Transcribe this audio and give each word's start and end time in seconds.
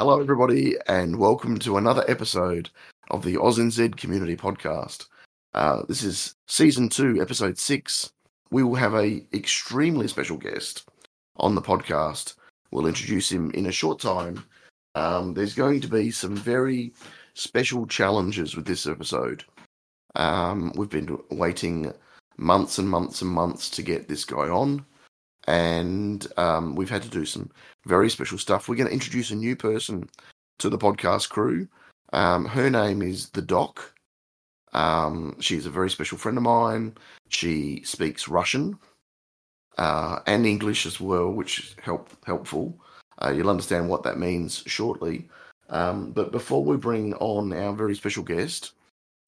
Hello, 0.00 0.18
everybody, 0.18 0.76
and 0.88 1.18
welcome 1.18 1.58
to 1.58 1.76
another 1.76 2.02
episode 2.08 2.70
of 3.10 3.22
the 3.22 3.34
AusNZ 3.34 3.98
Community 3.98 4.34
Podcast. 4.34 5.08
Uh, 5.52 5.82
this 5.88 6.02
is 6.02 6.36
season 6.46 6.88
two, 6.88 7.20
episode 7.20 7.58
six. 7.58 8.10
We 8.50 8.62
will 8.62 8.76
have 8.76 8.94
a 8.94 9.22
extremely 9.34 10.08
special 10.08 10.38
guest 10.38 10.88
on 11.36 11.54
the 11.54 11.60
podcast. 11.60 12.36
We'll 12.70 12.86
introduce 12.86 13.30
him 13.30 13.50
in 13.50 13.66
a 13.66 13.72
short 13.72 14.00
time. 14.00 14.42
Um, 14.94 15.34
there's 15.34 15.52
going 15.52 15.82
to 15.82 15.88
be 15.88 16.10
some 16.10 16.34
very 16.34 16.94
special 17.34 17.86
challenges 17.86 18.56
with 18.56 18.64
this 18.64 18.86
episode. 18.86 19.44
Um, 20.16 20.72
we've 20.76 20.88
been 20.88 21.18
waiting 21.30 21.92
months 22.38 22.78
and 22.78 22.88
months 22.88 23.20
and 23.20 23.30
months 23.30 23.68
to 23.68 23.82
get 23.82 24.08
this 24.08 24.24
guy 24.24 24.48
on, 24.48 24.86
and 25.50 26.28
um, 26.36 26.76
we've 26.76 26.90
had 26.90 27.02
to 27.02 27.08
do 27.08 27.26
some 27.26 27.50
very 27.84 28.08
special 28.08 28.38
stuff. 28.38 28.68
We're 28.68 28.76
going 28.76 28.86
to 28.86 28.94
introduce 28.94 29.32
a 29.32 29.34
new 29.34 29.56
person 29.56 30.08
to 30.60 30.70
the 30.70 30.78
podcast 30.78 31.28
crew. 31.28 31.66
Um, 32.12 32.44
her 32.44 32.70
name 32.70 33.02
is 33.02 33.30
the 33.30 33.42
Doc. 33.42 33.92
Um, 34.72 35.34
she's 35.40 35.66
a 35.66 35.70
very 35.70 35.90
special 35.90 36.18
friend 36.18 36.38
of 36.38 36.44
mine. 36.44 36.94
She 37.30 37.82
speaks 37.82 38.28
Russian 38.28 38.78
uh, 39.76 40.20
and 40.28 40.46
English 40.46 40.86
as 40.86 41.00
well, 41.00 41.30
which 41.30 41.58
is 41.58 41.76
help, 41.82 42.10
helpful. 42.24 42.78
Uh, 43.20 43.30
you'll 43.30 43.50
understand 43.50 43.88
what 43.88 44.04
that 44.04 44.20
means 44.20 44.62
shortly. 44.66 45.28
Um, 45.68 46.12
but 46.12 46.30
before 46.30 46.64
we 46.64 46.76
bring 46.76 47.12
on 47.14 47.52
our 47.52 47.72
very 47.72 47.96
special 47.96 48.22
guest, 48.22 48.72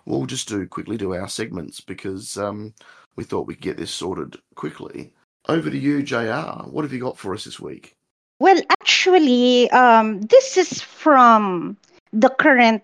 we'll 0.05 0.27
just 0.27 0.48
do 0.48 0.68
quickly 0.68 0.96
do 0.96 1.14
our 1.14 1.28
segments 1.28 1.80
because 1.80 2.36
um, 2.39 2.74
we 3.16 3.24
thought 3.24 3.48
we'd 3.48 3.61
get 3.61 3.77
this 3.77 3.91
sorted 3.91 4.36
quickly. 4.55 5.12
Over 5.48 5.70
to 5.70 5.78
you, 5.78 6.02
JR. 6.02 6.68
What 6.70 6.84
have 6.84 6.92
you 6.92 7.00
got 7.00 7.18
for 7.18 7.34
us 7.34 7.44
this 7.44 7.58
week? 7.58 7.96
Well, 8.38 8.60
actually, 8.70 9.70
um, 9.70 10.22
this 10.22 10.56
is 10.56 10.80
from 10.80 11.76
the 12.12 12.28
current 12.28 12.82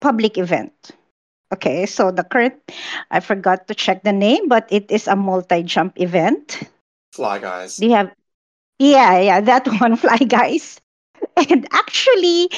public 0.00 0.38
event. 0.38 0.92
Okay, 1.52 1.84
so 1.86 2.10
the 2.10 2.22
current, 2.22 2.54
I 3.10 3.18
forgot 3.20 3.66
to 3.66 3.74
check 3.74 4.04
the 4.04 4.12
name, 4.12 4.48
but 4.48 4.68
it 4.70 4.90
is 4.90 5.08
a 5.08 5.16
multi 5.16 5.62
jump 5.62 6.00
event. 6.00 6.62
Fly 7.12 7.38
guys. 7.38 7.76
Do 7.76 7.86
you 7.86 7.94
have, 7.94 8.12
yeah, 8.78 9.18
yeah, 9.18 9.40
that 9.40 9.66
one, 9.80 9.96
Fly 9.96 10.18
Guys. 10.18 10.80
And 11.36 11.66
actually, 11.72 12.48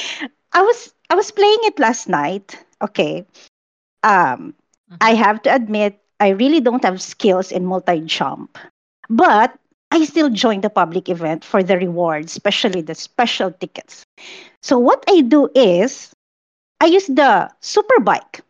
I 0.53 0.61
was 0.61 0.93
I 1.09 1.15
was 1.15 1.31
playing 1.31 1.59
it 1.63 1.79
last 1.79 2.07
night. 2.07 2.55
Okay, 2.81 3.25
um, 4.03 4.53
I 5.01 5.15
have 5.15 5.41
to 5.43 5.53
admit 5.53 5.99
I 6.19 6.29
really 6.29 6.61
don't 6.61 6.83
have 6.83 7.01
skills 7.01 7.51
in 7.51 7.65
multi 7.65 7.99
jump, 8.01 8.57
but 9.09 9.57
I 9.91 10.03
still 10.05 10.29
join 10.29 10.61
the 10.61 10.69
public 10.69 11.09
event 11.09 11.43
for 11.45 11.61
the 11.63 11.77
rewards, 11.77 12.31
especially 12.33 12.81
the 12.81 12.95
special 12.95 13.51
tickets. 13.51 14.05
So 14.61 14.77
what 14.79 15.03
I 15.09 15.21
do 15.21 15.49
is 15.55 16.11
I 16.81 16.85
use 16.87 17.07
the 17.07 17.49
super 17.61 17.99
bike 17.99 18.41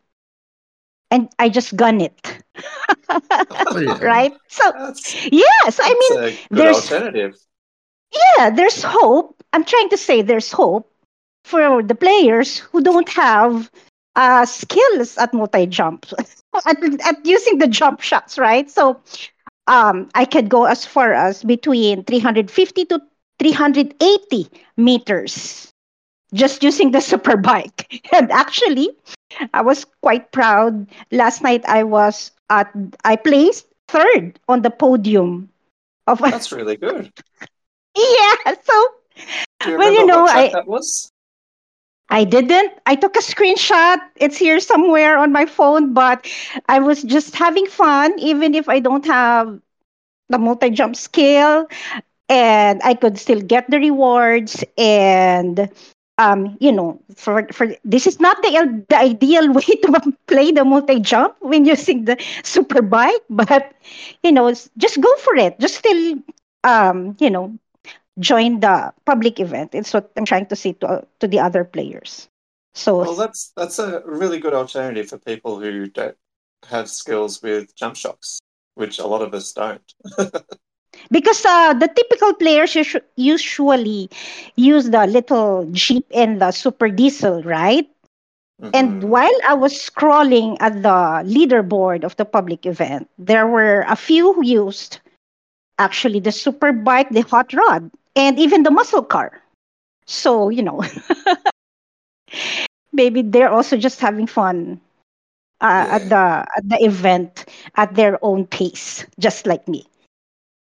and 1.10 1.28
I 1.38 1.48
just 1.48 1.76
gun 1.76 2.00
it. 2.00 2.16
Oh, 3.08 3.78
yeah. 3.78 3.98
right? 4.02 4.32
So 4.48 4.72
That's, 4.72 5.26
yes, 5.30 5.80
I 5.82 5.92
mean 5.92 6.38
there's- 6.50 6.90
alternative. 6.90 7.36
yeah, 8.38 8.50
there's 8.50 8.82
hope. 8.82 9.42
I'm 9.52 9.64
trying 9.64 9.88
to 9.90 9.96
say 9.96 10.22
there's 10.22 10.50
hope 10.52 10.90
for 11.44 11.82
the 11.82 11.94
players 11.94 12.58
who 12.58 12.80
don't 12.82 13.08
have 13.10 13.70
uh, 14.16 14.46
skills 14.46 15.16
at 15.18 15.34
multi 15.34 15.66
jump, 15.66 16.06
at, 16.66 16.78
at 17.06 17.26
using 17.26 17.58
the 17.58 17.68
jump 17.68 18.00
shocks, 18.00 18.38
right? 18.38 18.70
So 18.70 19.00
um, 19.66 20.08
I 20.14 20.24
could 20.24 20.48
go 20.48 20.64
as 20.64 20.84
far 20.84 21.12
as 21.12 21.42
between 21.42 22.04
350 22.04 22.84
to 22.86 23.00
380 23.38 24.48
meters 24.76 25.72
just 26.32 26.62
using 26.62 26.90
the 26.90 27.00
super 27.12 27.36
bike. 27.36 28.02
And 28.12 28.30
actually, 28.30 28.90
I 29.52 29.62
was 29.62 29.86
quite 30.02 30.32
proud. 30.32 30.86
Last 31.10 31.42
night 31.42 31.64
I 31.66 31.82
was 31.82 32.30
at, 32.50 32.70
I 33.04 33.16
placed 33.16 33.66
third 33.88 34.38
on 34.48 34.62
the 34.62 34.70
podium 34.70 35.48
of 36.06 36.18
That's 36.18 36.52
really 36.52 36.76
good. 36.76 37.12
yeah. 37.96 38.34
So 38.62 38.88
Do 39.60 39.70
you 39.70 39.78
Well, 39.78 39.92
you 39.92 40.06
know, 40.06 40.26
I- 40.26 40.50
that 40.52 40.66
was? 40.66 41.10
I 42.08 42.24
didn't. 42.24 42.72
I 42.86 42.94
took 42.96 43.16
a 43.16 43.20
screenshot. 43.20 43.98
It's 44.16 44.36
here 44.36 44.60
somewhere 44.60 45.16
on 45.18 45.32
my 45.32 45.46
phone, 45.46 45.92
but 45.94 46.26
I 46.68 46.78
was 46.80 47.02
just 47.02 47.34
having 47.36 47.66
fun, 47.66 48.18
even 48.18 48.54
if 48.54 48.68
I 48.68 48.80
don't 48.80 49.04
have 49.06 49.60
the 50.28 50.38
multi 50.38 50.70
jump 50.70 50.96
skill, 50.96 51.66
and 52.28 52.80
I 52.84 52.94
could 52.94 53.18
still 53.18 53.40
get 53.40 53.70
the 53.70 53.78
rewards. 53.78 54.64
And 54.78 55.68
um, 56.18 56.56
you 56.60 56.72
know, 56.72 57.00
for 57.16 57.46
for 57.52 57.68
this 57.84 58.06
is 58.06 58.20
not 58.20 58.42
the 58.42 58.84
the 58.88 58.96
ideal 58.98 59.52
way 59.58 59.62
to 59.82 60.12
play 60.26 60.52
the 60.52 60.64
multi 60.64 61.00
jump 61.00 61.36
when 61.40 61.64
using 61.64 62.04
the 62.04 62.16
super 62.44 62.82
bike, 62.82 63.22
but 63.30 63.72
you 64.22 64.32
know, 64.32 64.52
just 64.78 65.00
go 65.00 65.16
for 65.18 65.36
it. 65.36 65.58
Just 65.60 65.76
still, 65.76 66.18
um, 66.64 67.16
you 67.20 67.30
know, 67.30 67.56
join 68.18 68.60
the 68.60 68.92
public 69.04 69.40
event. 69.40 69.74
It's 69.74 69.92
what 69.92 70.10
I'm 70.16 70.24
trying 70.24 70.46
to 70.46 70.56
say 70.56 70.72
to 70.80 71.06
to 71.20 71.26
the 71.26 71.40
other 71.40 71.64
players. 71.64 72.28
So 72.74 72.96
Well, 72.98 73.14
that's 73.16 73.52
that's 73.56 73.78
a 73.78 74.02
really 74.04 74.38
good 74.38 74.54
alternative 74.54 75.08
for 75.08 75.18
people 75.18 75.60
who 75.60 75.88
don't 75.88 76.16
have 76.68 76.88
skills 76.88 77.42
with 77.42 77.74
jump 77.76 77.96
shocks, 77.96 78.40
which 78.74 78.98
a 78.98 79.06
lot 79.06 79.22
of 79.22 79.34
us 79.34 79.52
don't. 79.52 79.84
because 81.10 81.44
uh, 81.44 81.74
the 81.74 81.88
typical 81.88 82.34
players 82.34 82.76
usually 83.16 84.10
use 84.56 84.90
the 84.90 85.06
little 85.06 85.68
jeep 85.72 86.06
and 86.14 86.40
the 86.40 86.50
super 86.50 86.88
diesel, 86.88 87.42
right? 87.42 87.88
And 88.72 89.02
Mhm. 89.02 89.08
while 89.08 89.38
I 89.46 89.54
was 89.54 89.74
scrolling 89.74 90.56
at 90.60 90.82
the 90.82 91.22
leaderboard 91.26 92.04
of 92.04 92.16
the 92.16 92.24
public 92.24 92.66
event, 92.66 93.08
there 93.18 93.46
were 93.46 93.84
a 93.88 93.96
few 93.96 94.32
who 94.34 94.44
used 94.44 95.00
actually 95.78 96.20
the 96.20 96.32
super 96.32 96.72
bike, 96.72 97.10
the 97.10 97.22
hot 97.22 97.52
rod, 97.52 97.90
and 98.16 98.38
even 98.38 98.62
the 98.62 98.70
muscle 98.70 99.02
car. 99.02 99.40
So, 100.06 100.48
you 100.48 100.62
know, 100.62 100.82
maybe 102.92 103.22
they're 103.22 103.50
also 103.50 103.76
just 103.76 104.00
having 104.00 104.26
fun 104.26 104.80
uh, 105.60 105.86
at 105.90 106.08
the 106.08 106.46
at 106.56 106.68
the 106.68 106.84
event 106.84 107.46
at 107.76 107.94
their 107.94 108.18
own 108.22 108.46
pace, 108.46 109.04
just 109.18 109.46
like 109.46 109.66
me. 109.66 109.86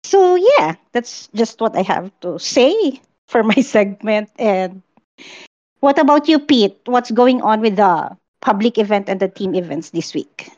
So, 0.05 0.37
yeah, 0.37 0.77
that's 0.93 1.29
just 1.35 1.61
what 1.61 1.77
I 1.77 1.83
have 1.83 2.11
to 2.21 2.39
say 2.39 3.01
for 3.29 3.43
my 3.53 3.61
segment 3.63 4.31
and 4.39 4.83
what 5.81 5.99
about 5.99 6.29
you, 6.29 6.39
Pete? 6.39 6.77
What's 6.85 7.11
going 7.11 7.41
on 7.41 7.61
with 7.61 7.77
the 7.77 8.17
public 8.43 8.77
event 8.79 9.09
and 9.09 9.19
the 9.19 9.29
team 9.29 9.55
events 9.55 9.91
this 9.91 10.13
week? 10.13 10.51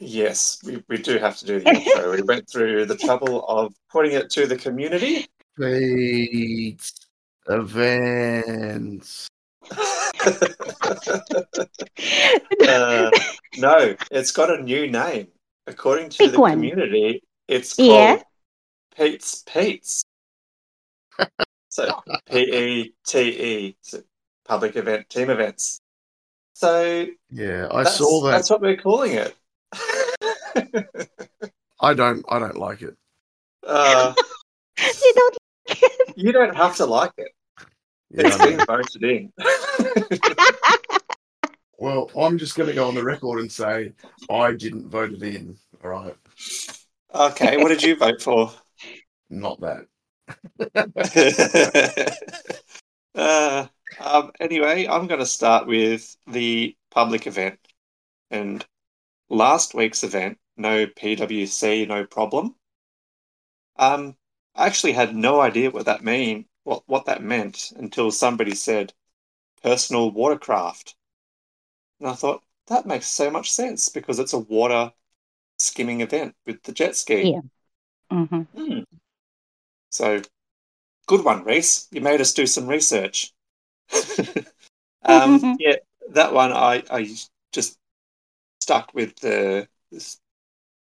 Yes, 0.00 0.58
we, 0.64 0.82
we 0.88 0.96
do 0.96 1.18
have 1.18 1.36
to 1.38 1.44
do 1.44 1.60
the 1.60 1.68
intro. 1.68 2.12
we 2.12 2.22
went 2.26 2.48
through 2.48 2.86
the 2.86 2.96
trouble 2.96 3.44
of 3.46 3.74
putting 3.90 4.12
it 4.12 4.30
to 4.30 4.46
the 4.46 4.56
community. 4.56 5.26
Feats, 5.58 6.92
events. 7.48 9.26
uh, 12.68 13.10
no, 13.56 13.96
it's 14.12 14.30
got 14.30 14.50
a 14.56 14.62
new 14.62 14.88
name. 14.88 15.26
According 15.66 16.10
to 16.10 16.18
Pick 16.18 16.32
the 16.32 16.40
one. 16.40 16.52
community, 16.52 17.22
it's 17.48 17.74
called 17.74 17.88
Yeah. 17.90 18.18
Pete's 18.96 19.42
Pete's. 19.52 20.04
so 21.68 22.02
P 22.30 22.38
E 22.38 22.94
T 23.04 23.18
E, 23.20 23.76
public 24.46 24.76
event, 24.76 25.08
team 25.10 25.28
events. 25.28 25.80
So 26.54 27.06
Yeah, 27.30 27.66
I 27.72 27.82
saw 27.84 28.22
that. 28.26 28.30
That's 28.30 28.50
what 28.50 28.60
we're 28.60 28.76
calling 28.76 29.12
it. 29.14 29.34
I 31.80 31.94
don't. 31.94 32.24
I 32.28 32.38
don't 32.38 32.56
like 32.58 32.82
it. 32.82 32.96
uh, 33.66 34.14
you 34.78 35.12
don't 35.14 35.36
you 36.16 36.32
don't 36.32 36.56
have 36.56 36.76
to 36.76 36.86
like 36.86 37.12
it. 37.18 37.28
Yeah, 38.10 38.26
It's 38.26 38.40
I 38.40 38.46
been 38.46 38.56
know. 38.56 38.64
voted 38.66 39.04
in. 39.04 39.32
well, 41.78 42.10
I'm 42.18 42.38
just 42.38 42.56
going 42.56 42.68
to 42.68 42.74
go 42.74 42.88
on 42.88 42.94
the 42.94 43.04
record 43.04 43.40
and 43.40 43.52
say 43.52 43.92
I 44.30 44.52
didn't 44.52 44.88
vote 44.88 45.12
it 45.12 45.22
in. 45.22 45.58
All 45.84 45.90
right, 45.90 46.16
okay, 47.14 47.58
what 47.58 47.68
did 47.68 47.82
you 47.82 47.96
vote 47.96 48.22
for? 48.22 48.50
not 49.30 49.60
that. 49.60 49.86
uh, 53.14 53.66
um, 54.00 54.32
anyway, 54.40 54.86
I'm 54.86 55.06
going 55.06 55.20
to 55.20 55.26
start 55.26 55.66
with 55.66 56.16
the 56.26 56.76
public 56.90 57.26
event. 57.26 57.58
And 58.30 58.64
last 59.28 59.74
week's 59.74 60.04
event, 60.04 60.38
no 60.56 60.86
PWC, 60.86 61.88
no 61.88 62.04
problem. 62.04 62.54
Um, 63.76 64.16
I 64.58 64.66
actually 64.66 64.92
had 64.92 65.16
no 65.16 65.40
idea 65.40 65.70
what 65.70 65.86
that 65.86 66.04
mean, 66.04 66.50
what 66.64 66.82
what 66.86 67.06
that 67.06 67.22
meant 67.22 67.72
until 67.76 68.10
somebody 68.10 68.54
said 68.54 68.92
personal 69.62 70.10
watercraft, 70.10 70.96
and 72.00 72.08
I 72.08 72.14
thought 72.14 72.42
that 72.66 72.86
makes 72.86 73.06
so 73.06 73.30
much 73.30 73.50
sense 73.52 73.88
because 73.88 74.18
it's 74.18 74.32
a 74.32 74.38
water 74.38 74.92
skimming 75.58 76.02
event 76.02 76.36
with 76.46 76.62
the 76.64 76.72
jet 76.72 76.96
ski. 76.96 77.32
Yeah. 77.32 77.40
hmm 78.10 78.42
Hmm. 78.54 78.80
So, 79.90 80.22
good 81.06 81.24
one, 81.24 81.44
Reese. 81.44 81.88
You 81.92 82.00
made 82.02 82.20
us 82.20 82.34
do 82.34 82.46
some 82.46 82.68
research. 82.68 83.32
um, 85.04 85.46
yeah, 85.58 85.76
that 86.10 86.32
one 86.32 86.52
I, 86.52 86.84
I 86.90 87.08
just 87.52 87.78
stuck 88.60 88.92
with 88.94 89.16
the 89.16 89.68
this, 89.90 90.20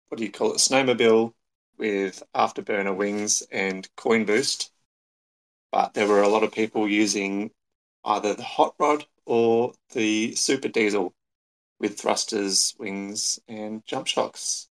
what 0.09 0.19
do 0.19 0.25
you 0.25 0.33
call 0.33 0.53
it 0.53 0.59
snowmobile 0.59 1.35
with 1.79 2.23
afterburner 2.35 2.97
wings 2.97 3.43
and 3.51 3.89
coin 3.97 4.25
boost, 4.25 4.73
but 5.71 5.93
there 5.95 6.09
were 6.09 6.23
a 6.23 6.29
lot 6.29 6.43
of 6.43 6.53
people 6.53 6.89
using 6.89 7.51
either 8.05 8.35
the 8.35 8.43
hot 8.45 8.75
rod 8.79 9.07
or 9.27 9.75
the 9.93 10.35
super 10.35 10.69
diesel 10.69 11.15
with 11.81 11.99
thrusters, 12.01 12.75
wings, 12.79 13.41
and 13.49 13.85
jump 13.87 14.07
shocks. 14.07 14.69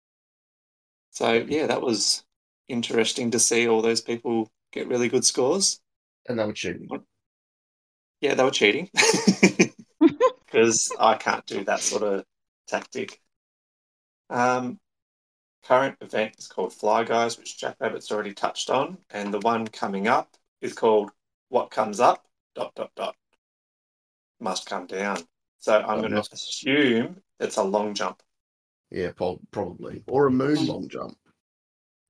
So 1.11 1.33
yeah, 1.33 1.67
that 1.67 1.81
was 1.81 2.23
interesting 2.67 3.31
to 3.31 3.39
see 3.39 3.67
all 3.67 3.81
those 3.81 4.01
people 4.01 4.49
get 4.71 4.87
really 4.87 5.09
good 5.09 5.25
scores. 5.25 5.79
And 6.27 6.39
they 6.39 6.45
were 6.45 6.53
cheating. 6.53 6.87
Yeah, 8.21 8.35
they 8.35 8.43
were 8.43 8.51
cheating 8.51 8.89
because 10.45 10.91
I 10.99 11.15
can't 11.15 11.45
do 11.45 11.63
that 11.65 11.79
sort 11.81 12.03
of 12.03 12.25
tactic. 12.67 13.19
Um, 14.29 14.79
current 15.63 15.95
event 16.01 16.35
is 16.37 16.47
called 16.47 16.73
Fly 16.73 17.03
Guys, 17.03 17.37
which 17.37 17.57
Jack 17.57 17.77
Rabbit's 17.79 18.11
already 18.11 18.33
touched 18.33 18.69
on, 18.69 18.97
and 19.09 19.33
the 19.33 19.39
one 19.39 19.67
coming 19.67 20.07
up 20.07 20.35
is 20.61 20.73
called 20.73 21.11
What 21.49 21.71
Comes 21.71 21.99
Up. 21.99 22.25
Dot 22.55 22.75
dot 22.75 22.91
dot. 22.95 23.15
Must 24.39 24.67
come 24.67 24.85
down. 24.85 25.17
So 25.57 25.81
I'm 25.81 26.01
going 26.01 26.11
to 26.11 26.27
assume 26.31 27.21
it's 27.39 27.57
a 27.57 27.63
long 27.63 27.95
jump. 27.95 28.21
Yeah, 28.91 29.11
po- 29.11 29.39
probably. 29.49 30.03
Or 30.05 30.27
a 30.27 30.31
moon 30.31 30.67
long 30.67 30.87
jump. 30.87 31.17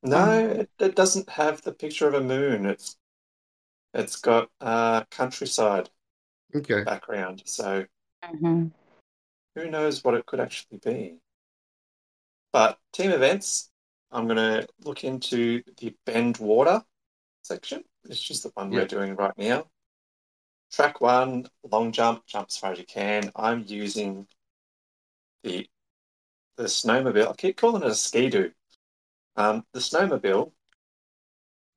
No, 0.01 0.37
it, 0.37 0.69
it 0.79 0.95
doesn't 0.95 1.29
have 1.29 1.61
the 1.61 1.71
picture 1.71 2.09
of 2.09 2.13
a 2.15 2.21
moon. 2.21 2.65
It's 2.65 2.97
it's 3.93 4.17
got 4.17 4.49
uh, 4.59 5.05
countryside 5.11 5.89
Okay. 6.53 6.83
background. 6.83 7.43
So 7.45 7.85
Mhm. 8.25 8.71
who 9.55 9.69
knows 9.69 10.03
what 10.03 10.15
it 10.15 10.25
could 10.25 10.41
actually 10.41 10.79
be. 10.79 11.19
But 12.53 12.77
team 12.93 13.11
events, 13.11 13.71
I'm 14.11 14.27
going 14.27 14.37
to 14.37 14.67
look 14.85 15.03
into 15.03 15.63
the 15.79 15.95
bend 16.05 16.37
water 16.37 16.83
section, 17.41 17.83
It's 18.05 18.21
just 18.21 18.43
the 18.43 18.51
one 18.53 18.69
we're 18.69 18.85
doing 18.85 19.15
right 19.15 19.37
now. 19.37 19.65
Track 20.71 21.01
one, 21.01 21.47
long 21.69 21.91
jump, 21.91 22.25
jump 22.27 22.47
as 22.49 22.57
far 22.57 22.71
as 22.71 22.79
you 22.79 22.85
can. 22.85 23.31
I'm 23.35 23.63
using 23.67 24.27
the 25.43 25.67
the 26.55 26.63
snowmobile. 26.63 27.29
I 27.29 27.33
keep 27.33 27.57
calling 27.57 27.81
it 27.81 27.89
a 27.89 27.95
ski-doo. 27.95 28.51
Um, 29.35 29.65
the 29.73 29.79
snowmobile. 29.79 30.51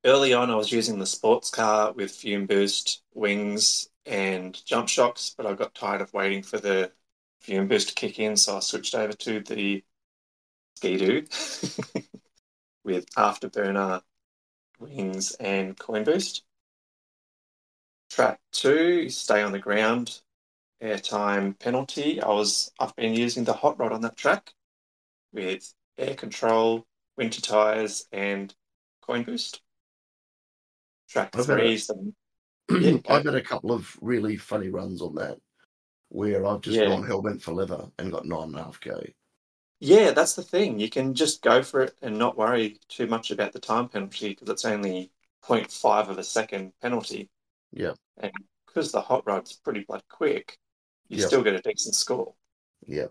Early 0.05 0.33
on, 0.33 0.51
I 0.51 0.55
was 0.55 0.71
using 0.71 0.99
the 0.99 1.05
sports 1.07 1.49
car 1.49 1.91
with 1.91 2.11
fuel 2.11 2.45
boost, 2.45 3.01
wings, 3.15 3.89
and 4.05 4.63
jump 4.65 4.87
shocks, 4.87 5.33
but 5.35 5.47
I 5.47 5.53
got 5.53 5.73
tired 5.73 6.01
of 6.01 6.13
waiting 6.13 6.43
for 6.43 6.59
the 6.59 6.91
fuel 7.41 7.65
boost 7.65 7.89
to 7.89 7.95
kick 7.95 8.19
in, 8.19 8.37
so 8.37 8.57
I 8.57 8.59
switched 8.59 8.93
over 8.93 9.13
to 9.13 9.39
the 9.41 9.83
Ski-Doo 10.77 11.21
with 12.83 13.09
afterburner, 13.15 14.03
wings, 14.79 15.31
and 15.39 15.75
coin 15.75 16.03
boost. 16.03 16.43
Track 18.11 18.39
two, 18.51 19.09
stay 19.09 19.41
on 19.41 19.53
the 19.53 19.59
ground, 19.59 20.21
airtime 20.79 21.57
penalty. 21.57 22.21
I 22.21 22.27
was 22.27 22.71
I've 22.79 22.95
been 22.95 23.15
using 23.15 23.43
the 23.43 23.53
hot 23.53 23.79
rod 23.79 23.91
on 23.91 24.01
that 24.01 24.17
track 24.17 24.53
with 25.33 25.73
air 25.97 26.13
control, 26.13 26.85
winter 27.17 27.41
tires, 27.41 28.07
and 28.11 28.53
coin 29.01 29.23
boost. 29.23 29.61
Track 31.09 31.33
I've 31.33 31.45
three 31.45 31.73
is 31.73 31.87
the 31.87 32.13
Yeah. 32.69 32.99
I've 33.09 33.25
had 33.25 33.33
a 33.33 33.41
couple 33.41 33.71
of 33.71 33.97
really 33.99 34.37
funny 34.37 34.69
runs 34.69 35.01
on 35.01 35.15
that 35.15 35.39
where 36.09 36.45
I've 36.45 36.61
just 36.61 36.77
Yeah. 36.77 36.85
gone 36.85 37.03
hell 37.03 37.23
bent 37.23 37.41
for 37.41 37.53
leather 37.53 37.89
and 37.97 38.11
got 38.11 38.27
nine 38.27 38.49
and 38.49 38.59
a 38.59 38.63
half 38.63 38.79
K. 38.79 39.15
Yeah, 39.79 40.11
that's 40.11 40.33
the 40.33 40.43
thing. 40.43 40.79
You 40.79 40.89
can 40.89 41.13
just 41.13 41.41
go 41.41 41.61
for 41.61 41.81
it 41.83 41.95
and 42.01 42.17
not 42.17 42.37
worry 42.37 42.79
too 42.89 43.07
much 43.07 43.29
about 43.31 43.53
the 43.53 43.59
time 43.59 43.89
penalty 43.89 44.29
because 44.29 44.49
it's 44.49 44.65
only 44.65 45.11
0.5 45.43 46.09
of 46.09 46.17
a 46.17 46.23
second 46.23 46.73
penalty. 46.81 47.29
Yeah. 47.71 47.93
And 48.17 48.31
because 48.65 48.91
the 48.91 49.01
hot 49.01 49.23
rod's 49.27 49.53
pretty 49.53 49.81
blood 49.81 50.03
quick, 50.09 50.57
you 51.09 51.19
Yep. 51.19 51.27
still 51.27 51.43
get 51.43 51.53
a 51.55 51.61
decent 51.61 51.95
score. 51.95 52.33
Yeah. 52.85 53.07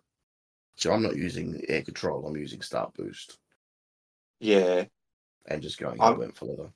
So 0.77 0.93
I'm 0.93 1.03
not 1.03 1.17
using 1.17 1.63
air 1.69 1.83
control, 1.83 2.27
I'm 2.27 2.37
using 2.37 2.61
start 2.63 2.95
boost 2.95 3.39
Yeah, 4.41 4.85
and 5.47 5.63
just 5.63 5.79
going 5.79 6.01
I'm- 6.01 6.21
hell 6.21 6.31
for 6.33 6.47
leather. 6.47 6.73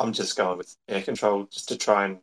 I'm 0.00 0.12
just 0.12 0.36
going 0.36 0.58
with 0.58 0.76
air 0.88 1.02
control 1.02 1.44
just 1.44 1.68
to 1.68 1.76
try 1.76 2.06
and 2.06 2.20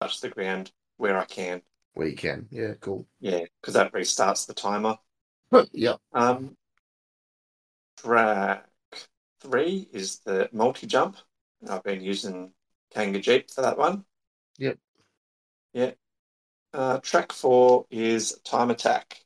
touch 0.00 0.20
the 0.20 0.28
ground 0.28 0.70
where 0.98 1.18
I 1.18 1.24
can. 1.24 1.62
Where 1.94 2.06
you 2.06 2.14
can. 2.14 2.46
Yeah, 2.52 2.74
cool. 2.74 3.08
Yeah, 3.18 3.44
because 3.60 3.74
that 3.74 3.92
restarts 3.92 4.46
the 4.46 4.54
timer. 4.54 4.98
yeah. 5.72 5.96
Um, 6.12 6.56
track 7.98 8.68
three 9.40 9.88
is 9.92 10.20
the 10.20 10.48
multi 10.52 10.86
jump. 10.86 11.16
I've 11.68 11.82
been 11.82 12.02
using 12.02 12.52
Kanga 12.92 13.20
Jeep 13.20 13.50
for 13.50 13.62
that 13.62 13.78
one. 13.78 14.04
Yep. 14.58 14.78
Yeah. 15.72 15.90
Uh, 16.72 16.98
track 16.98 17.32
four 17.32 17.86
is 17.90 18.38
time 18.44 18.70
attack, 18.70 19.24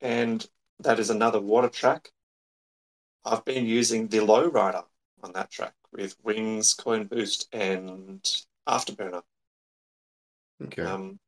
and 0.00 0.46
that 0.80 0.98
is 0.98 1.10
another 1.10 1.40
water 1.40 1.68
track. 1.68 2.10
I've 3.24 3.44
been 3.44 3.66
using 3.66 4.08
the 4.08 4.20
low 4.20 4.48
rider 4.48 4.82
on 5.22 5.32
that 5.32 5.50
track 5.50 5.74
with 5.92 6.16
wings, 6.22 6.74
coin 6.74 7.04
boost, 7.04 7.48
and 7.52 8.20
afterburner. 8.68 9.22
Okay. 10.64 10.82
Um, 10.82 11.18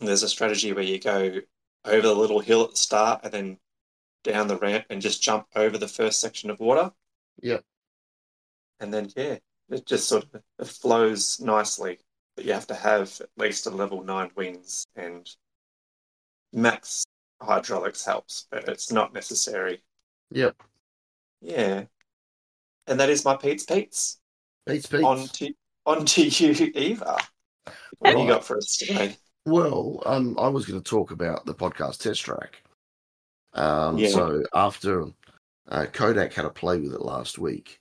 there's 0.00 0.22
a 0.22 0.28
strategy 0.28 0.72
where 0.72 0.84
you 0.84 1.00
go 1.00 1.40
over 1.84 2.06
the 2.06 2.14
little 2.14 2.40
hill 2.40 2.64
at 2.64 2.72
the 2.72 2.76
start 2.76 3.20
and 3.24 3.32
then 3.32 3.58
down 4.24 4.48
the 4.48 4.56
ramp 4.56 4.84
and 4.90 5.00
just 5.00 5.22
jump 5.22 5.46
over 5.54 5.78
the 5.78 5.88
first 5.88 6.20
section 6.20 6.50
of 6.50 6.60
water. 6.60 6.92
Yep. 7.40 7.64
And 8.80 8.92
then, 8.92 9.10
yeah, 9.16 9.38
it 9.70 9.86
just 9.86 10.08
sort 10.08 10.24
of 10.24 10.42
it 10.58 10.66
flows 10.66 11.40
nicely. 11.40 11.98
But 12.36 12.44
you 12.44 12.52
have 12.52 12.66
to 12.68 12.74
have 12.74 13.20
at 13.20 13.30
least 13.36 13.66
a 13.66 13.70
level 13.70 14.04
nine 14.04 14.30
wings 14.36 14.86
and 14.94 15.28
max 16.52 17.04
hydraulics 17.40 18.04
helps, 18.04 18.46
but 18.50 18.68
it's 18.68 18.92
not 18.92 19.12
necessary. 19.12 19.82
Yep. 20.30 20.56
Yeah. 21.40 21.84
And 22.86 23.00
that 23.00 23.10
is 23.10 23.24
my 23.24 23.36
Pete's 23.36 23.64
Pete's. 23.64 24.20
Beats 24.66 24.86
Pete's. 24.86 25.04
On 25.04 25.26
to, 25.26 25.52
on 25.86 26.04
to 26.04 26.22
you, 26.26 26.72
Eva. 26.74 27.18
What 27.98 28.10
have 28.10 28.18
you 28.18 28.28
got 28.28 28.44
for 28.44 28.56
us 28.56 28.76
today? 28.76 29.16
Well, 29.48 30.02
um, 30.04 30.36
I 30.38 30.48
was 30.48 30.66
going 30.66 30.80
to 30.80 30.90
talk 30.90 31.10
about 31.10 31.46
the 31.46 31.54
podcast 31.54 32.02
test 32.02 32.22
track. 32.22 32.62
Um, 33.54 33.96
Yeah. 33.96 34.10
So 34.10 34.42
after 34.54 35.06
uh, 35.68 35.86
Kodak 35.90 36.34
had 36.34 36.44
a 36.44 36.50
play 36.50 36.78
with 36.78 36.92
it 36.92 37.00
last 37.00 37.38
week, 37.38 37.80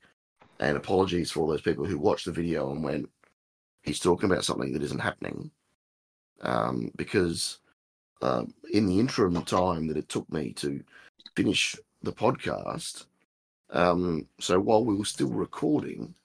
and 0.61 0.77
apologies 0.77 1.29
for 1.29 1.41
all 1.41 1.47
those 1.47 1.61
people 1.61 1.83
who 1.83 1.99
watched 1.99 2.25
the 2.25 2.31
video 2.31 2.71
and 2.71 2.83
went, 2.83 3.09
he's 3.83 3.99
talking 3.99 4.31
about 4.31 4.45
something 4.45 4.71
that 4.71 4.81
isn't 4.81 4.99
happening. 4.99 5.51
Um, 6.41 6.89
because 6.95 7.59
um, 8.21 8.53
in 8.71 8.85
the 8.85 8.99
interim 8.99 9.41
time 9.43 9.87
that 9.87 9.97
it 9.97 10.07
took 10.07 10.31
me 10.31 10.53
to 10.53 10.81
finish 11.35 11.75
the 12.01 12.13
podcast, 12.13 13.07
um, 13.71 14.25
so 14.39 14.57
while 14.57 14.85
we 14.85 14.95
were 14.95 15.03
still 15.03 15.31
recording, 15.31 16.15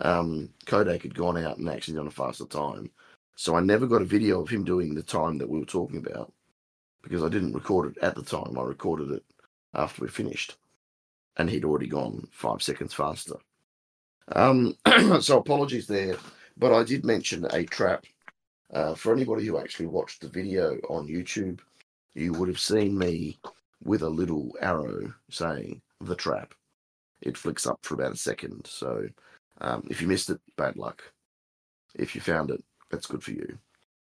um, 0.00 0.50
Kodak 0.66 1.02
had 1.02 1.14
gone 1.14 1.38
out 1.38 1.56
and 1.56 1.70
actually 1.70 1.96
done 1.96 2.06
a 2.06 2.10
faster 2.10 2.44
time. 2.44 2.90
So 3.36 3.56
I 3.56 3.60
never 3.60 3.86
got 3.86 4.02
a 4.02 4.06
video 4.06 4.40
of 4.40 4.48
him 4.48 4.64
doing 4.64 4.94
the 4.94 5.02
time 5.02 5.38
that 5.38 5.48
we 5.48 5.58
were 5.58 5.66
talking 5.66 5.98
about 5.98 6.32
because 7.02 7.22
I 7.22 7.28
didn't 7.28 7.54
record 7.54 7.92
it 7.92 8.02
at 8.02 8.14
the 8.14 8.22
time. 8.22 8.58
I 8.58 8.62
recorded 8.62 9.10
it 9.10 9.24
after 9.74 10.02
we 10.02 10.08
finished, 10.08 10.56
and 11.36 11.50
he'd 11.50 11.64
already 11.64 11.88
gone 11.88 12.28
five 12.30 12.62
seconds 12.62 12.94
faster. 12.94 13.36
Um, 14.32 14.76
so 15.20 15.38
apologies 15.38 15.86
there, 15.86 16.16
but 16.56 16.72
I 16.72 16.84
did 16.84 17.04
mention 17.04 17.46
a 17.52 17.64
trap. 17.64 18.04
Uh, 18.72 18.94
for 18.94 19.12
anybody 19.12 19.44
who 19.46 19.58
actually 19.58 19.86
watched 19.86 20.20
the 20.20 20.28
video 20.28 20.78
on 20.88 21.06
YouTube, 21.06 21.60
you 22.14 22.32
would 22.32 22.48
have 22.48 22.58
seen 22.58 22.96
me 22.96 23.38
with 23.82 24.02
a 24.02 24.08
little 24.08 24.56
arrow 24.60 25.12
saying 25.30 25.82
the 26.00 26.16
trap. 26.16 26.54
It 27.20 27.36
flicks 27.36 27.66
up 27.66 27.78
for 27.82 27.94
about 27.94 28.12
a 28.12 28.16
second. 28.16 28.66
So 28.66 29.08
um, 29.60 29.86
if 29.90 30.00
you 30.00 30.08
missed 30.08 30.30
it, 30.30 30.40
bad 30.56 30.76
luck. 30.76 31.02
If 31.94 32.14
you 32.14 32.20
found 32.20 32.50
it, 32.50 32.64
that's 32.94 33.06
good 33.06 33.22
for 33.22 33.32
you. 33.32 33.58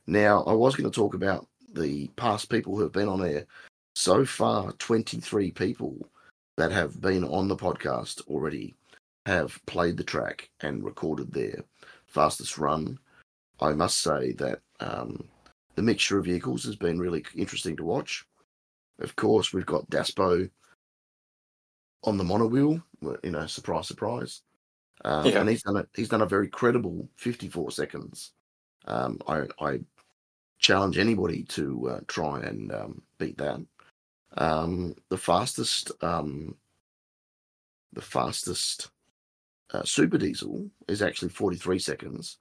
Now, 0.08 0.44
I 0.44 0.54
was 0.54 0.75
going 0.75 0.89
to 0.89 0.96
talk 0.96 1.15
about 1.15 1.48
the 1.74 2.08
past 2.15 2.50
people 2.50 2.75
who 2.75 2.84
have 2.84 2.92
been 2.92 3.10
on 3.10 3.25
air. 3.25 3.46
So 3.96 4.25
far, 4.25 4.72
23 4.74 5.51
people 5.51 5.98
that 6.58 6.72
have 6.72 7.01
been 7.01 7.24
on 7.24 7.48
the 7.48 7.56
podcast 7.56 8.22
already 8.27 8.75
have 9.25 9.60
played 9.65 9.98
the 9.98 10.04
track 10.04 10.50
and 10.62 10.84
recorded 10.84 11.34
their 11.34 11.63
fastest 12.08 12.58
run. 12.58 13.00
I 13.60 13.74
must 13.74 14.01
say 14.01 14.34
that 14.34 14.60
um, 14.80 15.27
the 15.75 15.82
mixture 15.82 16.20
of 16.20 16.25
vehicles 16.25 16.63
has 16.65 16.75
been 16.75 17.00
really 17.00 17.25
interesting 17.36 17.75
to 17.77 17.84
watch. 17.84 18.25
Of 19.00 19.15
course, 19.15 19.51
we've 19.51 19.65
got 19.65 19.89
Daspo 19.89 20.50
on 22.04 22.18
the 22.18 22.24
monowheel. 22.24 22.84
You 23.24 23.32
know, 23.32 23.48
surprise, 23.48 23.88
surprise. 23.88 24.42
Um, 25.04 25.25
Yeah. 25.25 25.42
And 25.42 25.50
he's 25.50 25.63
done 25.63 25.77
a 25.77 25.88
he's 25.96 26.10
done 26.10 26.22
a 26.22 26.27
very 26.27 26.48
credible 26.48 27.10
54 27.15 27.72
seconds 27.72 28.32
Um, 28.88 29.20
I, 29.27 29.44
I 29.60 29.80
challenge 30.60 30.98
anybody 30.98 31.44
to 31.44 31.89
uh, 31.89 32.00
try 32.08 32.39
and 32.39 32.72
um, 32.72 33.01
beat 33.18 33.38
that. 33.38 33.60
Um, 34.38 34.96
the 35.10 35.18
fastest, 35.18 35.92
um, 36.01 36.56
the 37.94 38.01
fastest 38.01 38.89
uh, 39.74 39.84
super 39.84 40.18
diesel 40.18 40.70
is 40.88 41.01
actually 41.01 41.30
43 41.30 41.80
seconds, 41.80 42.38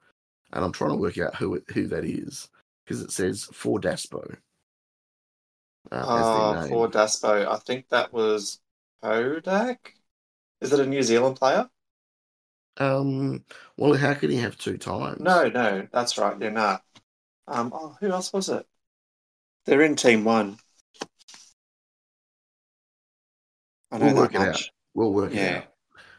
and 0.52 0.64
I'm 0.64 0.72
trying 0.72 0.90
to 0.90 0.96
work 0.96 1.18
out 1.18 1.36
who 1.36 1.54
it, 1.54 1.64
who 1.72 1.86
that 1.88 2.04
is 2.04 2.48
because 2.84 3.02
it 3.02 3.10
says 3.10 3.44
for 3.52 3.80
Daspo. 3.80 4.36
Uh, 5.90 5.96
as 5.96 6.26
Oh, 6.26 6.68
for 6.68 6.88
Daspo. 6.88 7.46
I 7.46 7.56
think 7.58 7.88
that 7.90 8.12
was 8.12 8.60
Kodak. 9.02 9.94
Is 10.60 10.72
it 10.72 10.80
a 10.80 10.86
New 10.86 11.02
Zealand 11.02 11.36
player? 11.36 11.68
Um, 12.76 13.44
well, 13.76 13.94
how 13.94 14.14
can 14.14 14.30
he 14.30 14.36
have 14.38 14.58
two 14.58 14.78
times? 14.78 15.20
No, 15.20 15.48
no, 15.48 15.86
that's 15.92 16.18
right. 16.18 16.38
They're 16.38 16.50
not. 16.50 16.82
Um, 17.46 17.72
oh, 17.74 17.96
who 18.00 18.10
else 18.10 18.32
was 18.32 18.48
it? 18.48 18.66
They're 19.66 19.82
in 19.82 19.96
Team 19.96 20.24
One. 20.24 20.58
I 23.92 23.98
know 23.98 24.06
We'll 24.06 24.16
work 24.16 24.34
it 24.34 24.40
out. 24.40 24.62
we'll 24.94 25.12
work 25.12 25.34
it 25.34 25.56
out. 25.56 25.64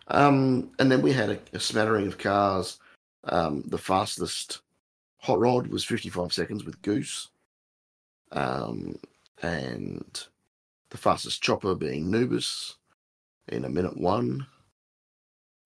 Um, 0.08 0.72
and 0.80 0.92
then 0.92 1.02
we 1.02 1.12
had 1.12 1.30
a, 1.32 1.40
a 1.54 1.60
smattering 1.60 2.08
of 2.08 2.18
cars. 2.18 2.80
Um, 3.26 3.64
the 3.68 3.78
fastest 3.78 4.62
hot 5.20 5.40
rod 5.40 5.68
was 5.68 5.84
55 5.84 6.32
seconds 6.32 6.64
with 6.64 6.82
Goose. 6.82 7.30
Um, 8.32 8.96
and 9.42 10.24
the 10.90 10.98
fastest 10.98 11.42
chopper 11.42 11.76
being 11.76 12.10
Nubis 12.10 12.76
in 13.48 13.66
a 13.66 13.70
minute 13.70 13.98
one. 13.98 14.46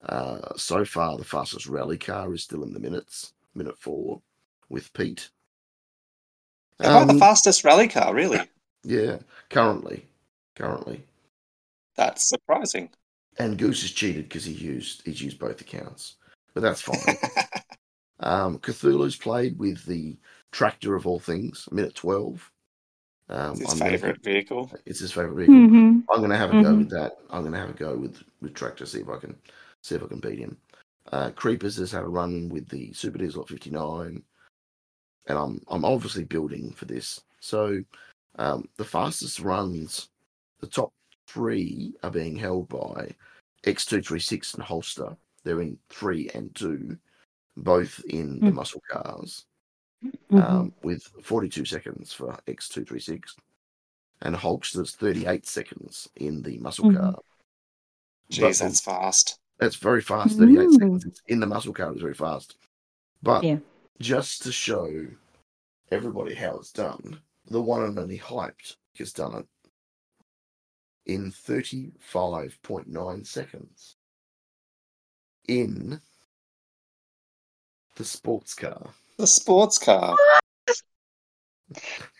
Uh, 0.02 0.56
so 0.56 0.84
far, 0.84 1.16
the 1.18 1.24
fastest 1.24 1.66
rally 1.66 1.98
car 1.98 2.32
is 2.32 2.42
still 2.42 2.62
in 2.64 2.72
the 2.72 2.80
minutes, 2.80 3.32
minute 3.54 3.76
four, 3.78 4.20
with 4.68 4.92
Pete. 4.94 5.28
About 6.78 7.06
the 7.08 7.12
Um, 7.14 7.18
fastest 7.18 7.64
rally 7.64 7.88
car, 7.88 8.14
really? 8.14 8.40
yeah, 8.84 9.18
currently, 9.50 10.06
currently. 10.56 11.04
That's 11.96 12.26
surprising. 12.26 12.88
And 13.38 13.58
Goose 13.58 13.82
has 13.82 13.90
cheated 13.90 14.24
because 14.24 14.44
he 14.44 14.52
used 14.52 15.02
he's 15.04 15.20
used 15.20 15.38
both 15.38 15.60
accounts, 15.60 16.16
but 16.54 16.62
that's 16.62 16.80
fine. 16.80 17.16
um, 18.20 18.58
Cthulhu's 18.58 19.16
played 19.16 19.58
with 19.58 19.84
the 19.84 20.16
tractor 20.50 20.94
of 20.94 21.06
all 21.06 21.18
things, 21.20 21.68
minute 21.70 21.94
twelve. 21.94 22.50
Um, 23.28 23.52
It's 23.52 23.60
his 23.60 23.72
I'm 23.72 23.78
gonna- 23.78 23.90
favorite 23.98 24.24
vehicle. 24.24 24.70
It's 24.86 24.98
his 25.00 25.12
favorite 25.12 25.34
vehicle. 25.36 25.54
hmm 25.54 26.00
I'm 26.10 26.18
going 26.18 26.30
to 26.30 26.36
have 26.36 26.50
a 26.50 26.60
go 26.62 26.74
Mhm. 26.74 26.78
with 26.78 26.90
that. 26.90 27.18
I'm 27.30 27.42
going 27.42 27.52
to 27.52 27.58
have 27.60 27.70
a 27.70 27.74
go 27.74 27.96
with 27.96 28.20
with 28.40 28.54
tractor. 28.54 28.84
See 28.86 29.00
if 29.00 29.08
I 29.08 29.18
can 29.18 29.38
see 29.82 29.94
if 29.94 30.02
I 30.02 30.06
can 30.06 30.20
beat 30.20 30.38
him. 30.38 30.56
Uh, 31.12 31.30
Creepers 31.30 31.76
has 31.76 31.92
had 31.92 32.02
a 32.04 32.08
run 32.08 32.48
with 32.48 32.68
the 32.68 32.92
Super 32.92 33.18
Diesel 33.18 33.42
at 33.42 33.48
59, 33.48 34.22
and 35.26 35.38
I'm 35.38 35.60
I'm 35.68 35.84
obviously 35.84 36.24
building 36.24 36.72
for 36.72 36.84
this. 36.84 37.22
So 37.40 37.82
um, 38.38 38.68
the 38.76 38.84
fastest 38.84 39.40
runs, 39.40 40.08
the 40.60 40.66
top 40.66 40.92
three 41.26 41.94
are 42.02 42.10
being 42.10 42.36
held 42.36 42.68
by 42.68 43.10
X236 43.64 44.54
and 44.54 44.62
Hulkster. 44.64 45.16
They're 45.44 45.62
in 45.62 45.78
three 45.88 46.30
and 46.34 46.54
two, 46.54 46.98
both 47.56 48.00
in 48.08 48.40
the 48.40 48.50
Mm. 48.50 48.54
muscle 48.54 48.82
cars 48.90 49.46
Mm-hmm. 50.02 50.38
um, 50.38 50.72
with 50.82 51.02
42 51.22 51.66
seconds 51.66 52.10
for 52.14 52.34
X236 52.48 53.34
and 54.22 54.34
Hulkster's 54.34 54.94
38 54.94 55.46
seconds 55.46 56.08
in 56.16 56.40
the 56.40 56.56
muscle 56.56 56.86
Mhm. 56.86 56.96
car. 56.96 57.14
Jeez, 58.30 58.40
But- 58.40 58.64
that's 58.64 58.80
fast. 58.80 59.38
That's 59.60 59.76
very 59.76 60.00
fast, 60.00 60.38
38 60.38 60.58
Ooh. 60.58 60.72
seconds 60.72 61.04
It's 61.04 61.22
in 61.28 61.38
the 61.38 61.46
muscle 61.46 61.74
car 61.74 61.94
is 61.94 62.00
very 62.00 62.14
fast. 62.14 62.56
But 63.22 63.44
Yeah. 63.44 63.58
just 64.00 64.42
to 64.42 64.52
show 64.52 65.06
everybody 65.92 66.34
how 66.34 66.56
it's 66.56 66.72
done, 66.72 67.20
the 67.46 67.60
one 67.60 67.84
and 67.84 67.98
only 67.98 68.18
Hyped 68.18 68.76
has 68.96 69.12
done 69.12 69.34
it 69.34 69.46
in 71.04 71.30
35.9 71.30 73.24
seconds 73.26 73.96
in 75.46 76.00
the 77.96 78.04
sports 78.04 78.54
car. 78.54 78.94
The 79.18 79.26
sports 79.26 79.76
car. 79.76 80.16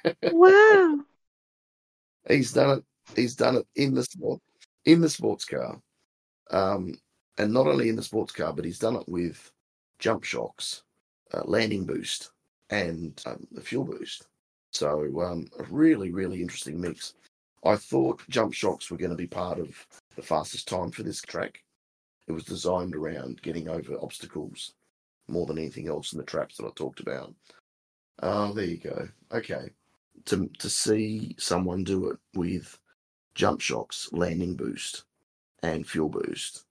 wow. 0.23 0.99
He's 2.29 2.53
done 2.53 2.79
it. 2.79 2.85
He's 3.17 3.35
done 3.35 3.57
it 3.57 3.67
in 3.77 3.95
the 3.95 4.05
sport, 4.05 4.41
in 4.85 5.01
the 5.01 5.09
sports 5.09 5.45
car, 5.45 5.81
um, 6.51 6.95
and 7.39 7.53
not 7.53 7.67
only 7.67 7.89
in 7.89 7.97
the 7.97 8.03
sports 8.03 8.33
car, 8.33 8.53
but 8.53 8.65
he's 8.65 8.79
done 8.79 8.97
it 8.97 9.09
with 9.09 9.51
jump 9.99 10.25
shocks, 10.25 10.83
uh, 11.33 11.43
landing 11.45 11.85
boost, 11.85 12.31
and 12.71 13.21
um, 13.27 13.47
the 13.53 13.61
fuel 13.61 13.85
boost. 13.85 14.27
So 14.73 15.23
um, 15.23 15.49
a 15.59 15.65
really, 15.65 16.11
really 16.11 16.41
interesting 16.41 16.81
mix. 16.81 17.15
I 17.65 17.77
thought 17.77 18.23
jump 18.29 18.53
shocks 18.53 18.91
were 18.91 18.97
going 18.97 19.11
to 19.11 19.17
be 19.17 19.27
part 19.27 19.59
of 19.59 19.87
the 20.17 20.23
fastest 20.23 20.69
time 20.69 20.91
for 20.91 21.03
this 21.03 21.21
track. 21.21 21.63
It 22.27 22.33
was 22.33 22.45
designed 22.45 22.95
around 22.95 23.43
getting 23.43 23.69
over 23.69 23.97
obstacles 24.01 24.75
more 25.29 25.47
than 25.47 25.59
anything 25.59 25.89
else 25.89 26.13
in 26.13 26.19
the 26.19 26.25
traps 26.25 26.57
that 26.57 26.67
I 26.67 26.71
talked 26.75 27.01
about. 27.01 27.35
Oh, 28.23 28.53
there 28.53 28.65
you 28.65 28.79
go. 28.79 29.09
Okay 29.33 29.71
to 30.27 30.49
to 30.59 30.69
see 30.69 31.35
someone 31.39 31.85
do 31.85 32.11
it 32.11 32.19
with 32.35 32.79
jump 33.35 33.61
shocks, 33.61 34.09
landing 34.13 34.55
boost, 34.55 35.05
and 35.63 35.87
fuel 35.87 36.09
boost, 36.09 36.65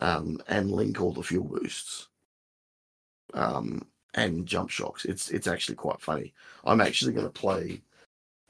um, 0.00 0.38
and 0.48 0.70
link 0.70 1.00
all 1.00 1.12
the 1.12 1.22
fuel 1.22 1.44
boosts, 1.44 2.08
um, 3.34 3.82
and 4.14 4.46
jump 4.46 4.70
shocks. 4.70 5.04
It's 5.04 5.30
it's 5.30 5.46
actually 5.46 5.76
quite 5.76 6.00
funny. 6.00 6.32
I'm 6.64 6.80
actually 6.80 7.12
going 7.12 7.26
to 7.26 7.32
play. 7.32 7.82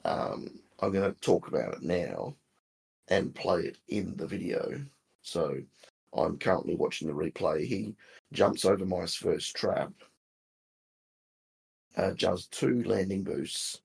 Um, 0.04 0.60
I'm 0.80 0.92
going 0.92 1.12
to 1.12 1.20
talk 1.20 1.48
about 1.48 1.74
it 1.74 1.82
now, 1.82 2.34
and 3.08 3.34
play 3.34 3.62
it 3.62 3.78
in 3.88 4.16
the 4.16 4.26
video. 4.26 4.80
So 5.22 5.60
I'm 6.16 6.38
currently 6.38 6.76
watching 6.76 7.08
the 7.08 7.14
replay. 7.14 7.64
He 7.66 7.94
jumps 8.32 8.64
over 8.64 8.84
my 8.84 9.06
first 9.06 9.54
trap. 9.56 9.92
Uh, 11.96 12.12
does 12.18 12.46
two 12.48 12.82
landing 12.84 13.22
boosts 13.22 13.80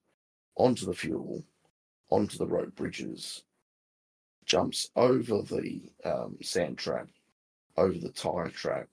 onto 0.55 0.85
the 0.85 0.93
fuel, 0.93 1.43
onto 2.09 2.37
the 2.37 2.45
rope 2.45 2.75
bridges, 2.75 3.43
jumps 4.45 4.89
over 4.97 5.41
the 5.41 5.81
um, 6.03 6.37
sand 6.41 6.77
trap, 6.77 7.07
over 7.77 7.97
the 7.97 8.11
tire 8.11 8.49
track, 8.49 8.87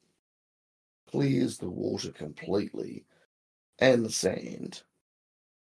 clears 1.10 1.58
the 1.58 1.70
water 1.70 2.10
completely 2.12 3.04
and 3.78 4.04
the 4.04 4.10
sand, 4.10 4.82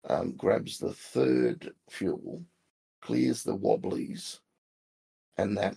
um, 0.08 0.36
grabs 0.36 0.78
the 0.78 0.94
third 0.94 1.72
fuel, 1.90 2.44
clears 3.02 3.44
the 3.44 3.56
wobblies, 3.56 4.40
and 5.38 5.58
that 5.58 5.76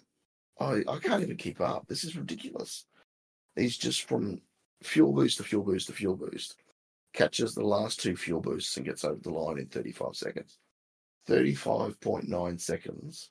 I, 0.61 0.83
I 0.89 0.99
can't 0.99 1.23
even 1.23 1.37
keep 1.37 1.61
up. 1.61 1.87
This 1.89 2.05
is 2.05 2.17
ridiculous. 2.17 2.87
He's 3.57 3.77
just 3.77 4.09
from 4.09 4.41
fuel 4.83 5.12
boost 5.12 5.37
to 5.39 5.45
fuel 5.45 5.65
boost 5.65 5.89
to 5.89 5.93
fuel 5.93 6.17
boost 6.17 6.57
catches 7.12 7.55
the 7.55 7.65
last 7.65 8.01
two 8.01 8.17
fuel 8.17 8.41
boosts 8.41 8.77
and 8.77 8.87
gets 8.87 9.05
over 9.05 9.21
the 9.21 9.31
line 9.31 9.59
in 9.59 9.67
35 9.67 10.17
seconds. 10.17 10.59
35.9 11.29 12.61
seconds. 12.61 13.31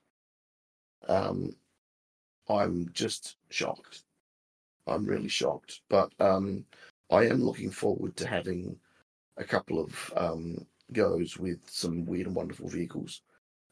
Um, 1.07 1.55
I'm 2.49 2.89
just 2.93 3.37
shocked. 3.49 4.03
I'm 4.87 5.05
really 5.05 5.27
shocked. 5.27 5.81
But 5.89 6.11
um, 6.19 6.65
I 7.09 7.25
am 7.25 7.43
looking 7.43 7.71
forward 7.71 8.15
to 8.17 8.27
having 8.27 8.77
a 9.37 9.43
couple 9.43 9.79
of 9.79 10.13
um, 10.15 10.65
goes 10.93 11.37
with 11.37 11.59
some 11.69 12.05
weird 12.05 12.27
and 12.27 12.35
wonderful 12.35 12.67
vehicles. 12.67 13.21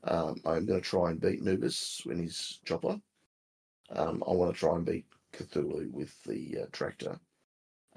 Um, 0.04 0.36
I'm 0.46 0.66
going 0.66 0.82
to 0.82 0.88
try 0.88 1.12
and 1.12 1.20
beat 1.20 1.42
Nubis 1.42 2.04
in 2.10 2.20
his 2.20 2.60
chopper. 2.66 3.00
Um, 3.92 4.24
I 4.28 4.32
want 4.32 4.54
to 4.54 4.60
try 4.60 4.76
and 4.76 4.86
beat 4.86 5.06
Cthulhu 5.34 5.92
with 5.92 6.14
the 6.24 6.60
uh, 6.64 6.66
tractor. 6.72 7.20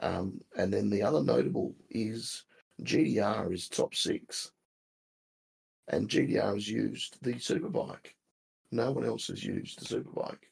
Um, 0.00 0.40
and 0.56 0.72
then 0.72 0.90
the 0.90 1.02
other 1.02 1.22
notable 1.22 1.74
is 1.90 2.44
GDR 2.82 3.52
is 3.52 3.68
top 3.68 3.94
six, 3.94 4.50
and 5.88 6.08
GDR 6.08 6.54
has 6.54 6.68
used 6.68 7.18
the 7.22 7.34
superbike. 7.34 8.14
No 8.72 8.90
one 8.90 9.04
else 9.04 9.28
has 9.28 9.44
used 9.44 9.80
the 9.80 9.96
superbike. 9.96 10.48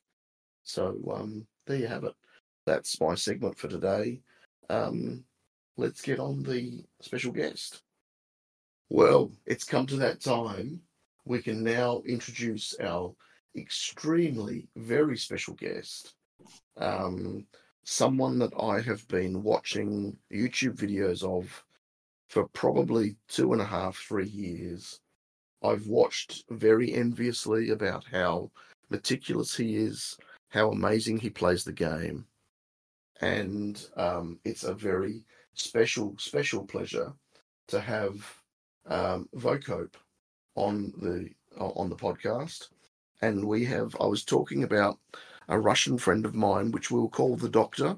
So 0.71 0.97
um, 1.15 1.47
there 1.67 1.79
you 1.79 1.87
have 1.87 2.05
it. 2.05 2.15
That's 2.67 3.01
my 3.01 3.15
segment 3.15 3.59
for 3.59 3.69
today. 3.69 4.21
Um, 4.69 5.25
let's 5.77 6.01
get 6.01 6.21
on 6.21 6.43
the 6.43 6.85
special 7.01 7.33
guest. 7.33 7.83
Well, 8.89 9.33
it's 9.47 9.65
come 9.65 9.87
to 9.87 9.97
that 9.97 10.21
time. 10.21 10.81
We 11.25 11.43
can 11.43 11.63
now 11.63 12.03
introduce 12.07 12.75
our 12.81 13.15
extremely 13.57 14.69
very 14.77 15.17
special 15.17 15.55
guest. 15.55 16.15
Um, 16.77 17.47
someone 17.85 18.39
that 18.39 18.53
I 18.59 18.81
have 18.81 19.07
been 19.09 19.43
watching 19.43 20.17
YouTube 20.33 20.77
videos 20.77 21.23
of 21.23 21.65
for 22.29 22.47
probably 22.49 23.17
two 23.29 23.53
and 23.53 23.61
a 23.61 23.65
half, 23.65 23.97
three 23.97 24.29
years. 24.29 25.01
I've 25.63 25.87
watched 25.89 26.45
very 26.49 26.95
enviously 26.95 27.71
about 27.71 28.05
how 28.11 28.51
meticulous 28.89 29.57
he 29.57 29.77
is, 29.77 30.17
how 30.51 30.71
amazing 30.71 31.19
he 31.19 31.31
plays 31.31 31.65
the 31.65 31.73
game, 31.73 32.27
and 33.21 33.85
um, 33.97 34.39
it's 34.45 34.65
a 34.65 34.75
very 34.75 35.25
special, 35.55 36.15
special 36.19 36.65
pleasure 36.65 37.13
to 37.69 37.81
have 37.81 38.15
um, 38.87 39.29
Vokope 39.37 39.95
on 40.55 40.93
the 40.99 41.31
on 41.59 41.89
the 41.89 41.97
podcast. 41.97 42.69
And 43.23 43.45
we 43.45 43.65
have, 43.67 43.95
I 44.01 44.07
was 44.07 44.25
talking 44.25 44.63
about 44.63 44.99
a 45.49 45.59
Russian 45.59 45.99
friend 45.99 46.25
of 46.25 46.35
mine, 46.35 46.71
which 46.71 46.91
we'll 46.91 47.09
call 47.09 47.37
the 47.37 47.51
Doctor, 47.51 47.97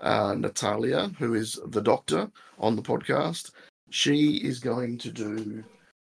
uh, 0.00 0.34
Natalia, 0.38 1.08
who 1.18 1.34
is 1.34 1.58
the 1.66 1.80
Doctor 1.80 2.30
on 2.58 2.76
the 2.76 2.82
podcast. 2.82 3.50
She 3.90 4.36
is 4.36 4.60
going 4.60 4.98
to 4.98 5.10
do 5.10 5.64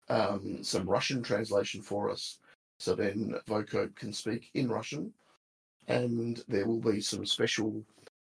um, 0.09 0.61
some 0.61 0.89
Russian 0.89 1.23
translation 1.23 1.81
for 1.81 2.09
us. 2.09 2.39
So 2.79 2.95
then 2.95 3.35
Vokope 3.47 3.95
can 3.95 4.11
speak 4.11 4.49
in 4.53 4.67
Russian, 4.67 5.13
and 5.88 6.42
there 6.48 6.66
will 6.66 6.80
be 6.80 7.00
some 7.00 7.26
special 7.26 7.84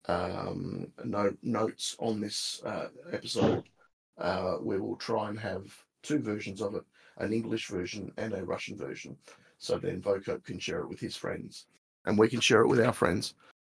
um, 0.08 0.88
no, 1.04 1.34
notes 1.42 1.96
on 2.00 2.20
this 2.20 2.62
uh, 2.66 2.88
episode. 3.12 3.64
Uh, 4.18 4.58
we 4.62 4.80
will 4.80 4.96
try 4.98 5.30
and 5.30 5.40
have 5.40 5.64
two 6.02 6.20
versions 6.20 6.62
of 6.62 6.76
it 6.76 6.84
an 7.18 7.32
English 7.32 7.68
version 7.68 8.12
and 8.18 8.34
a 8.34 8.44
Russian 8.44 8.76
version. 8.76 9.16
So 9.60 9.78
then 9.78 10.02
Vocope 10.02 10.44
can 10.44 10.60
share 10.60 10.80
it 10.80 10.90
with 10.90 11.00
his 11.00 11.16
friends, 11.16 11.68
and 12.06 12.18
we 12.18 12.28
can 12.28 12.40
share 12.40 12.62
it 12.62 12.68
with 12.68 12.80
our 12.80 12.94
friends. 12.94 13.36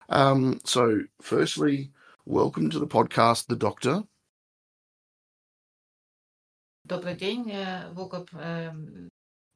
Um, 0.10 0.60
so, 0.64 1.02
firstly, 1.22 1.92
welcome 2.26 2.70
to 2.70 2.80
the 2.80 2.88
podcast, 2.88 3.48
The 3.48 3.56
Doctor. 3.56 4.04
Добрый 6.88 7.16
день, 7.16 7.52
Вокоп. 7.94 8.30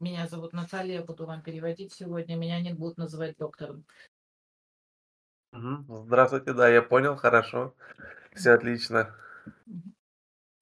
Меня 0.04 0.26
зовут 0.26 0.52
Наталья, 0.52 1.00
буду 1.00 1.25
вам 1.25 1.40
переводить 1.40 1.94
сегодня. 1.94 2.37
Меня 2.37 2.61
не 2.61 2.75
будут 2.75 2.99
называть 2.99 3.38
доктором. 3.38 3.87
Здравствуйте, 5.50 6.52
да, 6.52 6.68
я 6.68 6.82
понял, 6.82 7.16
хорошо. 7.16 7.75
Все 8.34 8.50
отлично. 8.50 9.16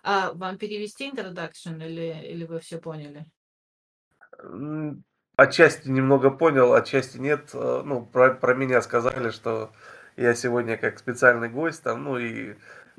А 0.04 0.32
вам 0.32 0.58
перевести 0.58 1.11
introduction 1.11 1.84
или, 1.84 2.25
или 2.25 2.44
вы 2.44 2.61
все 2.61 2.78
поняли? 2.78 3.26
Отчасти 5.34 5.88
немного 5.88 6.30
понял, 6.30 6.72
отчасти 6.75 7.18
нет. 7.18 7.50
Э, 7.52 7.82
Ну, 7.84 8.06
про, 8.06 8.34
про 8.34 8.54
меня 8.54 8.80
сказали, 8.80 9.30
что 9.30 9.72
я 10.16 10.37
сегодня 10.37 10.76
как 10.76 11.00
специальный 11.00 11.49
гость 11.49 11.82
там, 11.82 12.04
ну 12.04 12.16
и 12.16 12.54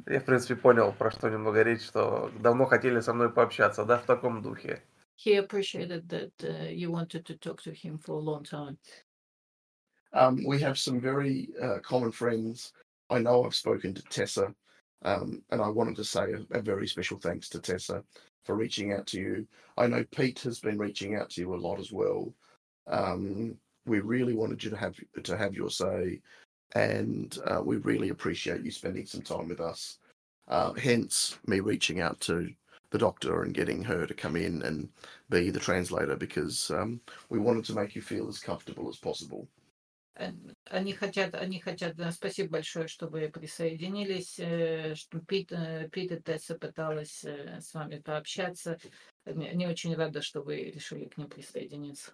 я, 0.08 0.20
в 0.20 0.26
принципе, 0.26 0.58
понял, 0.58 0.92
про 0.92 1.10
что 1.10 1.30
немного 1.30 1.62
речь, 1.62 1.86
что 1.86 2.30
давно 2.42 2.66
хотели 2.66 3.00
со 3.00 3.14
мной 3.14 3.30
пообщаться, 3.30 3.86
да, 3.86 3.98
в 3.98 4.04
таком 4.04 4.42
духе. 4.42 4.84
He 5.16 5.36
appreciated 5.36 6.10
that 6.10 6.32
uh, 6.44 6.70
you 6.70 6.92
wanted 6.92 7.26
to 7.28 7.38
talk 7.38 7.62
to 7.64 7.72
him 7.72 7.98
for 7.98 8.14
a 8.14 8.20
long 8.20 8.44
time. 8.44 8.78
Um, 10.14 10.44
we 10.46 10.60
have 10.62 10.78
some 10.78 11.00
very 11.00 11.50
uh, 11.62 11.80
common 11.80 12.12
friends. 12.12 12.74
I 13.10 13.20
know 13.20 13.46
I've 13.46 13.56
spoken 13.56 13.94
to 13.94 14.04
Tessa, 14.04 14.54
um, 15.04 15.42
and 15.52 15.62
I 15.62 15.70
wanted 15.70 15.96
to 15.98 16.04
say 16.04 16.34
a, 16.34 16.58
a 16.58 16.62
very 16.62 16.88
special 16.88 17.20
thanks 17.20 17.50
to 17.50 17.60
Tessa 17.60 18.04
for 18.46 18.56
reaching 18.56 18.94
out 18.94 19.08
to 19.08 19.20
you. 19.20 19.48
I 19.78 19.88
know 19.88 20.04
Pete 20.16 20.40
has 20.42 20.60
been 20.60 20.78
reaching 20.78 21.16
out 21.16 21.30
to 21.32 21.42
you 21.42 21.54
a 21.54 21.58
lot 21.58 21.80
as 21.80 21.92
well. 21.92 22.34
Um, 22.88 23.58
we 23.86 24.00
really 24.00 24.34
wanted 24.34 24.64
you 24.64 24.70
to 24.70 24.78
have 24.78 24.96
to 25.24 25.38
have 25.38 25.54
your 25.54 25.70
say, 25.70 26.22
and 26.76 27.38
uh, 27.46 27.62
we 27.64 27.78
really 27.78 28.10
appreciate 28.10 28.64
you 28.64 28.72
spending 28.72 29.06
some 29.06 29.22
time 29.22 29.48
with 29.48 29.60
us. 29.60 30.00
Uh, 30.48 30.74
hence, 30.74 31.38
me 31.48 31.60
reaching 31.60 32.02
out 32.02 32.20
to 32.22 32.50
the 32.94 33.00
doctor 33.00 33.42
and 33.42 33.54
getting 33.56 33.84
her 33.84 34.06
to 34.06 34.14
come 34.14 34.36
in 34.38 34.62
and 34.62 34.88
be 35.30 35.50
the 35.50 35.60
translator 35.60 36.16
because 36.16 36.72
um, 36.72 37.02
we 37.30 37.40
wanted 37.40 37.66
to 37.66 37.74
make 37.74 37.96
you 37.96 38.02
feel 38.02 38.30
as 38.30 38.40
comfortable 38.40 38.88
as 38.88 38.98
possible. 38.98 39.50
Они 40.70 40.94
хотят, 40.94 41.34
они 41.34 41.60
хотят, 41.60 41.96
спасибо 42.14 42.52
большое, 42.52 42.88
что 42.88 43.08
вы 43.08 43.30
присоединились, 43.30 44.36
э, 44.38 44.94
что 44.94 45.20
Пит, 45.20 45.52
э, 45.52 45.90
Пит 45.92 46.12
и 46.12 46.20
Тесса 46.20 46.56
пыталась 46.56 47.26
э, 47.26 47.60
с 47.60 47.74
вами 47.74 47.98
пообщаться. 47.98 48.78
Они 49.26 49.66
очень 49.66 49.96
рады, 49.96 50.22
что 50.22 50.44
вы 50.44 50.66
решили 50.66 51.06
к 51.06 51.18
ним 51.18 51.30
присоединиться. 51.30 52.12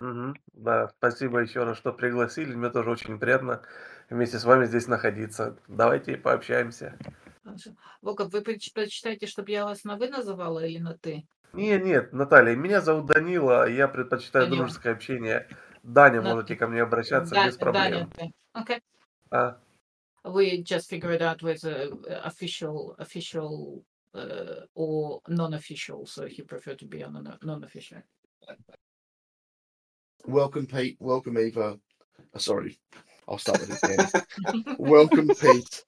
Мгм. 0.00 0.36
Да, 0.54 0.88
спасибо 0.88 1.40
еще 1.40 1.64
раз, 1.64 1.76
что 1.76 1.92
пригласили. 1.92 2.54
Мне 2.54 2.70
тоже 2.70 2.90
очень 2.90 3.18
приятно 3.18 3.60
вместе 4.08 4.38
с 4.38 4.44
вами 4.44 4.64
здесь 4.64 4.86
находиться. 4.86 5.58
Давайте 5.68 6.16
пообщаемся. 6.16 6.98
Хорошо. 7.46 7.70
Воков, 8.02 8.32
вы 8.32 8.42
предпочитаете, 8.42 9.28
чтобы 9.28 9.52
я 9.52 9.64
вас 9.64 9.84
на 9.84 9.96
«вы» 9.96 10.08
называла 10.08 10.64
или 10.66 10.78
на 10.78 10.98
«ты»? 10.98 11.28
Не, 11.52 11.78
нет, 11.78 12.12
Наталья, 12.12 12.56
меня 12.56 12.80
зовут 12.80 13.06
Данила, 13.06 13.68
я 13.70 13.86
предпочитаю 13.86 14.46
Данила. 14.46 14.64
дружеское 14.64 14.90
общение. 14.90 15.48
Даня, 15.84 16.22
На 16.22 16.34
можете 16.34 16.54
«ты». 16.54 16.58
ко 16.58 16.66
мне 16.66 16.82
обращаться 16.82 17.36
Да- 17.36 17.46
без 17.46 17.56
Даня, 17.56 17.72
проблем. 17.72 18.10
ты. 18.10 18.32
Okay. 18.60 18.80
А, 19.30 19.60
We 20.24 20.60
just 20.64 20.90
figure 20.90 21.12
it 21.16 21.20
out 21.22 21.40
with 21.40 21.62
official, 22.24 22.96
official 22.98 23.84
uh, 24.12 24.66
or 24.74 25.20
non-official, 25.28 26.04
so 26.04 26.26
he 26.26 26.42
preferred 26.42 26.80
to 26.80 26.86
be 26.88 27.04
on 27.04 27.14
a 27.16 27.22
non- 27.22 27.38
non-official. 27.42 28.02
Welcome, 30.26 30.66
Pete. 30.66 30.96
Welcome, 30.98 31.38
Eva. 31.38 31.78
Uh, 32.34 32.38
sorry, 32.40 32.76
I'll 33.28 33.38
start 33.38 33.60
with 33.60 33.70
it 33.70 33.80
again. 33.84 34.76
welcome, 34.78 35.28
Pete. 35.28 35.84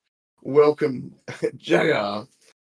Welcome, 0.49 1.15
JR. 1.59 2.25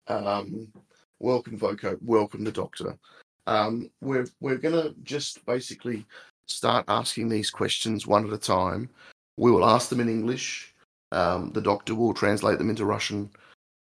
Um, 0.08 0.72
welcome, 1.20 1.56
Voco. 1.56 1.96
Welcome, 2.02 2.42
the 2.42 2.50
Doctor. 2.50 2.98
Um, 3.46 3.88
we're 4.00 4.26
we're 4.40 4.56
gonna 4.56 4.92
just 5.04 5.46
basically 5.46 6.04
start 6.48 6.84
asking 6.88 7.28
these 7.28 7.48
questions 7.48 8.08
one 8.08 8.26
at 8.26 8.32
a 8.32 8.38
time. 8.38 8.90
We 9.36 9.52
will 9.52 9.64
ask 9.64 9.88
them 9.88 10.00
in 10.00 10.08
English. 10.08 10.74
Um, 11.12 11.52
the 11.52 11.60
Doctor 11.60 11.94
will 11.94 12.12
translate 12.12 12.58
them 12.58 12.70
into 12.70 12.84
Russian. 12.84 13.30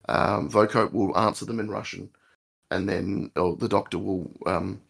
Um, 0.10 0.50
will 0.50 1.18
answer 1.18 1.46
them 1.46 1.62
in 1.62 1.72
Russian, 1.72 2.10
and 2.72 2.90
then 2.90 3.32
oh, 3.38 3.56
the 3.56 3.70
Doctor 3.70 4.00
will 4.00 4.30
um, 4.46 4.82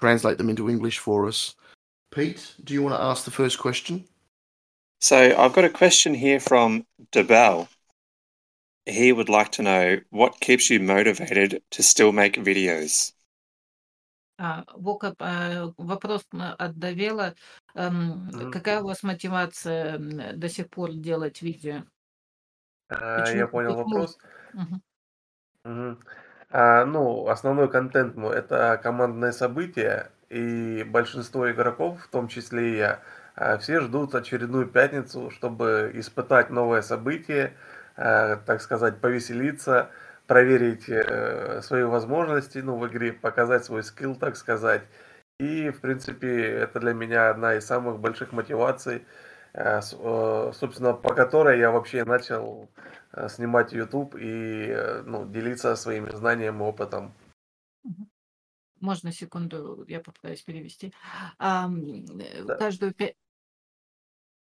translate 0.00 0.38
them 0.38 0.48
into 0.48 0.70
English 0.70 1.00
for 1.00 1.28
us. 1.28 1.54
Pete, 2.14 2.54
do 2.64 2.72
you 2.72 2.82
want 2.82 2.94
to 2.96 3.02
ask 3.02 3.26
the 3.26 3.30
first 3.30 3.58
question? 3.58 4.06
So 5.02 5.36
I've 5.38 5.52
got 5.52 5.66
a 5.66 5.68
question 5.68 6.14
here 6.14 6.40
from 6.40 6.86
Debel. 7.12 7.68
He 8.88 9.12
would 9.12 9.28
like 9.28 9.50
to 9.52 9.62
know 9.62 10.00
what 10.10 10.40
keeps 10.40 10.70
you 10.70 10.80
motivated 10.80 11.62
to 11.70 11.82
still 11.82 12.12
make 12.12 12.36
videos. 12.42 13.12
А, 14.40 14.64
Вокоп, 14.76 15.16
а, 15.20 15.72
вопрос 15.76 16.24
м, 16.32 16.40
от 16.58 16.78
Давела. 16.78 17.34
Эм. 17.74 18.50
Какая 18.52 18.80
у 18.80 18.86
вас 18.86 19.02
мотивация 19.02 19.98
до 19.98 20.48
сих 20.48 20.70
пор 20.70 20.92
делать 20.92 21.42
видео? 21.42 21.82
а, 22.88 23.20
Почему- 23.20 23.38
я 23.38 23.46
понял 23.48 23.70
почему- 23.74 23.84
вопрос. 23.84 24.18
Мгм. 24.54 24.82
Мгм. 25.64 25.98
А, 26.50 26.84
ну, 26.86 27.28
основной 27.28 27.68
контент 27.70 28.16
мой 28.16 28.36
это 28.36 28.80
командное 28.82 29.32
событие, 29.32 30.10
и 30.30 30.82
большинство 30.84 31.50
игроков, 31.50 32.00
в 32.04 32.08
том 32.08 32.28
числе 32.28 32.72
и 32.74 32.76
я, 32.78 33.02
а, 33.34 33.58
все 33.58 33.80
ждут 33.80 34.14
очередную 34.14 34.66
пятницу, 34.68 35.30
чтобы 35.30 35.90
испытать 35.94 36.48
новое 36.50 36.80
событие, 36.80 37.52
так 38.46 38.60
сказать, 38.60 39.00
повеселиться, 39.00 39.90
проверить 40.26 40.88
э, 40.88 41.60
свои 41.62 41.82
возможности, 41.82 42.58
ну, 42.58 42.76
в 42.78 42.86
игре, 42.86 43.12
показать 43.12 43.64
свой 43.64 43.82
скилл, 43.82 44.14
так 44.14 44.36
сказать. 44.36 44.82
И, 45.40 45.70
в 45.70 45.80
принципе, 45.80 46.44
это 46.44 46.80
для 46.80 46.92
меня 46.92 47.30
одна 47.30 47.54
из 47.54 47.64
самых 47.66 47.98
больших 47.98 48.32
мотиваций, 48.32 49.04
э, 49.54 49.80
э, 49.80 50.52
собственно, 50.54 50.92
по 50.92 51.14
которой 51.14 51.58
я 51.58 51.70
вообще 51.70 52.04
начал 52.04 52.68
э, 53.12 53.28
снимать 53.28 53.72
YouTube 53.72 54.14
и 54.16 54.66
э, 54.68 55.02
ну, 55.02 55.26
делиться 55.26 55.74
своими 55.76 56.10
знаниями, 56.10 56.60
опытом. 56.62 57.14
Можно 58.80 59.12
секунду, 59.12 59.84
я 59.88 60.00
попытаюсь 60.00 60.42
перевести. 60.42 60.92
Э, 61.40 61.66
Да. 62.44 62.56
Каждую 62.56 62.94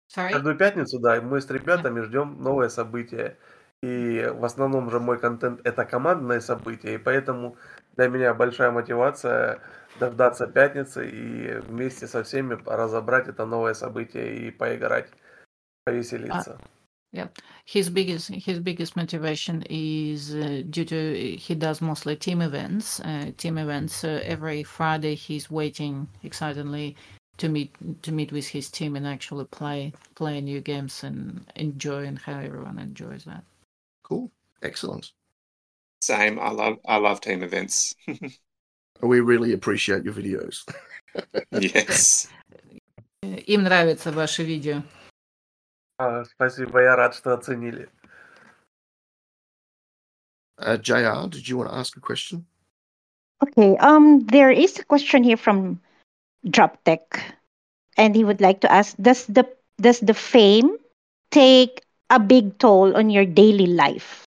Sorry? 0.09 0.31
Каждую 0.33 0.57
пятницу, 0.57 0.99
да, 0.99 1.21
мы 1.21 1.39
с 1.39 1.49
ребятами 1.49 2.01
ждем 2.01 2.41
новое 2.41 2.69
событие. 2.69 3.37
И 3.81 4.29
в 4.33 4.43
основном 4.43 4.89
же 4.89 4.99
мой 4.99 5.19
контент 5.19 5.61
это 5.63 5.85
командное 5.85 6.41
событие, 6.41 6.95
и 6.95 6.97
поэтому 6.97 7.55
для 7.95 8.09
меня 8.09 8.33
большая 8.33 8.71
мотивация 8.71 9.61
дождаться 9.99 10.47
пятницы 10.47 11.09
и 11.09 11.59
вместе 11.61 12.07
со 12.07 12.23
всеми 12.23 12.57
разобрать 12.65 13.29
это 13.29 13.45
новое 13.45 13.73
событие 13.73 14.47
и 14.47 14.51
поиграть, 14.51 15.09
повеселиться. 15.85 16.59
His 17.65 17.89
biggest 17.89 18.29
his 18.29 18.59
biggest 18.59 18.95
motivation 18.95 19.63
is 19.69 20.35
uh, 20.35 20.61
due 20.69 20.85
to 20.85 21.37
he 21.37 21.55
does 21.55 21.81
mostly 21.81 22.15
team 22.15 22.41
events. 22.41 22.99
Uh, 22.99 23.31
team 23.37 23.57
events. 23.57 23.95
So 23.95 24.19
every 24.23 24.63
Friday 24.63 25.15
he's 25.15 25.49
waiting 25.49 26.07
excitedly 26.23 26.95
to 27.38 27.48
meet 27.48 27.74
to 28.02 28.12
meet 28.12 28.32
with 28.32 28.46
his 28.46 28.70
team 28.70 28.96
and 28.96 29.06
actually 29.06 29.44
play 29.46 29.92
play 30.14 30.40
new 30.40 30.60
games 30.60 31.04
and 31.04 31.44
enjoy 31.56 32.04
and 32.04 32.18
how 32.18 32.38
everyone 32.38 32.78
enjoys 32.78 33.24
that. 33.24 33.44
Cool. 34.02 34.30
Excellent. 34.62 35.12
Same. 36.00 36.38
I 36.38 36.50
love 36.50 36.78
I 36.84 36.96
love 36.96 37.20
team 37.20 37.42
events. 37.42 37.94
We 39.00 39.20
really 39.20 39.52
appreciate 39.52 40.04
your 40.04 40.14
videos. 40.14 40.64
yes. 41.50 42.28
Э, 43.22 43.38
Им 43.46 43.64
нравятся 43.64 44.12
ваши 44.12 44.44
видео. 44.44 44.82
А, 45.98 46.24
спасибо, 46.24 46.80
я 46.80 46.96
рад, 46.96 47.14
что 47.14 47.34
оценили. 47.34 47.88
Uh, 50.58 50.76
Jr, 50.76 51.28
did 51.28 51.48
you 51.48 51.58
want 51.58 51.70
to 51.70 51.74
ask 51.74 51.96
a 51.96 52.00
question? 52.00 52.46
Okay. 53.42 53.76
Um, 53.78 54.24
there 54.26 54.50
is 54.50 54.78
a 54.78 54.84
question 54.84 55.24
here 55.24 55.36
from 55.36 55.80
DropTech, 56.45 57.19
and 57.97 58.15
he 58.15 58.23
would 58.23 58.41
like 58.41 58.61
to 58.61 58.71
ask: 58.71 58.95
Does 58.97 59.25
the 59.25 59.45
does 59.79 59.99
the 59.99 60.13
fame 60.13 60.77
take 61.31 61.81
a 62.09 62.19
big 62.19 62.57
toll 62.57 62.95
on 62.95 63.09
your 63.09 63.25
daily 63.25 63.67
life? 63.67 64.25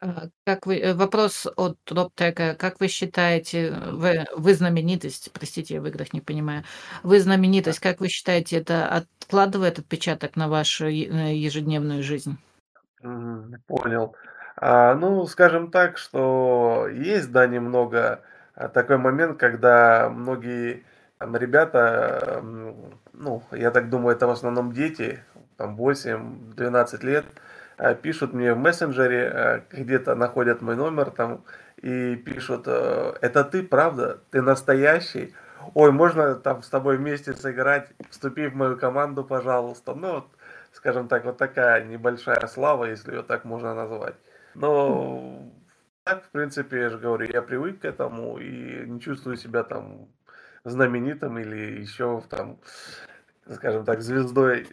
А, 0.00 0.28
Как 0.44 0.66
вы, 0.66 0.78
э, 0.78 0.94
вопрос 0.94 1.46
от 1.56 1.78
Роптека. 1.90 2.54
Как 2.54 2.80
вы 2.80 2.88
считаете, 2.88 3.68
э, 3.68 3.90
вы, 3.92 4.26
вы 4.36 4.54
знаменитость, 4.54 5.32
простите, 5.32 5.74
я 5.74 5.80
в 5.80 5.86
играх 5.86 6.12
не 6.12 6.20
понимаю, 6.20 6.64
вы 7.02 7.18
знаменитость, 7.20 7.80
как 7.80 8.00
вы 8.00 8.08
считаете, 8.08 8.58
это 8.58 8.86
откладывает 8.88 9.78
отпечаток 9.78 10.36
на 10.36 10.48
вашу 10.48 10.86
э, 10.86 11.34
ежедневную 11.34 12.02
жизнь? 12.02 12.36
Понял. 13.66 14.14
А, 14.56 14.94
ну, 14.94 15.26
скажем 15.26 15.70
так, 15.70 15.98
что 15.98 16.88
есть, 16.92 17.30
да, 17.32 17.46
немного 17.46 18.22
а, 18.54 18.68
такой 18.68 18.98
момент, 18.98 19.38
когда 19.38 20.08
многие 20.08 20.84
там, 21.18 21.36
ребята, 21.36 22.42
ну, 23.12 23.42
я 23.52 23.70
так 23.70 23.88
думаю, 23.88 24.16
это 24.16 24.26
в 24.26 24.30
основном 24.30 24.72
дети, 24.72 25.22
там 25.56 25.76
8-12 25.76 27.04
лет, 27.04 27.24
а, 27.78 27.94
пишут 27.94 28.32
мне 28.32 28.54
в 28.54 28.58
мессенджере, 28.58 29.28
а, 29.28 29.62
где-то 29.70 30.14
находят 30.14 30.62
мой 30.62 30.76
номер 30.76 31.10
там 31.10 31.44
и 31.76 32.16
пишут, 32.16 32.64
э, 32.66 33.14
это 33.20 33.44
ты, 33.44 33.62
правда? 33.62 34.18
Ты 34.30 34.40
настоящий? 34.40 35.34
Ой, 35.74 35.92
можно 35.92 36.34
там 36.34 36.62
с 36.62 36.68
тобой 36.70 36.96
вместе 36.96 37.34
сыграть? 37.34 37.90
Вступи 38.10 38.46
в 38.48 38.56
мою 38.56 38.78
команду, 38.78 39.24
пожалуйста. 39.24 39.94
Ну, 39.94 40.14
вот, 40.14 40.26
скажем 40.72 41.08
так, 41.08 41.24
вот 41.24 41.36
такая 41.36 41.84
небольшая 41.84 42.46
слава, 42.46 42.86
если 42.86 43.12
ее 43.14 43.22
так 43.22 43.44
можно 43.44 43.74
назвать. 43.74 44.14
Но 44.54 45.52
так, 46.04 46.24
в 46.24 46.30
принципе, 46.30 46.80
я 46.80 46.88
же 46.90 46.98
говорю, 46.98 47.28
я 47.30 47.42
привык 47.42 47.80
к 47.80 47.84
этому 47.84 48.38
и 48.38 48.86
не 48.86 49.00
чувствую 49.00 49.36
себя 49.36 49.62
там 49.64 50.08
знаменитым 50.70 51.38
или 51.38 51.80
еще 51.80 52.22
там, 52.30 52.60
скажем 53.50 53.84
так, 53.84 54.02
звездой. 54.02 54.68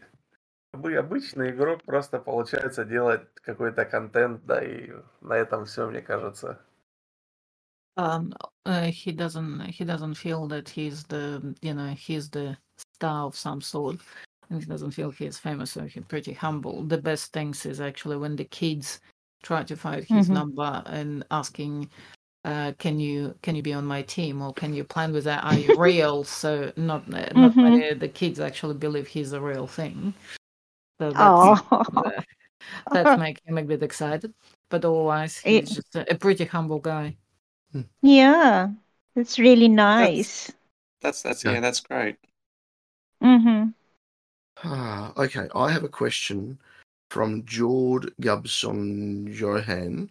Обы- 0.73 0.95
Обычный 0.97 1.51
игрок 1.51 1.83
просто 1.85 2.19
получается 2.19 2.85
делать 2.85 3.27
какой-то 3.35 3.85
контент, 3.85 4.45
да, 4.45 4.63
и 4.63 4.91
на 5.21 5.33
этом 5.35 5.65
все, 5.65 5.89
мне 5.89 6.01
кажется. 6.01 6.61
Um, 7.95 8.33
uh, 8.65 8.85
he 8.89 9.11
doesn't 9.11 9.59
he 9.67 9.85
doesn't 9.85 10.15
feel 10.15 10.47
that 10.47 10.67
he's 10.67 11.03
the 11.05 11.55
you 11.61 11.75
know 11.75 11.89
he's 11.93 12.29
the 12.31 12.57
star 12.95 13.27
of 13.27 13.35
some 13.35 13.61
sort 13.61 14.01
and 14.49 14.59
he 14.61 14.65
doesn't 14.67 14.91
feel 14.91 15.11
he's 15.11 15.37
famous 15.37 15.71
so 15.73 15.85
he's 15.85 16.03
pretty 16.05 16.33
humble 16.33 16.83
the 16.83 16.97
best 16.97 17.31
things 17.33 17.65
is 17.67 17.79
actually 17.79 18.17
when 18.17 18.35
the 18.35 18.45
kids 18.45 18.99
try 19.43 19.63
to 19.63 19.75
find 19.75 20.03
his 20.05 20.27
Mhm. 20.27 20.31
number 20.31 20.81
and 20.87 21.23
asking 21.29 21.87
uh, 22.45 22.73
can 22.77 22.99
you 22.99 23.35
can 23.41 23.55
you 23.55 23.61
be 23.63 23.73
on 23.73 23.85
my 23.85 24.01
team 24.01 24.41
or 24.41 24.53
can 24.53 24.73
you 24.73 24.83
plan 24.83 25.13
with 25.13 25.23
that 25.23 25.43
are 25.43 25.57
you 25.57 25.75
real 25.77 26.23
so 26.41 26.71
not 26.75 27.07
not 27.07 27.33
Mhm. 27.35 27.55
many 27.55 27.93
the 27.93 28.07
kids 28.07 28.39
actually 28.39 28.75
believe 28.75 29.07
he's 29.07 29.33
a 29.33 29.41
real 29.41 29.67
thing 29.67 30.13
so 30.99 31.11
that's 31.11 31.21
Oh, 31.21 31.53
uh, 31.95 32.21
that's 32.93 33.17
make 33.17 33.39
him 33.45 33.57
a 33.57 33.63
bit 33.63 33.83
excited 33.83 34.33
but 34.69 34.83
otherwise 34.85 35.37
he's 35.39 35.71
just 35.71 35.95
a, 35.95 36.11
a 36.11 36.15
pretty 36.15 36.45
humble 36.45 36.79
guy 36.79 37.15
yeah, 38.01 38.69
that's 39.15 39.39
really 39.39 39.67
nice. 39.67 40.51
That's 41.01 41.21
that's 41.21 41.43
Yeah. 41.43 41.53
yeah, 41.53 41.59
that's 41.61 41.79
great. 41.79 42.17
Mm-hmm. 43.21 43.69
Ah, 44.63 45.13
okay, 45.17 45.47
I 45.55 45.71
have 45.71 45.83
a 45.83 45.89
question 45.89 46.59
from 47.09 47.45
Jord 47.45 48.13
Gubson 48.21 49.33
Johan. 49.33 50.09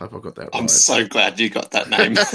Hope 0.00 0.12
I 0.14 0.18
got 0.20 0.34
that 0.34 0.50
I'm 0.52 0.62
right. 0.62 0.70
so 0.70 1.06
glad 1.06 1.40
you 1.40 1.48
got 1.48 1.70
that 1.70 1.88
name. 1.88 2.14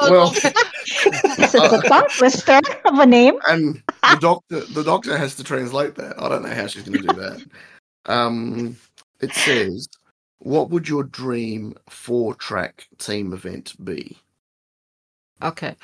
well, 0.00 0.32
It's 0.34 1.54
a 1.54 1.82
tongue 1.88 2.08
twister 2.16 2.60
of 2.86 2.98
a 2.98 3.04
name. 3.06 3.34
and 3.48 3.82
the 4.02 4.18
doctor 4.20 4.60
the 4.60 4.82
doctor 4.82 5.16
has 5.18 5.34
to 5.36 5.44
translate 5.44 5.94
that. 5.96 6.20
I 6.20 6.28
don't 6.30 6.42
know 6.42 6.54
how 6.54 6.66
she's 6.68 6.84
going 6.84 7.02
to 7.02 7.08
do 7.08 7.14
that. 7.20 7.42
Um, 8.06 8.76
it 9.20 9.32
says, 9.34 9.88
"What 10.38 10.70
would 10.70 10.88
your 10.88 11.04
dream 11.04 11.74
four 11.90 12.34
track 12.34 12.86
team 12.98 13.32
event 13.34 13.74
be?" 13.84 14.16
Окей. 15.40 15.74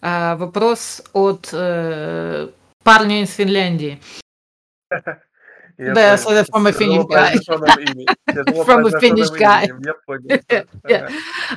А, 0.00 0.36
вопрос 0.36 1.02
от 1.12 1.50
э, 1.52 2.48
парня 2.84 3.22
из 3.22 3.34
Финляндии. 3.34 4.00
Да, 5.79 5.93
that's 5.93 6.25
like 6.25 6.45
from 6.47 6.67
a 6.67 6.73
Finnish 6.73 7.05
guy. 7.05 7.37
from 8.65 8.85
a 8.85 8.99
Finnish 8.99 9.31
guy. 9.31 9.69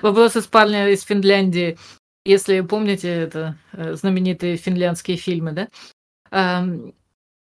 Вопрос 0.01 0.37
из 0.37 0.47
парня 0.47 0.91
из 0.91 1.03
Финляндии. 1.03 1.77
Если 2.25 2.61
помните 2.61 3.09
это 3.09 3.57
э, 3.73 3.95
знаменитые 3.95 4.57
финляндские 4.57 5.17
фильмы, 5.17 5.51
да? 5.51 5.69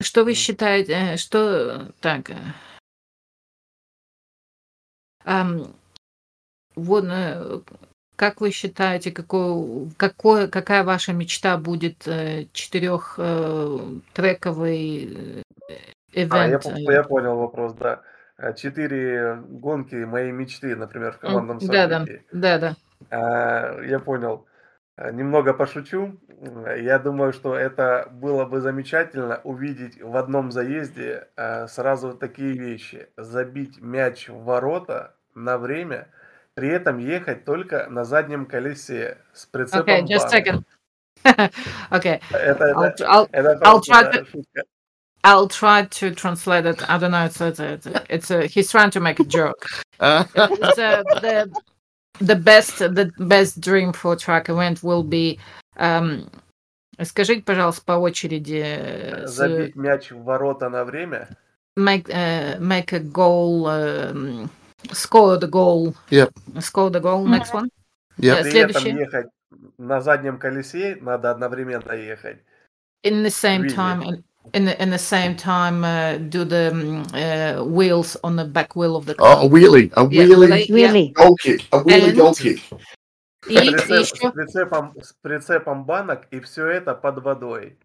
Что 0.01 0.23
вы 0.23 0.33
считаете, 0.33 0.93
э, 0.93 1.17
что 1.17 1.91
так? 1.99 2.31
Э, 5.25 5.65
вот, 6.75 7.05
как 8.15 8.39
вы 8.39 8.51
считаете, 8.51 9.11
какой, 9.11 9.91
какой, 9.97 10.47
какая 10.47 10.85
ваша 10.85 11.11
мечта 11.11 11.57
будет 11.57 12.07
четырехтрековый 12.53 15.43
а, 16.29 16.47
я, 16.47 16.59
по- 16.59 16.69
э, 16.69 16.81
я 16.93 17.03
понял 17.03 17.37
вопрос, 17.37 17.73
да. 17.73 18.01
А, 18.37 18.53
Четыре 18.53 19.35
гонки 19.47 19.95
моей 19.95 20.31
мечты, 20.31 20.75
например, 20.75 21.11
в 21.13 21.17
командном 21.19 21.59
Да-да, 21.59 22.05
да-да. 22.31 22.75
А, 23.09 23.81
Я 23.81 23.99
понял. 23.99 24.45
Немного 25.13 25.53
пошучу. 25.53 26.19
М, 26.41 26.65
Я 26.83 26.99
думаю, 26.99 27.31
что 27.31 27.55
это 27.55 28.09
было 28.11 28.45
бы 28.45 28.59
замечательно 28.59 29.39
увидеть 29.45 30.01
в 30.01 30.17
одном 30.17 30.51
заезде 30.51 31.27
сразу 31.67 32.13
такие 32.13 32.51
вещи. 32.53 33.07
Забить 33.15 33.79
мяч 33.81 34.27
в 34.27 34.43
ворота 34.43 35.15
на 35.35 35.57
время, 35.57 36.07
при 36.53 36.67
этом 36.69 36.97
ехать 36.97 37.45
только 37.45 37.87
на 37.89 38.03
заднем 38.03 38.45
колесе 38.45 39.17
с 39.33 39.45
Okay, 39.45 39.51
прицепом 39.51 40.05
just 40.05 40.25
a 40.25 40.29
second. 40.41 40.63
okay, 41.91 42.21
Это, 42.31 42.73
I'll, 42.73 42.83
это, 42.83 43.03
I'll, 43.05 43.29
это 43.31 43.59
I'll 43.63 43.79
try 43.81 44.11
to- 44.11 44.25
шутка. 44.25 44.63
I'll 45.24 45.48
try 45.48 45.86
to 45.86 46.14
translate 46.14 46.66
it. 46.66 46.82
I 46.90 46.98
don't 46.98 47.10
know. 47.12 47.24
It's 47.24 47.40
it's 47.40 47.58
it's, 47.60 47.86
it's 48.10 48.30
a, 48.30 48.46
he's 48.46 48.70
trying 48.70 48.90
to 48.90 49.00
make 49.00 49.20
a 49.20 49.24
joke. 49.24 49.66
Uh, 49.98 50.24
It's 50.34 50.78
uh, 50.78 51.02
the 51.22 51.50
the 52.20 52.36
best 52.36 52.78
the 52.78 53.10
best 53.18 53.60
dream 53.60 53.92
for 53.92 54.16
track 54.16 54.48
event 54.50 54.82
will 54.82 55.02
be. 55.02 55.38
Um, 55.78 56.28
скажите, 57.02 57.42
пожалуйста, 57.42 57.82
по 57.86 57.92
очереди. 57.92 58.62
э, 58.64 59.26
с- 59.26 59.30
Забить 59.32 59.76
мяч 59.76 60.10
в 60.10 60.22
ворота 60.24 60.68
на 60.68 60.84
время. 60.84 61.28
make 61.76 62.08
uh, 62.10 62.58
make 62.60 62.92
a 62.92 63.00
goal. 63.00 63.66
Um, 63.66 64.50
score 64.92 65.38
the 65.38 65.48
goal. 65.48 65.94
Yep. 66.10 66.30
Score 66.60 66.90
the 66.90 67.00
goal. 67.00 67.24
Next 67.26 67.54
one. 67.54 67.70
yep. 68.18 68.40
Э, 68.40 68.42
При 68.42 68.58
этом 68.60 68.82
следующий. 68.82 68.98
ехать 69.00 69.26
на 69.78 70.00
заднем 70.02 70.38
колесе, 70.38 70.98
надо 71.00 71.30
одновременно 71.30 71.92
ехать. 71.92 72.38
In 73.02 73.22
the 73.24 73.30
same 73.30 73.62
Really? 73.62 73.74
time. 73.74 74.24
In, 74.52 74.62
in 74.62 74.64
the, 74.66 74.82
in 74.82 74.90
the 74.90 74.98
same 74.98 75.36
time, 75.36 75.84
uh, 75.84 76.16
do 76.18 76.44
the 76.44 76.70
um, 76.70 77.02
uh, 77.14 77.64
wheels 77.64 78.16
on 78.22 78.36
the 78.36 78.44
back 78.44 78.76
wheel 78.76 78.94
of 78.94 79.06
the 79.06 79.14
car. 79.14 79.38
Oh, 79.40 79.46
a 79.46 79.48
wheelie, 79.48 79.90
a 79.96 80.02
Yeah, 80.10 80.24
wheelie 80.24 80.48
like- 80.48 80.68
Really? 80.70 81.08
goal 81.14 81.34
kick, 81.36 81.62
a 81.72 81.80
wheelie 81.80 82.08
And- 82.10 82.16
goal 82.18 82.34
kick. 82.34 82.60
И 83.48 83.56
Прицеп- 83.56 84.04
с, 84.04 84.12
еще 84.12 84.30
прицепом, 84.32 84.94
с 85.02 85.12
прицепом 85.20 85.84
банок 85.84 86.26
и 86.30 86.40
все 86.40 86.66
это 86.68 86.94
под 86.94 87.22
водой. 87.22 87.76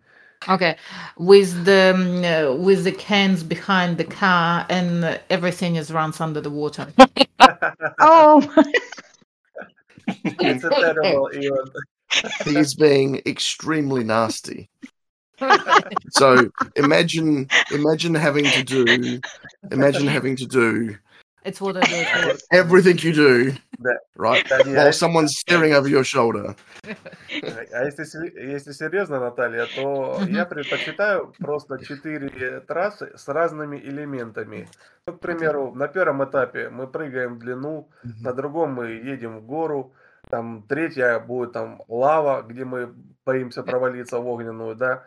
Okay, 0.47 0.77
with 1.17 1.65
the 1.65 1.91
um, 1.93 2.23
uh, 2.23 2.53
with 2.55 2.85
the 2.85 2.93
cans 2.93 3.43
behind 3.43 3.97
the 3.97 4.05
car 4.05 4.65
and 4.69 5.03
uh, 5.03 5.17
everything 5.29 5.75
is 5.75 5.91
runs 5.91 6.21
under 6.21 6.39
the 6.39 6.49
water. 6.49 6.87
Oh, 7.99 8.41
It's 10.07 10.63
a 10.63 10.69
terrible 10.69 11.27
event. 11.27 11.69
He's 12.45 12.73
being 12.73 13.21
extremely 13.25 14.03
nasty. 14.05 14.69
So 16.10 16.50
imagine, 16.76 17.48
imagine 17.72 18.14
having 18.14 18.44
to 18.56 18.62
do, 18.62 19.20
imagine 19.70 20.06
having 20.06 20.36
to 20.36 20.46
do 20.46 20.96
It's 21.44 21.60
what 21.60 21.76
I 21.76 21.82
do. 21.82 22.38
everything 22.52 22.96
you 23.06 23.12
do, 23.12 23.52
Да. 23.78 23.98
right? 24.16 24.44
Да 24.48 24.56
While 24.64 24.92
someone's 24.92 25.36
staring 25.38 25.74
over 25.74 25.88
your 25.88 26.04
shoulder. 26.04 26.56
А 27.72 27.84
если, 27.84 28.04
если 28.54 28.72
серьезно, 28.72 29.20
Наталья, 29.20 29.66
то 29.76 30.22
я 30.26 30.46
предпочитаю 30.46 31.34
просто 31.38 31.84
четыре 31.84 32.60
трассы 32.60 33.12
с 33.16 33.28
разными 33.28 33.76
элементами. 33.76 34.68
Ну, 35.06 35.12
к 35.12 35.20
примеру, 35.20 35.74
на 35.74 35.86
первом 35.88 36.24
этапе 36.24 36.70
мы 36.70 36.86
прыгаем 36.86 37.34
в 37.34 37.38
длину, 37.40 37.88
на 38.22 38.32
другом 38.32 38.72
мы 38.72 38.86
едем 38.92 39.38
в 39.40 39.42
гору, 39.46 39.92
там 40.30 40.62
третья 40.66 41.18
будет 41.18 41.52
там 41.52 41.82
лава, 41.88 42.42
где 42.42 42.64
мы 42.64 42.94
боимся 43.26 43.62
провалиться 43.62 44.18
в 44.18 44.26
огненную, 44.26 44.74
да. 44.76 45.02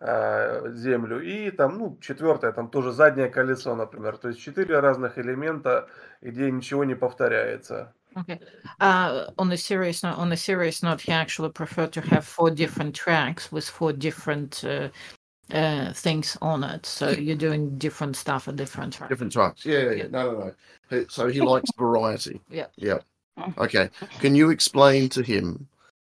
Э, 0.00 0.72
землю. 0.74 1.20
И 1.20 1.50
там, 1.50 1.78
ну, 1.78 1.98
четвертое, 2.00 2.52
там 2.52 2.68
тоже 2.68 2.92
заднее 2.92 3.28
колесо, 3.28 3.74
например. 3.74 4.16
То 4.16 4.28
есть 4.28 4.40
четыре 4.40 4.80
разных 4.80 5.18
элемента, 5.18 5.88
где 6.22 6.50
ничего 6.50 6.84
не 6.84 6.94
повторяется. 6.94 7.92
Okay. 8.16 8.38
Uh, 8.80 9.26
on 9.38 9.50
a 9.50 9.56
serious 9.56 10.02
note, 10.04 10.16
on 10.18 10.30
a 10.32 10.36
serious 10.36 10.82
note, 10.84 11.00
he 11.00 11.10
actually 11.12 11.50
preferred 11.50 11.92
to 11.92 12.00
have 12.00 12.24
four 12.24 12.48
different 12.50 12.94
tracks 12.94 13.50
with 13.50 13.68
four 13.68 13.92
different 13.92 14.62
uh, 14.64 14.88
uh, 15.52 15.92
things 15.94 16.36
on 16.40 16.62
it. 16.62 16.86
So 16.86 17.10
you're 17.10 17.34
doing 17.36 17.76
different 17.76 18.14
stuff 18.16 18.46
at 18.46 18.54
different 18.54 18.92
tracks. 18.94 19.08
Different 19.10 19.32
tracks. 19.32 19.66
Yeah, 19.66 19.80
yeah, 19.80 19.90
yeah. 19.92 20.06
No, 20.10 20.30
no, 20.32 20.38
no. 20.44 20.54
He- 20.90 21.06
So 21.08 21.26
he 21.26 21.40
likes 21.40 21.70
variety. 21.76 22.40
Yeah. 22.48 22.66
Yeah. 22.76 23.00
Okay. 23.58 23.90
Can 24.20 24.36
you 24.36 24.50
explain 24.50 25.08
to 25.08 25.22
him 25.22 25.66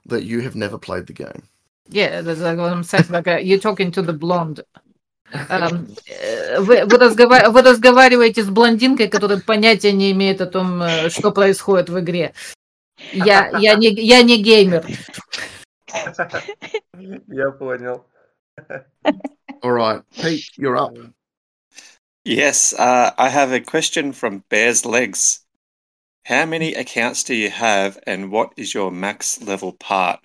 that 0.07 0.23
you 0.23 0.41
have 0.41 0.55
never 0.55 0.79
played 0.79 1.07
the 1.09 1.13
game? 1.13 1.43
Yeah, 1.90 2.22
that's 2.22 2.40
like 2.40 2.58
what 2.58 2.72
I'm 2.72 2.84
saying. 2.84 3.06
Like 3.10 3.28
uh, 3.28 3.38
you're 3.38 3.60
talking 3.60 3.92
to 3.92 4.02
the 4.02 4.14
blonde. 4.14 4.64
Um, 5.50 5.88
э, 6.08 6.60
вы, 6.60 6.86
вы, 6.86 6.98
разгова- 6.98 7.50
вы 7.50 7.62
разговариваете 7.62 8.44
с 8.44 8.50
блондинкой, 8.50 9.08
которая 9.10 9.40
понятия 9.40 9.92
не 9.92 10.12
имеет 10.12 10.42
о 10.42 10.46
том, 10.46 10.82
э, 10.82 11.10
что 11.10 11.32
происходит 11.32 11.90
в 11.90 12.00
игре. 12.00 12.34
Я, 13.12 13.50
я, 13.60 13.76
не, 13.76 13.90
я 13.90 14.22
не 14.22 14.42
геймер. 14.42 14.86
Я 17.28 17.52
понял. 17.52 18.06
All 19.62 19.72
right. 19.72 20.04
Pete, 20.22 20.52
you're 20.58 20.78
up. 20.78 20.96
Yes, 22.26 22.74
uh, 22.74 23.12
I 23.18 23.30
have 23.30 23.52
a 23.52 23.60
question 23.60 24.14
from 24.14 24.44
Bear's 24.50 24.86
Legs. 24.86 25.42
How 26.26 26.46
many 26.46 26.74
accounts 26.74 27.24
do 27.24 27.34
you 27.34 27.50
have, 27.50 28.00
and 28.08 28.32
what 28.32 28.54
is 28.56 28.74
your 28.74 28.92
max 28.92 29.42
level 29.42 29.74
part? 29.74 30.20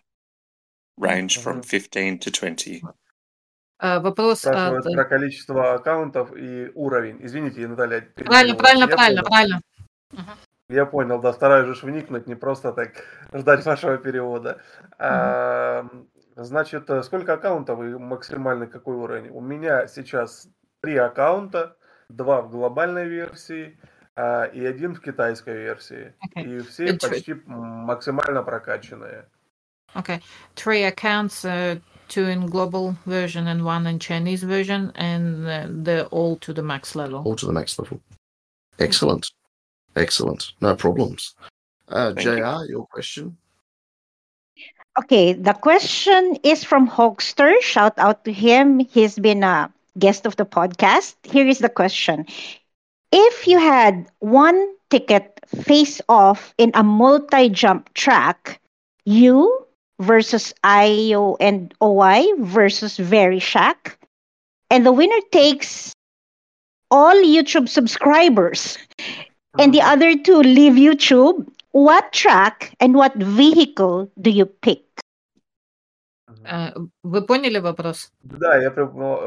Range 1.00 1.38
from 1.44 1.62
Mhm. 1.62 1.70
15 1.70 2.20
to 2.20 2.32
20. 2.32 2.82
Э, 3.80 4.00
Вопрос 4.00 4.46
от... 4.46 4.84
Про 4.94 5.06
количество 5.06 5.74
аккаунтов 5.74 6.32
и 6.36 6.72
уровень. 6.74 7.18
Извините, 7.22 7.68
Наталья. 7.68 8.02
Правильно, 8.16 8.56
правильно, 8.56 8.86
Я 8.90 8.96
правильно, 8.96 9.24
понял. 9.24 9.60
правильно. 10.12 10.36
Я 10.70 10.86
понял, 10.86 11.20
да, 11.20 11.34
стараюсь 11.34 11.78
же 11.78 11.86
вникнуть, 11.86 12.28
не 12.28 12.36
просто 12.36 12.72
так 12.72 12.92
ждать 13.34 13.66
вашего 13.66 13.98
перевода. 13.98 14.62
А, 14.98 15.86
значит, 16.36 16.90
сколько 17.04 17.34
аккаунтов 17.34 17.80
и 17.82 17.98
максимальный 17.98 18.68
какой 18.68 18.96
уровень? 18.96 19.30
У 19.32 19.42
меня 19.42 19.88
сейчас 19.88 20.48
три 20.82 20.96
аккаунта, 20.98 21.76
два 22.10 22.42
в 22.42 22.50
глобальной 22.52 23.08
версии 23.10 23.78
а, 24.16 24.46
и 24.46 24.64
один 24.66 24.94
в 24.96 25.02
китайской 25.02 25.58
версии. 25.58 26.14
Окей. 26.22 26.58
И 26.58 26.60
все 26.62 26.98
почти 26.98 27.34
максимально 27.46 28.44
прокачанные. 28.44 29.26
Okay, 29.96 30.20
three 30.56 30.84
accounts, 30.84 31.46
uh, 31.46 31.76
two 32.08 32.26
in 32.26 32.48
global 32.48 32.98
version 33.06 33.48
and 33.48 33.64
one 33.64 33.88
in 33.88 34.00
Chinese 34.00 34.44
version, 34.44 34.92
and 34.96 35.48
uh, 35.48 35.68
they're 35.70 36.06
all 36.06 36.38
to 36.38 36.54
the 36.54 36.64
max 36.64 36.96
level. 36.96 37.24
All 37.24 37.36
to 37.36 37.46
the 37.46 37.54
max 37.54 37.78
level. 37.78 38.00
Excellent. 38.80 39.32
Excellent. 39.96 40.54
No 40.62 40.76
problems. 40.76 41.36
Uh, 41.88 42.14
Thank 42.14 42.26
you. 42.26 42.36
JR, 42.38 42.66
your 42.66 42.88
question? 42.88 43.38
Okay, 45.00 45.34
the 45.34 45.54
question 45.54 46.38
is 46.44 46.64
from 46.64 46.88
Hogster. 46.88 47.60
Shout 47.62 47.98
out 47.98 48.26
to 48.26 48.32
him. 48.32 48.80
He's 48.80 49.18
been 49.18 49.44
a 49.44 49.72
guest 49.98 50.26
of 50.26 50.36
the 50.36 50.46
podcast. 50.46 51.16
Here 51.24 51.48
is 51.48 51.60
the 51.60 51.70
question 51.70 52.26
If 53.12 53.48
you 53.48 53.58
had 53.58 54.08
one 54.20 54.74
ticket 54.90 55.40
face 55.64 56.02
off 56.10 56.54
in 56.58 56.72
a 56.74 56.84
multi 56.84 57.50
jump 57.50 57.94
track, 57.94 58.62
you 59.06 59.63
versus 60.00 60.54
IO 60.64 61.36
and 61.40 61.74
OI 61.82 62.26
versus 62.40 62.98
Vereshchak, 62.98 63.96
and 64.70 64.86
the 64.86 64.92
winner 64.92 65.20
takes 65.32 65.94
all 66.90 67.16
YouTube 67.16 67.70
subscribers, 67.70 68.78
and 69.60 69.74
the 69.74 69.80
mm-hmm. 69.80 69.90
other 69.90 70.18
two 70.18 70.38
leave 70.38 70.74
YouTube, 70.74 71.48
what 71.72 72.14
track 72.14 72.76
and 72.80 72.96
what 72.96 73.16
vehicle 73.16 74.10
do 74.22 74.30
you 74.30 74.46
pick? 74.46 74.84
Э, 76.46 76.74
Вы 77.04 77.22
поняли 77.22 77.60
вопрос? 77.60 78.12
Да, 78.24 78.56
я 78.58 78.72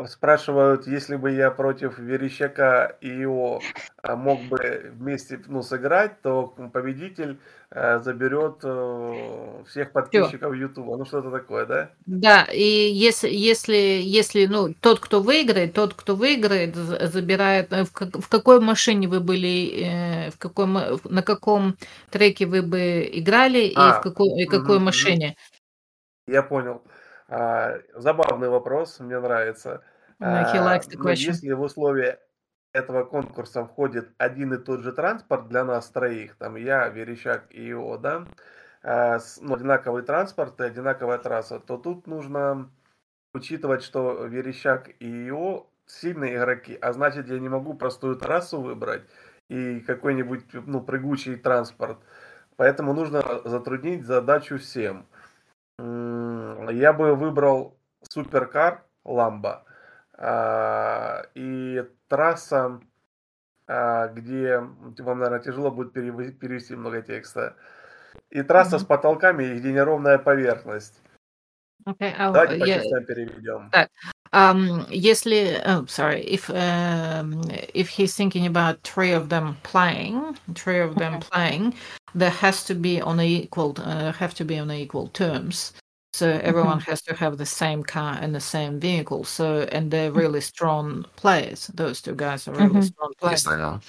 спрашивают, 0.08 0.86
если 0.86 1.16
бы 1.16 1.30
я 1.30 1.50
против 1.50 1.98
Верещака 1.98 2.96
и 3.00 3.08
его 3.08 3.60
а, 4.02 4.16
мог 4.16 4.40
бы 4.44 4.90
вместе 4.94 5.40
ну, 5.48 5.62
сыграть, 5.62 6.22
то 6.22 6.54
победитель 6.72 7.38
э, 7.70 8.00
заберет 8.00 8.60
э, 8.62 9.64
всех 9.68 9.92
подписчиков 9.92 10.54
Ютуба. 10.54 10.96
Ну, 10.96 11.04
что-то 11.04 11.30
такое, 11.30 11.66
да? 11.66 11.90
Да, 12.06 12.44
и 12.44 12.62
если, 12.62 13.28
если, 13.28 13.76
если, 13.76 14.46
ну, 14.46 14.72
тот, 14.80 15.00
кто 15.00 15.20
выиграет, 15.20 15.74
тот, 15.74 15.92
кто 15.92 16.16
выиграет, 16.16 16.74
забирает, 16.74 17.70
в, 17.70 17.92
как- 17.92 18.16
в 18.18 18.28
какой 18.28 18.60
машине 18.60 19.08
вы 19.08 19.20
были, 19.20 20.30
в 20.32 20.38
какой, 20.38 20.66
ма- 20.66 20.98
на 21.04 21.22
каком 21.22 21.76
треке 22.10 22.46
вы 22.46 22.62
бы 22.62 23.08
играли 23.12 23.58
и 23.66 23.74
А, 23.76 24.00
в 24.00 24.02
какой, 24.02 24.28
и 24.42 24.46
какой 24.46 24.76
мгм. 24.76 24.84
машине. 24.84 25.36
Я 26.26 26.42
понял. 26.42 26.82
А, 27.28 27.78
забавный 27.94 28.48
вопрос, 28.48 29.00
мне 29.00 29.18
нравится. 29.18 29.82
He 30.20 30.58
А, 30.58 30.94
но 30.94 31.10
если 31.10 31.52
в 31.52 31.60
условия 31.60 32.20
этого 32.72 33.04
конкурса 33.04 33.64
входит 33.64 34.10
один 34.18 34.54
и 34.54 34.58
тот 34.58 34.80
же 34.80 34.92
транспорт 34.92 35.48
для 35.48 35.64
нас 35.64 35.90
троих, 35.90 36.36
там 36.36 36.56
я, 36.56 36.88
Верещак 36.88 37.46
и 37.50 37.64
его, 37.64 37.96
да, 37.98 38.26
а, 38.82 39.18
ну, 39.40 39.54
одинаковый 39.54 40.02
транспорт 40.02 40.60
и 40.60 40.64
одинаковая 40.64 41.18
трасса, 41.18 41.58
то 41.58 41.76
тут 41.76 42.06
нужно 42.06 42.70
учитывать, 43.34 43.82
что 43.82 44.24
Верещак 44.26 44.90
и 45.00 45.08
его 45.08 45.70
сильные 45.86 46.36
игроки, 46.36 46.76
а 46.80 46.92
значит 46.92 47.28
я 47.28 47.38
не 47.38 47.48
могу 47.48 47.74
простую 47.74 48.16
трассу 48.16 48.60
выбрать 48.60 49.02
и 49.48 49.80
какой-нибудь 49.80 50.44
ну, 50.52 50.80
прыгучий 50.80 51.36
транспорт. 51.36 51.98
Поэтому 52.56 52.94
нужно 52.94 53.22
затруднить 53.44 54.04
задачу 54.04 54.58
всем. 54.58 55.06
Я 56.70 56.92
бы 56.92 57.14
выбрал 57.14 57.78
суперкар 58.02 58.84
Ламба 59.04 59.64
а, 60.14 61.22
и 61.34 61.84
трасса, 62.08 62.80
а, 63.66 64.08
где 64.08 64.58
вам, 64.58 65.18
наверное, 65.18 65.40
тяжело 65.40 65.70
будет 65.70 65.92
перевести 65.92 66.74
много 66.74 67.02
текста. 67.02 67.56
И 68.30 68.42
трасса 68.42 68.78
с 68.78 68.82
Мгм. 68.82 68.88
потолками, 68.88 69.44
и 69.44 69.58
где 69.58 69.72
неровная 69.72 70.18
поверхность. 70.18 71.00
Okay, 71.86 72.12
а, 72.18 72.32
Давайте 72.32 72.58
по 72.58 72.66
частям 72.66 73.04
переведем. 73.04 73.70
Um, 74.32 74.86
если, 74.90 75.62
oh, 75.64 75.86
sorry, 75.86 76.22
if 76.26 76.50
um, 76.50 77.42
if 77.72 77.88
he's 77.88 78.14
thinking 78.16 78.44
about 78.44 78.82
three 78.82 79.12
of 79.12 79.28
them 79.28 79.56
playing, 79.62 80.36
three 80.54 80.80
of 80.80 80.96
them 80.96 81.20
playing, 81.20 81.74
there 82.14 82.30
has 82.30 82.64
to 82.64 82.74
be 82.74 83.00
on 83.00 83.20
equal, 83.20 83.74
uh, 83.78 84.12
have 84.12 84.34
to 84.34 84.44
be 84.44 84.58
on 84.58 84.70
equal 84.72 85.08
terms. 85.08 85.72
So 86.15 86.27
everyone 86.43 86.79
has 86.81 87.01
to 87.03 87.15
have 87.15 87.37
the 87.37 87.45
same 87.45 87.83
car 87.83 88.17
and 88.21 88.35
the 88.35 88.41
same 88.41 88.79
vehicle. 88.79 89.23
So 89.23 89.61
and 89.71 89.91
they're 89.91 90.11
really 90.11 90.41
strong 90.41 91.05
players. 91.15 91.67
Those 91.73 92.01
two 92.01 92.15
guys 92.15 92.47
are 92.47 92.53
really 92.53 92.81
Mhm. 92.81 92.83
strong 92.83 93.11
Yes, 93.21 93.43
players. 93.43 93.43
they 93.43 93.63
are. 93.63 93.79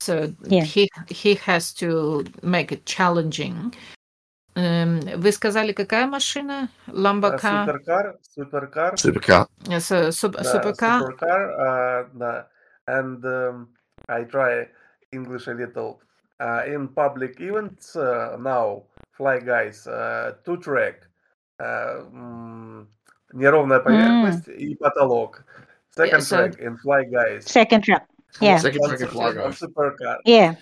So 0.00 0.34
Yeah. 0.48 0.64
he 0.64 0.88
he 1.08 1.34
has 1.46 1.72
to 1.74 2.24
make 2.42 2.72
it 2.72 2.84
challenging. 2.84 3.74
Um, 4.56 5.00
вы 5.20 5.30
сказали, 5.30 5.72
какая 5.72 6.06
машина? 6.08 6.68
А, 6.88 6.90
Lamborghini, 6.90 7.64
Суперкар, 7.64 8.18
суперкар, 8.22 8.94
Supercar. 8.96 9.46
so, 9.80 10.10
суп- 10.10 10.32
да, 10.36 10.42
суперcar. 10.42 10.98
суперкар, 10.98 11.50
а, 11.60 12.10
да. 12.14 12.48
And 12.88 13.24
um, 13.24 13.68
I 14.08 14.24
try 14.24 14.66
English 15.12 15.46
a 15.46 15.54
little. 15.54 16.00
Uh, 16.40 16.62
in 16.66 16.88
public 16.88 17.40
events 17.40 17.94
uh, 17.96 18.36
now, 18.40 18.82
Fly 19.12 19.38
Guys, 19.40 19.86
uh, 19.86 20.32
two 20.44 20.56
track, 20.56 20.94
uh, 20.96 21.04
м, 21.04 21.08
неровная 23.32 23.80
поверхность 23.80 24.48
и 24.48 24.74
потолок. 24.76 25.44
Second 25.96 26.20
so- 26.22 26.36
track 26.36 26.58
in 26.60 26.76
Fly 26.78 27.04
Guys. 27.04 27.44
Second 27.46 27.82
track. 27.82 28.06
Yeah. 28.40 28.58
Second 28.58 28.80
On 28.82 28.88
track 28.90 29.00
of 29.02 29.08
su- 29.10 29.14
Fly 29.14 29.28
on 29.28 29.34
Guys. 29.34 29.58
Supercar. 29.60 30.16
Yeah. 30.24 30.54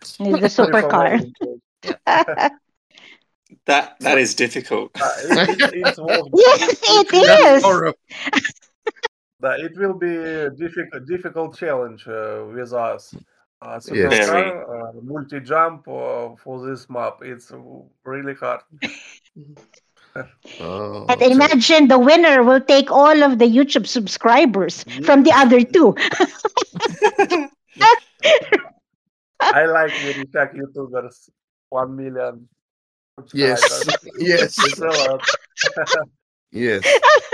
It's 0.00 0.16
the 0.16 0.48
Sorry 0.48 0.72
for 0.72 0.82
supercar. 0.82 1.04
my 1.04 1.12
English. 1.12 2.50
That 3.66 3.96
that 4.00 4.18
is 4.18 4.34
difficult. 4.34 4.90
Uh, 5.00 5.08
it, 5.24 5.60
it, 5.60 5.70
it's 5.86 5.98
more- 5.98 6.28
yes, 6.34 6.80
it 6.82 7.08
That's 7.10 7.56
is. 7.58 7.62
horrible. 7.62 7.98
Да, 9.40 9.56
it 9.56 9.76
will 9.76 9.94
be 9.94 10.16
a 10.16 10.50
difficult, 10.50 11.06
difficult 11.06 11.56
challenge 11.56 12.06
uh, 12.08 12.44
with 12.54 12.72
us. 12.72 13.14
Uh, 13.62 13.78
Yes. 13.92 14.12
Supercar, 14.12 14.64
uh, 14.68 14.92
multi-jump 15.02 15.86
uh, 15.88 16.34
for 16.36 16.66
this 16.66 16.88
map. 16.88 17.18
It's 17.22 17.52
really 18.04 18.34
hard. 18.34 18.60
Oh, 20.61 21.05
And 21.09 21.21
okay. 21.21 21.31
imagine 21.31 21.87
the 21.89 21.99
winner 21.99 22.43
will 22.43 22.61
take 22.61 22.89
all 22.91 23.23
of 23.23 23.37
the 23.39 23.45
YouTube 23.45 23.85
subscribers 23.87 24.83
from 25.03 25.23
the 25.23 25.31
other 25.33 25.63
two. 25.63 25.95
I 29.41 29.65
like 29.65 29.91
very 29.91 30.25
tech 30.25 30.53
YouTubers. 30.53 31.29
One 31.69 31.95
million. 31.95 32.47
Yes. 33.33 33.61
subscribers. 33.61 34.11
Yes. 34.19 34.55
It's 34.65 34.79
a 34.79 34.87
lot. 34.87 35.21
Yes. 36.51 36.83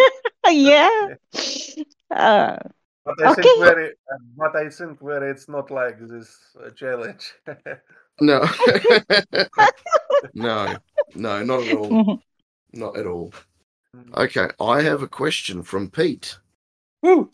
yeah. 0.50 1.08
Uh, 2.10 2.58
But 3.06 3.18
I 3.26 3.32
Okay. 3.32 3.42
think 3.42 3.60
very, 3.66 3.90
but 4.38 4.56
I 4.56 4.70
think 4.70 5.02
where 5.02 5.24
it's 5.30 5.50
not 5.50 5.72
like 5.72 5.98
this 6.00 6.38
uh, 6.58 6.70
challenge. 6.72 7.34
No. 8.22 8.46
no. 10.36 10.76
No, 11.16 11.44
not 11.44 11.64
at 11.66 11.74
all. 11.74 12.22
mhm. 12.75 12.79
Not 12.81 12.97
at 12.97 13.07
all. 13.07 13.33
Okay, 14.15 14.49
I 14.61 14.83
have 14.83 15.03
a 15.03 15.09
question 15.09 15.63
from 15.63 15.91
Pete. 15.91 16.39
Woo! 17.03 17.31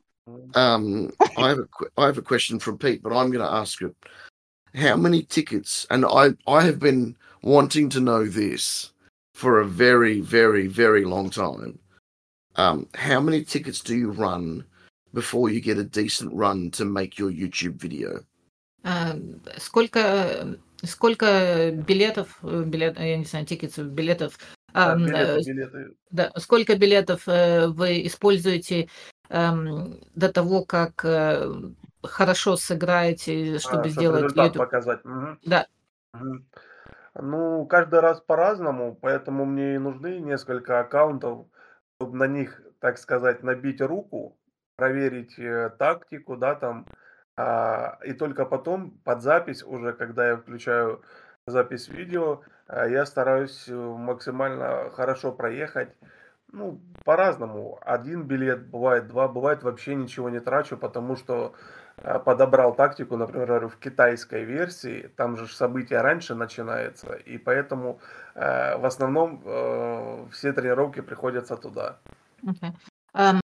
Um, 0.55 1.11
I 1.37 1.49
have 1.49 1.59
a 1.59 1.67
que- 1.67 1.91
I 1.97 2.07
have 2.07 2.19
a 2.19 2.23
question 2.23 2.59
from 2.61 2.79
Pete, 2.79 3.03
but 3.03 3.13
I'm 3.13 3.31
going 3.33 3.45
to 3.45 3.53
ask 3.53 3.83
it. 3.83 3.95
How 4.75 4.97
many 4.97 5.23
tickets? 5.25 5.87
And 5.91 6.05
I 6.05 6.35
I 6.47 6.63
have 6.63 6.79
been 6.79 7.17
wanting 7.43 7.89
to 7.91 8.01
know 8.01 8.27
this 8.27 8.93
for 9.35 9.61
a 9.61 9.67
very 9.67 10.21
very 10.21 10.67
very 10.69 11.05
long 11.05 11.31
time. 11.31 11.79
Um, 12.57 12.87
how 12.95 13.21
many 13.21 13.45
tickets 13.45 13.81
do 13.81 13.97
you 13.97 14.11
run 14.11 14.65
before 15.15 15.51
you 15.51 15.61
get 15.61 15.79
a 15.79 15.85
decent 15.85 16.33
run 16.35 16.71
to 16.73 16.85
make 16.85 17.19
your 17.19 17.31
YouTube 17.31 17.77
video? 17.77 18.25
А, 18.85 19.17
Сколько, 19.59 20.59
сколько 20.85 21.71
билетов, 21.71 22.39
э, 22.43 22.65
билет, 22.65 22.99
я 22.99 23.17
не 23.17 23.25
знаю, 23.25 23.47
тикетов, 23.47 23.87
билетов, 23.87 24.39
Да, 24.39 24.43
ам, 24.43 24.56
билеты, 24.74 25.32
э, 25.32 25.44
билеты. 25.44 25.96
да, 26.12 26.32
сколько 26.38 26.76
билетов 26.78 27.28
э, 27.28 27.68
вы 27.68 28.06
используете 28.06 28.90
ам, 29.30 30.00
до 30.16 30.32
того, 30.32 30.66
как 30.66 31.04
э, 31.04 31.50
хорошо 32.04 32.56
сыграете, 32.56 33.60
чтобы 33.60 33.88
А, 33.88 33.90
чтобы 33.90 33.90
сделать 33.90 34.24
результат 34.24 34.46
YouTube? 34.46 34.58
показать. 34.58 35.06
Мгм. 35.06 35.40
Да. 35.44 35.68
Мгм. 36.14 36.48
Ну, 37.20 37.66
каждый 37.66 38.00
раз 38.00 38.22
по-разному, 38.22 38.96
поэтому 38.96 39.46
мне 39.46 39.76
и 39.76 39.80
нужны 39.80 40.20
несколько 40.20 40.80
аккаунтов, 40.80 41.48
чтобы 41.96 42.18
на 42.18 42.28
них, 42.28 42.62
так 42.80 42.98
сказать, 42.98 43.44
набить 43.44 43.82
руку, 43.82 44.38
проверить 44.76 45.38
э, 45.40 45.72
тактику, 45.80 46.38
да, 46.38 46.54
там, 46.56 46.86
а, 47.36 48.00
и 48.04 48.14
только 48.14 48.46
потом 48.46 48.92
под 49.04 49.22
запись, 49.22 49.64
уже 49.64 49.94
когда 49.94 50.28
я 50.30 50.38
включаю 50.38 51.04
запись 51.48 51.88
видео, 51.88 52.34
а, 52.34 52.57
я 52.70 53.06
стараюсь 53.06 53.66
э, 53.68 53.74
максимально 53.76 54.90
хорошо 54.92 55.32
проехать. 55.32 55.90
Ну, 56.52 56.80
по-разному. 57.04 57.78
Один 57.82 58.24
билет, 58.24 58.68
бывает 58.68 59.08
два, 59.08 59.28
бывает 59.28 59.64
вообще 59.64 59.96
ничего 59.96 60.30
не 60.30 60.40
трачу, 60.40 60.78
потому 60.78 61.18
что 61.18 61.54
а, 61.98 62.20
подобрал 62.20 62.74
тактику, 62.76 63.18
например, 63.18 63.68
в 63.68 63.78
китайской 63.78 64.44
версии, 64.44 65.12
там 65.18 65.36
же 65.36 65.48
ж 65.48 65.52
событие 65.52 66.00
раньше 66.00 66.36
начинается, 66.36 67.16
и 67.16 67.38
поэтому 67.38 68.00
э, 68.36 68.78
в 68.78 68.86
основном 68.86 69.42
э, 69.44 70.26
все 70.32 70.54
тренировки 70.54 71.02
приходятся 71.02 71.58
туда. 71.58 71.98
Okay. 72.46 72.72
Um, 73.16 73.42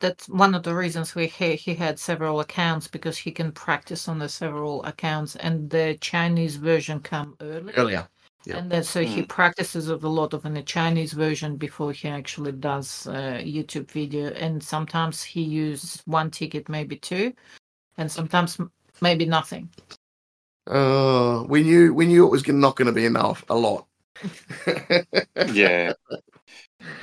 that's 0.00 0.28
one 0.28 0.56
of 0.56 0.64
the 0.64 0.74
reasons 0.74 1.14
we 1.14 1.28
he, 1.28 1.54
he 1.54 1.74
had 1.74 2.00
several 2.00 2.40
accounts 2.40 2.88
because 2.88 3.16
he 3.16 3.30
can 3.30 3.52
practice 3.52 4.08
on 4.08 4.18
the 4.18 4.28
several 4.28 4.84
accounts, 4.84 5.36
and 5.36 5.70
the 5.70 5.96
Chinese 6.00 6.56
version 6.56 6.98
come 7.00 7.36
early. 7.40 7.72
Earlier. 7.74 8.08
Yeah. 8.47 8.57
And 8.57 8.69
then 8.69 8.83
so 8.83 9.01
he 9.01 9.23
practices 9.23 9.87
a 9.87 9.95
lot 9.95 10.33
of 10.33 10.45
in 10.45 10.53
the 10.53 10.63
Chinese 10.63 11.13
version 11.13 11.55
before 11.55 11.93
he 11.93 12.09
actually 12.09 12.51
does 12.51 13.07
uh, 13.07 13.39
YouTube 13.41 13.89
video. 13.89 14.31
And 14.31 14.61
sometimes 14.61 15.23
he 15.23 15.41
uses 15.41 16.01
one 16.05 16.29
ticket, 16.29 16.67
maybe 16.67 16.97
two, 16.97 17.33
and 17.97 18.11
sometimes 18.11 18.59
m- 18.59 18.69
maybe 19.01 19.25
nothing. 19.25 19.69
Uh, 20.67 21.43
we 21.47 21.63
knew 21.63 21.93
we 21.93 22.05
knew 22.05 22.25
it 22.25 22.31
was 22.31 22.45
not 22.47 22.75
going 22.75 22.87
to 22.87 22.91
be 22.91 23.05
enough. 23.05 23.45
A 23.49 23.55
lot. 23.55 23.87
Yeah. 25.53 25.93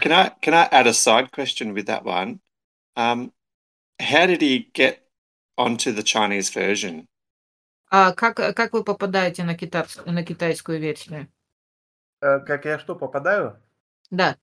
Can 0.01 0.13
I 0.13 0.29
can 0.41 0.55
I 0.55 0.69
add 0.71 0.87
a 0.87 0.95
side 0.95 1.33
question 1.33 1.73
with 1.73 1.87
that 1.87 2.05
one? 2.05 2.41
Um, 2.97 3.33
how 3.99 4.27
did 4.27 4.43
he 4.43 4.71
get 4.73 5.07
onto 5.57 5.93
the 5.93 6.03
Chinese 6.03 6.51
version? 6.51 7.07
А 7.91 8.13
как, 8.13 8.37
как 8.37 8.73
вы 8.73 8.85
попадаете 8.85 9.43
на, 9.43 9.57
китайс- 9.57 10.01
на 10.07 10.25
китайскую 10.25 10.79
версию? 10.79 11.27
Э, 12.22 12.40
как 12.40 12.66
я 12.66 12.80
что, 12.80 12.96
попадаю? 12.96 13.58
Да. 14.10 14.38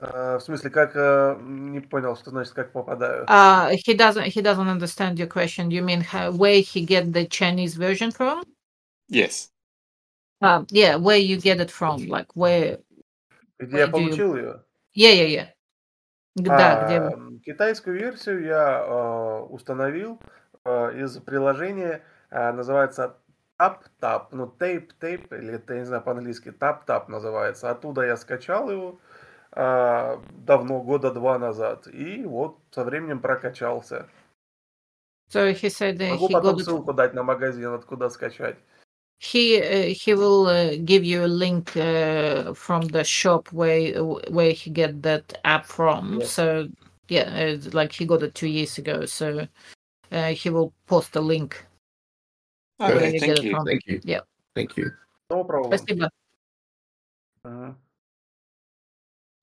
Э, 0.00 0.36
в 0.36 0.40
смысле, 0.40 0.70
как... 0.70 0.92
э, 0.94 1.36
не 1.40 1.80
понял, 1.80 2.16
что 2.16 2.30
значит, 2.30 2.52
как 2.54 2.72
попадаю. 2.72 3.24
Uh, 3.26 3.74
he 3.86 3.94
doesn't 3.96 4.26
he 4.26 4.40
doesn't 4.42 4.68
understand 4.68 5.18
your 5.18 5.26
question. 5.26 5.70
You 5.70 5.82
mean 5.82 6.00
how, 6.00 6.30
where 6.30 6.60
he 6.60 6.84
get 6.86 7.12
the 7.12 7.26
Chinese 7.26 7.74
version 7.74 8.10
from? 8.10 8.44
Yes. 9.08 9.50
Uh, 10.40 10.64
yeah, 10.70 10.96
where 10.96 11.16
you 11.18 11.36
get 11.40 11.60
it 11.60 11.70
from? 11.70 12.06
Like 12.06 12.28
where? 12.34 12.78
Где 13.58 13.78
я 13.78 13.86
Where 13.86 13.86
you- 13.86 13.90
получил 13.90 14.36
ее? 14.36 14.62
Yeah, 14.94 15.12
yeah, 15.12 15.26
yeah. 15.26 15.48
Да, 16.36 16.86
где? 16.86 16.98
А, 16.98 17.12
Китайскую 17.44 17.98
версию 17.98 18.44
я 18.44 18.84
э, 18.86 19.40
установил 19.50 20.20
э, 20.64 21.02
из 21.02 21.16
приложения, 21.18 22.02
э, 22.30 22.52
называется 22.52 23.16
TapTap, 23.58 24.28
ну 24.32 24.46
Tape, 24.58 25.38
или 25.38 25.62
я 25.68 25.74
не 25.74 25.84
знаю, 25.84 26.02
по-английски 26.02 26.48
TapTap 26.48 27.08
называется. 27.08 27.70
Оттуда 27.70 28.02
я 28.02 28.16
скачал 28.16 28.70
его 28.70 29.00
э, 29.52 30.18
давно, 30.30 30.80
года 30.82 31.12
два 31.12 31.38
назад, 31.38 31.86
и 31.88 32.24
вот 32.24 32.58
со 32.70 32.84
временем 32.84 33.20
прокачался. 33.20 34.06
So 35.30 35.52
he 35.52 35.68
said 35.68 35.98
that 35.98 36.12
Могу 36.12 36.28
he 36.28 36.32
потом 36.32 36.56
got 36.56 36.62
ссылку 36.62 36.92
дать 36.94 37.14
на 37.14 37.22
магазин, 37.22 37.74
откуда 37.74 38.08
скачать. 38.08 38.56
He 39.20 39.60
uh, 39.60 39.92
he 39.92 40.14
will 40.14 40.46
uh, 40.46 40.76
give 40.76 41.04
you 41.04 41.24
a 41.24 41.26
link 41.26 41.76
uh, 41.76 42.54
from 42.54 42.82
the 42.82 43.02
shop 43.02 43.48
where 43.52 44.02
where 44.04 44.52
he 44.52 44.70
get 44.70 45.02
that 45.02 45.38
app 45.44 45.66
from. 45.66 46.20
Yes. 46.20 46.30
So 46.30 46.68
yeah, 47.08 47.56
like 47.72 47.92
he 47.92 48.06
got 48.06 48.22
it 48.22 48.34
two 48.34 48.46
years 48.46 48.78
ago. 48.78 49.06
So 49.06 49.48
uh, 50.12 50.32
he 50.32 50.50
will 50.50 50.72
post 50.86 51.16
a 51.16 51.20
link. 51.20 51.66
where 52.77 52.95
Okay, 52.97 53.13
you 53.13 53.19
thank 53.19 53.35
get 53.35 53.39
it 53.39 53.43
you. 53.45 53.51
from. 53.51 53.65
Thank 53.65 53.85
you. 53.87 53.99
Yeah. 54.03 54.21
Thank 54.55 54.77
you. 54.77 54.91
No 55.29 55.43
problem. 55.43 55.71
Спасибо. 55.77 56.09
Мгм. 57.45 57.75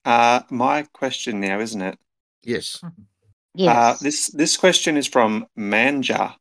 Uh, 0.04 0.40
my 0.50 0.82
question 0.92 1.40
now, 1.40 1.60
isn't 1.60 1.82
it? 1.82 1.98
Yes. 2.42 2.80
Uh, 2.82 2.90
Yes. 3.54 4.00
this 4.00 4.28
this 4.28 4.56
question 4.56 4.96
is 4.96 5.06
from 5.06 5.46
Manja. 5.56 6.36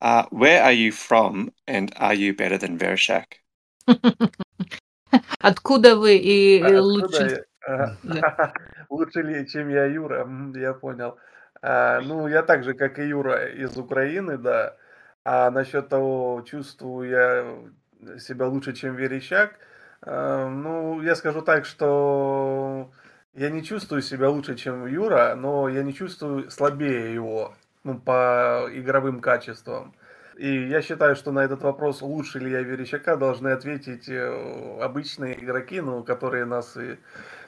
Uh, 0.00 0.24
where 0.30 0.62
are 0.62 0.72
you 0.72 0.92
from, 0.92 1.50
and 1.66 1.92
are 1.96 2.14
you 2.14 2.32
better 2.34 2.56
than 2.58 2.78
Vereshak? 2.78 3.42
Откуда 5.40 5.96
вы 5.96 6.16
и 6.18 6.60
А 6.62 6.68
э, 6.70 6.76
откуда 6.78 6.82
лучше? 6.82 7.44
я- 7.66 7.96
Да. 8.04 8.52
Лучше 8.90 9.22
ли, 9.22 9.46
чем 9.48 9.68
я, 9.70 9.84
Юра? 9.86 10.20
М, 10.22 10.54
Я 10.54 10.72
понял. 10.74 11.18
А, 11.60 12.00
ну, 12.00 12.28
я 12.28 12.42
так 12.42 12.62
же, 12.64 12.74
как 12.74 12.98
и 12.98 13.08
Юра, 13.08 13.46
из 13.48 13.76
Украины, 13.76 14.38
да. 14.38 14.76
А 15.25 15.49
насчет 15.51 15.87
того, 15.89 16.43
чувствую 16.45 17.09
я 17.09 18.19
себя 18.19 18.47
лучше, 18.47 18.73
чем 18.73 18.95
Верещак, 18.95 19.57
а, 20.01 20.49
ну, 20.49 21.01
я 21.01 21.15
скажу 21.15 21.41
так, 21.41 21.65
что 21.65 22.91
я 23.33 23.49
не 23.49 23.63
чувствую 23.63 24.01
себя 24.01 24.29
лучше, 24.29 24.55
чем 24.55 24.85
Юра, 24.85 25.35
но 25.35 25.69
я 25.69 25.83
не 25.83 25.93
чувствую 25.93 26.51
слабее 26.51 27.13
его, 27.13 27.53
ну, 27.83 27.99
по 27.99 28.67
игровым 28.71 29.21
качествам. 29.21 29.95
И 30.35 30.67
я 30.67 30.81
считаю, 30.81 31.15
что 31.15 31.31
на 31.31 31.39
этот 31.39 31.61
вопрос, 31.61 32.01
лучше 32.01 32.39
ли 32.39 32.51
я 32.51 32.61
Верещака, 32.61 33.15
должны 33.15 33.49
ответить 33.49 34.09
э, 34.09 34.79
обычные 34.81 35.41
игроки, 35.43 35.79
ну, 35.79 36.03
которые 36.03 36.45
нас 36.45 36.75
и 36.75 36.97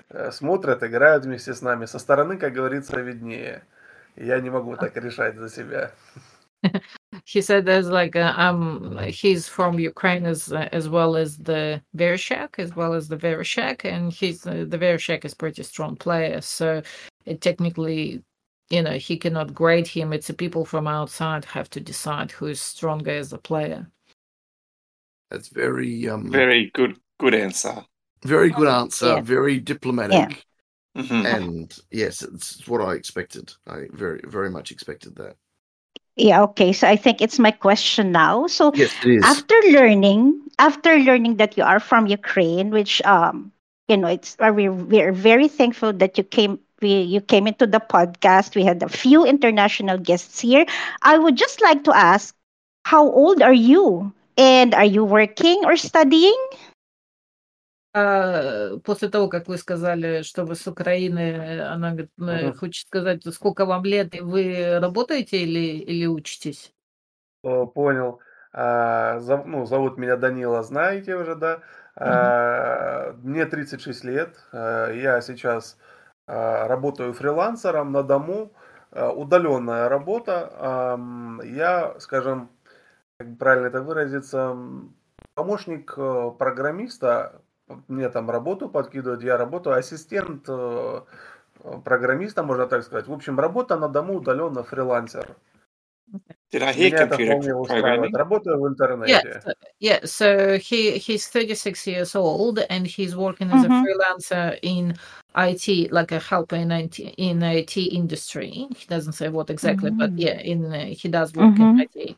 э, 0.10 0.32
смотрят, 0.32 0.84
играют 0.84 1.26
вместе 1.26 1.54
с 1.54 1.62
нами. 1.62 1.86
Со 1.86 2.00
стороны, 2.00 2.38
как 2.38 2.54
говорится, 2.54 3.02
виднее. 3.02 3.64
Я 4.16 4.40
не 4.40 4.50
могу 4.50 4.76
так 4.78 4.96
решать 4.98 5.36
за 5.38 5.50
себя. 5.50 5.92
He 7.28 7.42
said 7.42 7.66
there's 7.66 7.90
like 7.90 8.16
a, 8.16 8.40
um 8.40 8.98
he's 9.08 9.48
from 9.48 9.80
Ukraine 9.80 10.26
as 10.26 10.54
as 10.54 10.88
well 10.88 11.16
as 11.18 11.38
the 11.38 11.82
Vereshchak 11.98 12.60
as 12.60 12.76
well 12.76 12.94
as 12.94 13.08
the 13.08 13.18
Vereshchak 13.18 13.84
and 13.84 14.14
he's 14.14 14.46
uh, 14.46 14.66
the 14.68 14.78
Vereshchak 14.78 15.26
is 15.26 15.34
pretty 15.34 15.64
strong 15.64 15.96
player 15.96 16.40
so 16.42 16.84
it 17.26 17.42
technically 17.42 18.24
you 18.70 18.82
know 18.84 18.94
he 18.94 19.18
cannot 19.18 19.56
grade 19.56 19.88
him 19.88 20.14
it's 20.14 20.28
the 20.28 20.34
people 20.34 20.66
from 20.66 20.88
outside 20.88 21.46
have 21.46 21.70
to 21.72 21.80
decide 21.80 22.30
who 22.32 22.46
is 22.46 22.62
stronger 22.62 23.12
as 23.12 23.34
a 23.34 23.40
player 23.40 23.88
That's 25.32 25.50
very 25.50 26.08
um 26.08 26.30
Very 26.32 26.70
good, 26.76 26.98
good 27.20 27.34
answer. 27.34 27.84
very 28.24 28.52
good 28.52 28.68
answer. 28.68 29.08
Yeah. 29.08 29.22
Very 29.22 29.60
diplomatic. 29.60 30.46
Mhm. 30.96 31.26
And 31.26 31.80
yes, 31.92 32.22
it's 32.22 32.68
what 32.68 32.82
I 32.82 32.94
expected. 32.94 33.54
I 33.68 33.88
very 33.92 34.22
very 34.26 34.50
much 34.50 34.72
expected 34.72 35.16
that. 35.16 35.36
Yeah, 36.16 36.42
okay. 36.44 36.72
So 36.74 36.88
I 36.88 36.96
think 36.96 37.22
it's 37.22 37.40
my 37.40 37.52
question 37.52 38.12
now. 38.12 38.48
So 38.48 38.74
Yes, 38.74 38.94
after 39.22 39.56
learning, 39.72 40.42
after 40.60 40.98
learning 40.98 41.38
that 41.38 41.58
you 41.58 41.64
are 41.64 41.80
from 41.80 42.08
Ukraine, 42.08 42.70
which 42.72 43.02
um, 43.04 43.52
you 43.88 43.98
know, 43.98 44.08
it's 44.08 44.36
uh, 44.40 44.52
we 44.54 44.70
we're 44.70 45.12
very 45.12 45.48
thankful 45.48 45.94
that 45.94 46.18
you 46.18 46.24
came 46.24 46.60
we 46.82 47.02
you 47.02 47.22
came 47.22 47.48
into 47.48 47.66
the 47.68 47.80
podcast. 47.80 48.56
We 48.56 48.64
had 48.64 48.82
a 48.84 48.90
few 48.90 49.26
international 49.26 49.98
guests 49.98 50.40
here. 50.40 50.66
I 51.02 51.18
would 51.18 51.36
just 51.36 51.62
like 51.62 51.84
to 51.86 51.96
ask, 51.96 52.36
how 52.86 53.10
old 53.10 53.42
are 53.42 53.54
you? 53.54 54.14
And 54.38 54.74
are 54.74 54.86
you 54.86 55.04
working 55.04 55.64
or 55.66 55.76
studying? 55.78 56.38
А, 57.98 58.78
после 58.84 59.08
того, 59.08 59.30
как 59.30 59.48
вы 59.48 59.58
сказали, 59.58 60.22
что 60.24 60.44
вы 60.44 60.56
с 60.56 60.68
Украины, 60.68 61.62
она 61.62 61.92
говорит, 61.92 62.12
э, 62.20 62.48
Мгм. 62.48 62.58
хочет 62.58 62.88
сказать, 62.88 63.24
сколько 63.34 63.66
вам 63.66 63.86
лет, 63.86 64.14
и 64.16 64.20
вы 64.20 64.80
работаете 64.82 65.38
или, 65.42 65.78
или 65.80 66.06
учитесь? 66.06 66.74
О, 67.44 67.66
понял. 67.66 68.20
А, 68.52 69.20
зов- 69.20 69.46
ну, 69.46 69.66
зовут 69.66 69.98
меня 69.98 70.18
Данила, 70.18 70.62
знаете 70.64 71.16
уже, 71.16 71.36
да? 71.36 71.62
А, 71.96 73.14
мне 73.24 73.46
36 73.46 74.04
лет. 74.04 74.36
А, 74.52 74.92
я 74.92 75.22
сейчас 75.22 75.78
а, 76.28 76.68
работаю 76.68 77.14
фрилансером 77.14 77.94
на 77.94 78.04
дому. 78.04 78.52
Удаленная 78.92 79.90
работа. 79.90 80.98
Я, 81.44 81.96
скажем, 82.00 82.50
как 83.18 83.38
правильно 83.38 83.68
это 83.68 83.82
выразиться, 83.82 84.56
помощник 85.34 85.94
э, 85.98 86.32
программиста. 86.38 87.42
Мне 87.88 88.10
там 88.10 88.30
работу 88.30 88.70
подкидывают, 88.70 89.24
я 89.24 89.38
работаю 89.38 89.76
ассистент 89.76 90.46
э, 90.48 91.02
э, 91.64 91.80
программиста, 91.84 92.44
можно 92.44 92.68
так 92.68 92.84
сказать. 92.84 93.08
В 93.08 93.14
общем, 93.14 93.40
работа 93.40 93.76
на 93.78 93.88
дому 93.90 94.16
удаленно 94.18 94.64
фрилансер. 94.64 95.36
Did 96.52 96.62
I 96.62 96.74
hear 96.74 96.92
Меня 96.92 97.08
computer 97.08 97.68
programming? 97.68 98.16
Работаю 98.16 98.60
в 98.62 98.68
Yeah, 98.68 98.68
интернете. 98.68 99.42
so, 99.44 99.54
yeah. 99.80 100.00
So 100.06 100.58
he 100.60 100.98
he's 101.00 101.28
36 101.28 101.88
years 101.88 102.16
old 102.16 102.60
and 102.70 102.86
he's 102.88 103.16
working 103.16 103.52
as 103.52 103.64
a 103.64 103.70
Mhm. 103.70 103.82
freelancer 103.82 104.60
in 104.62 104.96
IT, 105.36 105.90
like 105.92 106.12
a 106.12 106.20
helper 106.20 106.56
in 106.56 106.72
IT 106.72 107.00
in 107.18 107.42
IT 107.44 107.78
industry. 107.78 108.68
He 108.76 108.86
doesn't 108.88 109.14
say 109.14 109.30
what 109.30 109.50
exactly, 109.50 109.92
but 109.92 110.12
Mm. 110.12 110.20
yeah, 110.20 110.40
in 110.42 110.66
uh, 110.66 110.86
he 110.86 111.08
does 111.10 111.34
work 111.34 111.60
in 111.60 111.68
Mhm. 111.68 111.80
IT, 111.82 112.16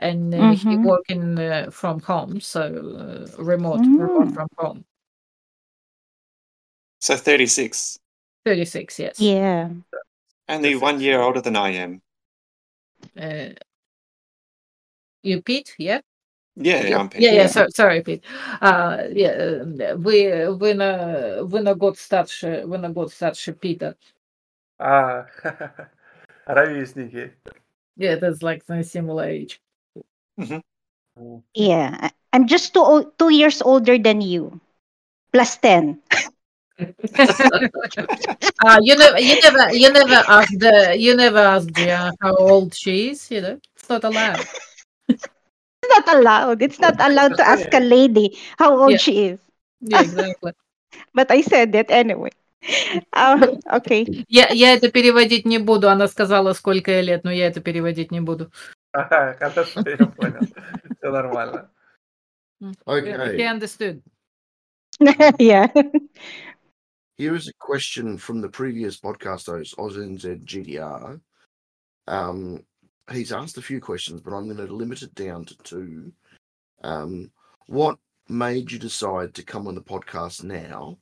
and 0.00 0.34
uh, 0.34 0.52
he 0.52 0.76
Mhm. 0.76 0.84
working 0.84 1.38
uh, 1.38 1.70
from 1.70 2.00
home, 2.00 2.40
so 2.40 2.60
uh, 2.62 3.42
remote, 3.42 3.80
remote 3.80 4.28
Mm. 4.28 4.34
from 4.34 4.48
home. 4.58 4.84
So 7.00 7.16
36. 7.16 7.98
36, 8.44 8.98
yes. 8.98 9.20
Yeah. 9.20 9.70
Only 10.48 10.76
one 10.76 11.00
year 11.00 11.20
older 11.20 11.40
than 11.40 11.56
I 11.56 11.70
am. 11.70 12.02
Uh, 13.16 13.54
you 15.22 15.42
Pete, 15.42 15.74
yeah. 15.78 16.00
Yeah, 16.56 16.82
Yeah. 16.88 16.98
I'm 17.00 17.08
Pete. 17.08 17.22
Yeah, 17.22 17.32
yeah, 17.32 17.42
Yeah. 17.42 17.46
so, 17.48 17.66
sorry, 17.74 18.02
Pete. 18.02 18.22
А, 18.60 18.98
yeah, 19.10 19.34
э, 19.36 19.96
вы, 19.96 20.56
вы, 20.56 20.74
на, 20.74 21.42
вы 21.42 21.60
на 21.60 21.74
год 21.74 21.98
старше, 21.98 22.62
вы 22.66 22.78
на 22.78 22.90
год 22.90 23.12
старше 23.12 23.52
Пита. 23.52 23.96
А, 24.78 25.26
ровесники. 26.46 27.32
Yeah, 27.96 28.16
that's 28.16 28.42
like 28.42 28.64
the 28.66 28.82
similar 28.84 29.24
age. 29.24 29.60
М. 30.39 30.61
Yeah. 31.53 31.97
I- 32.01 32.11
I'm 32.33 32.47
just 32.47 32.73
two, 32.73 33.11
two 33.19 33.29
years 33.29 33.61
older 33.61 33.97
than 33.97 34.21
you. 34.21 34.59
Plus 35.33 35.57
10. 35.57 35.99
uh, 36.79 36.85
you 38.81 38.95
never, 38.97 39.19
you 39.19 39.35
never, 39.41 39.73
you 39.75 39.91
never 39.91 40.23
asked 40.27 40.59
the, 40.59 40.95
you 40.97 41.15
never 41.15 41.39
asked 41.39 41.73
Gia 41.75 42.11
how 42.21 42.35
old 42.35 42.73
she 42.73 43.09
is. 43.11 43.29
You 43.29 43.41
know, 43.41 43.59
it's 43.75 43.89
not 43.89 44.03
allowed. 44.03 44.39
It's 45.09 45.27
not 45.89 46.07
allowed. 46.15 46.61
It's 46.61 46.79
not 46.79 46.95
allowed 46.99 47.37
to 47.37 47.47
ask 47.47 47.67
a 47.73 47.79
lady 47.79 48.37
how 48.57 48.79
old 48.79 48.91
Yeah. 48.91 48.97
she 48.97 49.13
is. 49.35 49.39
Yeah, 49.81 50.01
exactly. 50.01 50.53
But 51.13 51.31
I 51.31 51.41
said 51.41 51.75
it 51.75 51.89
anyway. 51.91 52.31
Uh, 53.13 53.57
okay. 53.73 54.05
Я, 54.29 54.49
я 54.49 54.73
это 54.73 54.91
переводить 54.91 55.45
не 55.45 55.57
буду. 55.57 55.89
Она 55.89 56.07
сказала, 56.07 56.53
сколько 56.53 56.91
ей 56.91 57.01
лет, 57.01 57.23
но 57.23 57.31
я 57.31 57.47
это 57.47 57.61
переводить 57.61 58.11
не 58.11 58.21
буду. 58.21 58.51
Ajá, 58.93 59.37
catastrofe, 59.37 59.97
bueno, 60.17 60.39
normal. 61.03 61.69
Okay. 62.85 63.37
He 63.37 63.43
understood. 63.43 64.01
yeah. 65.39 65.67
Here 67.17 67.35
is 67.35 67.47
a 67.47 67.53
question 67.59 68.17
from 68.17 68.41
the 68.41 68.49
previous 68.49 68.99
podcast 68.99 69.47
host, 69.47 69.75
OzNZ 69.77 70.43
GDR. 70.43 71.19
Um, 72.07 72.65
he's 73.11 73.31
asked 73.31 73.57
a 73.57 73.61
few 73.61 73.79
questions, 73.79 74.21
but 74.21 74.33
I'm 74.33 74.45
going 74.45 74.67
to 74.67 74.73
limit 74.73 75.01
it 75.01 75.15
down 75.15 75.45
to 75.45 75.57
two. 75.63 76.11
Um, 76.83 77.31
what 77.67 77.97
made 78.27 78.71
you 78.71 78.79
decide 78.79 79.33
to 79.35 79.43
come 79.43 79.67
on 79.67 79.75
the 79.75 79.81
podcast 79.81 80.43
now? 80.43 80.97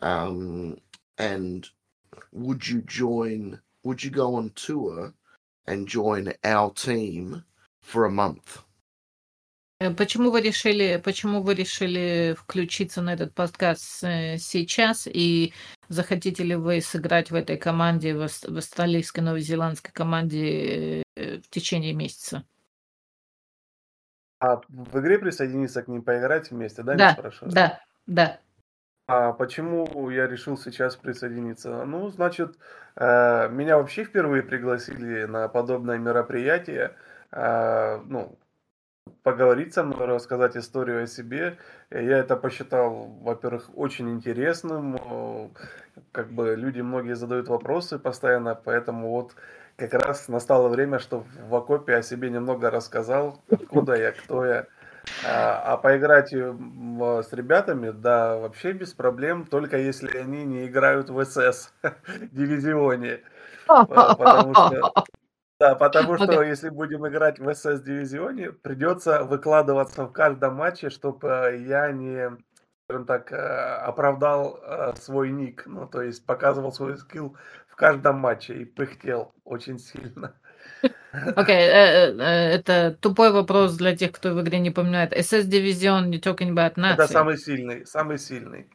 Um, 0.00 0.78
and 1.18 1.68
would 2.32 2.66
you 2.66 2.82
join? 2.82 3.60
Would 3.84 4.02
you 4.02 4.10
go 4.10 4.34
on 4.36 4.50
tour 4.54 5.12
and 5.66 5.86
join 5.86 6.32
our 6.44 6.72
team 6.72 7.42
for 7.82 8.04
a 8.06 8.10
month? 8.10 8.62
Э, 9.80 9.92
Почему 9.94 10.30
вы 10.30 10.40
решили, 10.40 11.00
почему 11.04 11.42
вы 11.42 11.54
решили 11.54 12.34
включиться 12.38 13.02
на 13.02 13.12
этот 13.12 13.34
подкаст 13.34 14.02
э, 14.04 14.38
сейчас 14.38 15.06
и 15.06 15.52
захотите 15.88 16.42
ли 16.44 16.54
вы 16.56 16.80
сыграть 16.80 17.30
в 17.30 17.34
этой 17.34 17.56
команде, 17.58 18.14
в, 18.14 18.22
австралийской, 18.22 19.20
новозеландской 19.20 19.92
команде 19.92 21.02
э, 21.16 21.38
в 21.40 21.48
течение 21.50 21.92
месяца? 21.92 22.44
А 24.38 24.60
в 24.68 25.00
игре 25.00 25.18
присоединиться 25.18 25.82
к 25.82 25.88
ним 25.88 26.02
поиграть 26.02 26.50
вместе, 26.50 26.82
да, 26.82 26.94
Да, 26.94 27.12
спрашиваю? 27.12 27.52
да, 27.52 27.80
да. 28.06 28.40
А 29.08 29.32
почему 29.32 30.10
я 30.10 30.26
решил 30.26 30.58
сейчас 30.58 30.96
присоединиться? 30.96 31.84
Ну, 31.84 32.08
значит, 32.08 32.56
э, 32.96 33.48
меня 33.50 33.76
вообще 33.78 34.02
впервые 34.04 34.42
пригласили 34.42 35.24
на 35.26 35.48
подобное 35.48 35.98
мероприятие. 35.98 36.96
э, 37.30 37.98
Ну, 38.04 38.36
поговорить 39.24 39.74
со 39.74 39.84
мной, 39.84 40.06
рассказать 40.06 40.56
историю 40.56 41.04
о 41.04 41.06
себе. 41.08 41.58
И 41.90 41.96
Я 42.04 42.18
это 42.18 42.36
посчитал, 42.36 43.06
во-первых, 43.22 43.70
очень 43.76 44.10
интересным. 44.10 45.52
Как 46.12 46.32
бы 46.32 46.54
люди 46.56 46.80
многие 46.80 47.16
задают 47.16 47.48
вопросы 47.48 47.98
постоянно, 47.98 48.54
поэтому 48.54 49.10
вот 49.10 49.34
как 49.76 49.94
раз 49.94 50.28
настало 50.28 50.68
время, 50.68 50.98
что 50.98 51.24
в 51.48 51.54
окопе 51.54 51.96
о 51.96 52.02
себе 52.02 52.30
немного 52.30 52.70
рассказал, 52.70 53.42
откуда 53.50 53.94
я, 53.94 54.12
кто 54.12 54.44
я. 54.46 54.66
А, 55.24 55.72
а 55.72 55.76
поиграть 55.76 56.32
м, 56.32 57.00
с 57.22 57.32
ребятами, 57.32 57.90
да, 57.90 58.36
вообще 58.36 58.72
без 58.72 58.92
проблем, 58.92 59.46
только 59.46 59.78
если 59.78 60.16
они 60.16 60.44
не 60.44 60.66
играют 60.66 61.10
в 61.10 61.24
СС 61.24 61.72
дивизионе. 62.32 63.22
Потому 63.66 64.54
что 64.54 64.92
да, 65.58 65.74
потому 65.74 66.16
что 66.18 66.42
если 66.42 66.68
будем 66.68 67.06
играть 67.06 67.38
в 67.38 67.54
СС 67.54 67.80
дивизионе, 67.80 68.52
придется 68.52 69.24
выкладываться 69.24 70.04
в 70.04 70.12
каждом 70.12 70.56
матче, 70.56 70.90
чтобы 70.90 71.64
я 71.66 71.90
не, 71.92 72.30
скажем 72.84 73.06
так, 73.06 73.32
э, 73.32 73.36
оправдал 73.36 74.58
э, 74.62 74.94
свой 74.96 75.30
ник, 75.30 75.64
ну, 75.66 75.86
то 75.86 76.02
есть 76.02 76.26
показывал 76.26 76.72
свой 76.72 76.98
скилл 76.98 77.36
в 77.68 77.76
каждом 77.76 78.18
матче 78.18 78.54
и 78.54 78.64
пыхтел 78.64 79.32
очень 79.44 79.78
сильно. 79.78 80.34
Окей, 81.36 81.56
э, 81.56 82.12
э, 82.12 82.22
это 82.54 82.96
тупой 83.00 83.32
вопрос 83.32 83.76
для 83.76 83.96
тех, 83.96 84.12
кто 84.12 84.34
в 84.34 84.40
игре 84.42 84.58
не 84.58 84.70
понимает. 84.70 85.12
SS 85.12 85.46
Division, 85.46 86.06
не 86.06 86.18
talking 86.18 86.52
about 86.52 86.72
Это 86.76 86.82
нации. 86.82 87.14
самый 87.14 87.38
сильный, 87.38 87.86
самый 87.86 88.18
сильный. 88.18 88.70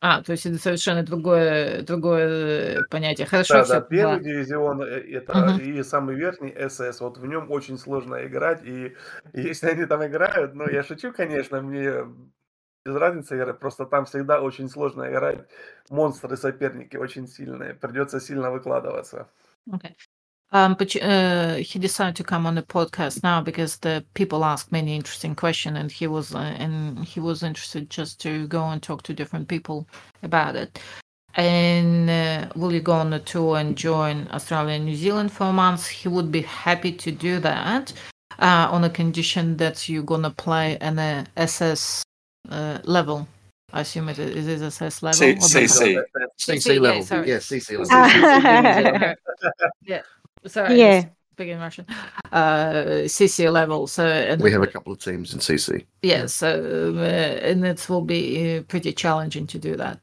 А, 0.00 0.22
то 0.22 0.32
есть 0.32 0.46
это 0.46 0.58
совершенно 0.58 1.02
другое, 1.02 1.82
другое 1.82 2.84
понятие. 2.88 3.26
Хорошо, 3.26 3.54
Да, 3.54 3.64
все 3.64 3.74
да, 3.74 3.80
первый 3.80 4.20
дивизион 4.20 4.82
э, 4.82 4.86
это 4.86 5.32
Мгм. 5.34 5.60
и 5.60 5.82
самый 5.82 6.14
верхний 6.14 6.54
СС, 6.68 7.00
вот 7.00 7.18
в 7.18 7.26
нем 7.26 7.50
очень 7.50 7.78
сложно 7.78 8.24
играть, 8.24 8.62
и 8.64 8.96
если 9.34 9.70
они 9.70 9.86
там 9.86 10.06
играют, 10.06 10.54
ну, 10.54 10.68
я 10.68 10.84
шучу, 10.84 11.12
конечно, 11.12 11.60
мне 11.60 12.04
без 12.86 12.94
разницы 12.94 13.52
просто 13.54 13.86
там 13.86 14.04
всегда 14.04 14.40
очень 14.40 14.68
сложно 14.68 15.10
играть, 15.10 15.48
монстры 15.90 16.36
соперники 16.36 16.96
очень 16.96 17.26
сильные, 17.26 17.74
придется 17.74 18.20
сильно 18.20 18.50
выкладываться. 18.52 19.28
Okay. 19.74 19.94
Um, 20.52 20.74
but 20.74 20.96
uh, 21.02 21.56
he 21.56 21.78
decided 21.78 22.16
to 22.16 22.24
come 22.24 22.46
on 22.46 22.54
the 22.54 22.62
podcast 22.62 23.22
now 23.22 23.42
because 23.42 23.76
the 23.78 24.02
people 24.14 24.44
ask 24.44 24.72
many 24.72 24.96
interesting 24.96 25.34
questions, 25.34 25.76
and 25.78 25.92
he 25.92 26.06
was 26.06 26.34
uh, 26.34 26.38
and 26.38 27.04
he 27.04 27.20
was 27.20 27.42
interested 27.42 27.90
just 27.90 28.18
to 28.22 28.46
go 28.46 28.64
and 28.64 28.82
talk 28.82 29.02
to 29.02 29.12
different 29.12 29.48
people 29.48 29.86
about 30.22 30.56
it. 30.56 30.78
And 31.34 32.08
uh, 32.08 32.48
will 32.56 32.72
you 32.72 32.80
go 32.80 32.92
on 32.92 33.12
a 33.12 33.18
tour 33.18 33.58
and 33.58 33.76
join 33.76 34.26
Australia 34.32 34.74
and 34.74 34.86
New 34.86 34.96
Zealand 34.96 35.32
for 35.32 35.52
months? 35.52 35.86
He 35.86 36.08
would 36.08 36.32
be 36.32 36.40
happy 36.40 36.92
to 36.92 37.12
do 37.12 37.38
that 37.40 37.92
uh, 38.38 38.68
on 38.70 38.84
a 38.84 38.90
condition 38.90 39.58
that 39.58 39.86
you're 39.88 40.02
gonna 40.02 40.30
play 40.30 40.78
an 40.80 40.98
uh, 40.98 41.26
SS 41.36 42.02
uh, 42.48 42.78
level. 42.84 43.28
I 43.70 43.82
assume 43.82 44.08
it 44.08 44.18
is 44.18 44.48
it 44.48 44.62
SS 44.64 45.02
level. 45.02 45.18
C- 45.18 45.32
or 45.32 45.36
CC. 45.36 45.84
below? 45.84 46.04
CC 46.38 46.80
level. 46.80 47.26
Yes, 47.26 47.50
Yeah, 47.50 47.58
CC 47.58 47.70
level. 47.78 47.86
Ah. 47.90 49.14
yeah. 49.82 50.00
Sorry. 50.47 50.77
Yeah. 50.79 51.05
Speaking 51.33 51.57
Russian. 51.59 51.85
Uh, 52.31 53.05
CC 53.07 53.51
level. 53.51 53.87
So 53.87 54.05
and 54.05 54.41
We 54.41 54.51
have 54.51 54.61
a 54.61 54.67
couple 54.67 54.93
of 54.93 54.99
teams 54.99 55.33
in 55.33 55.39
CC. 55.39 55.85
yeah. 56.01 56.27
So 56.27 56.93
uh, 56.97 57.47
and 57.49 57.65
it 57.65 57.89
will 57.89 58.01
be 58.05 58.57
uh, 58.57 58.63
pretty 58.63 58.93
challenging 58.93 59.47
to 59.47 59.57
do 59.59 59.75
that. 59.77 59.99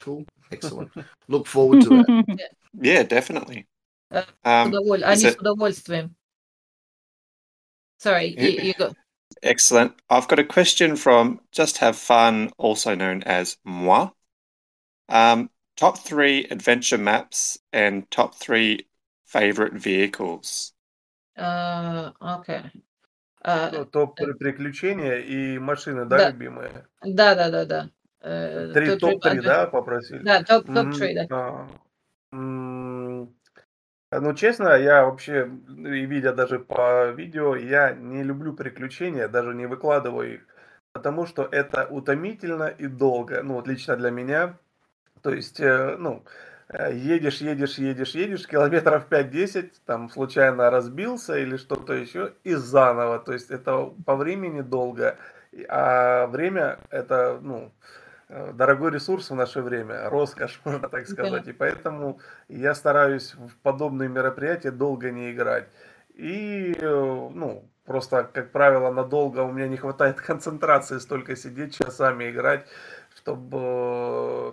Cool. 0.00 0.24
Excellent. 0.50 0.90
Look 1.28 1.46
forward 1.46 1.82
to 1.82 1.88
that. 1.88 2.50
Yeah, 2.80 3.02
definitely. 3.04 3.66
Uh, 4.10 4.22
Um, 4.44 4.72
Удоволь- 4.72 4.98
is 5.12 5.22
Они 5.24 5.30
it- 5.30 5.34
с 5.34 5.40
удовольствием. 5.40 6.10
Sorry, 7.98 8.34
Yeah. 8.36 8.42
you, 8.48 8.62
you 8.62 8.74
go. 8.74 8.92
Excellent. 9.42 9.92
I've 10.10 10.28
got 10.28 10.38
a 10.38 10.44
question 10.44 10.96
from 10.96 11.40
Just 11.52 11.78
Have 11.78 11.96
Fun, 11.96 12.50
also 12.58 12.94
known 12.94 13.22
as 13.24 13.56
Moi. 13.64 14.08
Um, 15.08 15.50
top 15.76 15.98
three 15.98 16.44
adventure 16.50 16.98
maps 16.98 17.58
and 17.72 18.10
top 18.10 18.34
three 18.34 18.86
favorite 19.31 19.73
vehicles. 19.73 20.73
Uh, 21.37 22.11
okay. 22.21 22.71
Uh, 23.45 23.85
топ 23.85 24.15
при- 24.15 24.33
приключения 24.33 25.17
и 25.17 25.57
машины, 25.59 26.05
да, 26.05 26.17
Да. 26.17 26.29
любимые? 26.31 26.85
да, 27.03 27.35
да, 27.35 27.49
да, 27.49 27.65
да. 27.65 27.89
Э, 28.21 28.71
Три, 28.73 28.87
топ-три 28.87 29.13
топ-3, 29.13 29.37
адвен- 29.37 29.43
да, 29.43 29.67
попросили? 29.67 30.23
Да, 30.23 30.43
топ, 30.43 30.65
Мгм, 30.65 30.91
топ-3, 30.91 31.13
да. 31.29 31.67
а, 34.11 34.19
Ну, 34.19 34.33
честно, 34.33 34.69
я 34.75 35.05
вообще, 35.05 35.49
и 35.67 36.05
видя 36.05 36.33
даже 36.33 36.59
по 36.59 37.11
видео, 37.11 37.55
я 37.55 37.93
не 37.93 38.23
люблю 38.23 38.53
приключения, 38.53 39.27
даже 39.27 39.53
не 39.53 39.67
выкладываю 39.67 40.33
их, 40.35 40.41
потому 40.93 41.25
что 41.27 41.47
это 41.51 41.85
утомительно 41.89 42.67
и 42.67 42.87
долго, 42.87 43.43
ну, 43.43 43.53
вот 43.53 43.67
лично 43.67 43.95
для 43.95 44.09
меня. 44.09 44.57
То 45.21 45.31
есть, 45.33 45.59
э, 45.59 45.97
ну, 45.97 46.23
э, 46.25 46.58
едешь, 46.71 47.41
едешь, 47.41 47.77
едешь, 47.77 48.15
едешь, 48.15 48.47
километров 48.47 49.07
5-10, 49.09 49.71
там 49.85 50.09
случайно 50.09 50.69
разбился 50.69 51.37
или 51.37 51.57
что-то 51.57 51.93
еще, 51.93 52.33
и 52.43 52.53
заново. 52.53 53.19
То 53.19 53.33
есть, 53.33 53.49
это 53.49 53.91
по 54.05 54.15
времени 54.15 54.61
долго, 54.61 55.17
а 55.67 56.27
время 56.27 56.79
это, 56.91 57.39
ну, 57.41 57.71
э, 58.29 58.51
дорогой 58.53 58.91
ресурс 58.91 59.29
в 59.29 59.35
наше 59.35 59.61
время, 59.61 60.09
роскошь, 60.09 60.61
можно 60.65 60.89
так 60.89 61.07
сказать. 61.07 61.47
И 61.47 61.53
поэтому 61.53 62.19
я 62.47 62.75
стараюсь 62.75 63.33
в 63.33 63.57
подобные 63.63 64.09
мероприятия 64.09 64.71
долго 64.71 65.11
не 65.11 65.31
играть. 65.31 65.67
И, 66.13 66.75
э, 66.79 67.29
ну, 67.33 67.67
просто, 67.85 68.29
как 68.31 68.51
правило, 68.51 68.91
надолго 68.91 69.39
у 69.39 69.51
меня 69.51 69.67
не 69.67 69.77
хватает 69.77 70.21
концентрации 70.27 70.99
столько 70.99 71.35
сидеть, 71.35 71.75
часами 71.75 72.29
играть, 72.29 72.67
чтобы 73.15 73.57
э, 73.57 74.51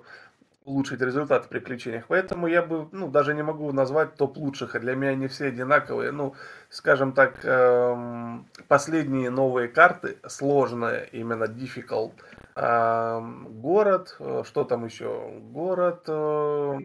улучшить 0.67 1.01
результат 1.01 1.45
в 1.45 1.49
приключениях. 1.49 2.07
Поэтому 2.09 2.49
я 2.49 2.61
бы, 2.63 2.89
ну, 2.93 3.09
даже 3.09 3.35
не 3.35 3.43
могу 3.43 3.73
назвать 3.73 4.17
топ 4.17 4.37
лучших, 4.37 4.75
а 4.75 4.81
для 4.81 4.97
меня 4.97 5.13
они 5.13 5.29
все 5.29 5.47
одинаковые. 5.47 6.11
Ну, 6.11 6.35
скажем 6.71 7.13
так, 7.13 7.45
эм, 7.45 8.47
последние 8.69 9.31
новые 9.31 9.69
карты, 9.69 10.19
сложные, 10.27 11.09
именно 11.13 11.45
difficult, 11.45 12.15
эм, 12.57 13.47
город, 13.61 14.17
э, 14.19 14.43
что 14.45 14.65
там 14.65 14.85
еще, 14.85 15.31
город, 15.53 16.05
э, 16.09 16.79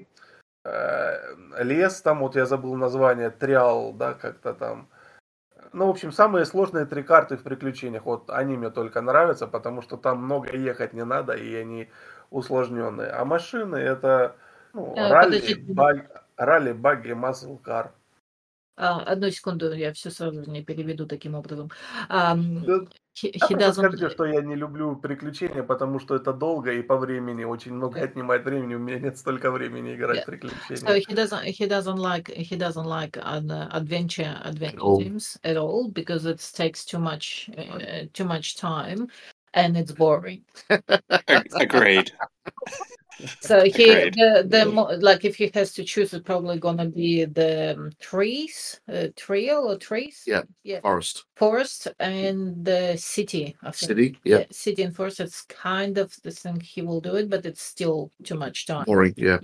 э, 0.66 1.64
лес, 1.64 2.02
там 2.02 2.20
вот 2.20 2.36
я 2.36 2.46
забыл 2.46 2.76
название, 2.76 3.32
Триал, 3.32 3.94
да, 3.94 4.14
как-то 4.14 4.54
там. 4.54 4.88
Ну, 5.74 5.88
в 5.88 5.90
общем, 5.90 6.12
самые 6.12 6.46
сложные 6.46 6.86
три 6.86 7.02
карты 7.02 7.38
в 7.38 7.44
приключениях, 7.44 8.06
вот 8.06 8.30
они 8.30 8.58
мне 8.58 8.70
только 8.70 9.02
нравятся, 9.02 9.48
потому 9.48 9.82
что 9.82 9.98
там 9.98 10.24
много 10.24 10.56
ехать 10.56 10.94
не 10.94 11.06
надо, 11.06 11.34
и 11.34 11.56
они 11.56 11.90
усложненные. 12.32 13.10
А 13.10 13.24
машины 13.26 13.76
это 13.76 14.36
ну, 14.74 14.94
Э, 14.96 15.10
ралли, 15.10 15.40
подождите. 15.40 15.74
баг, 15.74 16.26
ралли, 16.38 16.72
баги, 16.72 17.12
масл 17.12 17.58
кар. 17.58 17.94
А, 18.78 19.02
одну 19.02 19.30
секунду, 19.30 19.72
я 19.74 19.94
все 19.94 20.10
сразу 20.10 20.50
не 20.50 20.64
переведу 20.64 21.06
таким 21.06 21.36
образом. 21.36 21.70
Да, 22.10 22.80
а 23.42 23.48
просто 23.48 23.54
doesn't. 23.54 23.74
скажите, 23.74 24.10
что 24.10 24.26
я 24.26 24.42
не 24.42 24.56
люблю 24.56 24.96
приключения, 24.96 25.62
потому 25.62 26.00
что 26.00 26.16
это 26.16 26.32
долго 26.34 26.72
и 26.72 26.82
по 26.82 26.98
времени 26.98 27.44
очень 27.44 27.74
много 27.74 28.02
отнимает 28.02 28.46
времени. 28.46 28.76
У 28.76 28.80
меня 28.80 28.98
нет 29.00 29.18
столько 29.18 29.52
времени 29.52 29.94
играть 29.94 30.20
Yeah. 30.20 30.24
в 30.24 30.26
приключения. 30.26 30.78
So 30.78 30.96
he 30.98 31.14
doesn't 31.14 31.44
he 31.44 31.68
doesn't 31.68 31.98
like 31.98 32.30
he 32.30 32.56
doesn't 32.58 32.86
like 32.88 33.18
an 33.22 33.52
adventure 33.52 34.40
adventure 34.44 34.98
games 34.98 35.38
at 35.44 35.58
all 35.58 35.90
because 35.92 36.26
it 36.26 36.40
takes 36.56 36.86
too 36.86 37.00
much 37.00 37.50
uh, 37.58 38.06
too 38.14 38.26
much 38.26 38.56
time 38.56 39.10
and 39.55 39.77
it's 39.77 39.93
boring. 39.93 40.43
Ag- 41.29 41.49
Agreed. 41.61 42.13
So 43.41 43.65
he 43.65 43.89
Agreed. 43.91 44.15
the 44.15 44.45
the 44.47 44.67
mo- 44.67 44.93
like 45.01 45.25
if 45.25 45.37
he 45.37 45.51
has 45.55 45.73
to 45.73 45.85
choose, 45.85 46.13
it's 46.13 46.23
probably 46.23 46.59
gonna 46.59 46.85
be 46.85 47.25
the 47.25 47.73
um, 47.75 47.91
trees, 47.99 48.79
uh, 48.93 49.07
trio 49.17 49.63
or 49.63 49.79
trees. 49.79 50.23
Yeah. 50.27 50.43
yeah, 50.65 50.81
Forest 50.81 51.25
forest 51.35 51.89
and 51.99 52.63
the 52.63 52.95
city. 52.99 53.57
I 53.63 53.71
think. 53.71 53.89
City. 53.89 54.19
Yeah. 54.25 54.45
city 54.51 54.83
and 54.83 54.95
forest. 54.95 55.21
It's 55.21 55.41
kind 55.49 55.97
of 55.97 56.15
the 56.25 56.31
thing 56.31 56.61
he 56.61 56.83
will 56.83 57.01
do 57.01 57.17
it, 57.17 57.31
but 57.31 57.47
it's 57.47 57.63
still 57.63 58.13
too 58.23 58.35
much 58.37 58.67
time. 58.67 58.85
Boring. 58.85 59.15
Yeah. 59.17 59.39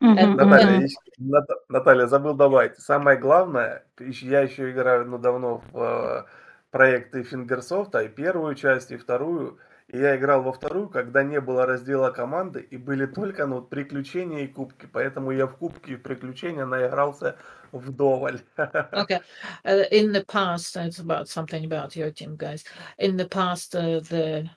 Mhm, 0.00 0.18
And- 0.18 0.36
Наталья, 0.38 0.78
mhm. 0.80 0.84
ещё- 0.84 1.12
Ната- 1.20 1.60
Наталья, 1.68 2.06
забыл 2.06 2.32
добавить. 2.34 2.78
Самое 2.78 3.18
главное, 3.18 3.84
ещё- 4.00 4.26
я 4.30 4.40
еще 4.40 4.70
играю 4.70 5.04
ну, 5.04 5.18
давно 5.18 5.62
в 5.70 5.76
э, 5.82 6.24
проекты 6.73 7.21
Фингерсофта, 7.23 7.99
и 7.99 8.09
первую 8.09 8.55
часть, 8.55 8.91
и 8.91 8.97
вторую. 8.97 9.59
И 9.89 9.97
я 9.99 10.17
играл 10.17 10.41
во 10.41 10.51
вторую, 10.51 10.89
когда 10.89 11.21
не 11.23 11.39
было 11.39 11.67
раздела 11.67 12.09
команды, 12.09 12.61
и 12.61 12.77
были 12.77 13.05
только 13.05 13.45
ну, 13.45 13.61
приключения 13.61 14.39
и 14.39 14.47
кубки. 14.47 14.87
Поэтому 14.91 15.31
я 15.31 15.45
в 15.45 15.55
кубки 15.55 15.91
и 15.91 15.95
в 15.95 16.01
приключения 16.01 16.65
наигрался 16.65 17.37
вдоволь. 17.71 18.41
Okay. 18.57 19.19
Uh, 19.63 19.85
in 19.91 20.11
the 20.11 20.25
past, 20.25 20.75
it's 20.75 20.99
about 20.99 21.27
something 21.27 21.63
about 21.63 21.95
your 21.95 22.09
team, 22.09 22.35
guys. 22.35 22.63
In 22.97 23.17
the 23.17 23.27
past, 23.27 23.75
uh, 23.75 23.99
the 23.99 24.49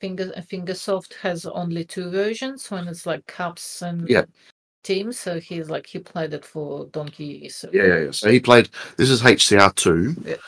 Finger 0.00 0.32
Fingersoft 0.50 1.14
has 1.22 1.46
only 1.46 1.84
two 1.84 2.10
versions 2.10 2.68
when 2.72 2.88
it's 2.88 3.06
like 3.06 3.24
cups 3.26 3.82
and 3.82 4.08
Yeah. 4.08 4.24
teams. 4.82 5.20
So 5.20 5.38
he's 5.38 5.70
like 5.70 5.86
he 5.86 6.00
played 6.00 6.34
it 6.34 6.44
for 6.44 6.86
Donkey. 6.86 7.48
So 7.50 7.70
Yeah, 7.72 7.86
yeah, 7.86 7.98
yeah. 8.06 8.10
So 8.10 8.30
he 8.30 8.40
played. 8.40 8.68
This 8.96 9.10
is 9.10 9.22
HCR 9.22 9.70
two, 9.76 10.16
Yeah. 10.24 10.38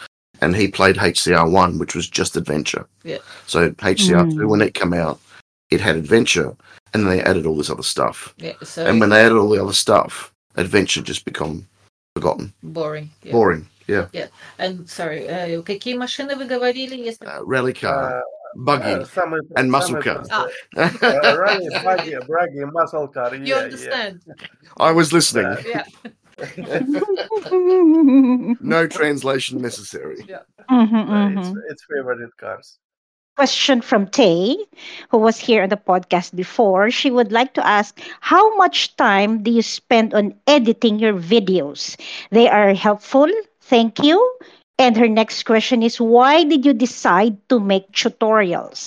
and 0.44 0.56
he 0.56 0.68
played 0.68 0.96
HCR 0.98 1.50
one, 1.50 1.78
which 1.80 1.96
was 1.96 2.08
just 2.08 2.38
adventure. 2.38 2.86
Yeah. 3.04 3.18
So 3.48 3.72
HCR 3.72 4.30
two, 4.32 4.38
Mm. 4.46 4.48
when 4.50 4.62
it 4.62 4.74
came 4.74 4.94
out, 4.94 5.20
it 5.70 5.82
had 5.82 5.96
adventure, 5.96 6.56
and 6.94 7.04
then 7.06 7.10
they 7.10 7.22
added 7.22 7.46
all 7.46 7.58
this 7.58 7.70
other 7.70 7.84
stuff. 7.84 8.34
yeah. 8.38 8.54
So 8.64 8.86
And 8.86 9.00
when 9.00 9.10
they 9.10 9.22
added 9.26 9.38
all 9.38 9.50
the 9.50 9.62
other 9.62 9.74
stuff, 9.74 10.32
adventure 10.56 11.02
just 11.02 11.26
become 11.26 11.68
forgotten, 12.16 12.54
boring. 12.64 13.10
Yeah. 13.24 13.32
boring. 13.32 13.68
Yeah. 13.88 14.08
And 14.60 14.88
sorry, 14.90 15.28
uh, 15.28 15.62
какие 15.64 15.96
машины 15.96 16.36
вы 16.36 16.46
говорили? 16.46 16.96
Если 16.96 17.26
Uh, 17.26 17.42
rally 17.44 17.74
car, 17.74 18.20
А, 18.20 18.22
buggy, 18.56 19.02
а, 19.02 19.06
самый- 19.06 19.42
and 19.56 19.72
muscle 19.72 19.96
самый 19.96 20.04
car. 20.04 20.16
простой. 20.28 20.52
А, 20.78 21.36
Ралли, 21.36 21.70
баги, 21.84 22.20
браги, 22.28 22.64
muscle 22.72 23.08
car. 23.08 23.34
you 23.34 23.42
yeah, 23.46 23.48
yeah. 23.58 23.64
understand? 23.64 24.22
I 24.78 24.92
was 24.92 25.12
listening. 25.12 25.46
Да. 25.46 25.60
Yeah. 25.66 25.84
No 28.61 28.87
translation 28.87 29.61
necessary. 29.61 30.25
Mhm, 30.71 31.07
Да, 31.07 31.29
It's, 31.31 31.49
mhm. 31.49 31.61
it's 31.71 31.85
favorite 31.85 32.37
cars. 32.37 32.79
Question 33.37 33.81
from 33.83 34.07
Tay, 34.07 34.57
who 35.11 35.19
was 35.19 35.39
here 35.39 35.65
on 35.65 35.69
the 35.69 35.77
podcast 35.77 36.37
before. 36.37 36.91
She 36.91 37.11
would 37.11 37.33
like 37.33 37.53
to 37.55 37.67
ask 37.67 37.99
How 38.21 38.57
much 38.57 38.95
time 38.97 39.43
do 39.43 39.51
you 39.51 39.63
spend 39.63 40.15
on 40.15 40.35
editing 40.47 40.99
your 41.01 41.15
videos? 41.15 41.97
They 42.31 42.49
are 42.49 42.75
helpful. 42.75 43.29
Thank 43.61 43.99
you. 43.99 44.19
And 44.79 44.97
her 44.97 45.09
next 45.09 45.43
question 45.45 45.83
is 45.83 46.01
Why 46.01 46.45
did 46.45 46.65
you 46.65 46.73
decide 46.75 47.37
to 47.49 47.59
make 47.59 47.91
tutorials? 47.93 48.87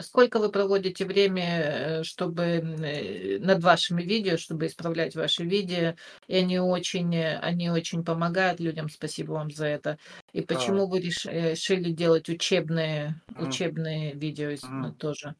Сколько 0.00 0.40
вы 0.40 0.50
проводите 0.50 1.04
время, 1.04 1.44
э, 1.44 2.02
чтобы 2.02 2.42
э, 2.42 3.38
над 3.38 3.62
вашими 3.62 4.02
видео, 4.02 4.36
чтобы 4.36 4.66
исправлять 4.66 5.14
ваши 5.14 5.44
видео? 5.44 5.94
И 6.26 6.36
они 6.36 6.58
очень, 6.58 7.14
э, 7.14 7.38
они 7.38 7.70
очень 7.70 8.04
помогают 8.04 8.58
людям. 8.58 8.88
Спасибо 8.88 9.32
вам 9.32 9.50
за 9.50 9.66
это. 9.66 9.98
И 10.32 10.42
почему 10.42 10.88
вы 10.88 11.00
реш- 11.00 11.30
э, 11.30 11.52
решили 11.52 11.92
делать 11.92 12.28
учебные, 12.28 13.14
Мгм. 13.28 13.48
учебные 13.48 14.14
видео 14.14 14.56
ну, 14.70 14.92
тоже? 14.92 15.36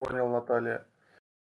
Понял, 0.00 0.28
Наталья. 0.28 0.86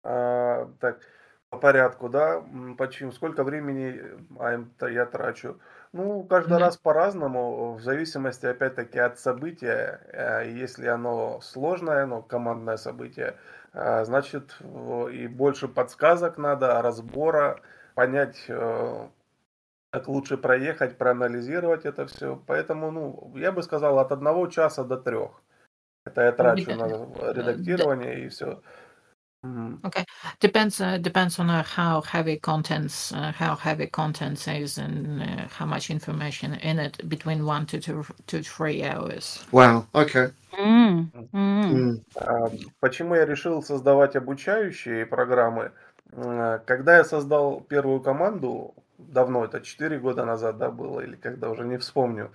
А, 0.02 0.72
так, 0.80 1.00
по 1.48 1.58
порядку, 1.58 2.08
да? 2.08 2.44
Почему? 2.76 3.12
Сколько 3.12 3.44
времени 3.44 4.00
а, 4.40 4.88
я 4.88 5.06
трачу? 5.06 5.60
Ну, 5.92 6.22
каждый 6.24 6.58
Мгм. 6.58 6.58
раз 6.58 6.76
по-разному, 6.76 7.74
в 7.74 7.80
зависимости, 7.82 8.46
опять-таки, 8.46 8.98
от 8.98 9.18
события. 9.18 10.00
А, 10.12 10.42
Если 10.42 10.86
оно 10.86 11.40
сложное, 11.40 12.06
ну, 12.06 12.22
командное 12.22 12.76
событие, 12.76 13.36
а, 13.72 14.04
значит, 14.04 14.56
и 15.12 15.26
больше 15.28 15.68
подсказок 15.68 16.36
надо, 16.38 16.80
разбора, 16.82 17.60
понять, 17.94 18.44
э, 18.48 19.08
как 19.90 20.08
лучше 20.08 20.38
проехать, 20.38 20.98
проанализировать 20.98 21.86
это 21.86 22.06
все. 22.06 22.36
Поэтому, 22.46 22.90
ну, 22.92 23.32
я 23.36 23.52
бы 23.52 23.62
сказал, 23.62 23.98
от 24.00 24.12
одного 24.12 24.48
часа 24.48 24.84
до 24.84 24.98
трех. 24.98 25.42
Это 26.06 26.22
я 26.22 26.32
трачу 26.32 26.74
на 26.74 27.32
редактирование 27.32 28.24
и 28.26 28.28
все. 28.28 28.62
Depends 30.40 30.80
uh, 30.80 30.98
depends 30.98 31.38
on 31.38 31.50
uh, 31.50 31.62
how 31.62 32.00
heavy 32.02 32.36
contents 32.36 33.12
uh, 33.12 33.32
how 33.32 33.56
heavy 33.56 33.86
contents 33.86 34.46
is 34.48 34.78
and 34.78 35.22
uh, 35.22 35.48
how 35.48 35.66
much 35.66 35.90
information 35.90 36.54
in 36.54 36.78
it 36.78 37.08
between 37.08 37.44
one 37.44 37.66
to 37.66 37.80
two 37.80 38.04
to 38.26 38.42
three 38.42 38.84
hours. 38.84 39.44
Wow. 39.52 39.86
Okay. 39.94 40.28
Mm, 40.52 41.10
mm. 41.32 42.00
Mm. 42.14 42.70
Почему 42.80 43.14
я 43.14 43.24
решил 43.24 43.62
создавать 43.62 44.16
обучающие 44.16 45.06
программы? 45.06 45.72
М, 46.12 46.60
Когда 46.66 46.96
я 46.96 47.04
создал 47.04 47.60
первую 47.60 48.00
команду, 48.00 48.74
давно, 48.98 49.44
это 49.44 49.60
4 49.60 49.98
года 49.98 50.24
назад, 50.24 50.58
да, 50.58 50.70
было, 50.70 51.00
или 51.00 51.16
когда 51.16 51.50
уже 51.50 51.64
не 51.64 51.76
вспомню, 51.78 52.30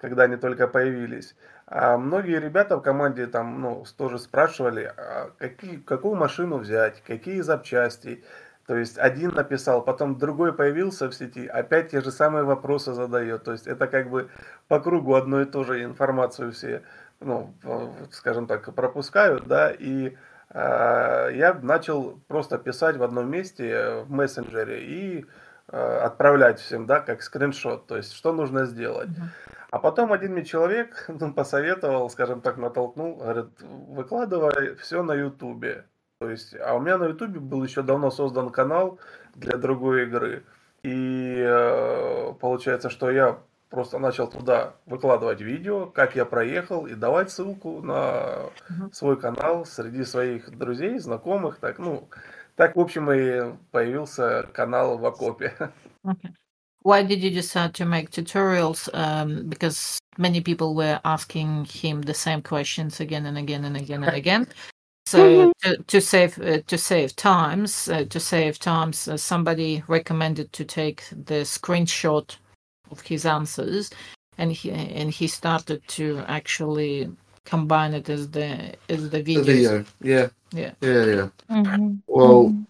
когда 0.00 0.24
они 0.24 0.36
только 0.36 0.68
появились. 0.68 1.34
А 1.68 1.98
многие 1.98 2.38
ребята 2.38 2.76
в 2.76 2.80
команде 2.80 3.26
там, 3.26 3.60
ну, 3.60 3.84
тоже 3.96 4.18
спрашивали, 4.20 4.92
а 4.96 5.32
какие, 5.38 5.76
какую 5.76 6.14
машину 6.14 6.58
взять, 6.58 7.02
какие 7.02 7.40
запчасти. 7.40 8.24
То 8.66 8.76
есть 8.76 8.98
один 8.98 9.30
написал, 9.30 9.82
потом 9.82 10.16
другой 10.18 10.52
появился 10.52 11.08
в 11.08 11.14
сети, 11.14 11.46
опять 11.46 11.90
те 11.90 12.00
же 12.00 12.12
самые 12.12 12.44
вопросы 12.44 12.92
задает. 12.94 13.44
То 13.44 13.52
есть 13.52 13.66
это 13.66 13.88
как 13.88 14.10
бы 14.10 14.28
по 14.68 14.78
кругу 14.78 15.14
одну 15.14 15.40
и 15.40 15.44
ту 15.44 15.64
же 15.64 15.82
информацию 15.82 16.52
все, 16.52 16.82
ну, 17.20 17.54
скажем 18.12 18.46
так, 18.46 18.72
пропускают, 18.74 19.46
да, 19.46 19.70
и 19.70 20.16
э, 20.50 21.30
я 21.34 21.58
начал 21.62 22.20
просто 22.28 22.58
писать 22.58 22.96
в 22.96 23.02
одном 23.02 23.28
месте 23.30 24.02
в 24.04 24.10
мессенджере 24.10 24.84
и 24.84 25.26
э, 25.68 25.98
отправлять 25.98 26.60
всем, 26.60 26.86
да, 26.86 27.00
как 27.00 27.22
скриншот, 27.22 27.86
то 27.86 27.96
есть 27.96 28.12
что 28.12 28.32
нужно 28.32 28.66
сделать. 28.66 29.10
А 29.70 29.78
потом 29.78 30.12
один 30.12 30.32
мне 30.32 30.44
человек 30.44 31.06
ну, 31.08 31.32
посоветовал, 31.32 32.08
скажем 32.10 32.40
так, 32.40 32.56
натолкнул, 32.56 33.16
говорит, 33.16 33.46
выкладывай 33.60 34.76
все 34.76 35.02
на 35.02 35.12
Ютубе. 35.12 35.86
То 36.18 36.30
есть, 36.30 36.54
а 36.58 36.74
у 36.74 36.80
меня 36.80 36.98
на 36.98 37.04
Ютубе 37.06 37.40
был 37.40 37.62
еще 37.62 37.82
давно 37.82 38.10
создан 38.10 38.50
канал 38.50 38.98
для 39.34 39.58
другой 39.58 40.04
игры. 40.04 40.44
И 40.82 41.36
э, 41.38 42.32
получается, 42.40 42.88
что 42.90 43.10
я 43.10 43.38
просто 43.68 43.98
начал 43.98 44.28
туда 44.28 44.76
выкладывать 44.86 45.40
видео, 45.40 45.86
как 45.86 46.16
я 46.16 46.24
проехал, 46.24 46.86
и 46.86 46.94
давать 46.94 47.30
ссылку 47.30 47.82
на 47.82 48.50
свой 48.92 49.18
канал 49.18 49.66
среди 49.66 50.04
своих 50.04 50.56
друзей, 50.56 50.98
знакомых. 50.98 51.58
Так, 51.58 51.78
ну, 51.78 52.08
так, 52.54 52.76
в 52.76 52.80
общем, 52.80 53.10
и 53.10 53.54
появился 53.72 54.48
канал 54.54 54.96
в 54.96 55.04
окопе. 55.04 55.52
Okay. 56.04 56.32
Why 56.86 57.02
did 57.02 57.20
you 57.20 57.30
decide 57.30 57.74
to 57.74 57.84
make 57.84 58.10
tutorials? 58.10 58.88
Um, 58.94 59.48
because 59.48 59.98
many 60.18 60.40
people 60.40 60.76
were 60.76 61.00
asking 61.04 61.64
him 61.64 62.02
the 62.02 62.14
same 62.14 62.42
questions 62.42 63.00
again 63.00 63.26
and 63.26 63.36
again 63.36 63.64
and 63.64 63.76
again 63.76 64.04
and 64.04 64.14
again. 64.14 64.46
So 65.08 65.20
mm-hmm. 65.20 65.50
to, 65.62 65.82
to, 65.84 66.00
save 66.00 66.36
uh, 66.40 66.62
to 66.66 66.76
save 66.76 67.14
times, 67.14 67.88
uh, 67.88 68.06
to 68.10 68.18
save 68.18 68.58
times, 68.58 69.06
uh, 69.06 69.16
somebody 69.16 69.84
recommended 69.86 70.52
to 70.54 70.64
take 70.64 71.04
the 71.10 71.44
screenshot 71.44 72.34
of 72.90 73.00
his 73.02 73.24
answers, 73.24 73.90
and 74.36 74.50
he 74.50 74.72
and 74.72 75.12
he 75.12 75.28
started 75.28 75.86
to 75.98 76.24
actually 76.26 77.08
combine 77.44 77.94
it 77.94 78.08
as 78.08 78.28
the 78.32 78.74
as 78.88 79.10
the 79.10 79.22
video. 79.22 79.44
The 79.44 79.52
video, 79.52 79.84
yeah, 80.02 80.26
yeah, 80.50 80.72
yeah, 80.80 81.04
yeah. 81.04 81.28
Mm-hmm. 81.50 81.96
Well, 82.08 82.46
mm-hmm. 82.46 82.62